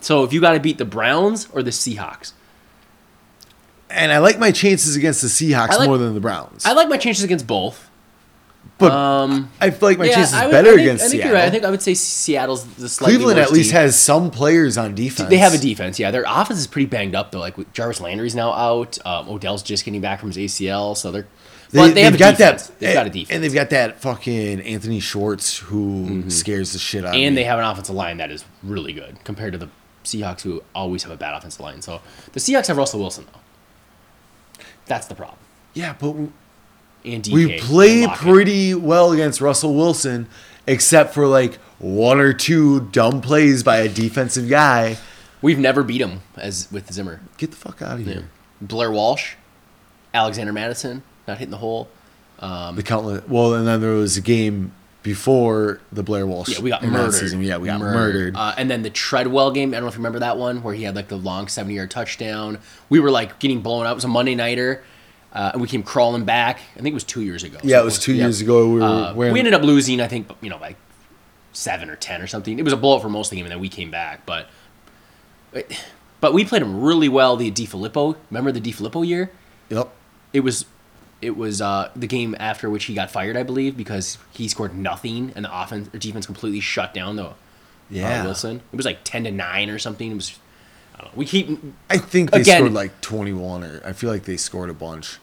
so 0.00 0.24
if 0.24 0.32
you 0.32 0.40
got 0.40 0.52
to 0.52 0.60
beat 0.60 0.78
the 0.78 0.84
Browns 0.84 1.48
or 1.52 1.62
the 1.62 1.70
Seahawks, 1.70 2.32
And 3.88 4.12
I 4.12 4.18
like 4.18 4.38
my 4.38 4.52
chances 4.52 4.94
against 4.96 5.20
the 5.22 5.28
Seahawks 5.28 5.70
like- 5.78 5.88
more 5.88 5.98
than 5.98 6.14
the 6.14 6.20
Browns. 6.20 6.64
I 6.64 6.72
like 6.72 6.88
my 6.88 6.96
chances 6.96 7.24
against 7.24 7.46
both. 7.46 7.88
but 8.78 8.92
Um, 8.92 9.50
I 9.60 9.70
feel 9.70 9.88
like 9.88 9.98
my 9.98 10.08
chances 10.08 10.34
I 10.34 10.46
would- 10.46 10.52
better 10.52 10.68
I 10.68 10.76
think, 10.76 10.80
against 10.82 11.04
I 11.04 11.08
think 11.08 11.22
Seattle. 11.22 11.28
You're 11.30 11.38
right. 11.40 11.46
I 11.46 11.50
think 11.50 11.64
I 11.64 11.70
would 11.70 11.82
say 11.82 11.94
Seattle's 11.94 12.64
the 12.64 12.88
slightly 12.88 13.16
Cleveland 13.16 13.40
at 13.40 13.50
least 13.52 13.70
team. 13.70 13.78
has 13.80 13.98
some 13.98 14.30
players 14.30 14.76
on 14.78 14.94
defense. 14.94 15.28
They 15.30 15.38
have 15.38 15.54
a 15.54 15.58
defense, 15.58 15.98
yeah. 15.98 16.10
Their 16.10 16.24
offense 16.26 16.60
is 16.60 16.66
pretty 16.66 16.86
banged 16.86 17.14
up 17.14 17.30
though. 17.32 17.40
Like 17.40 17.72
Jarvis 17.72 18.00
Landry's 18.00 18.34
now 18.34 18.52
out. 18.52 18.98
Um, 19.04 19.28
Odell's 19.28 19.62
just 19.62 19.84
getting 19.84 20.00
back 20.00 20.20
from 20.20 20.30
his 20.30 20.36
ACL, 20.38 20.94
so 20.96 21.10
they're. 21.10 21.26
But 21.72 21.94
they, 21.94 22.02
have 22.02 22.18
got 22.18 22.36
defense. 22.36 22.66
that. 22.66 22.78
They've 22.80 22.94
got 22.94 23.02
a 23.02 23.04
and- 23.04 23.12
defense, 23.12 23.30
and 23.30 23.44
they've 23.44 23.54
got 23.54 23.70
that 23.70 24.00
fucking 24.02 24.60
Anthony 24.60 24.98
Schwartz 25.00 25.58
who 25.58 26.28
scares 26.30 26.72
the 26.72 26.78
shit 26.78 27.04
out 27.04 27.14
of 27.14 27.20
and 27.20 27.36
they 27.36 27.44
have 27.44 27.58
an 27.58 27.64
offensive 27.64 27.94
line 27.94 28.16
that 28.18 28.30
is 28.30 28.44
really 28.62 28.92
good 28.92 29.18
compared 29.24 29.52
to 29.52 29.58
the 29.58 29.68
Seahawks, 30.04 30.42
who 30.42 30.62
always 30.74 31.02
have 31.02 31.12
a 31.12 31.16
bad 31.16 31.34
offensive 31.34 31.60
line. 31.60 31.82
So 31.82 32.00
the 32.32 32.40
Seahawks 32.40 32.68
have 32.68 32.76
Russell 32.76 33.00
Wilson 33.00 33.26
though. 33.32 34.64
That's 34.86 35.06
the 35.06 35.14
problem. 35.14 35.38
yeah, 35.74 35.94
but 35.98 36.14
And 36.14 36.32
DK, 37.04 37.32
we 37.32 37.58
play 37.58 38.06
pretty 38.16 38.74
well 38.74 39.12
against 39.12 39.40
Russell 39.40 39.74
Wilson, 39.74 40.28
except 40.66 41.14
for 41.14 41.26
like 41.26 41.54
one 41.78 42.18
or 42.18 42.32
two 42.32 42.80
dumb 42.88 43.20
plays 43.20 43.62
by 43.62 43.78
a 43.78 43.88
defensive 43.88 44.48
guy. 44.48 44.98
We've 45.42 45.58
never 45.58 45.82
beat 45.82 46.00
him 46.00 46.20
as 46.36 46.70
with 46.72 46.92
Zimmer. 46.92 47.20
Get 47.38 47.50
the 47.50 47.56
fuck 47.56 47.80
out 47.80 48.00
of 48.00 48.06
here. 48.06 48.28
Blair 48.60 48.90
Walsh, 48.90 49.36
Alexander 50.12 50.52
Mattison 50.52 51.02
not 51.30 51.38
hitting 51.38 51.50
the 51.50 51.56
hole. 51.58 51.88
Um, 52.40 52.76
the 52.76 52.82
countless. 52.82 53.26
Well, 53.28 53.54
and 53.54 53.66
then 53.66 53.80
there 53.80 53.92
was 53.92 54.16
a 54.16 54.20
game 54.20 54.72
before 55.02 55.80
the 55.92 56.02
Blair 56.02 56.26
Walsh. 56.26 56.50
Yeah, 56.50 56.60
we 56.60 56.70
got 56.70 56.82
murdered. 56.82 57.12
season. 57.14 57.42
Yeah, 57.42 57.56
we 57.56 57.66
got 57.66 57.80
murdered. 57.80 58.36
Uh, 58.36 58.54
and 58.56 58.70
then 58.70 58.82
the 58.82 58.90
Treadwell 58.90 59.50
game, 59.50 59.70
I 59.70 59.76
don't 59.76 59.82
know 59.82 59.88
if 59.88 59.94
you 59.94 59.98
remember 59.98 60.18
that 60.20 60.36
one, 60.36 60.62
where 60.62 60.74
he 60.74 60.82
had 60.82 60.94
like 60.94 61.08
the 61.08 61.16
long 61.16 61.48
70 61.48 61.74
yard 61.74 61.90
touchdown. 61.90 62.58
We 62.88 63.00
were 63.00 63.10
like 63.10 63.38
getting 63.38 63.62
blown 63.62 63.86
out. 63.86 63.92
It 63.92 63.94
was 63.94 64.04
a 64.04 64.08
Monday 64.08 64.34
Nighter. 64.34 64.82
Uh, 65.32 65.50
and 65.52 65.62
we 65.62 65.68
came 65.68 65.82
crawling 65.84 66.24
back. 66.24 66.58
I 66.74 66.80
think 66.80 66.88
it 66.88 66.94
was 66.94 67.04
two 67.04 67.22
years 67.22 67.44
ago. 67.44 67.58
Yeah, 67.62 67.80
it 67.80 67.84
was 67.84 68.00
two 68.00 68.14
years 68.14 68.40
ago. 68.40 68.68
We 68.68 68.80
were 68.80 68.82
Uh, 68.82 69.14
we 69.14 69.38
ended 69.38 69.54
up 69.54 69.62
losing, 69.62 70.00
I 70.00 70.08
think, 70.08 70.28
you 70.40 70.50
know, 70.50 70.58
like 70.58 70.76
seven 71.52 71.88
or 71.88 71.94
10 71.96 72.20
or 72.20 72.26
something. 72.26 72.58
It 72.58 72.62
was 72.62 72.72
a 72.72 72.76
blowout 72.76 73.02
for 73.02 73.08
most 73.08 73.28
of 73.28 73.30
the 73.30 73.36
game, 73.36 73.44
and 73.46 73.52
then 73.52 73.60
we 73.60 73.68
came 73.68 73.90
back. 73.92 74.26
But 74.26 74.48
but 76.20 76.34
we 76.34 76.44
played 76.44 76.62
him 76.62 76.80
really 76.80 77.08
well 77.08 77.36
the 77.36 77.50
DeFilippo. 77.50 78.16
Remember 78.30 78.52
the 78.52 78.60
DeFilippo 78.60 79.06
year? 79.06 79.30
Yep. 79.68 79.88
it 80.32 80.40
was 80.40 80.64
it 81.22 81.36
was 81.36 81.60
uh, 81.60 81.90
the 81.94 82.06
game 82.06 82.34
after 82.40 82.70
which 82.70 82.84
he 82.84 82.94
got 82.94 83.10
fired, 83.10 83.36
I 83.36 83.42
believe, 83.42 83.76
because 83.76 84.18
he 84.32 84.48
scored 84.48 84.74
nothing 84.76 85.32
and 85.36 85.44
the 85.44 85.60
offense 85.62 85.88
or 85.94 85.98
defense 85.98 86.26
completely 86.26 86.60
shut 86.60 86.94
down 86.94 87.16
the 87.16 87.32
Yeah. 87.90 88.22
uh, 88.22 88.24
Wilson. 88.24 88.62
It 88.72 88.76
was 88.76 88.86
like 88.86 89.00
ten 89.04 89.24
to 89.24 89.30
nine 89.30 89.68
or 89.70 89.78
something. 89.78 90.10
It 90.10 90.14
was 90.14 90.38
I 90.94 91.02
don't 91.02 91.12
know. 91.12 91.18
We 91.18 91.26
keep 91.26 91.58
I 91.88 91.98
think 91.98 92.30
they 92.30 92.40
Again- 92.40 92.58
scored 92.58 92.72
like 92.72 93.00
21 93.00 93.64
or 93.64 93.82
I 93.84 93.92
feel 93.92 94.10
like 94.10 94.24
they 94.24 94.36
scored 94.36 94.70
a 94.70 94.74
bunch. 94.74 95.18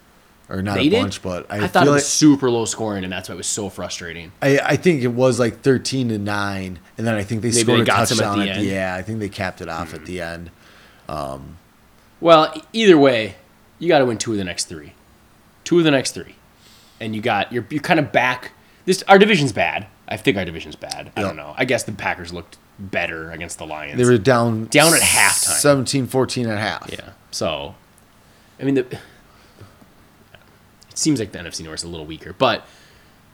Or 0.49 0.61
not 0.61 0.77
a 0.77 0.83
did, 0.83 0.93
bunch, 0.93 1.21
but 1.21 1.45
I, 1.49 1.65
I, 1.65 1.67
thought 1.67 1.85
it 1.85 1.89
was 1.89 2.03
like 2.03 2.07
super 2.09 2.49
low 2.49 2.63
scoring, 2.63 3.03
and 3.03 3.11
that's 3.11 3.27
why 3.27 3.35
it 3.35 3.37
was 3.37 3.47
so 3.47 3.67
frustrating. 3.67 4.31
I, 4.41 4.57
I 4.59 4.75
think 4.77 5.01
it 5.03 5.09
was 5.09 5.41
like 5.41 5.59
13 5.59 6.07
to 6.07 6.17
9 6.17 6.79
and 6.97 7.05
then 7.05 7.15
I 7.15 7.23
think 7.23 7.41
they 7.41 7.49
Maybe 7.49 7.59
scored 7.63 7.79
they 7.79 7.81
a 7.81 7.85
some 7.85 7.93
at 7.95 8.07
touchdown 8.07 8.39
the 8.39 8.49
at 8.51 8.53
the, 8.55 8.61
end. 8.61 8.67
Yeah, 8.69 8.95
I 8.95 9.01
think 9.01 9.19
they 9.19 9.27
capped 9.27 9.59
it 9.59 9.67
off 9.67 9.93
at 9.93 10.05
the 10.05 10.21
end. 10.21 10.51
Well, 12.21 12.51
e- 12.55 12.61
either 12.71 12.97
way, 12.97 13.35
you 13.79 13.87
got 13.87 13.99
to 13.99 14.05
win 14.05 14.17
two 14.17 14.31
of 14.31 14.37
the 14.37 14.43
next 14.45 14.65
three, 14.65 14.93
two 15.67 15.77
of 15.79 15.83
the 15.83 15.91
next 15.91 16.11
three, 16.13 16.35
and 17.01 17.13
you 17.13 17.21
got 17.21 17.51
you're 17.51 17.67
you're 17.69 17.81
kind 17.81 17.99
of 17.99 18.13
back. 18.13 18.53
This 18.85 19.03
our 19.09 19.19
division's 19.19 19.51
bad. 19.51 19.85
I 20.07 20.15
think 20.15 20.37
our 20.37 20.45
division's 20.45 20.77
bad. 20.77 21.11
I 21.17 21.21
don't 21.21 21.35
know. 21.35 21.53
I 21.57 21.65
guess 21.65 21.83
the 21.83 21.91
Packers 21.91 22.31
looked 22.31 22.57
better 22.79 23.31
against 23.31 23.57
the 23.57 23.65
Lions. 23.65 23.97
They 23.97 24.05
were 24.05 24.17
down 24.17 24.67
Down 24.67 24.93
at 24.93 25.01
halftime. 25.01 25.59
17 25.59 26.07
14 26.07 26.47
at 26.47 26.57
half. 26.57 26.89
Yeah. 26.89 27.09
So, 27.31 27.75
I 28.57 28.63
mean, 28.63 28.75
the, 28.75 28.85
it 28.85 28.97
seems 30.97 31.19
like 31.19 31.33
the 31.33 31.39
NFC 31.39 31.65
North 31.65 31.81
is 31.81 31.83
a 31.83 31.89
little 31.89 32.05
weaker, 32.05 32.31
but 32.31 32.65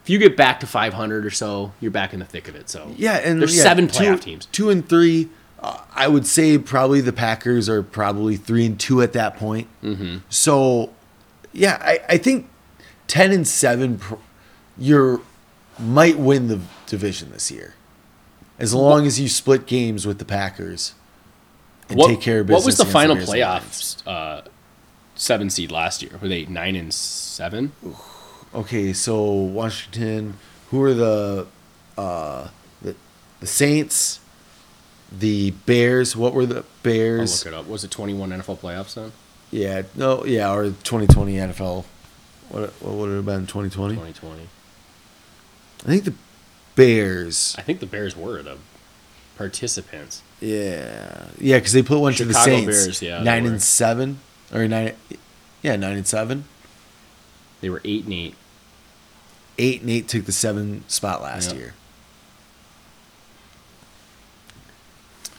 if 0.04 0.10
you 0.10 0.18
get 0.18 0.36
back 0.36 0.60
to 0.62 0.68
500 0.68 1.24
or 1.26 1.30
so, 1.30 1.72
you're 1.80 1.92
back 1.92 2.14
in 2.14 2.20
the 2.20 2.26
thick 2.26 2.48
of 2.48 2.56
it. 2.56 2.68
So, 2.70 2.92
Yeah, 2.98 3.18
and 3.18 3.40
there's 3.40 3.56
yeah, 3.56 3.62
seven 3.64 3.88
two- 3.88 4.04
playoff 4.06 4.22
teams. 4.22 4.48
Two 4.48 4.70
and 4.72 4.88
three. 4.88 5.30
Uh, 5.60 5.78
I 5.96 6.08
would 6.08 6.26
say 6.28 6.58
probably 6.58 7.00
the 7.02 7.14
Packers 7.14 7.70
are 7.70 7.84
probably 7.84 8.36
three 8.36 8.66
and 8.66 8.80
two 8.80 9.02
at 9.04 9.14
that 9.14 9.38
point. 9.38 9.68
Mm-hmm. 9.84 10.18
So, 10.30 10.92
yeah, 11.54 11.78
I, 11.82 12.00
I 12.10 12.18
think 12.18 12.50
ten 13.08 13.32
and 13.32 13.48
seven. 13.48 14.02
You're 14.78 15.22
might 15.80 16.18
win 16.18 16.48
the 16.48 16.60
division 16.88 17.32
this 17.32 17.50
year, 17.52 17.76
as 18.60 18.74
long 18.74 19.06
as 19.06 19.20
you 19.20 19.28
split 19.30 19.66
games 19.66 20.06
with 20.06 20.20
the 20.20 20.26
Packers 20.26 20.94
and 21.90 21.98
What, 21.98 22.08
take 22.10 22.22
care 22.22 22.40
of 22.42 22.48
business. 22.48 22.62
what 22.64 22.66
was 22.66 22.78
the 22.78 22.86
final 22.86 23.16
playoffs 23.16 24.02
uh, 24.08 24.42
seven 25.16 25.50
seed 25.50 25.72
last 25.72 26.02
year? 26.02 26.12
Were 26.22 26.28
they 26.28 26.46
nine 26.46 26.76
and 26.76 26.94
seven? 26.94 27.72
Okay, 28.54 28.94
so 28.94 29.24
Washington. 29.24 30.38
Who 30.72 30.82
are 30.84 30.94
the 30.94 31.48
uh, 31.98 32.48
the 32.82 32.96
the 33.40 33.48
Saints? 33.48 34.20
The 35.16 35.52
Bears. 35.68 36.16
What 36.16 36.34
were 36.34 36.48
the 36.48 36.58
I'll 36.58 36.66
Bears? 36.82 37.46
look 37.46 37.54
it 37.54 37.58
up. 37.58 37.68
Was 37.68 37.84
it 37.84 37.92
21 37.92 38.32
NFL 38.32 38.58
playoffs 38.58 38.96
then? 38.96 39.12
Yeah, 39.54 39.84
no, 39.96 40.26
yeah, 40.26 40.52
or 40.52 40.64
2020 40.66 41.36
NFL. 41.36 41.86
What 42.50 42.72
what 42.82 42.96
would 42.96 43.12
it 43.12 43.16
have 43.18 43.26
been 43.26 43.46
2020? 43.46 43.94
2020. 43.94 44.42
I 45.84 45.86
think 45.86 46.04
the 46.06 46.14
Bears. 46.76 47.56
I 47.60 47.62
think 47.62 47.80
the 47.80 47.86
Bears 47.86 48.16
were 48.18 48.42
the 48.42 48.58
participants. 49.38 50.24
Yeah, 50.42 51.28
yeah, 51.40 51.58
because 51.60 51.72
they 51.74 51.84
put 51.84 52.00
one 52.00 52.14
to 52.14 52.26
the 52.26 52.34
Saints. 52.34 52.66
Bears, 52.66 53.02
yeah, 53.04 53.22
nine 53.22 53.46
and 53.46 53.62
seven 53.62 54.20
or 54.52 54.68
nine. 54.68 54.94
Yeah, 55.62 55.76
nine 55.76 55.98
and 55.98 56.08
seven. 56.08 56.46
They 57.62 57.70
were 57.70 57.82
eight 57.86 58.06
and 58.06 58.14
eight. 58.14 58.36
Eight 59.60 59.82
and 59.82 59.90
eight 59.92 60.08
took 60.08 60.26
the 60.26 60.32
seven 60.32 60.84
spot 60.88 61.22
last 61.22 61.50
Yep. 61.52 61.60
year. 61.60 61.74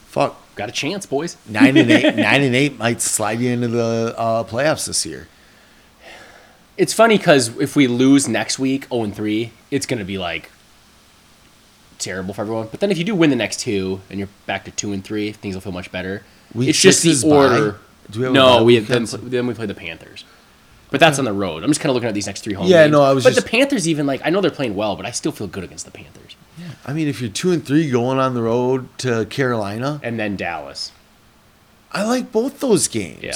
Fuck. 0.07 0.41
Got 0.55 0.69
a 0.69 0.71
chance, 0.71 1.05
boys. 1.05 1.37
Nine 1.49 1.77
and 1.77 1.91
eight. 1.91 2.15
nine 2.15 2.41
and 2.41 2.55
eight 2.55 2.77
might 2.77 3.01
slide 3.01 3.39
you 3.39 3.51
into 3.51 3.67
the 3.67 4.15
uh, 4.17 4.43
playoffs 4.43 4.87
this 4.87 5.05
year. 5.05 5.27
It's 6.77 6.93
funny 6.93 7.17
because 7.17 7.57
if 7.59 7.75
we 7.75 7.87
lose 7.87 8.27
next 8.27 8.59
week, 8.59 8.87
0 8.89 9.03
and 9.03 9.15
3, 9.15 9.51
it's 9.71 9.85
going 9.85 9.99
to 9.99 10.05
be 10.05 10.17
like 10.17 10.51
terrible 11.99 12.33
for 12.33 12.41
everyone. 12.41 12.67
But 12.69 12.81
then 12.81 12.91
if 12.91 12.97
you 12.97 13.03
do 13.03 13.15
win 13.15 13.29
the 13.29 13.35
next 13.35 13.61
two 13.61 14.01
and 14.09 14.19
you're 14.19 14.29
back 14.45 14.65
to 14.65 14.71
2 14.71 14.91
and 14.91 15.03
3, 15.03 15.31
things 15.31 15.55
will 15.55 15.61
feel 15.61 15.71
much 15.71 15.91
better. 15.91 16.23
Week 16.53 16.69
it's 16.69 16.81
just 16.81 17.03
the 17.03 17.27
order. 17.27 17.77
Do 18.11 18.19
we 18.19 18.25
have 18.25 18.33
no, 18.33 18.63
we 18.63 18.79
then, 18.79 19.05
then 19.23 19.47
we 19.47 19.53
play 19.53 19.65
the 19.65 19.73
Panthers. 19.73 20.25
But 20.95 21.01
that's 21.01 21.19
on 21.19 21.25
the 21.25 21.33
road. 21.33 21.61
I'm 21.61 21.69
just 21.69 21.81
kind 21.81 21.89
of 21.89 21.93
looking 21.95 22.07
at 22.07 22.13
these 22.15 22.25
next 22.25 22.41
three 22.41 22.53
home 22.53 22.67
Yeah, 22.67 22.83
games. 22.83 22.93
no, 22.93 23.01
I 23.03 23.11
was 23.11 23.25
But 23.25 23.33
just- 23.33 23.43
the 23.45 23.49
Panthers 23.51 23.85
even 23.85 24.05
like 24.07 24.21
I 24.23 24.29
know 24.29 24.39
they're 24.39 24.49
playing 24.49 24.75
well, 24.75 24.95
but 24.95 25.05
I 25.05 25.11
still 25.11 25.33
feel 25.33 25.47
good 25.47 25.65
against 25.65 25.83
the 25.83 25.91
Panthers. 25.91 26.37
Yeah, 26.57 26.67
I 26.85 26.93
mean, 26.93 27.09
if 27.09 27.19
you're 27.19 27.29
two 27.29 27.51
and 27.51 27.65
three 27.67 27.89
going 27.89 28.17
on 28.17 28.33
the 28.33 28.41
road 28.41 28.87
to 28.99 29.25
Carolina, 29.25 29.99
And 30.03 30.17
then 30.17 30.37
Dallas. 30.37 30.93
I 31.91 32.03
like 32.03 32.31
both 32.31 32.61
those 32.61 32.87
games. 32.87 33.19
Yeah. 33.21 33.33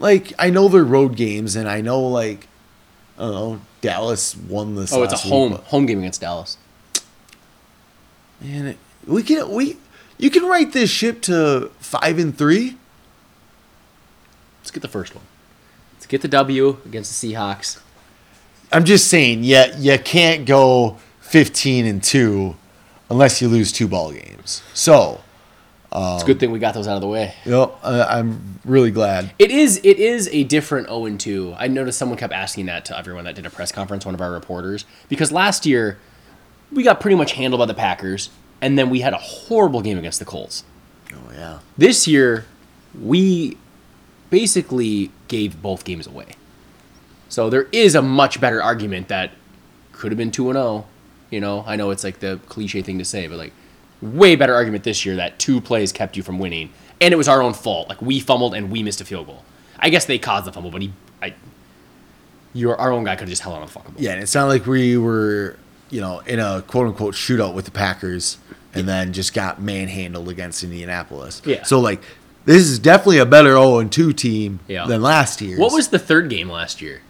Like 0.00 0.32
I 0.38 0.50
know 0.50 0.66
they're 0.68 0.82
road 0.82 1.14
games, 1.16 1.54
and 1.54 1.68
I 1.68 1.80
know 1.80 2.00
like 2.00 2.48
I 3.16 3.22
don't 3.22 3.32
know 3.32 3.60
Dallas 3.82 4.36
won 4.36 4.74
this. 4.74 4.92
Oh, 4.92 5.04
it's 5.04 5.12
a 5.12 5.26
week, 5.26 5.32
home 5.32 5.52
home 5.66 5.86
game 5.86 5.98
against 6.00 6.22
Dallas. 6.22 6.56
Man, 8.40 8.76
we 9.06 9.22
can 9.22 9.48
we 9.50 9.76
you 10.18 10.28
can 10.30 10.44
write 10.46 10.72
this 10.72 10.90
ship 10.90 11.22
to 11.22 11.70
five 11.78 12.18
and 12.18 12.36
three. 12.36 12.76
Let's 14.60 14.70
get 14.72 14.82
the 14.82 14.88
first 14.88 15.14
one. 15.14 15.24
Get 16.10 16.22
the 16.22 16.28
W 16.28 16.76
against 16.84 17.22
the 17.22 17.32
Seahawks. 17.32 17.80
I'm 18.72 18.84
just 18.84 19.06
saying, 19.06 19.44
yeah, 19.44 19.76
you 19.78 19.96
can't 19.96 20.44
go 20.44 20.96
fifteen 21.20 21.86
and 21.86 22.02
two 22.02 22.56
unless 23.08 23.40
you 23.40 23.46
lose 23.46 23.70
two 23.70 23.86
ball 23.86 24.10
games. 24.12 24.60
So, 24.74 25.20
It's 25.92 26.24
a 26.24 26.26
good 26.26 26.40
thing 26.40 26.50
we 26.50 26.58
got 26.58 26.74
those 26.74 26.88
out 26.88 26.96
of 26.96 27.00
the 27.00 27.06
way. 27.06 27.34
you 27.44 27.52
know, 27.52 27.76
uh, 27.84 28.06
I'm 28.08 28.58
really 28.64 28.90
glad. 28.90 29.32
It 29.38 29.52
is 29.52 29.80
it 29.84 29.98
is 30.00 30.28
a 30.32 30.42
different 30.42 30.88
0 30.88 31.04
and 31.06 31.20
2. 31.20 31.54
I 31.56 31.68
noticed 31.68 31.96
someone 31.96 32.18
kept 32.18 32.32
asking 32.32 32.66
that 32.66 32.84
to 32.86 32.98
everyone 32.98 33.24
that 33.26 33.36
did 33.36 33.46
a 33.46 33.50
press 33.50 33.70
conference, 33.70 34.04
one 34.04 34.14
of 34.16 34.20
our 34.20 34.32
reporters, 34.32 34.84
because 35.08 35.30
last 35.30 35.64
year 35.64 35.96
we 36.72 36.82
got 36.82 36.98
pretty 37.00 37.16
much 37.16 37.32
handled 37.32 37.60
by 37.60 37.66
the 37.66 37.74
Packers, 37.74 38.30
and 38.60 38.76
then 38.76 38.90
we 38.90 38.98
had 39.00 39.12
a 39.12 39.18
horrible 39.18 39.80
game 39.80 39.96
against 39.96 40.18
the 40.18 40.24
Colts. 40.24 40.64
Oh 41.12 41.30
yeah, 41.32 41.60
This 41.78 42.08
year 42.08 42.46
we 43.00 43.56
basically 44.30 45.10
gave 45.30 45.62
both 45.62 45.84
games 45.84 46.06
away. 46.06 46.26
So 47.30 47.48
there 47.48 47.68
is 47.72 47.94
a 47.94 48.02
much 48.02 48.40
better 48.40 48.62
argument 48.62 49.08
that 49.08 49.30
could 49.92 50.10
have 50.10 50.18
been 50.18 50.30
2 50.30 50.50
and 50.50 50.56
0. 50.56 50.86
You 51.30 51.40
know, 51.40 51.64
I 51.66 51.76
know 51.76 51.90
it's 51.90 52.04
like 52.04 52.18
the 52.18 52.40
cliche 52.48 52.82
thing 52.82 52.98
to 52.98 53.04
say, 53.04 53.28
but 53.28 53.38
like 53.38 53.52
way 54.02 54.34
better 54.36 54.54
argument 54.54 54.84
this 54.84 55.06
year 55.06 55.16
that 55.16 55.38
two 55.38 55.60
plays 55.60 55.92
kept 55.92 56.16
you 56.16 56.22
from 56.22 56.38
winning 56.38 56.72
and 57.00 57.14
it 57.14 57.16
was 57.16 57.28
our 57.28 57.40
own 57.40 57.54
fault. 57.54 57.88
Like 57.88 58.02
we 58.02 58.18
fumbled 58.20 58.54
and 58.54 58.70
we 58.70 58.82
missed 58.82 59.00
a 59.00 59.04
field 59.04 59.26
goal. 59.26 59.44
I 59.78 59.88
guess 59.88 60.04
they 60.04 60.18
caused 60.18 60.46
the 60.46 60.52
fumble, 60.52 60.70
but 60.70 60.82
he 60.82 60.92
I 61.22 61.34
your 62.52 62.76
our 62.76 62.90
own 62.90 63.04
guy 63.04 63.14
could 63.14 63.22
have 63.22 63.28
just 63.30 63.42
held 63.42 63.54
on 63.54 63.62
the 63.62 63.68
fucking 63.68 63.94
ball. 63.94 64.02
yeah. 64.02 64.12
And 64.12 64.22
it's 64.22 64.34
not 64.34 64.46
like 64.46 64.66
we 64.66 64.98
were, 64.98 65.56
you 65.88 66.00
know, 66.00 66.18
in 66.20 66.40
a 66.40 66.62
quote 66.62 66.88
unquote 66.88 67.14
shootout 67.14 67.54
with 67.54 67.64
the 67.64 67.70
Packers, 67.70 68.38
and 68.74 68.88
then 68.88 69.12
just 69.12 69.34
got 69.34 69.60
manhandled 69.60 70.28
against 70.28 70.64
Indianapolis. 70.64 71.42
Yeah. 71.44 71.62
So 71.62 71.78
like, 71.80 72.02
this 72.50 72.62
is 72.68 72.78
definitely 72.78 73.18
a 73.18 73.26
better 73.26 73.50
zero 73.50 73.78
and 73.78 73.90
two 73.92 74.12
team 74.12 74.60
Yeah. 74.68 74.86
than 74.86 75.02
last 75.02 75.40
year. 75.40 75.58
What 75.58 75.72
was 75.72 75.88
the 75.88 75.98
third 75.98 76.28
game 76.28 76.50
last 76.50 76.80
year? 76.82 77.02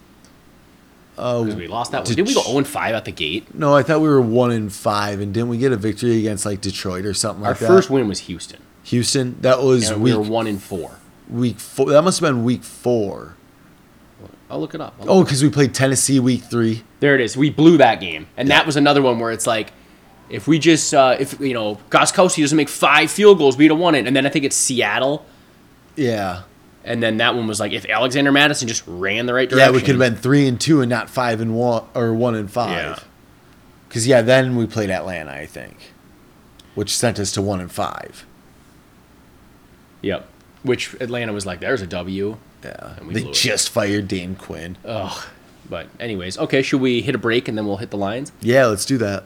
Uh, 1.19 1.43
Because 1.45 1.57
we 1.57 1.67
lost 1.67 1.93
that 1.93 2.05
one. 2.07 2.15
did 2.15 2.27
we 2.27 2.33
go 2.35 2.43
0 2.43 2.59
and 2.59 2.67
5 2.67 2.95
at 2.95 3.05
the 3.05 3.13
gate? 3.13 3.55
No, 3.55 3.75
I 3.77 3.83
thought 3.83 4.01
we 4.01 4.09
were 4.09 4.21
one 4.23 4.51
and 4.53 4.73
five, 4.73 5.21
and 5.21 5.35
didn't 5.35 5.51
we 5.51 5.59
get 5.59 5.71
a 5.71 5.77
victory 5.77 6.19
against 6.19 6.47
like 6.47 6.61
Detroit 6.63 7.05
or 7.05 7.13
something 7.13 7.45
Our 7.45 7.51
like 7.51 7.59
that? 7.61 7.69
Our 7.71 7.77
first 7.77 7.91
win 7.91 8.09
was 8.09 8.21
Houston. 8.21 8.61
Houston. 8.85 9.37
That 9.43 9.63
was 9.63 9.91
And 9.91 10.03
we 10.03 10.15
were 10.15 10.23
1 10.23 10.47
and 10.47 10.63
4. 10.63 10.93
week 11.29 11.59
four. 11.61 11.91
That 11.91 12.03
must 12.03 12.21
have 12.21 12.29
been 12.29 12.43
week 12.45 12.63
four. 12.65 13.37
I'll 14.51 14.61
look 14.61 14.75
it 14.75 14.81
up. 14.81 14.95
I'll 15.03 15.11
Oh, 15.21 15.23
because 15.25 15.43
we 15.43 15.51
played 15.51 15.75
Tennessee 15.75 16.19
week 16.21 16.43
three. 16.43 16.83
There 17.01 17.15
it 17.15 17.21
is. 17.21 17.37
We 17.37 17.51
blew 17.51 17.77
that 17.79 18.01
game, 18.01 18.27
and 18.37 18.49
that 18.51 18.67
was 18.67 18.77
another 18.77 19.01
one 19.03 19.19
where 19.21 19.31
it's 19.31 19.47
like, 19.47 19.73
if 20.31 20.49
we 20.49 20.59
just, 20.59 20.93
uh, 20.95 21.17
if 21.21 21.39
you 21.39 21.55
know, 21.55 21.79
Gostkowski 21.91 22.41
doesn't 22.43 22.57
make 22.57 22.69
five 22.69 23.11
field 23.11 23.39
goals, 23.39 23.57
we'd 23.57 23.71
have 23.71 23.79
won 23.79 23.95
it. 23.95 24.07
And 24.07 24.17
then 24.17 24.27
I 24.27 24.29
think 24.29 24.45
it's 24.45 24.57
Seattle, 24.57 25.25
Yeah, 25.97 26.43
and 26.85 27.03
then 27.03 27.19
that 27.19 27.35
one 27.35 27.47
was 27.47 27.61
like, 27.61 27.73
if 27.73 27.87
Alexander 27.87 28.33
Mattison 28.33 28.67
just 28.67 28.85
ran 28.87 29.27
the 29.27 29.35
right 29.35 29.49
direction. 29.49 29.73
yeah. 29.73 29.77
We 29.77 29.81
could 29.81 30.01
have 30.01 30.15
been 30.15 30.17
three 30.17 30.47
and 30.49 30.61
two 30.61 30.81
and 30.81 30.89
not 30.89 31.11
five 31.11 31.41
and 31.41 31.55
one 31.55 31.85
or 31.95 32.15
one 32.15 32.35
and 32.35 32.51
five. 32.51 32.71
Yeah. 32.71 32.99
Because 33.89 34.07
yeah, 34.07 34.23
then 34.23 34.57
we 34.57 34.67
played 34.67 34.89
Atlanta, 34.91 35.33
I 35.33 35.47
think, 35.47 35.93
which 36.75 36.97
sent 36.97 37.19
us 37.19 37.33
to 37.33 37.43
one 37.43 37.61
and 37.61 37.71
five. 37.71 38.25
Yep. 40.03 40.27
Which 40.63 40.95
Atlanta 41.01 41.33
was 41.33 41.45
like, 41.45 41.61
there's 41.61 41.83
a 41.83 41.87
W. 41.87 42.37
Yeah, 42.65 42.95
they 42.99 43.21
blew 43.23 43.31
it. 43.31 43.35
just 43.35 43.71
fired 43.71 44.09
Dan 44.09 44.37
Quinn. 44.37 44.77
Ugh. 44.85 45.27
But 45.69 45.89
anyways, 45.99 46.37
okay. 46.39 46.63
Should 46.63 46.81
we 46.81 47.01
hit 47.01 47.15
a 47.15 47.19
break 47.19 47.49
and 47.49 47.57
then 47.57 47.67
we'll 47.67 47.79
hit 47.79 47.91
the 47.91 47.97
lines? 47.97 48.33
Yeah, 48.41 48.67
let's 48.67 48.85
do 48.85 48.99
that. 48.99 49.25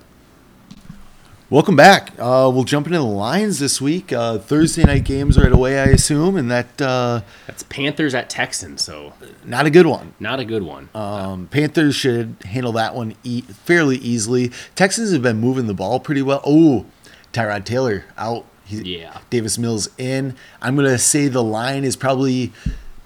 Welcome 1.51 1.77
back. 1.77 2.11
Uh, 2.19 2.51
we'll 2.53 2.65
jump 2.65 2.87
into 2.87 2.99
the 2.99 3.05
lines 3.05 3.59
this 3.59 3.81
week. 3.81 4.13
Uh, 4.13 4.39
Thursday 4.39 4.83
night 4.83 5.05
games 5.05 5.39
right 5.39 5.53
away, 5.53 5.79
I 5.79 5.85
assume, 5.85 6.37
and 6.37 6.51
that 6.51 6.81
uh, 6.81 7.21
That's 7.47 7.63
Panthers 7.65 8.15
at 8.15 8.31
Texans, 8.31 8.83
so 8.83 9.13
not 9.45 9.67
a 9.67 9.71
good 9.71 9.87
one. 9.87 10.15
not 10.19 10.41
a 10.41 10.45
good 10.45 10.63
one. 10.63 10.89
Um, 10.95 11.47
Panthers 11.49 11.95
should 11.95 12.37
handle 12.47 12.73
that 12.73 12.95
one 12.95 13.15
e- 13.25 13.43
fairly 13.43 13.99
easily. 13.99 14.51
Texans 14.75 15.13
have 15.13 15.23
been 15.23 15.39
moving 15.39 15.67
the 15.67 15.75
ball 15.75 16.01
pretty 16.01 16.23
well. 16.23 16.41
Oh, 16.47 16.87
Tyrod 17.33 17.65
Taylor 17.65 18.05
out. 18.17 18.47
He, 18.65 18.97
Yeah. 18.99 19.19
Davis 19.29 19.59
Mills 19.59 19.91
in. 19.99 20.35
I'm 20.63 20.75
gonna 20.77 20.97
say 20.99 21.29
the 21.29 21.43
line 21.45 21.85
is 21.85 21.95
probably 21.97 22.53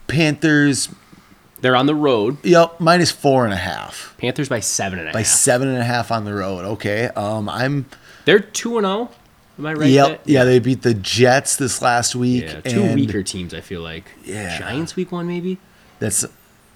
Panthers. 0.06 0.88
They're 1.60 1.76
on 1.76 1.86
the 1.86 1.94
road. 1.94 2.38
Yep, 2.44 2.80
minus 2.80 3.10
four 3.10 3.44
and 3.44 3.52
a 3.52 3.58
half 3.58 4.14
Panthers 4.18 4.48
by 4.48 4.60
seven 4.60 4.98
and 4.98 5.08
a 5.08 5.10
half. 5.10 5.14
by 5.14 5.22
seven 5.22 5.68
and 5.68 5.78
a 5.78 5.84
half 5.84 6.10
on 6.10 6.24
the 6.24 6.34
road. 6.34 6.64
Okay. 6.64 7.06
Um, 7.08 7.48
I'm. 7.48 7.86
They're 8.24 8.38
two 8.38 8.78
and 8.78 8.86
zero. 8.86 9.10
Am 9.58 9.66
I 9.66 9.72
right? 9.74 9.90
yep. 9.90 10.22
Yeah, 10.24 10.44
they 10.44 10.60
beat 10.60 10.82
the 10.82 10.94
Jets 10.94 11.56
this 11.56 11.82
last 11.82 12.14
week. 12.14 12.44
Yeah, 12.44 12.60
two 12.60 12.82
and 12.82 12.94
weaker 12.94 13.22
teams. 13.22 13.52
I 13.52 13.60
feel 13.60 13.80
like. 13.80 14.04
Yeah. 14.24 14.58
Giants 14.58 14.94
week 14.94 15.10
one 15.10 15.26
maybe. 15.26 15.58
That's 15.98 16.24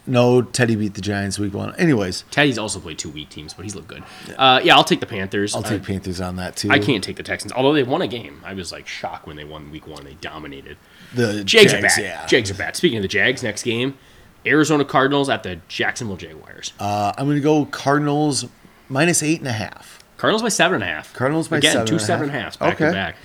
no 0.05 0.41
Teddy 0.41 0.75
beat 0.75 0.95
the 0.95 1.01
Giants 1.01 1.39
week 1.39 1.53
one. 1.53 1.73
Anyways, 1.75 2.25
Teddy's 2.29 2.57
also 2.57 2.79
played 2.79 2.97
two 2.97 3.09
weak 3.09 3.29
teams, 3.29 3.53
but 3.53 3.63
he's 3.63 3.75
looked 3.75 3.87
good. 3.87 4.03
Uh, 4.37 4.59
yeah, 4.63 4.75
I'll 4.75 4.83
take 4.83 4.99
the 4.99 5.05
Panthers. 5.05 5.55
I'll 5.55 5.63
take 5.63 5.81
I, 5.81 5.85
Panthers 5.85 6.19
on 6.19 6.35
that 6.37 6.57
too. 6.57 6.69
I 6.69 6.79
can't 6.79 7.03
take 7.03 7.15
the 7.15 7.23
Texans, 7.23 7.53
although 7.53 7.73
they 7.73 7.83
won 7.83 8.01
a 8.01 8.07
game. 8.07 8.41
I 8.43 8.53
was 8.53 8.71
like 8.71 8.87
shocked 8.87 9.27
when 9.27 9.37
they 9.37 9.45
won 9.45 9.71
week 9.71 9.87
one. 9.87 10.03
They 10.03 10.15
dominated. 10.15 10.77
The 11.13 11.43
Jags, 11.43 11.71
Jags, 11.71 11.73
are 11.73 11.81
bad. 11.81 11.97
yeah. 11.99 12.25
Jags 12.25 12.51
are 12.51 12.55
bad. 12.55 12.75
Speaking 12.75 12.97
of 12.97 13.01
the 13.01 13.07
Jags, 13.07 13.43
next 13.43 13.63
game, 13.63 13.97
Arizona 14.45 14.85
Cardinals 14.85 15.29
at 15.29 15.43
the 15.43 15.59
Jacksonville 15.67 16.17
Jaguars. 16.17 16.73
Uh, 16.79 17.13
I'm 17.17 17.27
gonna 17.27 17.39
go 17.39 17.65
Cardinals 17.65 18.45
minus 18.89 19.23
eight 19.23 19.39
and 19.39 19.47
a 19.47 19.53
half. 19.53 19.99
Cardinals 20.17 20.41
by 20.41 20.49
seven 20.49 20.75
and 20.75 20.83
a 20.83 20.87
half. 20.87 21.13
Cardinals 21.13 21.47
by 21.47 21.57
Again, 21.57 21.71
seven 21.73 21.87
two 21.87 21.93
and 21.95 22.01
a 22.01 22.05
seven 22.05 22.29
and 22.29 22.35
a 22.37 22.39
half. 22.39 22.53
half 22.55 22.59
back 22.59 22.75
Okay. 22.75 22.85
to 22.87 22.91
back. 22.91 23.15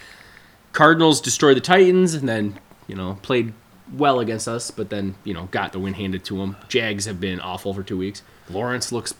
Cardinals 0.72 1.20
destroyed 1.20 1.56
the 1.56 1.60
Titans 1.60 2.14
and 2.14 2.28
then 2.28 2.58
you 2.86 2.94
know 2.94 3.18
played 3.22 3.52
well 3.92 4.20
against 4.20 4.46
us, 4.48 4.70
but 4.70 4.90
then 4.90 5.14
you 5.24 5.32
know 5.34 5.48
got 5.50 5.72
the 5.72 5.78
win 5.78 5.94
handed 5.94 6.24
to 6.26 6.36
them. 6.38 6.56
Jags 6.68 7.04
have 7.06 7.20
been 7.20 7.40
awful 7.40 7.72
for 7.74 7.82
two 7.82 7.96
weeks. 7.98 8.22
Lawrence 8.50 8.92
looks 8.92 9.14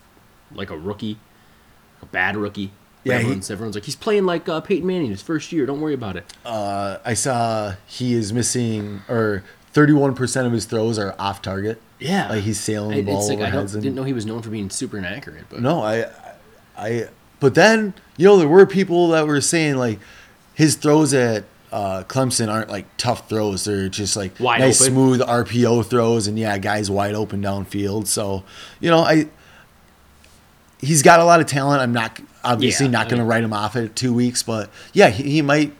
like 0.52 0.70
a 0.70 0.76
rookie, 0.76 1.18
a 2.02 2.06
bad 2.06 2.36
rookie. 2.36 2.72
Yeah, 3.04 3.14
he- 3.14 3.20
everyone's, 3.20 3.50
everyone's 3.50 3.74
like 3.76 3.84
he's 3.84 3.96
playing 3.96 4.26
like 4.26 4.48
uh, 4.48 4.60
Peyton 4.60 4.86
Manning 4.86 5.10
his 5.10 5.22
first 5.22 5.52
year. 5.52 5.64
Don't 5.66 5.80
worry 5.80 5.94
about 5.94 6.16
it. 6.16 6.24
Uh, 6.44 6.98
I 7.04 7.14
saw 7.14 7.74
he 7.86 8.12
is 8.14 8.32
missing 8.32 9.02
or 9.08 9.44
31 9.78 10.16
percent 10.16 10.44
of 10.44 10.52
his 10.52 10.64
throws 10.64 10.98
are 10.98 11.14
off 11.20 11.40
target. 11.40 11.80
Yeah, 12.00 12.28
like 12.28 12.42
he's 12.42 12.58
sailing 12.58 12.96
the 12.96 13.12
ball 13.12 13.28
like 13.28 13.38
over 13.38 13.58
I 13.58 13.64
didn't 13.64 13.94
know 13.94 14.02
he 14.02 14.12
was 14.12 14.26
known 14.26 14.42
for 14.42 14.50
being 14.50 14.70
super 14.70 14.98
inaccurate, 14.98 15.44
but 15.48 15.60
no, 15.60 15.82
I, 15.84 16.10
I, 16.76 17.08
but 17.38 17.54
then 17.54 17.94
you 18.16 18.26
know 18.26 18.36
there 18.38 18.48
were 18.48 18.66
people 18.66 19.10
that 19.10 19.24
were 19.28 19.40
saying 19.40 19.76
like 19.76 20.00
his 20.52 20.74
throws 20.74 21.14
at 21.14 21.44
uh, 21.70 22.02
Clemson 22.08 22.52
aren't 22.52 22.70
like 22.70 22.86
tough 22.96 23.28
throws. 23.28 23.66
They're 23.66 23.88
just 23.88 24.16
like 24.16 24.40
Wide 24.40 24.58
nice 24.58 24.80
open. 24.82 24.94
smooth 24.94 25.20
RPO 25.20 25.86
throws, 25.86 26.26
and 26.26 26.36
yeah, 26.36 26.58
guys 26.58 26.90
wide 26.90 27.14
open 27.14 27.40
downfield. 27.40 28.08
So 28.08 28.42
you 28.80 28.90
know 28.90 28.98
I. 28.98 29.28
He's 30.80 31.02
got 31.02 31.20
a 31.20 31.24
lot 31.24 31.38
of 31.40 31.46
talent. 31.46 31.82
I'm 31.82 31.92
not 31.92 32.20
obviously 32.42 32.86
Yeah, 32.86 32.92
not 32.92 33.08
going 33.08 33.18
to 33.18 33.24
write 33.24 33.44
him 33.44 33.52
off 33.52 33.76
at 33.76 33.94
two 33.94 34.12
weeks, 34.12 34.42
but 34.42 34.70
yeah, 34.92 35.08
he, 35.10 35.24
he 35.24 35.42
might 35.42 35.72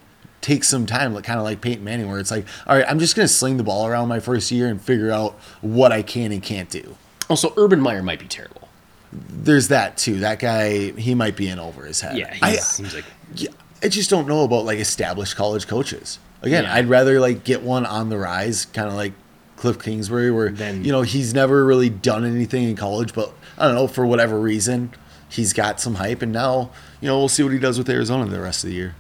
take 0.49 0.65
some 0.65 0.87
time, 0.87 1.13
like 1.15 1.25
kind 1.25 1.39
of 1.39 1.45
like 1.45 1.61
Peyton 1.61 1.85
Manning, 1.85 2.09
where 2.09 2.19
it's 2.19 2.31
like, 2.31 2.47
all 2.67 2.75
right, 2.77 2.85
I'm 2.89 2.99
just 2.99 3.15
going 3.15 3.29
to 3.29 3.33
sling 3.33 3.57
the 3.59 3.63
ball 3.63 3.87
around 3.87 4.09
my 4.09 4.19
first 4.21 4.51
year 4.51 4.67
and 4.69 4.81
figure 4.81 5.11
out 5.11 5.35
what 5.61 5.93
I 5.93 6.03
can 6.03 6.33
and 6.33 6.43
can't 6.43 6.71
do. 6.71 6.97
also 7.29 7.53
Urban 7.57 7.81
Meyer 7.81 8.03
might 8.03 8.19
be 8.19 8.27
terrible. 8.27 8.69
there's 9.13 9.69
that 9.69 9.97
too. 9.99 10.21
That 10.21 10.39
guy, 10.39 10.91
he 10.93 11.15
might 11.15 11.37
be 11.37 11.49
in 11.49 11.59
over 11.59 11.85
his 11.85 12.01
head. 12.01 12.17
Yeah, 12.17 12.33
he 12.33 12.41
I, 12.43 12.53
seems 12.57 12.95
like 12.95 13.05
yeah, 13.35 13.51
I 13.83 13.89
just 13.89 14.11
don't 14.11 14.27
know 14.29 14.43
about 14.45 14.65
like 14.65 14.79
established 14.79 15.37
college 15.37 15.67
coaches. 15.67 16.19
Again, 16.43 16.65
Yeah. 16.65 16.75
I'd 16.75 16.89
rather 16.89 17.19
like 17.21 17.45
get 17.45 17.63
one 17.63 17.85
on 17.87 18.09
the 18.11 18.19
rise, 18.19 18.65
kind 18.67 18.89
of 18.89 18.95
like 18.95 19.13
Cliff 19.57 19.79
Kingsbury, 19.83 20.31
where 20.31 20.51
Then- 20.51 20.85
you 20.85 20.93
know 20.93 21.03
he's 21.03 21.35
never 21.35 21.65
really 21.65 21.89
done 21.91 22.25
anything 22.25 22.69
in 22.69 22.77
college, 22.77 23.13
but 23.13 23.33
I 23.59 23.67
don't 23.67 23.75
know 23.75 23.89
for 23.89 24.07
whatever 24.07 24.39
reason 24.41 24.93
he's 25.29 25.53
got 25.53 25.81
some 25.81 25.97
hype, 25.97 26.23
and 26.23 26.33
now 26.33 26.71
you 27.01 27.09
know 27.09 27.19
we'll 27.19 27.29
see 27.29 27.43
what 27.43 27.53
he 27.53 27.59
does 27.59 27.77
with 27.77 27.89
Arizona 27.91 28.25
the 28.27 28.41
rest 28.41 28.63
of 28.65 28.71
the 28.71 28.77
year. 28.77 28.95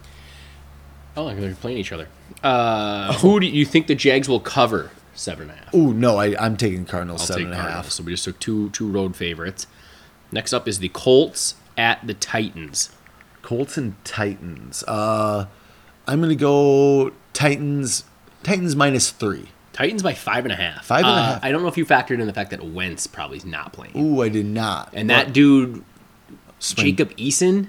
Oh, 1.18 1.24
like 1.24 1.38
they're 1.38 1.54
playing 1.54 1.78
each 1.78 1.92
other. 1.92 2.08
Uh, 2.42 3.12
Who 3.18 3.40
do 3.40 3.46
you 3.46 3.64
think 3.64 3.86
the 3.88 3.94
Jags 3.94 4.28
will 4.28 4.40
cover 4.40 4.90
seven 5.14 5.50
and 5.50 5.58
a 5.58 5.62
half? 5.64 5.74
Oh 5.74 5.92
no, 5.92 6.16
I, 6.16 6.36
I'm 6.42 6.56
taking 6.56 6.84
Cardinals 6.86 7.22
I'll 7.22 7.26
seven 7.26 7.44
take 7.50 7.52
and 7.58 7.68
a 7.68 7.70
half. 7.70 7.90
So 7.90 8.02
we 8.02 8.12
just 8.12 8.24
took 8.24 8.38
two 8.40 8.70
two 8.70 8.88
road 8.90 9.16
favorites. 9.16 9.66
Next 10.32 10.52
up 10.52 10.68
is 10.68 10.78
the 10.78 10.88
Colts 10.90 11.54
at 11.76 12.06
the 12.06 12.14
Titans. 12.14 12.90
Colts 13.42 13.76
and 13.78 14.02
Titans. 14.04 14.84
Uh, 14.86 15.46
I'm 16.06 16.20
gonna 16.20 16.34
go 16.34 17.12
Titans. 17.32 18.04
Titans 18.42 18.76
minus 18.76 19.10
three. 19.10 19.48
Titans 19.72 20.02
by 20.02 20.12
five 20.14 20.44
and 20.44 20.52
a 20.52 20.56
half. 20.56 20.84
Five 20.86 21.04
and 21.04 21.08
a 21.08 21.12
Uh, 21.12 21.24
half. 21.34 21.44
I 21.44 21.50
don't 21.52 21.62
know 21.62 21.68
if 21.68 21.76
you 21.78 21.86
factored 21.86 22.20
in 22.20 22.26
the 22.26 22.32
fact 22.32 22.50
that 22.50 22.64
Wentz 22.64 23.06
probably 23.06 23.38
is 23.38 23.44
not 23.44 23.72
playing. 23.72 23.96
Ooh, 23.96 24.22
I 24.22 24.28
did 24.28 24.46
not. 24.46 24.90
And 24.92 25.08
that 25.10 25.32
dude, 25.32 25.84
Spring- 26.58 26.96
Jacob 26.96 27.16
Eason, 27.16 27.68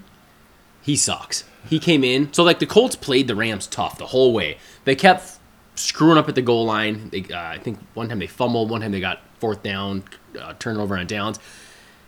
he 0.82 0.96
sucks. 0.96 1.44
He 1.68 1.80
came 1.80 2.04
in. 2.04 2.32
So, 2.34 2.44
like, 2.44 2.60
the 2.60 2.66
Colts 2.66 2.96
played 2.96 3.28
the 3.28 3.36
Rams 3.36 3.68
tough 3.68 3.98
the 3.98 4.08
whole 4.08 4.34
way. 4.34 4.58
They 4.86 4.96
kept 4.96 5.38
screwing 5.76 6.18
up 6.18 6.30
at 6.30 6.36
the 6.36 6.42
goal 6.42 6.66
line. 6.66 7.10
They, 7.10 7.26
uh, 7.34 7.40
I 7.40 7.58
think 7.58 7.80
one 7.94 8.10
time 8.10 8.20
they 8.20 8.28
fumbled, 8.28 8.70
one 8.70 8.82
time 8.82 8.92
they 8.92 9.00
got 9.00 9.22
fourth 9.40 9.64
down, 9.64 10.04
uh, 10.40 10.54
turnover 10.60 10.98
on 10.98 11.08
downs. 11.08 11.40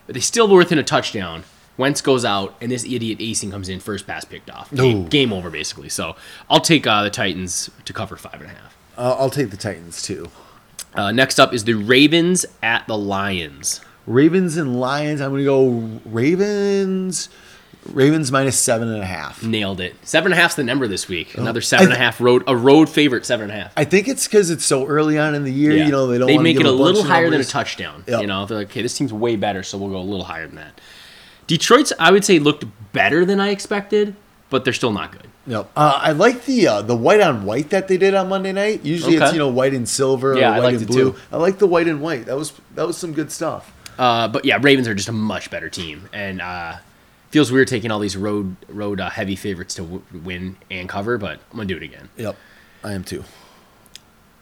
But 0.06 0.16
they 0.16 0.22
still 0.22 0.48
were 0.48 0.58
within 0.58 0.78
a 0.80 0.84
touchdown. 0.84 1.44
Wentz 1.78 2.02
goes 2.02 2.26
out, 2.26 2.56
and 2.62 2.72
this 2.72 2.84
idiot 2.84 3.20
Eason 3.20 3.50
comes 3.50 3.70
in, 3.70 3.80
first 3.80 4.06
pass 4.06 4.26
picked 4.26 4.50
off. 4.50 4.72
Game, 4.74 5.08
game 5.08 5.32
over, 5.34 5.50
basically. 5.50 5.90
So, 5.90 6.16
I'll 6.50 6.60
take 6.60 6.86
uh, 6.86 7.04
the 7.04 7.10
Titans 7.10 7.70
to 7.86 7.94
cover 7.94 8.16
five 8.16 8.36
and 8.36 8.46
a 8.46 8.50
half. 8.50 8.78
Uh, 8.98 9.16
I'll 9.18 9.30
take 9.30 9.52
the 9.52 9.58
Titans 9.58 10.02
too. 10.02 10.30
Uh, 10.94 11.12
next 11.12 11.40
up 11.40 11.54
is 11.54 11.64
the 11.64 11.74
Ravens 11.74 12.46
at 12.62 12.86
the 12.88 12.98
Lions. 12.98 13.82
Ravens 14.06 14.58
and 14.58 14.80
Lions. 14.80 15.22
I'm 15.22 15.32
gonna 15.32 15.44
go 15.44 16.02
Ravens. 16.06 17.30
Ravens 17.86 18.32
minus 18.32 18.60
seven 18.60 18.90
and 18.90 19.02
a 19.02 19.06
half. 19.06 19.44
Nailed 19.44 19.82
it. 19.82 19.96
Seven 20.04 20.32
and 20.32 20.38
a 20.40 20.42
half's 20.42 20.56
the 20.56 20.64
number 20.64 20.88
this 20.88 21.08
week. 21.08 21.36
Another 21.38 21.62
seven 21.62 21.88
and 21.88 21.94
a. 21.94 21.98
Half 21.98 22.22
road, 22.22 22.44
a 22.48 22.56
road 22.56 22.90
favorite, 22.90 23.26
seven 23.26 23.50
and 23.50 23.60
a 23.60 23.64
half. 23.64 23.74
I 23.76 23.86
think 23.86 24.08
it's 24.08 24.28
because 24.28 24.50
it's 24.50 24.66
so 24.66 24.86
early 24.86 25.18
on 25.18 25.34
in 25.36 25.44
the 25.44 25.52
year. 25.52 25.72
Yeah. 25.72 25.86
You 25.86 25.92
know 25.92 26.08
they 26.08 26.18
don't. 26.20 26.28
They 26.28 26.38
make 26.38 26.58
it 26.58 26.62
a 26.62 26.70
bunch 26.70 26.80
little 26.80 27.04
higher 27.04 27.30
than 27.30 27.42
a 27.42 27.46
touchdown. 27.46 28.04
Yep. 28.08 28.22
You 28.22 28.28
know, 28.28 28.46
they're 28.46 28.60
like, 28.60 28.68
okay, 28.70 28.82
this 28.84 28.96
team's 28.98 29.12
way 29.14 29.36
better, 29.36 29.64
so 29.64 29.78
we'll 29.78 29.90
go 29.90 29.98
a 29.98 30.02
little 30.02 30.26
higher 30.26 30.46
than 30.48 30.58
that. 30.58 30.80
Detroit's, 31.48 31.92
I 32.00 32.12
would 32.12 32.24
say, 32.24 32.40
looked 32.40 32.66
better 32.94 33.26
than 33.26 33.40
I 33.40 33.50
expected, 33.50 34.16
but 34.50 34.64
they're 34.64 34.74
still 34.74 34.94
not 34.94 35.12
good. 35.12 35.28
Yep. 35.48 35.72
Uh, 35.76 36.00
I 36.02 36.12
like 36.12 36.46
the 36.46 36.68
uh, 36.68 36.82
the 36.84 36.96
white 36.96 37.20
on 37.20 37.46
white 37.46 37.72
that 37.72 37.88
they 37.88 37.98
did 37.98 38.14
on 38.14 38.30
Monday 38.30 38.52
night. 38.52 38.86
Usually 38.86 39.16
it's 39.16 39.34
you 39.34 39.40
know 39.40 39.48
white 39.50 39.74
and 39.74 39.90
silver 39.90 40.36
Yeah, 40.38 40.52
or 40.52 40.54
I 40.54 40.60
white 40.60 40.64
liked 40.66 40.78
and 40.78 40.88
blue. 40.88 41.12
too. 41.14 41.20
I 41.32 41.38
like 41.38 41.58
the 41.58 41.68
white 41.68 41.88
and 41.88 42.00
white. 42.00 42.28
That 42.28 42.38
was 42.38 42.54
that 42.76 42.86
was 42.86 42.96
some 42.96 43.14
good 43.14 43.32
stuff. 43.32 43.74
Uh, 43.98 44.28
but 44.28 44.46
yeah, 44.46 44.60
Ravens 44.62 44.88
are 44.88 44.94
just 44.96 45.10
a 45.10 45.14
much 45.14 45.50
better 45.50 45.68
team, 45.70 46.08
and 46.14 46.42
uh, 46.42 46.78
feels 47.32 47.52
weird 47.52 47.68
taking 47.68 47.90
all 47.92 48.00
these 48.00 48.16
road 48.18 48.56
road 48.68 49.00
uh, 49.00 49.10
heavy 49.10 49.36
favorites 49.36 49.76
to 49.76 49.82
w- 49.84 50.04
win 50.24 50.58
and 50.70 50.88
cover, 50.88 51.18
but 51.18 51.40
I'm 51.52 51.58
gonna 51.58 51.66
do 51.66 51.78
it 51.78 51.84
again. 51.84 52.10
Yep. 52.18 52.36
I 52.84 52.94
am 52.94 53.04
too. 53.04 53.24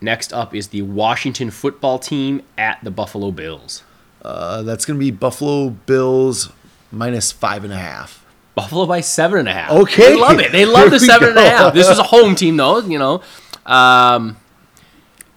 Next 0.02 0.32
up 0.34 0.56
is 0.56 0.70
the 0.70 0.82
Washington 0.82 1.52
football 1.52 2.00
team 2.00 2.42
at 2.58 2.84
the 2.84 2.92
Buffalo 2.92 3.32
Bills. 3.32 3.84
Uh, 4.22 4.64
that's 4.64 4.86
gonna 4.86 5.00
be 5.00 5.12
Buffalo 5.12 5.70
Bills 5.70 6.52
minus 6.92 7.32
five 7.32 7.64
and 7.64 7.72
a 7.74 7.78
half. 7.78 8.26
Buffalo 8.56 8.86
by 8.86 9.00
seven 9.02 9.40
and 9.40 9.48
a 9.50 9.54
half. 9.54 9.72
Okay. 9.72 10.14
They 10.14 10.16
love 10.20 10.40
it. 10.40 10.52
They 10.52 10.66
love 10.66 10.90
Here 10.90 10.90
the 10.92 11.00
seven 11.00 11.30
and 11.30 11.38
a 11.38 11.50
half. 11.50 11.74
This 11.74 11.88
is 11.88 11.98
a 12.00 12.04
home 12.16 12.36
team, 12.36 12.58
though, 12.58 12.80
you 12.80 13.00
know. 13.00 13.22
Um, 13.66 14.36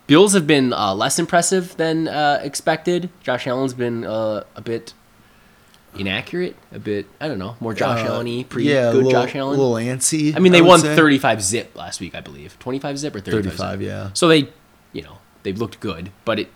Bills 0.08 0.32
have 0.32 0.46
been 0.46 0.72
uh, 0.72 0.94
less 0.94 1.18
impressive 1.18 1.76
than 1.76 2.08
uh, 2.08 2.40
expected. 2.42 3.10
Josh 3.22 3.46
Allen's 3.46 3.74
been 3.74 4.04
uh, 4.04 4.42
a 4.56 4.60
bit 4.60 4.94
inaccurate, 5.98 6.56
a 6.72 6.78
bit, 6.78 7.06
I 7.20 7.28
don't 7.28 7.38
know, 7.38 7.56
more 7.60 7.74
Josh 7.74 8.00
Uh, 8.00 8.12
Allen 8.12 8.26
yeah, 8.26 8.44
good 8.44 8.94
little, 9.04 9.10
Josh 9.10 9.34
Allen. 9.34 9.58
A 9.58 9.62
little 9.62 9.74
antsy. 9.76 10.34
I 10.34 10.38
mean, 10.38 10.52
they 10.52 10.62
would 10.62 10.68
won 10.68 10.80
say. 10.80 10.96
35 10.96 11.42
zip 11.42 11.76
last 11.76 12.00
week, 12.00 12.14
I 12.14 12.20
believe. 12.20 12.58
25 12.58 12.98
zip 12.98 13.14
or 13.14 13.20
35 13.20 13.44
35, 13.44 13.78
zip? 13.78 13.86
yeah. 13.86 14.10
So 14.14 14.28
they, 14.28 14.48
you 14.92 15.02
know, 15.02 15.18
they've 15.42 15.58
looked 15.58 15.80
good, 15.80 16.10
but 16.24 16.38
it 16.38 16.48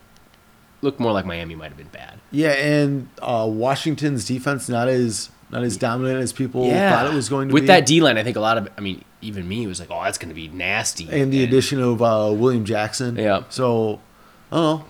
looked 0.83 1.01
more 1.01 1.13
like 1.13 1.27
Miami 1.27 1.55
might 1.55 1.69
have 1.69 1.77
been 1.77 1.89
bad. 1.89 2.21
Yeah, 2.31 2.53
and 2.53 3.09
uh, 3.21 3.47
Washington's 3.51 4.25
defense 4.27 4.69
not 4.69 4.89
as 4.89 5.31
not 5.51 5.63
as 5.63 5.77
dominant 5.77 6.21
as 6.21 6.33
people 6.33 6.69
thought 6.71 7.07
it 7.07 7.15
was 7.15 7.29
going 7.29 7.49
to 7.49 7.55
With 7.55 7.63
be. 7.63 7.65
With 7.65 7.69
that 7.69 7.87
D 7.87 8.01
line, 8.01 8.19
I 8.19 8.25
think 8.25 8.37
a 8.37 8.41
lot 8.41 8.59
of, 8.59 8.69
I 8.77 8.81
mean, 8.81 9.05
even 9.23 9.47
me 9.47 9.67
was 9.67 9.79
like, 9.79 9.91
oh, 9.91 10.03
that's 10.03 10.19
going 10.19 10.29
to 10.29 10.35
be 10.35 10.49
nasty. 10.49 11.09
and 11.09 11.33
the 11.33 11.45
addition 11.45 11.81
of 11.81 12.03
uh, 12.03 12.33
William 12.35 12.65
Jackson. 12.65 13.17
Yeah. 13.17 13.45
So, 13.49 14.01
I 14.51 14.57
don't 14.57 14.81
know. 14.81 14.85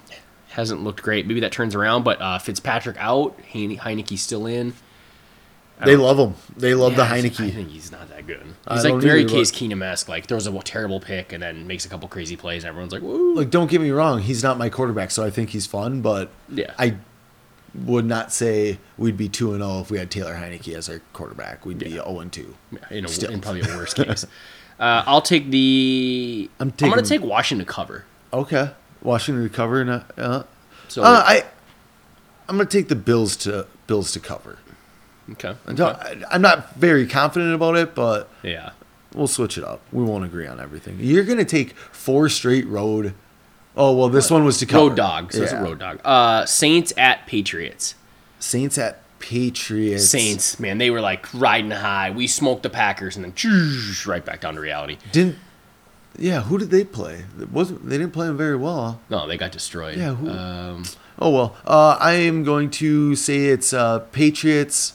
Hasn't 0.57 0.83
looked 0.83 1.03
great. 1.03 1.27
Maybe 1.27 1.41
that 1.41 1.53
turns 1.53 1.75
around, 1.75 2.03
but 2.03 2.19
uh, 2.19 2.39
Fitzpatrick 2.39 2.97
out, 2.99 3.39
Heine- 3.53 3.77
Heinicke's 3.77 4.23
still 4.23 4.47
in. 4.47 4.73
They 5.85 5.97
love 5.97 6.19
him. 6.19 6.35
They 6.57 6.73
love 6.73 6.93
Yeah, 6.93 6.97
the 7.07 7.15
Heinicke. 7.15 7.45
I 7.45 7.51
think 7.51 7.69
he's 7.69 7.93
not 7.93 8.09
that 8.09 8.27
good. 8.27 8.43
I 8.67 8.77
He's 8.77 8.85
like 8.87 8.95
very 9.03 9.21
either, 9.21 9.29
Case 9.29 9.53
Keenum 9.53 9.85
esque. 9.85 10.09
Like 10.09 10.25
throws 10.25 10.47
a 10.47 10.59
terrible 10.61 10.99
pick 10.99 11.35
and 11.35 11.43
then 11.43 11.67
makes 11.67 11.85
a 11.85 11.91
couple 11.91 12.09
crazy 12.09 12.37
plays, 12.37 12.65
and 12.65 12.71
everyone's 12.71 12.95
like, 12.95 13.03
"Woo!" 13.03 13.35
Like, 13.35 13.51
don't 13.51 13.71
get 13.71 13.83
me 13.83 13.91
wrong. 13.91 14.23
He's 14.23 14.43
not 14.43 14.57
my 14.57 14.71
quarterback, 14.71 15.11
so 15.11 15.23
I 15.23 15.29
think 15.29 15.51
he's 15.51 15.67
fun. 15.67 16.01
But 16.01 16.31
Yeah. 16.49 16.73
I 16.79 16.97
would 17.75 18.07
not 18.07 18.33
say 18.33 18.79
we'd 18.97 19.19
be 19.19 19.29
two 19.29 19.53
and 19.53 19.63
zero 19.63 19.81
if 19.81 19.91
we 19.91 19.99
had 19.99 20.11
Taylor 20.11 20.37
Heinicke 20.37 20.75
as 20.75 20.89
our 20.89 21.03
quarterback. 21.13 21.67
We'd 21.67 21.77
be 21.77 21.91
zero 21.91 22.21
and 22.21 22.33
two. 22.33 22.55
in, 22.91 23.05
a, 23.05 23.31
in 23.31 23.43
probably 23.43 23.61
a 23.61 23.77
worse 23.77 23.93
case. 23.93 24.25
uh, 24.81 25.05
I'll 25.07 25.21
take 25.21 25.51
the. 25.51 26.49
I'm 26.59 26.73
I'm, 26.81 26.89
gonna 26.89 27.03
take 27.03 27.23
Washington 27.23 27.67
to 27.67 27.71
cover. 27.71 28.07
Okay. 28.33 28.71
Washington 29.03 29.43
to 29.49 29.55
cover. 29.55 29.81
and, 29.81 29.91
Uh, 30.19 30.43
So 30.89 31.03
uh, 31.03 31.23
I. 31.27 31.45
I'm 32.49 32.57
gonna 32.57 32.69
take 32.69 32.87
the 32.89 32.95
Bills 32.97 33.37
to 33.39 33.67
Bills 33.89 34.13
to 34.13 34.21
cover. 34.21 34.59
okay, 35.33 35.57
okay. 35.69 35.83
I, 35.83 36.23
I'm 36.31 36.43
not 36.43 36.77
very 36.77 37.07
confident 37.07 37.53
about 37.55 37.77
it, 37.77 37.95
but 37.95 38.29
yeah. 38.45 38.71
we'll 39.15 39.27
switch 39.27 39.59
it 39.59 39.65
up. 39.65 39.81
We 39.93 40.05
won't 40.05 40.25
agree 40.25 40.47
on 40.47 40.61
everything. 40.61 40.99
You're 41.01 41.25
gonna 41.25 41.45
take 41.45 41.73
four 41.77 42.29
straight 42.29 42.67
road. 42.69 43.15
Oh 43.77 43.97
well, 43.97 44.09
this 44.09 44.31
one 44.31 44.45
was 44.45 44.59
to 44.59 44.67
cover. 44.67 44.87
Road 44.89 44.97
dog. 44.97 45.33
So 45.33 45.43
it's 45.43 45.53
a 45.53 45.57
Yeah. 45.57 45.63
road 45.63 45.79
dog. 45.81 46.01
Uh, 46.05 46.47
Saints 46.47 46.93
at 46.97 47.27
Patriots. 47.27 47.95
Saints 48.39 48.79
at 48.79 49.03
Patriots. 49.19 50.09
Saints, 50.09 50.61
man, 50.61 50.79
they 50.79 50.91
were 50.91 51.01
like 51.01 51.27
riding 51.35 51.73
high. 51.73 52.11
We 52.13 52.27
smoked 52.29 52.63
the 52.63 52.71
Packers 52.71 53.17
and 53.17 53.25
then 53.25 53.33
right 54.07 54.25
back 54.25 54.41
down 54.43 54.55
to 54.55 54.61
reality. 54.61 54.99
didn't. 55.11 55.37
Yeah, 56.19 56.43
who 56.43 56.59
did 56.59 56.71
they 56.71 56.85
play? 56.85 57.25
It 57.41 57.51
wasn't 57.51 57.89
they 57.89 57.99
didn't 57.99 58.13
play 58.13 58.27
them 58.27 58.37
very 58.37 58.57
well? 58.57 59.01
No, 59.11 59.27
they 59.27 59.37
got 59.37 59.53
destroyed. 59.53 59.97
Yeah, 59.99 60.15
who- 60.15 60.31
Um, 60.31 60.85
Oh 61.19 61.31
well. 61.31 61.57
Uh, 61.67 61.97
I 61.99 62.13
am 62.13 62.45
going 62.45 62.71
to 62.73 63.15
say 63.17 63.47
it's 63.47 63.73
uh, 63.73 64.01
Patriots. 64.13 64.93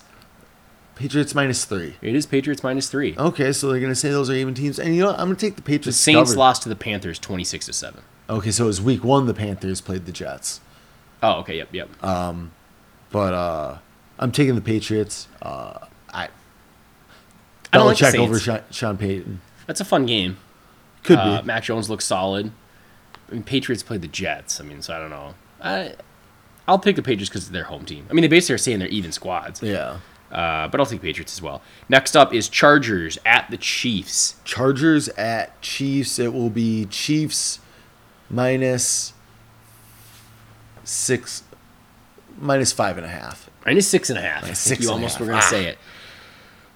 Patriots 0.96 1.34
minus 1.34 1.66
three. 1.66 1.96
it 2.02 2.14
is 2.16 2.28
Patriots 2.28 2.62
minus 2.64 2.88
three. 2.90 3.16
Okay, 3.18 3.52
so 3.54 3.72
they're 3.72 3.80
gonna 3.80 3.96
say 3.96 4.10
those 4.12 4.30
are 4.30 4.34
even 4.36 4.54
teams, 4.54 4.78
and 4.78 4.94
you 4.96 5.02
know 5.02 5.08
what? 5.08 5.20
I'm 5.20 5.26
gonna 5.28 5.36
take 5.36 5.56
the 5.56 5.62
The 5.64 5.66
Patriots. 5.66 5.98
Saints 5.98 6.30
covered. 6.32 6.38
lost 6.40 6.62
to 6.64 6.70
the 6.70 6.76
Panthers 6.76 7.18
twenty 7.18 7.44
six 7.44 7.66
to 7.66 7.74
seven. 7.74 8.02
Okay, 8.30 8.52
so 8.52 8.66
it 8.66 8.68
was 8.68 8.82
week 8.82 9.04
one. 9.04 9.26
The 9.26 9.34
Panthers 9.34 9.82
played 9.82 10.06
the 10.06 10.12
Jets, 10.12 10.62
Oh, 11.24 11.40
okay, 11.40 11.58
yep, 11.58 11.70
yep. 11.72 11.90
Um, 12.04 12.52
but 13.12 13.34
uh, 13.34 13.78
I'm 14.20 14.32
taking 14.32 14.54
the 14.56 14.62
Patriots. 14.62 15.28
Uh, 15.42 15.80
I. 16.14 16.30
I 17.74 17.78
don't 17.78 17.88
like 17.88 17.98
the 17.98 18.06
Belichick 18.06 18.20
over 18.20 18.40
Sean, 18.40 18.62
Sean 18.70 18.98
Payton. 18.98 19.42
That's 19.66 19.82
a 19.82 19.86
fun 19.86 20.06
game. 20.06 20.38
Could 21.04 21.18
Uh, 21.20 21.42
be. 21.42 21.48
Mac 21.48 21.64
Jones 21.64 21.90
looks 21.90 22.06
solid. 22.06 22.52
I 23.30 23.34
mean, 23.34 23.44
Patriots 23.44 23.84
played 23.84 24.02
the 24.02 24.08
Jets. 24.08 24.60
I 24.60 24.64
mean, 24.64 24.82
so 24.82 24.94
I 24.96 25.00
don't 25.00 25.10
know. 25.10 25.36
I, 25.62 25.96
I'll 26.68 26.80
pick 26.80 26.96
the 26.96 27.02
Patriots 27.02 27.30
because 27.30 27.50
they're 27.50 27.64
home 27.66 27.86
team. 27.86 28.06
I 28.10 28.14
mean, 28.14 28.22
they 28.22 28.28
basically 28.28 28.56
are 28.56 28.60
saying 28.60 28.80
they're 28.80 28.88
even 28.90 29.12
squads. 29.12 29.62
Yeah. 29.64 29.98
Uh, 30.32 30.68
but 30.70 30.80
I'll 30.80 30.86
take 30.86 31.02
Patriots 31.02 31.34
as 31.34 31.42
well. 31.42 31.62
Next 31.90 32.16
up 32.16 32.34
is 32.34 32.48
Chargers 32.48 33.18
at 33.26 33.50
the 33.52 33.58
Chiefs. 33.58 34.36
Chargers 34.46 35.10
at 35.10 35.60
Chiefs. 35.62 36.20
It 36.20 36.34
will 36.34 36.50
be 36.50 36.86
Chiefs 36.86 37.60
minus 38.30 39.12
six, 40.84 41.44
minus 42.40 42.72
five 42.72 42.98
and 42.98 43.06
a 43.06 43.10
half. 43.10 43.50
Minus 43.66 43.88
six 43.88 44.10
and 44.10 44.18
a 44.18 44.22
half. 44.22 44.44
Think 44.44 44.56
six 44.56 44.82
you 44.84 44.88
and 44.88 44.92
a 44.92 44.94
almost 44.94 45.16
half. 45.16 45.20
were 45.22 45.28
going 45.28 45.40
to 45.40 45.46
Ah. 45.46 45.50
say 45.50 45.66
it. 45.66 45.78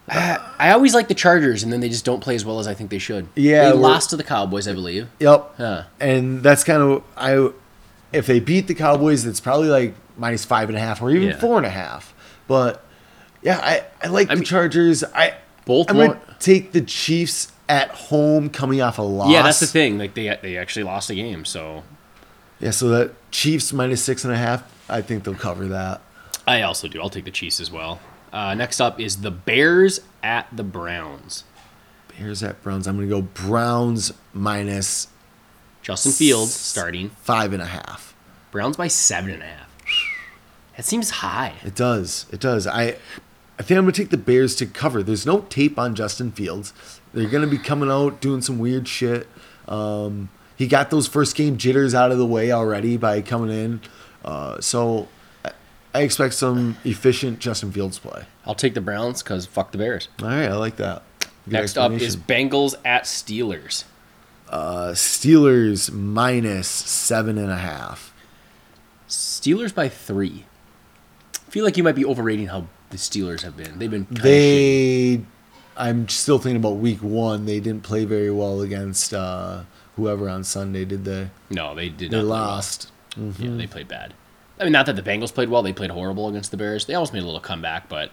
I 0.08 0.72
always 0.72 0.94
like 0.94 1.08
the 1.08 1.16
Chargers, 1.16 1.64
and 1.64 1.74
then 1.74 1.80
they 1.80 1.90
just 1.90 2.06
don't 2.06 2.22
play 2.22 2.36
as 2.36 2.46
well 2.46 2.60
as 2.60 2.68
I 2.68 2.74
think 2.76 2.90
they 2.92 3.00
should. 3.00 3.28
Yeah, 3.36 3.72
they 3.72 3.78
lost 3.78 4.12
to 4.12 4.18
the 4.18 4.24
Cowboys, 4.24 4.68
I 4.68 4.74
believe. 4.74 5.08
Yep. 5.20 5.54
Huh. 5.58 5.84
And 6.00 6.44
that's 6.44 6.64
kind 6.64 6.82
of 6.82 7.04
I. 7.18 7.50
If 8.14 8.28
they 8.28 8.40
beat 8.40 8.68
the 8.68 8.76
Cowboys, 8.76 9.26
it's 9.26 9.40
probably 9.40 9.68
like 9.68 9.96
minus 10.18 10.46
five 10.46 10.70
and 10.70 10.78
a 10.78 10.82
half 10.82 11.02
or 11.02 11.10
even 11.10 11.30
Yeah. 11.30 11.38
four 11.40 11.58
and 11.58 11.66
a 11.66 11.70
half. 11.72 12.14
But 12.48 12.86
yeah, 13.42 13.60
I, 13.62 13.84
I 14.04 14.08
like 14.10 14.30
the 14.30 14.36
mean, 14.36 14.44
Chargers. 14.44 15.04
I 15.04 15.34
both 15.66 15.90
I'm 15.90 15.98
gonna 15.98 16.20
take 16.40 16.72
the 16.72 16.82
Chiefs 16.82 17.52
at 17.68 17.90
home, 17.90 18.50
coming 18.52 18.82
off 18.82 19.00
a 19.00 19.02
loss. 19.02 19.32
Yeah, 19.32 19.42
that's 19.42 19.60
the 19.60 19.66
thing. 19.66 19.98
Like 19.98 20.14
they 20.14 20.38
they 20.42 20.58
actually 20.58 20.84
lost 20.84 21.10
a 21.10 21.16
game, 21.16 21.46
so 21.46 21.84
Yeah, 22.60 22.70
so 22.72 22.90
that 22.90 23.12
Chiefs 23.32 23.74
minus 23.74 24.04
six 24.04 24.24
and 24.24 24.32
a 24.34 24.38
half. 24.38 24.64
I 24.88 25.02
think 25.02 25.24
they'll 25.24 25.34
cover 25.34 25.68
that. 25.70 26.02
I 26.48 26.62
also 26.62 26.88
do. 26.88 27.02
I'll 27.02 27.10
take 27.10 27.26
the 27.26 27.32
Chiefs 27.32 27.60
as 27.60 27.72
well. 27.72 28.00
Uh, 28.36 28.54
next 28.54 28.82
up 28.82 29.00
is 29.00 29.22
the 29.22 29.32
Bears 29.32 30.02
at 30.22 30.46
the 30.52 30.64
Browns. 30.64 31.46
Bears 32.18 32.44
at 32.44 32.62
Browns. 32.62 32.86
I'm 32.86 32.98
gonna 32.98 33.08
go 33.08 33.22
Browns 33.22 34.12
minus 34.34 35.08
Justin 35.82 36.12
Fields 36.12 36.54
starting. 36.54 37.12
five 37.22 37.54
and 37.54 37.62
a 37.62 37.66
half. 37.68 38.14
Browns 38.52 38.76
by 38.76 38.90
seven 38.90 39.30
and 39.30 39.42
a 39.42 39.46
half. 39.46 39.70
That 40.76 40.84
seems 40.84 41.10
high. 41.10 41.54
It 41.64 41.76
does. 41.76 42.26
It 42.30 42.42
does. 42.42 42.68
I 42.68 42.98
I 43.58 43.64
think 43.64 43.78
I'm 43.78 43.86
gonna 43.86 43.94
take 43.94 44.10
the 44.10 44.18
Bears 44.18 44.54
to 44.58 44.66
cover. 44.66 45.02
There's 45.02 45.26
no 45.26 45.42
tape 45.50 45.80
on 45.80 45.96
Justin 45.96 46.34
Fields. 46.34 46.74
They're 47.14 47.30
gonna 47.30 47.48
be 47.48 47.58
coming 47.58 47.90
out 47.90 48.20
doing 48.20 48.42
some 48.42 48.60
weird 48.60 48.86
shit. 48.90 49.30
Um, 49.66 50.28
he 50.58 50.68
got 50.68 50.90
those 50.90 51.08
first 51.08 51.38
game 51.38 51.56
jitters 51.56 51.96
out 51.96 52.12
of 52.12 52.18
the 52.18 52.26
way 52.26 52.52
already 52.52 52.98
by 52.98 53.22
coming 53.22 53.50
in. 53.50 53.82
Uh, 54.26 54.60
so 54.60 55.08
I, 55.98 56.02
expect 56.02 56.34
some 56.36 56.78
efficient 56.84 57.40
Justin 57.40 57.72
Fields 57.72 58.00
play. 58.00 58.26
I'll 58.46 58.56
take 58.56 58.74
the 58.74 58.82
Browns 58.82 59.24
because 59.24 59.46
fuck 59.46 59.72
the 59.72 59.78
Bears. 59.78 60.08
All 60.22 60.28
right, 60.28 60.46
I 60.50 60.56
like 60.56 60.76
that. 60.78 61.04
Good 61.20 61.30
Next 61.54 61.78
up 61.78 61.92
is. 61.94 62.18
Bengals 62.18 62.76
at 62.84 63.04
Steelers. 63.04 63.84
uh, 64.50 64.90
Steelers 64.94 65.92
minus 65.92 66.68
seven 66.68 67.38
and 67.38 67.52
a 67.52 67.58
half. 67.58 68.14
Steelers 69.08 69.74
by 69.74 69.90
three. 69.90 70.46
I 71.48 71.52
feel 71.52 71.64
like 71.64 71.78
you 71.78 71.84
might 71.84 71.96
be 71.96 72.06
overrating 72.06 72.48
how 72.48 72.68
the 72.90 72.98
Steelers 72.98 73.42
have 73.42 73.56
been. 73.56 73.78
They've 73.80 73.90
been. 73.92 74.08
They, 74.10 75.22
I'm 75.78 76.08
still 76.10 76.40
thinking 76.40 76.58
about 76.58 76.78
week 76.78 77.00
one. 77.02 77.46
They 77.46 77.60
didn't 77.60 77.84
play 77.84 78.06
very 78.06 78.32
well 78.32 78.62
against 78.62 79.14
uh, 79.14 79.64
whoever 79.96 80.28
on 80.30 80.44
Sunday, 80.44 80.86
did 80.86 81.06
they? 81.06 81.30
no, 81.50 81.76
they 81.76 81.90
did 81.90 82.12
They 82.12 82.18
not. 82.18 82.22
play 82.24 82.30
well. 82.30 82.40
lost. 82.42 82.92
Mm-hmm. 83.18 83.44
Yeah, 83.44 83.58
they 83.58 83.68
played 83.68 83.88
bad. 83.88 84.14
I 84.60 84.64
mean, 84.64 84.72
not 84.74 84.86
that 84.86 84.96
the 84.96 85.02
Bengals 85.02 85.34
played 85.34 85.50
well; 85.50 85.62
they 85.64 85.74
played 85.74 85.92
horrible 85.92 86.28
against 86.30 86.52
the 86.52 86.58
Bears. 86.58 86.86
They 86.86 86.94
almost 86.96 87.14
made 87.14 87.24
a 87.24 87.26
little 87.26 87.40
comeback, 87.42 87.90
but 87.90 88.12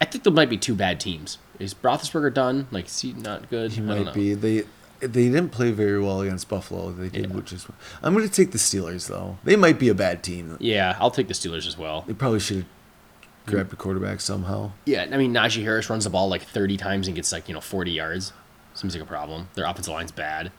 I 0.00 0.04
think 0.04 0.24
there 0.24 0.32
might 0.32 0.50
be 0.50 0.56
two 0.56 0.74
bad 0.74 0.98
teams. 1.00 1.38
Is 1.58 1.74
Roethlisberger 1.74 2.32
done? 2.34 2.66
Like, 2.70 2.86
is 2.86 3.00
he 3.00 3.12
not 3.12 3.48
good? 3.50 3.72
He 3.72 3.80
might 3.80 4.12
be. 4.14 4.34
They 4.34 4.64
they 5.00 5.28
didn't 5.28 5.50
play 5.50 5.70
very 5.70 6.00
well 6.00 6.20
against 6.20 6.48
Buffalo. 6.48 6.90
They 6.92 7.08
did, 7.08 7.30
Yeah. 7.30 7.36
which 7.36 7.52
is. 7.52 7.66
I'm 8.02 8.14
going 8.14 8.26
to 8.28 8.32
take 8.34 8.50
the 8.52 8.58
Steelers 8.58 9.08
though. 9.08 9.38
They 9.44 9.56
might 9.56 9.78
be 9.78 9.88
a 9.88 9.94
bad 9.94 10.22
team. 10.22 10.56
Yeah, 10.60 10.96
I'll 11.00 11.10
take 11.10 11.28
the 11.28 11.34
Steelers 11.34 11.66
as 11.66 11.78
well. 11.78 12.02
They 12.06 12.14
probably 12.14 12.40
should 12.40 12.56
have 12.58 12.66
grabbed 13.46 13.72
a 13.72 13.76
quarterback 13.76 14.20
somehow. 14.20 14.72
Yeah, 14.84 15.06
I 15.10 15.16
mean, 15.16 15.32
Najee 15.32 15.62
Harris 15.62 15.88
runs 15.88 16.04
the 16.04 16.10
ball 16.10 16.28
like 16.28 16.42
30 16.42 16.76
times 16.76 17.06
and 17.06 17.14
gets 17.16 17.32
like 17.32 17.48
you 17.48 17.54
know 17.54 17.60
40 17.60 17.90
yards. 17.92 18.32
Seems 18.74 18.94
like 18.94 19.02
a 19.02 19.06
problem. 19.06 19.48
Their 19.54 19.64
offensive 19.66 19.92
line's 19.92 20.12
bad. 20.12 20.52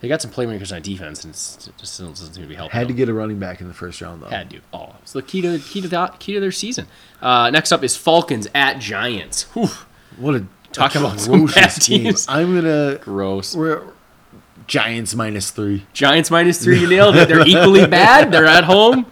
They 0.00 0.06
got 0.08 0.22
some 0.22 0.30
playmakers 0.30 0.74
on 0.74 0.80
defense, 0.82 1.24
and 1.24 1.32
it's, 1.32 1.66
it 1.66 1.76
just 1.76 1.98
doesn't 1.98 2.14
seem 2.16 2.42
to 2.44 2.48
be 2.48 2.54
helping. 2.54 2.70
Had 2.78 2.86
to 2.88 2.94
get 2.94 3.08
a 3.08 3.12
running 3.14 3.38
back 3.40 3.60
in 3.60 3.66
the 3.68 3.74
first 3.74 4.00
round 4.00 4.22
though. 4.22 4.28
Had 4.28 4.50
to. 4.50 4.60
Oh, 4.72 4.94
it's 5.02 5.12
the 5.12 5.22
key 5.22 5.40
to 5.42 5.58
key 5.58 5.80
to 5.80 5.88
that, 5.88 6.20
key 6.20 6.34
to 6.34 6.40
their 6.40 6.52
season. 6.52 6.86
Uh, 7.20 7.50
next 7.50 7.72
up 7.72 7.82
is 7.82 7.96
Falcons 7.96 8.46
at 8.54 8.78
Giants. 8.78 9.42
Whew, 9.54 9.68
What 10.16 10.34
a 10.36 10.46
Talk 10.70 10.94
about 10.94 11.18
some 11.18 11.46
bad 11.46 11.56
atrocious 11.56 11.88
game. 11.88 12.04
teams. 12.04 12.26
I'm 12.28 12.54
gonna. 12.54 12.98
gross. 12.98 13.56
We're 13.56 13.82
Giants 14.66 15.14
minus 15.14 15.50
three. 15.50 15.86
Giants 15.94 16.30
minus 16.30 16.62
three. 16.62 16.78
You 16.78 16.88
nailed 16.90 17.16
it. 17.16 17.26
They're 17.28 17.46
equally 17.46 17.86
bad. 17.86 18.30
They're 18.30 18.44
at 18.46 18.64
home. 18.64 19.06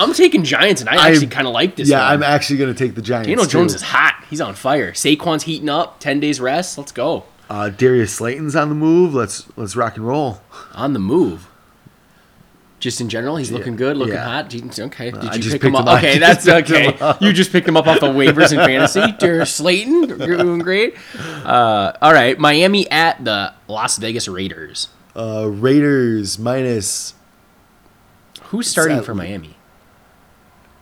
I'm 0.00 0.12
taking 0.12 0.42
Giants, 0.42 0.80
and 0.80 0.90
I 0.90 1.08
actually 1.08 1.28
kind 1.28 1.46
of 1.46 1.52
like 1.52 1.76
this. 1.76 1.88
Yeah, 1.88 2.00
one. 2.00 2.14
I'm 2.14 2.22
actually 2.24 2.58
gonna 2.58 2.74
take 2.74 2.94
the 2.96 3.02
Giants. 3.02 3.28
Daniel 3.28 3.46
Jones 3.46 3.72
too. 3.72 3.76
is 3.76 3.82
hot. 3.82 4.24
He's 4.28 4.40
on 4.40 4.54
fire. 4.54 4.92
Saquon's 4.92 5.44
heating 5.44 5.68
up. 5.68 6.00
Ten 6.00 6.18
days 6.18 6.40
rest. 6.40 6.76
Let's 6.76 6.92
go. 6.92 7.24
Uh, 7.50 7.68
Darius 7.68 8.14
Slayton's 8.14 8.54
on 8.54 8.68
the 8.68 8.74
move. 8.76 9.12
Let's 9.12 9.46
let's 9.56 9.74
rock 9.74 9.96
and 9.96 10.06
roll. 10.06 10.40
on 10.72 10.92
the 10.92 11.00
move. 11.00 11.48
Just 12.78 13.00
in 13.00 13.10
general, 13.10 13.36
he's 13.36 13.50
looking 13.50 13.76
good, 13.76 13.96
looking 13.98 14.14
Yeah. 14.14 14.24
hot. 14.24 14.46
Okay, 14.54 15.10
did 15.10 15.24
I 15.24 15.34
you 15.34 15.50
pick 15.50 15.62
him 15.62 15.74
up? 15.76 15.86
him. 15.88 15.96
Okay, 15.98 16.18
that's 16.18 16.46
just 16.46 16.66
picked 16.68 16.70
him 16.70 16.94
okay. 17.02 17.26
You 17.26 17.32
just 17.34 17.52
picked 17.52 17.68
him 17.68 17.76
up 17.76 17.86
off 17.86 18.00
the 18.00 18.06
waivers 18.06 18.52
in 18.52 18.58
fantasy. 18.58 19.02
Darius 19.18 19.54
Slayton, 19.56 20.08
you're 20.20 20.38
doing 20.38 20.60
great. 20.60 20.94
Uh, 21.18 21.92
all 22.00 22.12
right, 22.14 22.38
Miami 22.38 22.90
at 22.90 23.22
the 23.22 23.52
Las 23.68 23.98
Vegas 23.98 24.28
Raiders. 24.28 24.88
Uh, 25.14 25.46
Raiders 25.50 26.38
minus 26.38 27.14
Who's 28.44 28.70
starting 28.70 29.02
for 29.02 29.14
Miami? 29.14 29.56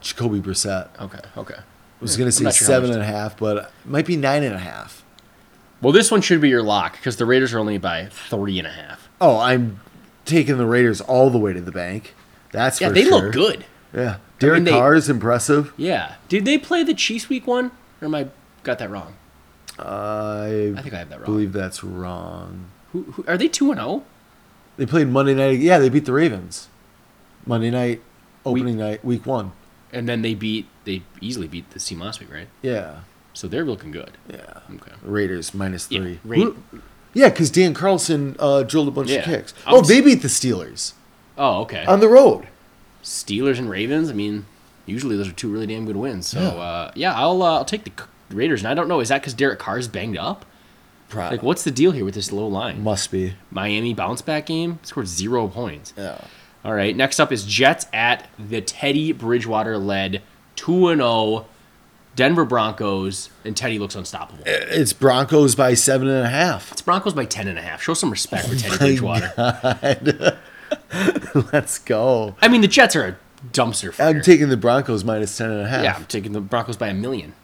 Jacoby 0.01 0.41
Brissett. 0.41 0.89
Okay, 1.01 1.21
okay. 1.37 1.57
I 1.57 1.63
was 2.01 2.17
gonna 2.17 2.31
say 2.31 2.45
sure 2.45 2.53
seven 2.53 2.93
and 2.93 3.01
a 3.03 3.07
half, 3.07 3.37
but 3.39 3.57
it 3.57 3.67
might 3.85 4.07
be 4.07 4.17
nine 4.17 4.45
and 4.45 4.55
a 4.55 4.59
half. 4.59 5.05
Well, 5.81 5.93
this 5.93 6.11
one 6.11 6.21
should 6.23 6.41
be 6.41 6.49
your 6.49 6.63
lock 6.63 6.93
because 6.93 7.17
the 7.17 7.27
Raiders 7.27 7.55
are 7.55 7.59
only 7.59 7.79
by 7.79 8.07
three 8.07 8.59
and 8.59 8.67
a 8.67 8.71
half. 8.73 9.09
Oh, 9.21 9.39
I'm 9.39 9.81
taking 10.25 10.59
the 10.59 10.67
Raiders 10.67 11.01
all 11.01 11.31
the 11.31 11.39
way 11.39 11.53
to 11.53 11.61
the 11.61 11.73
bank. 11.73 12.15
That's 12.53 12.81
Yeah, 12.81 12.89
they 12.91 13.05
sure. 13.05 13.23
look 13.23 13.33
good. 13.33 13.65
Yeah, 13.95 14.17
Derek 14.39 14.57
mean, 14.59 14.65
they- 14.65 14.71
Carr 14.73 14.95
is 14.95 15.09
impressive. 15.09 15.73
Yeah. 15.77 16.15
Did 16.29 16.45
they 16.45 16.59
play 16.59 16.83
the 16.83 16.95
Chiefs 16.95 17.29
week 17.29 17.47
one? 17.47 17.71
Or 18.01 18.07
am 18.07 18.15
I 18.15 18.29
got 18.63 18.79
that 18.81 18.91
wrong? 18.91 19.15
I, 19.79 20.75
I 20.77 20.83
think 20.83 20.95
I 20.95 20.99
have 20.99 21.11
that 21.11 21.21
wrong. 21.21 21.25
believe 21.27 21.53
that's 21.53 21.85
wrong. 21.85 22.67
Who, 22.93 23.05
who 23.05 23.25
are 23.29 23.39
they 23.39 23.49
two 23.49 23.71
and 23.71 23.81
oh? 23.81 23.85
zero? 23.85 24.05
They 24.77 24.87
played 24.87 25.09
Monday 25.09 25.35
night. 25.35 25.61
Yeah, 25.61 25.79
they 25.79 25.89
beat 25.89 26.05
the 26.05 26.13
Ravens. 26.13 26.69
Monday 27.47 27.71
night, 27.71 28.03
opening 28.45 28.77
night, 28.77 29.05
week 29.05 29.25
one. 29.25 29.53
And 29.93 30.09
then 30.09 30.23
they 30.23 30.35
beat 30.35 30.67
they 30.85 31.03
easily 31.21 31.47
beat 31.49 31.71
the 31.71 31.79
team 31.81 32.01
last 32.01 32.21
week, 32.21 32.33
right? 32.33 32.49
Yeah, 32.61 33.01
So 33.39 33.47
they're 33.47 33.65
looking 33.65 33.93
good. 33.93 34.11
yeah. 34.29 34.39
Okay. 34.75 34.91
Raiders 35.05 35.55
minus 35.55 35.87
Yeah, 35.93 36.01
three. 36.01 36.19
Ra- 36.25 36.37
Who- 36.39 36.57
Yeah, 37.15 37.29
because 37.29 37.51
Dan 37.51 37.73
Carlson 37.73 38.35
uh, 38.41 38.65
drilled 38.65 38.89
a 38.89 38.91
bunch 38.91 39.11
Yeah. 39.11 39.19
of 39.21 39.25
kicks. 39.27 39.55
I'm 39.65 39.75
Oh, 39.75 39.81
s- 39.81 39.87
they 39.89 40.01
beat 40.01 40.23
the 40.23 40.29
Steelers 40.29 40.93
Oh, 41.39 41.61
okay. 41.61 41.85
on 41.87 42.01
the 42.01 42.09
road. 42.09 42.49
Steelers 43.05 43.59
and 43.59 43.71
Ravens. 43.71 44.11
I 44.11 44.13
mean, 44.13 44.47
usually 44.87 45.17
those 45.17 45.29
are 45.29 45.33
two 45.33 45.49
really 45.53 45.69
damn 45.69 45.87
good 45.87 45.95
wins. 45.97 46.27
So 46.27 46.41
Yeah. 46.41 46.49
uh, 46.49 46.91
yeah, 46.97 47.15
I'll 47.15 47.41
uh, 47.43 47.59
I'll 47.59 47.65
take 47.65 47.85
the 47.85 47.93
C- 47.97 48.09
Raiders. 48.35 48.61
And 48.63 48.69
I 48.69 48.75
don't 48.75 48.89
know, 48.89 48.99
is 48.99 49.09
that 49.09 49.23
because 49.23 49.35
Derek 49.35 49.61
Carr's 49.61 49.87
banged 49.87 50.19
up? 50.19 50.45
Pro- 51.09 51.29
Like, 51.31 51.43
what's 51.45 51.63
the 51.63 51.71
deal 51.71 51.93
here 51.93 52.05
with 52.05 52.15
this 52.15 52.33
low 52.33 52.49
line? 52.49 52.83
Must 52.83 53.11
be. 53.13 53.35
Miami 53.53 53.95
bounce 53.95 54.21
back 54.21 54.47
game 54.47 54.81
scored 54.83 55.07
zero 55.07 55.47
points. 55.47 55.95
Yeah. 55.97 56.19
All 56.65 56.75
right, 56.75 56.95
next 56.95 57.21
up 57.21 57.31
is 57.33 57.45
Jets 57.45 57.87
at 57.93 58.29
the 58.37 58.61
Teddy 58.61 59.13
Bridgewater 59.13 59.79
led 59.79 60.23
two 60.57 60.89
and 60.89 61.01
zero 61.01 61.47
Denver 62.19 62.45
Broncos, 62.45 63.31
and 63.45 63.57
Teddy 63.57 63.79
looks 63.79 63.95
unstoppable. 63.95 64.43
It's 64.45 64.93
Broncos 64.93 65.55
by 65.55 65.75
seven 65.75 66.09
and 66.09 66.27
a 66.27 66.29
half. 66.29 66.73
It's 66.73 66.83
Broncos 66.83 67.15
by 67.15 67.25
ten 67.27 67.47
and 67.47 67.57
a 67.57 67.63
half. 67.63 67.81
Show 67.81 67.95
some 67.95 68.11
respect 68.11 68.49
for 68.49 68.57
Teddy 68.57 68.77
Bridgewater. 68.77 70.37
Let's 71.53 71.79
go. 71.79 72.35
I 72.43 72.49
mean, 72.49 72.61
the 72.61 72.67
Jets 72.67 72.97
are 72.97 73.05
a 73.07 73.17
dumpster 73.53 73.95
fire. 73.95 74.09
I'm 74.09 74.21
taking 74.21 74.49
the 74.49 74.57
Broncos 74.57 75.05
minus 75.05 75.37
ten 75.37 75.49
and 75.49 75.61
a 75.61 75.69
half. 75.69 75.85
Yeah, 75.85 75.95
I'm 75.95 76.07
taking 76.07 76.33
the 76.33 76.41
Broncos 76.41 76.77
by 76.77 76.89
a 76.89 76.95
million. 76.95 77.35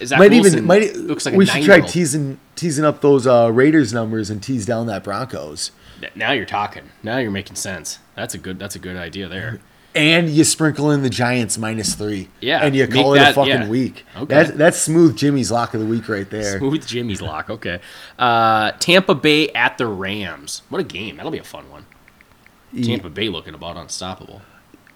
Is 0.00 0.08
that 0.08 0.16
Oh. 0.16 0.18
might 0.20 0.32
even 0.32 0.64
might 0.64 0.96
looks 0.96 1.26
like 1.26 1.34
a 1.34 1.36
we 1.36 1.44
should 1.44 1.64
try 1.64 1.80
teasing 1.82 2.40
teasing 2.56 2.86
up 2.86 3.02
those 3.02 3.26
uh, 3.26 3.50
Raiders 3.52 3.92
numbers 3.92 4.30
and 4.30 4.42
tease 4.42 4.64
down 4.64 4.86
that 4.86 5.04
Broncos. 5.04 5.70
Now 6.14 6.32
you're 6.32 6.46
talking. 6.46 6.84
Now 7.02 7.18
you're 7.18 7.30
making 7.30 7.56
sense. 7.56 7.98
That's 8.14 8.32
a 8.32 8.38
good. 8.38 8.58
That's 8.58 8.74
a 8.74 8.78
good 8.78 8.96
idea 8.96 9.28
there. 9.28 9.60
And 9.98 10.28
you 10.30 10.44
sprinkle 10.44 10.90
in 10.90 11.02
the 11.02 11.10
Giants 11.10 11.58
minus 11.58 11.94
three. 11.94 12.28
Yeah, 12.40 12.60
And 12.64 12.74
you 12.76 12.86
call 12.86 13.14
it 13.14 13.18
that- 13.18 13.32
a 13.32 13.34
fucking 13.34 13.50
yeah. 13.62 13.68
week. 13.68 14.04
Okay. 14.16 14.26
That's 14.34 14.50
that's 14.52 14.78
smooth 14.78 15.16
Jimmy's 15.16 15.50
lock 15.50 15.74
of 15.74 15.80
the 15.80 15.86
week 15.86 16.08
right 16.08 16.28
there. 16.30 16.58
Smooth 16.58 16.86
Jimmy's 16.86 17.20
lock. 17.20 17.50
Okay. 17.50 17.80
Uh, 18.18 18.72
Tampa 18.78 19.14
Bay 19.14 19.48
at 19.50 19.76
the 19.78 19.86
Rams. 19.86 20.62
What 20.68 20.80
a 20.80 20.84
game. 20.84 21.16
That'll 21.16 21.32
be 21.32 21.38
a 21.38 21.44
fun 21.44 21.70
one. 21.70 21.86
Tampa 22.82 23.08
Bay 23.08 23.28
looking 23.28 23.54
about 23.54 23.76
unstoppable. 23.76 24.42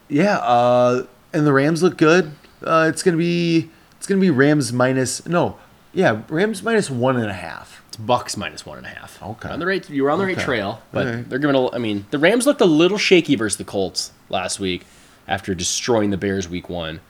Yeah, 0.08 0.36
uh, 0.38 1.06
and 1.32 1.46
the 1.46 1.52
Rams 1.54 1.82
look 1.82 1.96
good. 1.96 2.32
Uh, 2.62 2.86
it's 2.92 3.02
gonna 3.02 3.16
be 3.16 3.70
it's 3.96 4.06
gonna 4.06 4.20
be 4.20 4.28
Rams 4.30 4.72
minus 4.72 5.24
no, 5.26 5.56
yeah, 5.94 6.20
Rams 6.28 6.62
minus 6.62 6.90
one 6.90 7.16
and 7.16 7.30
a 7.30 7.34
half. 7.34 7.71
It's 7.92 7.98
Bucks 7.98 8.38
minus 8.38 8.64
one 8.64 8.78
and 8.78 8.86
a 8.86 8.88
half. 8.88 9.22
Okay. 9.22 9.50
On 9.50 9.58
the 9.58 9.66
right, 9.66 9.86
you 9.90 10.02
were 10.04 10.10
on 10.10 10.18
the 10.18 10.24
right 10.24 10.38
trail, 10.38 10.80
but 10.92 11.28
they're 11.28 11.38
giving. 11.38 11.54
A, 11.54 11.70
I 11.74 11.76
mean, 11.76 12.06
the 12.10 12.18
Rams 12.18 12.46
looked 12.46 12.62
a 12.62 12.66
little 12.66 12.96
shaky 12.96 13.34
versus 13.34 13.58
the 13.58 13.64
Colts 13.64 14.12
last 14.30 14.58
week 14.58 14.86
after 15.28 15.54
destroying 15.54 16.08
the 16.08 16.16
Bears 16.16 16.48
week 16.48 16.70
one. 16.70 17.00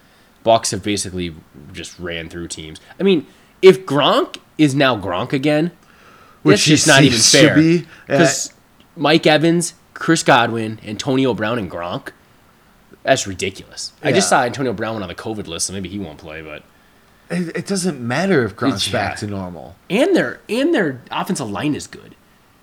Bucks 0.42 0.72
have 0.72 0.82
basically 0.82 1.36
just 1.72 1.96
ran 2.00 2.28
through 2.28 2.48
teams. 2.48 2.80
I 2.98 3.04
mean, 3.04 3.28
if 3.62 3.86
Gronk 3.86 4.38
is 4.58 4.74
now 4.74 4.96
Gronk 5.00 5.32
again, 5.32 5.70
Which 6.42 6.68
is 6.68 6.84
not 6.84 7.04
even 7.04 7.20
fair. 7.20 7.54
be. 7.54 7.78
Uh, 7.82 7.84
Because 8.08 8.52
Mike 8.96 9.24
Evans, 9.24 9.74
Chris 9.94 10.24
Godwin, 10.24 10.80
Antonio 10.84 11.32
Brown, 11.32 11.60
and 11.60 11.70
Gronk. 11.70 12.08
That's 13.04 13.24
ridiculous. 13.28 13.92
I 14.02 14.10
just 14.10 14.28
saw 14.28 14.42
Antonio 14.42 14.72
Brown 14.72 14.94
went 14.94 15.04
on 15.04 15.08
the 15.08 15.14
COVID 15.14 15.46
list, 15.46 15.66
so 15.66 15.72
maybe 15.72 15.88
he 15.88 16.00
won't 16.00 16.18
play. 16.18 16.42
But 16.42 16.64
It, 17.32 17.56
it 17.56 17.66
doesn't 17.66 18.00
matter 18.00 18.44
if 18.44 18.54
Gronk's 18.54 18.86
Yeah. 18.86 18.92
back 18.92 19.16
to 19.18 19.26
normal. 19.26 19.74
and 19.90 20.14
their 20.14 20.40
and 20.48 20.74
their 20.74 21.00
offensive 21.10 21.50
line 21.50 21.74
is 21.74 21.86
good. 21.86 22.14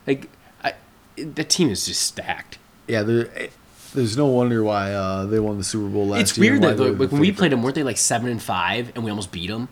Like, 0.07 0.29
I, 0.63 0.73
the 1.17 1.43
team 1.43 1.69
is 1.69 1.85
just 1.85 2.01
stacked. 2.03 2.57
Yeah, 2.87 3.01
it- 3.07 3.51
there's 3.93 4.15
no 4.15 4.27
wonder 4.27 4.63
why 4.63 4.93
uh, 4.93 5.25
they 5.25 5.39
won 5.39 5.57
the 5.57 5.63
Super 5.63 5.89
Bowl 5.89 6.07
last 6.09 6.21
it's 6.21 6.37
year. 6.37 6.53
It's 6.53 6.61
weird 6.63 6.77
that 6.77 6.99
like, 6.99 7.11
when 7.11 7.19
we 7.19 7.31
played 7.31 7.51
them, 7.51 7.63
weren't 7.63 7.73
they 7.73 7.81
like 7.83 7.97
seven 7.97 8.29
and 8.29 8.39
five, 8.41 8.91
and 8.93 9.03
we 9.03 9.09
almost 9.09 9.31
beat 9.31 9.47
them? 9.49 9.67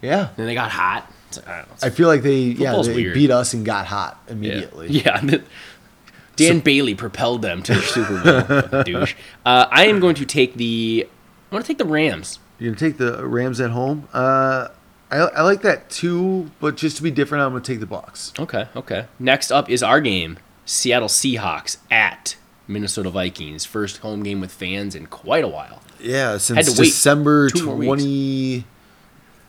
Yeah, 0.00 0.28
Then 0.36 0.46
they 0.46 0.54
got 0.54 0.70
hot. 0.70 1.10
Like, 1.34 1.48
I. 1.48 1.64
I 1.82 1.90
feel 1.90 2.06
like 2.06 2.22
they 2.22 2.38
yeah 2.38 2.80
they 2.80 2.94
weird. 2.94 3.14
beat 3.14 3.32
us 3.32 3.52
and 3.54 3.66
got 3.66 3.86
hot 3.86 4.22
immediately. 4.28 4.88
Yeah. 4.90 5.20
Dan 6.36 6.60
Bailey 6.60 6.94
propelled 6.94 7.42
them 7.42 7.64
to 7.64 7.74
the 7.74 7.80
Super 7.82 8.70
Bowl. 8.70 8.82
Douche. 8.84 9.14
Uh, 9.44 9.66
I 9.70 9.86
am 9.86 9.98
going 9.98 10.14
to 10.14 10.24
take 10.24 10.54
the 10.54 11.08
I 11.50 11.54
want 11.54 11.64
to 11.64 11.68
take 11.68 11.78
the 11.78 11.84
Rams. 11.84 12.38
You're 12.58 12.72
gonna 12.72 12.78
take 12.80 12.98
the 12.98 13.26
Rams 13.26 13.60
at 13.60 13.70
home. 13.70 14.08
Uh, 14.12 14.68
I, 15.10 15.16
I 15.18 15.42
like 15.42 15.62
that 15.62 15.88
too, 15.90 16.50
but 16.60 16.76
just 16.76 16.96
to 16.98 17.02
be 17.02 17.10
different, 17.10 17.42
I'm 17.44 17.52
gonna 17.52 17.62
take 17.64 17.80
the 17.80 17.86
Bucks. 17.86 18.32
Okay, 18.38 18.68
okay. 18.76 19.06
Next 19.18 19.50
up 19.50 19.70
is 19.70 19.82
our 19.82 20.00
game 20.00 20.38
Seattle 20.66 21.08
Seahawks 21.08 21.78
at 21.90 22.36
Minnesota 22.66 23.10
Vikings. 23.10 23.64
First 23.64 23.98
home 23.98 24.22
game 24.22 24.40
with 24.40 24.52
fans 24.52 24.94
in 24.94 25.06
quite 25.06 25.44
a 25.44 25.48
while. 25.48 25.82
Yeah, 26.00 26.36
since 26.38 26.72
December 26.74 27.48
two 27.50 27.66
more 27.66 27.76
weeks. 27.76 27.86
twenty 27.88 28.64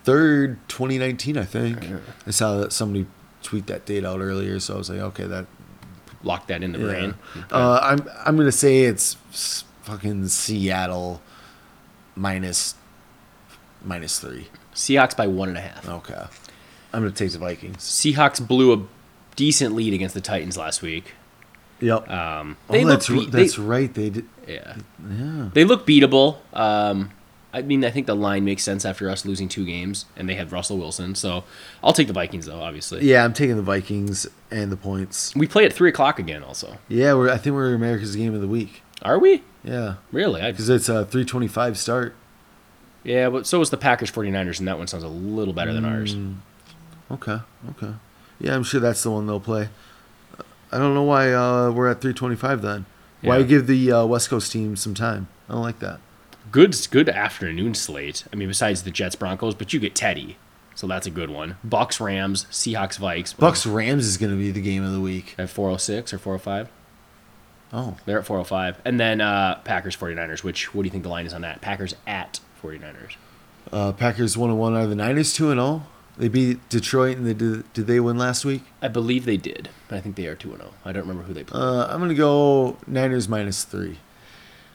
third, 0.04 0.56
twenty 0.68 0.98
nineteen, 0.98 1.36
I 1.36 1.44
think. 1.44 1.78
I 2.26 2.30
saw 2.30 2.56
that 2.58 2.72
somebody 2.72 3.06
tweet 3.42 3.66
that 3.66 3.86
date 3.86 4.04
out 4.04 4.20
earlier, 4.20 4.60
so 4.60 4.74
I 4.74 4.78
was 4.78 4.88
like, 4.90 5.00
okay, 5.00 5.24
that. 5.24 5.46
Lock 6.22 6.48
that 6.48 6.62
in 6.62 6.72
the 6.72 6.78
Yeah. 6.78 6.84
brain. 6.84 7.14
Uh, 7.50 7.80
I'm 7.82 8.08
I'm 8.26 8.36
gonna 8.36 8.52
say 8.52 8.80
it's 8.84 9.16
fucking 9.82 10.28
Seattle 10.28 11.22
minus 12.14 12.74
minus 13.84 14.18
three. 14.18 14.48
Seahawks 14.74 15.16
by 15.16 15.26
one 15.26 15.48
and 15.48 15.58
a 15.58 15.62
half. 15.62 15.88
Okay, 15.88 16.14
I'm 16.92 17.02
gonna 17.02 17.10
take 17.10 17.32
the 17.32 17.38
Vikings. 17.38 17.78
Seahawks 17.78 18.46
blew 18.46 18.72
a 18.72 18.82
decent 19.36 19.74
lead 19.74 19.92
against 19.94 20.14
the 20.14 20.20
Titans 20.20 20.56
last 20.56 20.82
week. 20.82 21.14
Yep. 21.80 22.10
Um, 22.10 22.56
oh, 22.68 22.72
they 22.72 22.84
that's 22.84 23.08
look 23.08 23.26
beat- 23.26 23.32
that's 23.32 23.56
they, 23.56 23.62
right. 23.62 23.92
They 23.94 24.10
did. 24.10 24.26
yeah. 24.46 24.76
Yeah. 25.10 25.48
They 25.54 25.64
look 25.64 25.86
beatable. 25.86 26.36
Um, 26.52 27.10
I 27.52 27.62
mean, 27.62 27.84
I 27.84 27.90
think 27.90 28.06
the 28.06 28.14
line 28.14 28.44
makes 28.44 28.62
sense 28.62 28.84
after 28.84 29.10
us 29.10 29.24
losing 29.24 29.48
two 29.48 29.64
games, 29.64 30.04
and 30.16 30.28
they 30.28 30.34
have 30.36 30.52
Russell 30.52 30.76
Wilson. 30.78 31.14
So 31.16 31.42
I'll 31.82 31.92
take 31.92 32.06
the 32.06 32.12
Vikings, 32.12 32.46
though. 32.46 32.60
Obviously, 32.60 33.04
Yeah, 33.04 33.24
I'm 33.24 33.32
taking 33.32 33.56
the 33.56 33.62
Vikings 33.62 34.26
and 34.52 34.70
the 34.70 34.76
points. 34.76 35.34
we 35.34 35.48
play 35.48 35.64
at 35.64 35.72
three 35.72 35.88
o'clock 35.88 36.18
again. 36.20 36.44
Also, 36.44 36.76
Yeah, 36.88 37.14
we're 37.14 37.28
I 37.30 37.38
think 37.38 37.54
we're 37.56 37.74
America's 37.74 38.14
game 38.14 38.34
of 38.34 38.40
the 38.40 38.46
week. 38.46 38.82
are 39.02 39.18
we 39.18 39.42
Yeah, 39.64 39.94
really? 40.12 40.42
Because 40.42 40.68
it's 40.68 40.88
a 40.88 41.04
325 41.06 41.76
start. 41.78 42.14
Yeah, 43.04 43.28
but 43.30 43.46
so 43.46 43.58
was 43.58 43.70
the 43.70 43.76
Packers 43.76 44.10
49ers, 44.10 44.58
and 44.58 44.68
that 44.68 44.78
one 44.78 44.86
sounds 44.86 45.04
a 45.04 45.08
little 45.08 45.54
better 45.54 45.72
than 45.72 45.84
ours. 45.84 46.14
Mm. 46.14 46.36
Okay, 47.10 47.38
okay. 47.70 47.94
Yeah, 48.38 48.54
I'm 48.54 48.62
sure 48.62 48.80
that's 48.80 49.02
the 49.02 49.10
one 49.10 49.26
they'll 49.26 49.40
play. 49.40 49.68
I 50.72 50.78
don't 50.78 50.94
know 50.94 51.02
why 51.02 51.32
uh, 51.32 51.70
we're 51.70 51.88
at 51.90 52.00
325 52.00 52.62
then. 52.62 52.86
Why 53.22 53.38
Yeah. 53.38 53.42
give 53.44 53.66
the 53.66 53.92
uh, 53.92 54.04
West 54.06 54.30
Coast 54.30 54.52
team 54.52 54.76
some 54.76 54.94
time? 54.94 55.28
I 55.48 55.54
don't 55.54 55.62
like 55.62 55.80
that. 55.80 55.98
Good, 56.52 56.76
good 56.90 57.08
afternoon 57.08 57.74
slate. 57.74 58.24
I 58.32 58.36
mean, 58.36 58.48
besides 58.48 58.82
the 58.84 58.90
Jets 58.90 59.14
Broncos, 59.16 59.54
but 59.54 59.72
you 59.72 59.80
get 59.80 59.94
Teddy, 59.94 60.36
so 60.74 60.86
that's 60.86 61.06
a 61.06 61.10
good 61.10 61.28
one. 61.30 61.56
Bucks 61.64 62.00
Rams, 62.00 62.46
Seahawks 62.50 62.98
Vikes. 62.98 63.36
Bucks 63.36 63.66
Rams 63.66 64.06
is 64.06 64.16
going 64.16 64.30
to 64.32 64.38
be 64.38 64.50
the 64.50 64.60
game 64.62 64.82
of 64.84 64.92
the 64.92 65.00
week. 65.00 65.34
at 65.38 65.50
406 65.50 66.12
or 66.14 66.18
405. 66.18 66.70
Oh, 67.72 67.96
They're 68.04 68.18
at 68.18 68.26
405. 68.26 68.80
And 68.84 68.98
then 68.98 69.20
uh, 69.20 69.56
Packers 69.64 69.96
49ers, 69.96 70.42
which, 70.42 70.74
what 70.74 70.82
do 70.82 70.86
you 70.86 70.90
think 70.90 71.02
the 71.04 71.08
line 71.10 71.26
is 71.26 71.32
on 71.34 71.42
that? 71.42 71.60
Packers 71.60 71.94
at 72.06 72.40
49ers. 72.62 73.16
uh, 73.72 73.92
Packers 73.92 74.36
one 74.36 74.50
and 74.50 74.58
one. 74.58 74.74
Are 74.74 74.86
the 74.86 74.94
Niners 74.94 75.32
two 75.32 75.50
and 75.50 75.58
zero? 75.58 75.82
They 76.18 76.28
beat 76.28 76.68
Detroit 76.68 77.16
and 77.16 77.26
they 77.26 77.32
did. 77.34 77.72
Did 77.72 77.86
they 77.86 77.98
win 78.00 78.18
last 78.18 78.44
week? 78.44 78.62
I 78.82 78.88
believe 78.88 79.24
they 79.24 79.36
did, 79.38 79.70
but 79.88 79.96
I 79.96 80.00
think 80.02 80.16
they 80.16 80.26
are 80.26 80.34
2 80.34 80.50
0. 80.50 80.74
I 80.84 80.92
don't 80.92 81.02
remember 81.02 81.22
who 81.22 81.32
they 81.32 81.44
played. 81.44 81.58
Uh, 81.62 81.86
I'm 81.88 81.98
going 81.98 82.10
to 82.10 82.14
go 82.14 82.76
Niners 82.86 83.26
minus 83.26 83.64
three, 83.64 83.96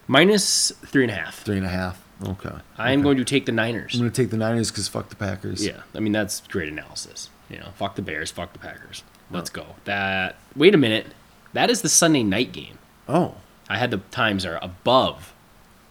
Minus 0.08 0.72
3.5. 0.72 1.34
three 1.34 1.58
and 1.58 1.66
a 1.66 1.70
half. 1.70 2.04
Okay. 2.26 2.50
I'm 2.78 3.02
going 3.02 3.18
to 3.18 3.26
take 3.26 3.46
the 3.46 3.52
Niners. 3.52 3.94
I'm 3.94 4.00
going 4.02 4.12
to 4.12 4.22
take 4.22 4.32
the 4.32 4.38
Niners 4.38 4.72
because 4.72 4.88
fuck 4.88 5.10
the 5.10 5.16
Packers. 5.16 5.66
Yeah, 5.66 5.82
I 5.94 6.00
mean, 6.00 6.14
that's 6.14 6.42
great 6.48 6.70
analysis. 6.70 7.30
You 7.50 7.58
know, 7.60 7.70
fuck 7.76 7.96
the 7.96 8.02
Bears, 8.02 8.32
fuck 8.32 8.54
the 8.54 8.60
Packers. 8.60 9.04
Let's 9.30 9.50
go. 9.50 9.66
That. 9.84 10.38
Wait 10.56 10.74
a 10.74 10.78
minute. 10.78 11.08
That 11.54 11.70
is 11.70 11.82
the 11.82 11.90
Sunday 11.90 12.24
night 12.24 12.52
game. 12.54 12.80
Oh, 13.08 13.36
I 13.70 13.78
had 13.78 13.92
the 13.92 13.98
times 14.10 14.46
are 14.46 14.58
above 14.62 15.34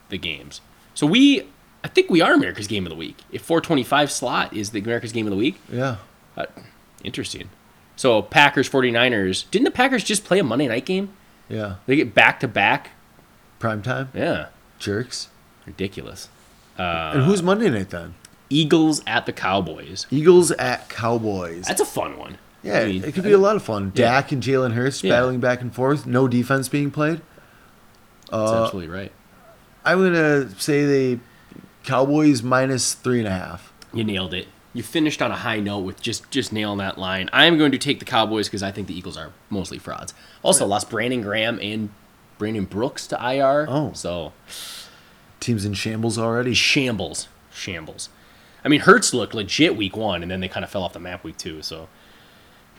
the 0.09 0.18
games. 0.18 0.61
So 0.95 1.07
we, 1.07 1.47
I 1.85 1.89
think 1.89 2.11
we 2.11 2.20
are 2.22 2.32
America's 2.32 2.66
Game 2.66 2.87
of 2.87 2.91
the 2.91 2.97
Week. 2.97 3.18
If 3.30 3.43
425 3.43 4.11
slot 4.11 4.53
is 4.57 4.70
the 4.70 4.80
America's 4.80 5.12
Game 5.12 5.26
of 5.26 5.30
the 5.30 5.37
Week, 5.37 5.61
yeah. 5.70 5.97
uh, 6.37 6.47
interesting. 7.05 7.51
So 7.97 8.22
Packers 8.22 8.68
49ers, 8.68 9.45
didn't 9.51 9.64
the 9.66 9.70
Packers 9.70 10.03
just 10.03 10.24
play 10.24 10.39
a 10.39 10.45
Monday 10.45 10.66
night 10.66 10.87
game? 10.87 11.11
Yeah. 11.49 11.76
They 11.87 11.97
get 11.97 12.14
back 12.14 12.41
to 12.41 12.49
back? 12.49 12.91
Prime 13.59 13.82
time. 13.82 14.09
Yeah, 14.14 14.47
Jerks. 14.78 15.28
ridiculous. 15.66 16.28
and 16.78 17.22
who's 17.24 17.43
Monday 17.43 17.68
night 17.70 17.91
then? 17.91 18.14
Eagles 18.51 19.03
at 19.07 19.26
the 19.26 19.32
Cowboys. 19.32 20.07
Eagles 20.11 20.51
at 20.53 20.89
Cowboys. 20.89 21.66
That's 21.66 21.80
a 21.80 21.87
fun 21.87 22.16
one. 22.18 22.39
yeah, 22.62 22.80
I 22.80 22.87
mean, 22.87 23.05
it 23.05 23.12
could 23.14 23.24
be 23.24 23.32
a 23.32 23.39
lot 23.39 23.57
of 23.57 23.62
fun. 23.62 23.93
Yeah. 23.95 24.11
Dak 24.11 24.32
and 24.32 24.43
Jalen 24.43 24.72
Hurts 24.72 25.05
Yeah. 25.05 25.12
battling 25.12 25.41
back 25.41 25.61
and 25.61 25.74
forth. 25.74 26.07
No 26.07 26.26
defense 26.28 26.68
being 26.68 26.91
played. 26.91 27.20
That's 28.30 28.51
Uh, 28.51 28.64
absolutely 28.64 28.89
right. 28.95 29.12
I'm 29.85 29.99
gonna 30.03 30.49
say 30.59 30.85
they 30.87 31.20
Cowboys 31.85 32.43
minus 32.43 32.95
three 32.95 33.18
and 33.20 33.28
a 33.28 33.32
half. 33.32 33.72
You 33.93 34.05
nailed 34.05 34.35
it. 34.35 34.49
You 34.72 34.82
finished 34.82 35.22
on 35.22 35.30
a 35.30 35.37
high 35.37 35.61
note 35.61 35.80
with 35.80 36.03
just 36.03 36.30
just 36.30 36.53
nailing 36.53 36.78
that 36.78 36.99
line. 36.99 37.30
I 37.32 37.45
am 37.45 37.57
going 37.59 37.70
to 37.72 37.78
take 37.78 38.01
the 38.01 38.05
Cowboys 38.05 38.49
because 38.49 38.62
I 38.62 38.72
think 38.72 38.89
the 38.89 38.97
Eagles 38.97 39.16
are 39.16 39.30
mostly 39.49 39.78
frauds. 39.78 40.14
Also 40.43 40.66
lost 40.66 40.91
Brandon 40.91 41.22
Graham 41.22 41.59
and 41.62 41.91
Brandon 42.39 42.64
Brooks 42.64 43.07
to 43.09 43.16
IR. 43.16 43.66
Oh. 43.68 43.93
so 43.93 44.32
Teams 45.39 45.64
in 45.64 45.74
shambles 45.74 46.18
already. 46.18 46.55
shambles, 46.55 47.28
shambles. 47.53 48.09
I 48.64 48.68
mean, 48.68 48.80
Hurts 48.80 49.12
looked 49.12 49.35
legit 49.35 49.76
week 49.76 49.95
one, 49.97 50.22
and 50.22 50.30
then 50.30 50.41
they 50.41 50.49
kind 50.49 50.64
of 50.64 50.70
fell 50.70 50.82
off 50.82 50.95
the 50.95 50.99
map 50.99 51.22
week 51.22 51.37
two. 51.37 51.61
So 51.62 51.89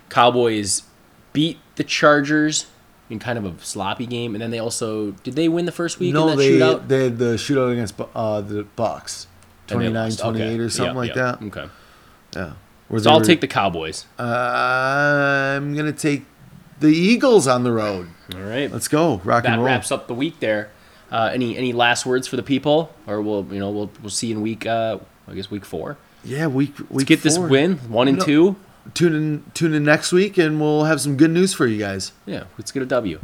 Cowboys 0.10 0.84
beat 1.32 1.60
the 1.76 1.84
Chargers 1.84 2.66
in 3.10 3.20
kind 3.20 3.38
of 3.38 3.46
a 3.46 3.54
sloppy 3.64 4.06
game, 4.06 4.34
and 4.36 4.42
then 4.42 4.52
they 4.52 4.60
also 4.60 5.12
did 5.24 5.36
they 5.36 5.48
win 5.48 5.66
the 5.66 5.72
first 5.72 6.00
week 6.00 6.10
in 6.10 6.14
No, 6.16 6.30
that 6.30 6.38
they 6.38 6.52
shootout? 6.60 6.88
they 6.88 7.04
had 7.06 7.18
the 7.20 7.36
shootout 7.36 7.72
against 7.72 7.94
uh, 8.16 8.42
the 8.42 8.64
Bucks. 8.76 9.28
And 9.70 9.80
they 9.82 9.86
29, 9.90 10.04
lost. 10.10 10.20
28 10.20 10.44
Okay. 10.46 10.60
or 10.60 10.70
something 10.70 10.94
Yeah, 10.94 11.00
like 11.00 11.16
yeah. 11.16 11.16
that. 11.24 11.42
Okay, 11.44 11.66
Yeah. 12.36 12.52
Where 12.88 13.02
so 13.02 13.10
I'll 13.12 13.20
were- 13.20 13.26
take 13.26 13.42
the 13.42 13.48
Cowboys. 13.48 14.06
I'm 14.18 15.76
gonna 15.76 15.92
take 15.92 16.26
the 16.80 16.88
Eagles 16.88 17.48
on 17.48 17.64
the 17.64 17.72
road. 17.72 18.10
All 18.36 18.42
right, 18.42 18.72
Let's 18.72 18.88
go. 18.88 19.22
Rock 19.24 19.44
that 19.44 19.54
and 19.54 19.58
roll. 19.62 19.66
wraps 19.68 19.92
up 19.92 20.08
the 20.08 20.14
week 20.14 20.40
there. 20.40 20.70
Uh, 21.12 21.30
any 21.34 21.56
any 21.58 21.72
last 21.74 22.06
words 22.06 22.28
for 22.28 22.36
the 22.36 22.44
people, 22.44 22.92
or 23.08 23.22
we'll 23.22 23.46
you 23.52 23.60
know 23.60 23.70
we'll 23.70 23.92
we'll 24.02 24.10
see 24.10 24.32
in 24.32 24.42
week 24.42 24.66
uh, 24.66 24.98
I 25.28 25.34
guess 25.34 25.50
week 25.52 25.64
four. 25.66 25.98
Yeah, 26.24 26.48
week 26.48 26.78
week 26.80 26.88
Let's 26.90 27.04
get 27.06 27.22
this 27.24 27.38
win 27.38 27.78
one 27.90 28.08
and 28.08 28.18
No. 28.18 28.26
two. 28.26 28.56
Tune 28.94 29.16
in 29.16 29.52
tune 29.54 29.74
in 29.74 29.84
next 29.84 30.12
week 30.12 30.38
and 30.38 30.60
we'll 30.62 30.84
have 30.84 31.02
some 31.02 31.18
good 31.18 31.32
news 31.32 31.54
for 31.54 31.66
you 31.66 31.78
guys. 31.78 32.12
Yeah, 32.26 32.46
let's 32.58 32.72
get 32.72 32.84
a 32.84 32.86
W. 32.86 33.20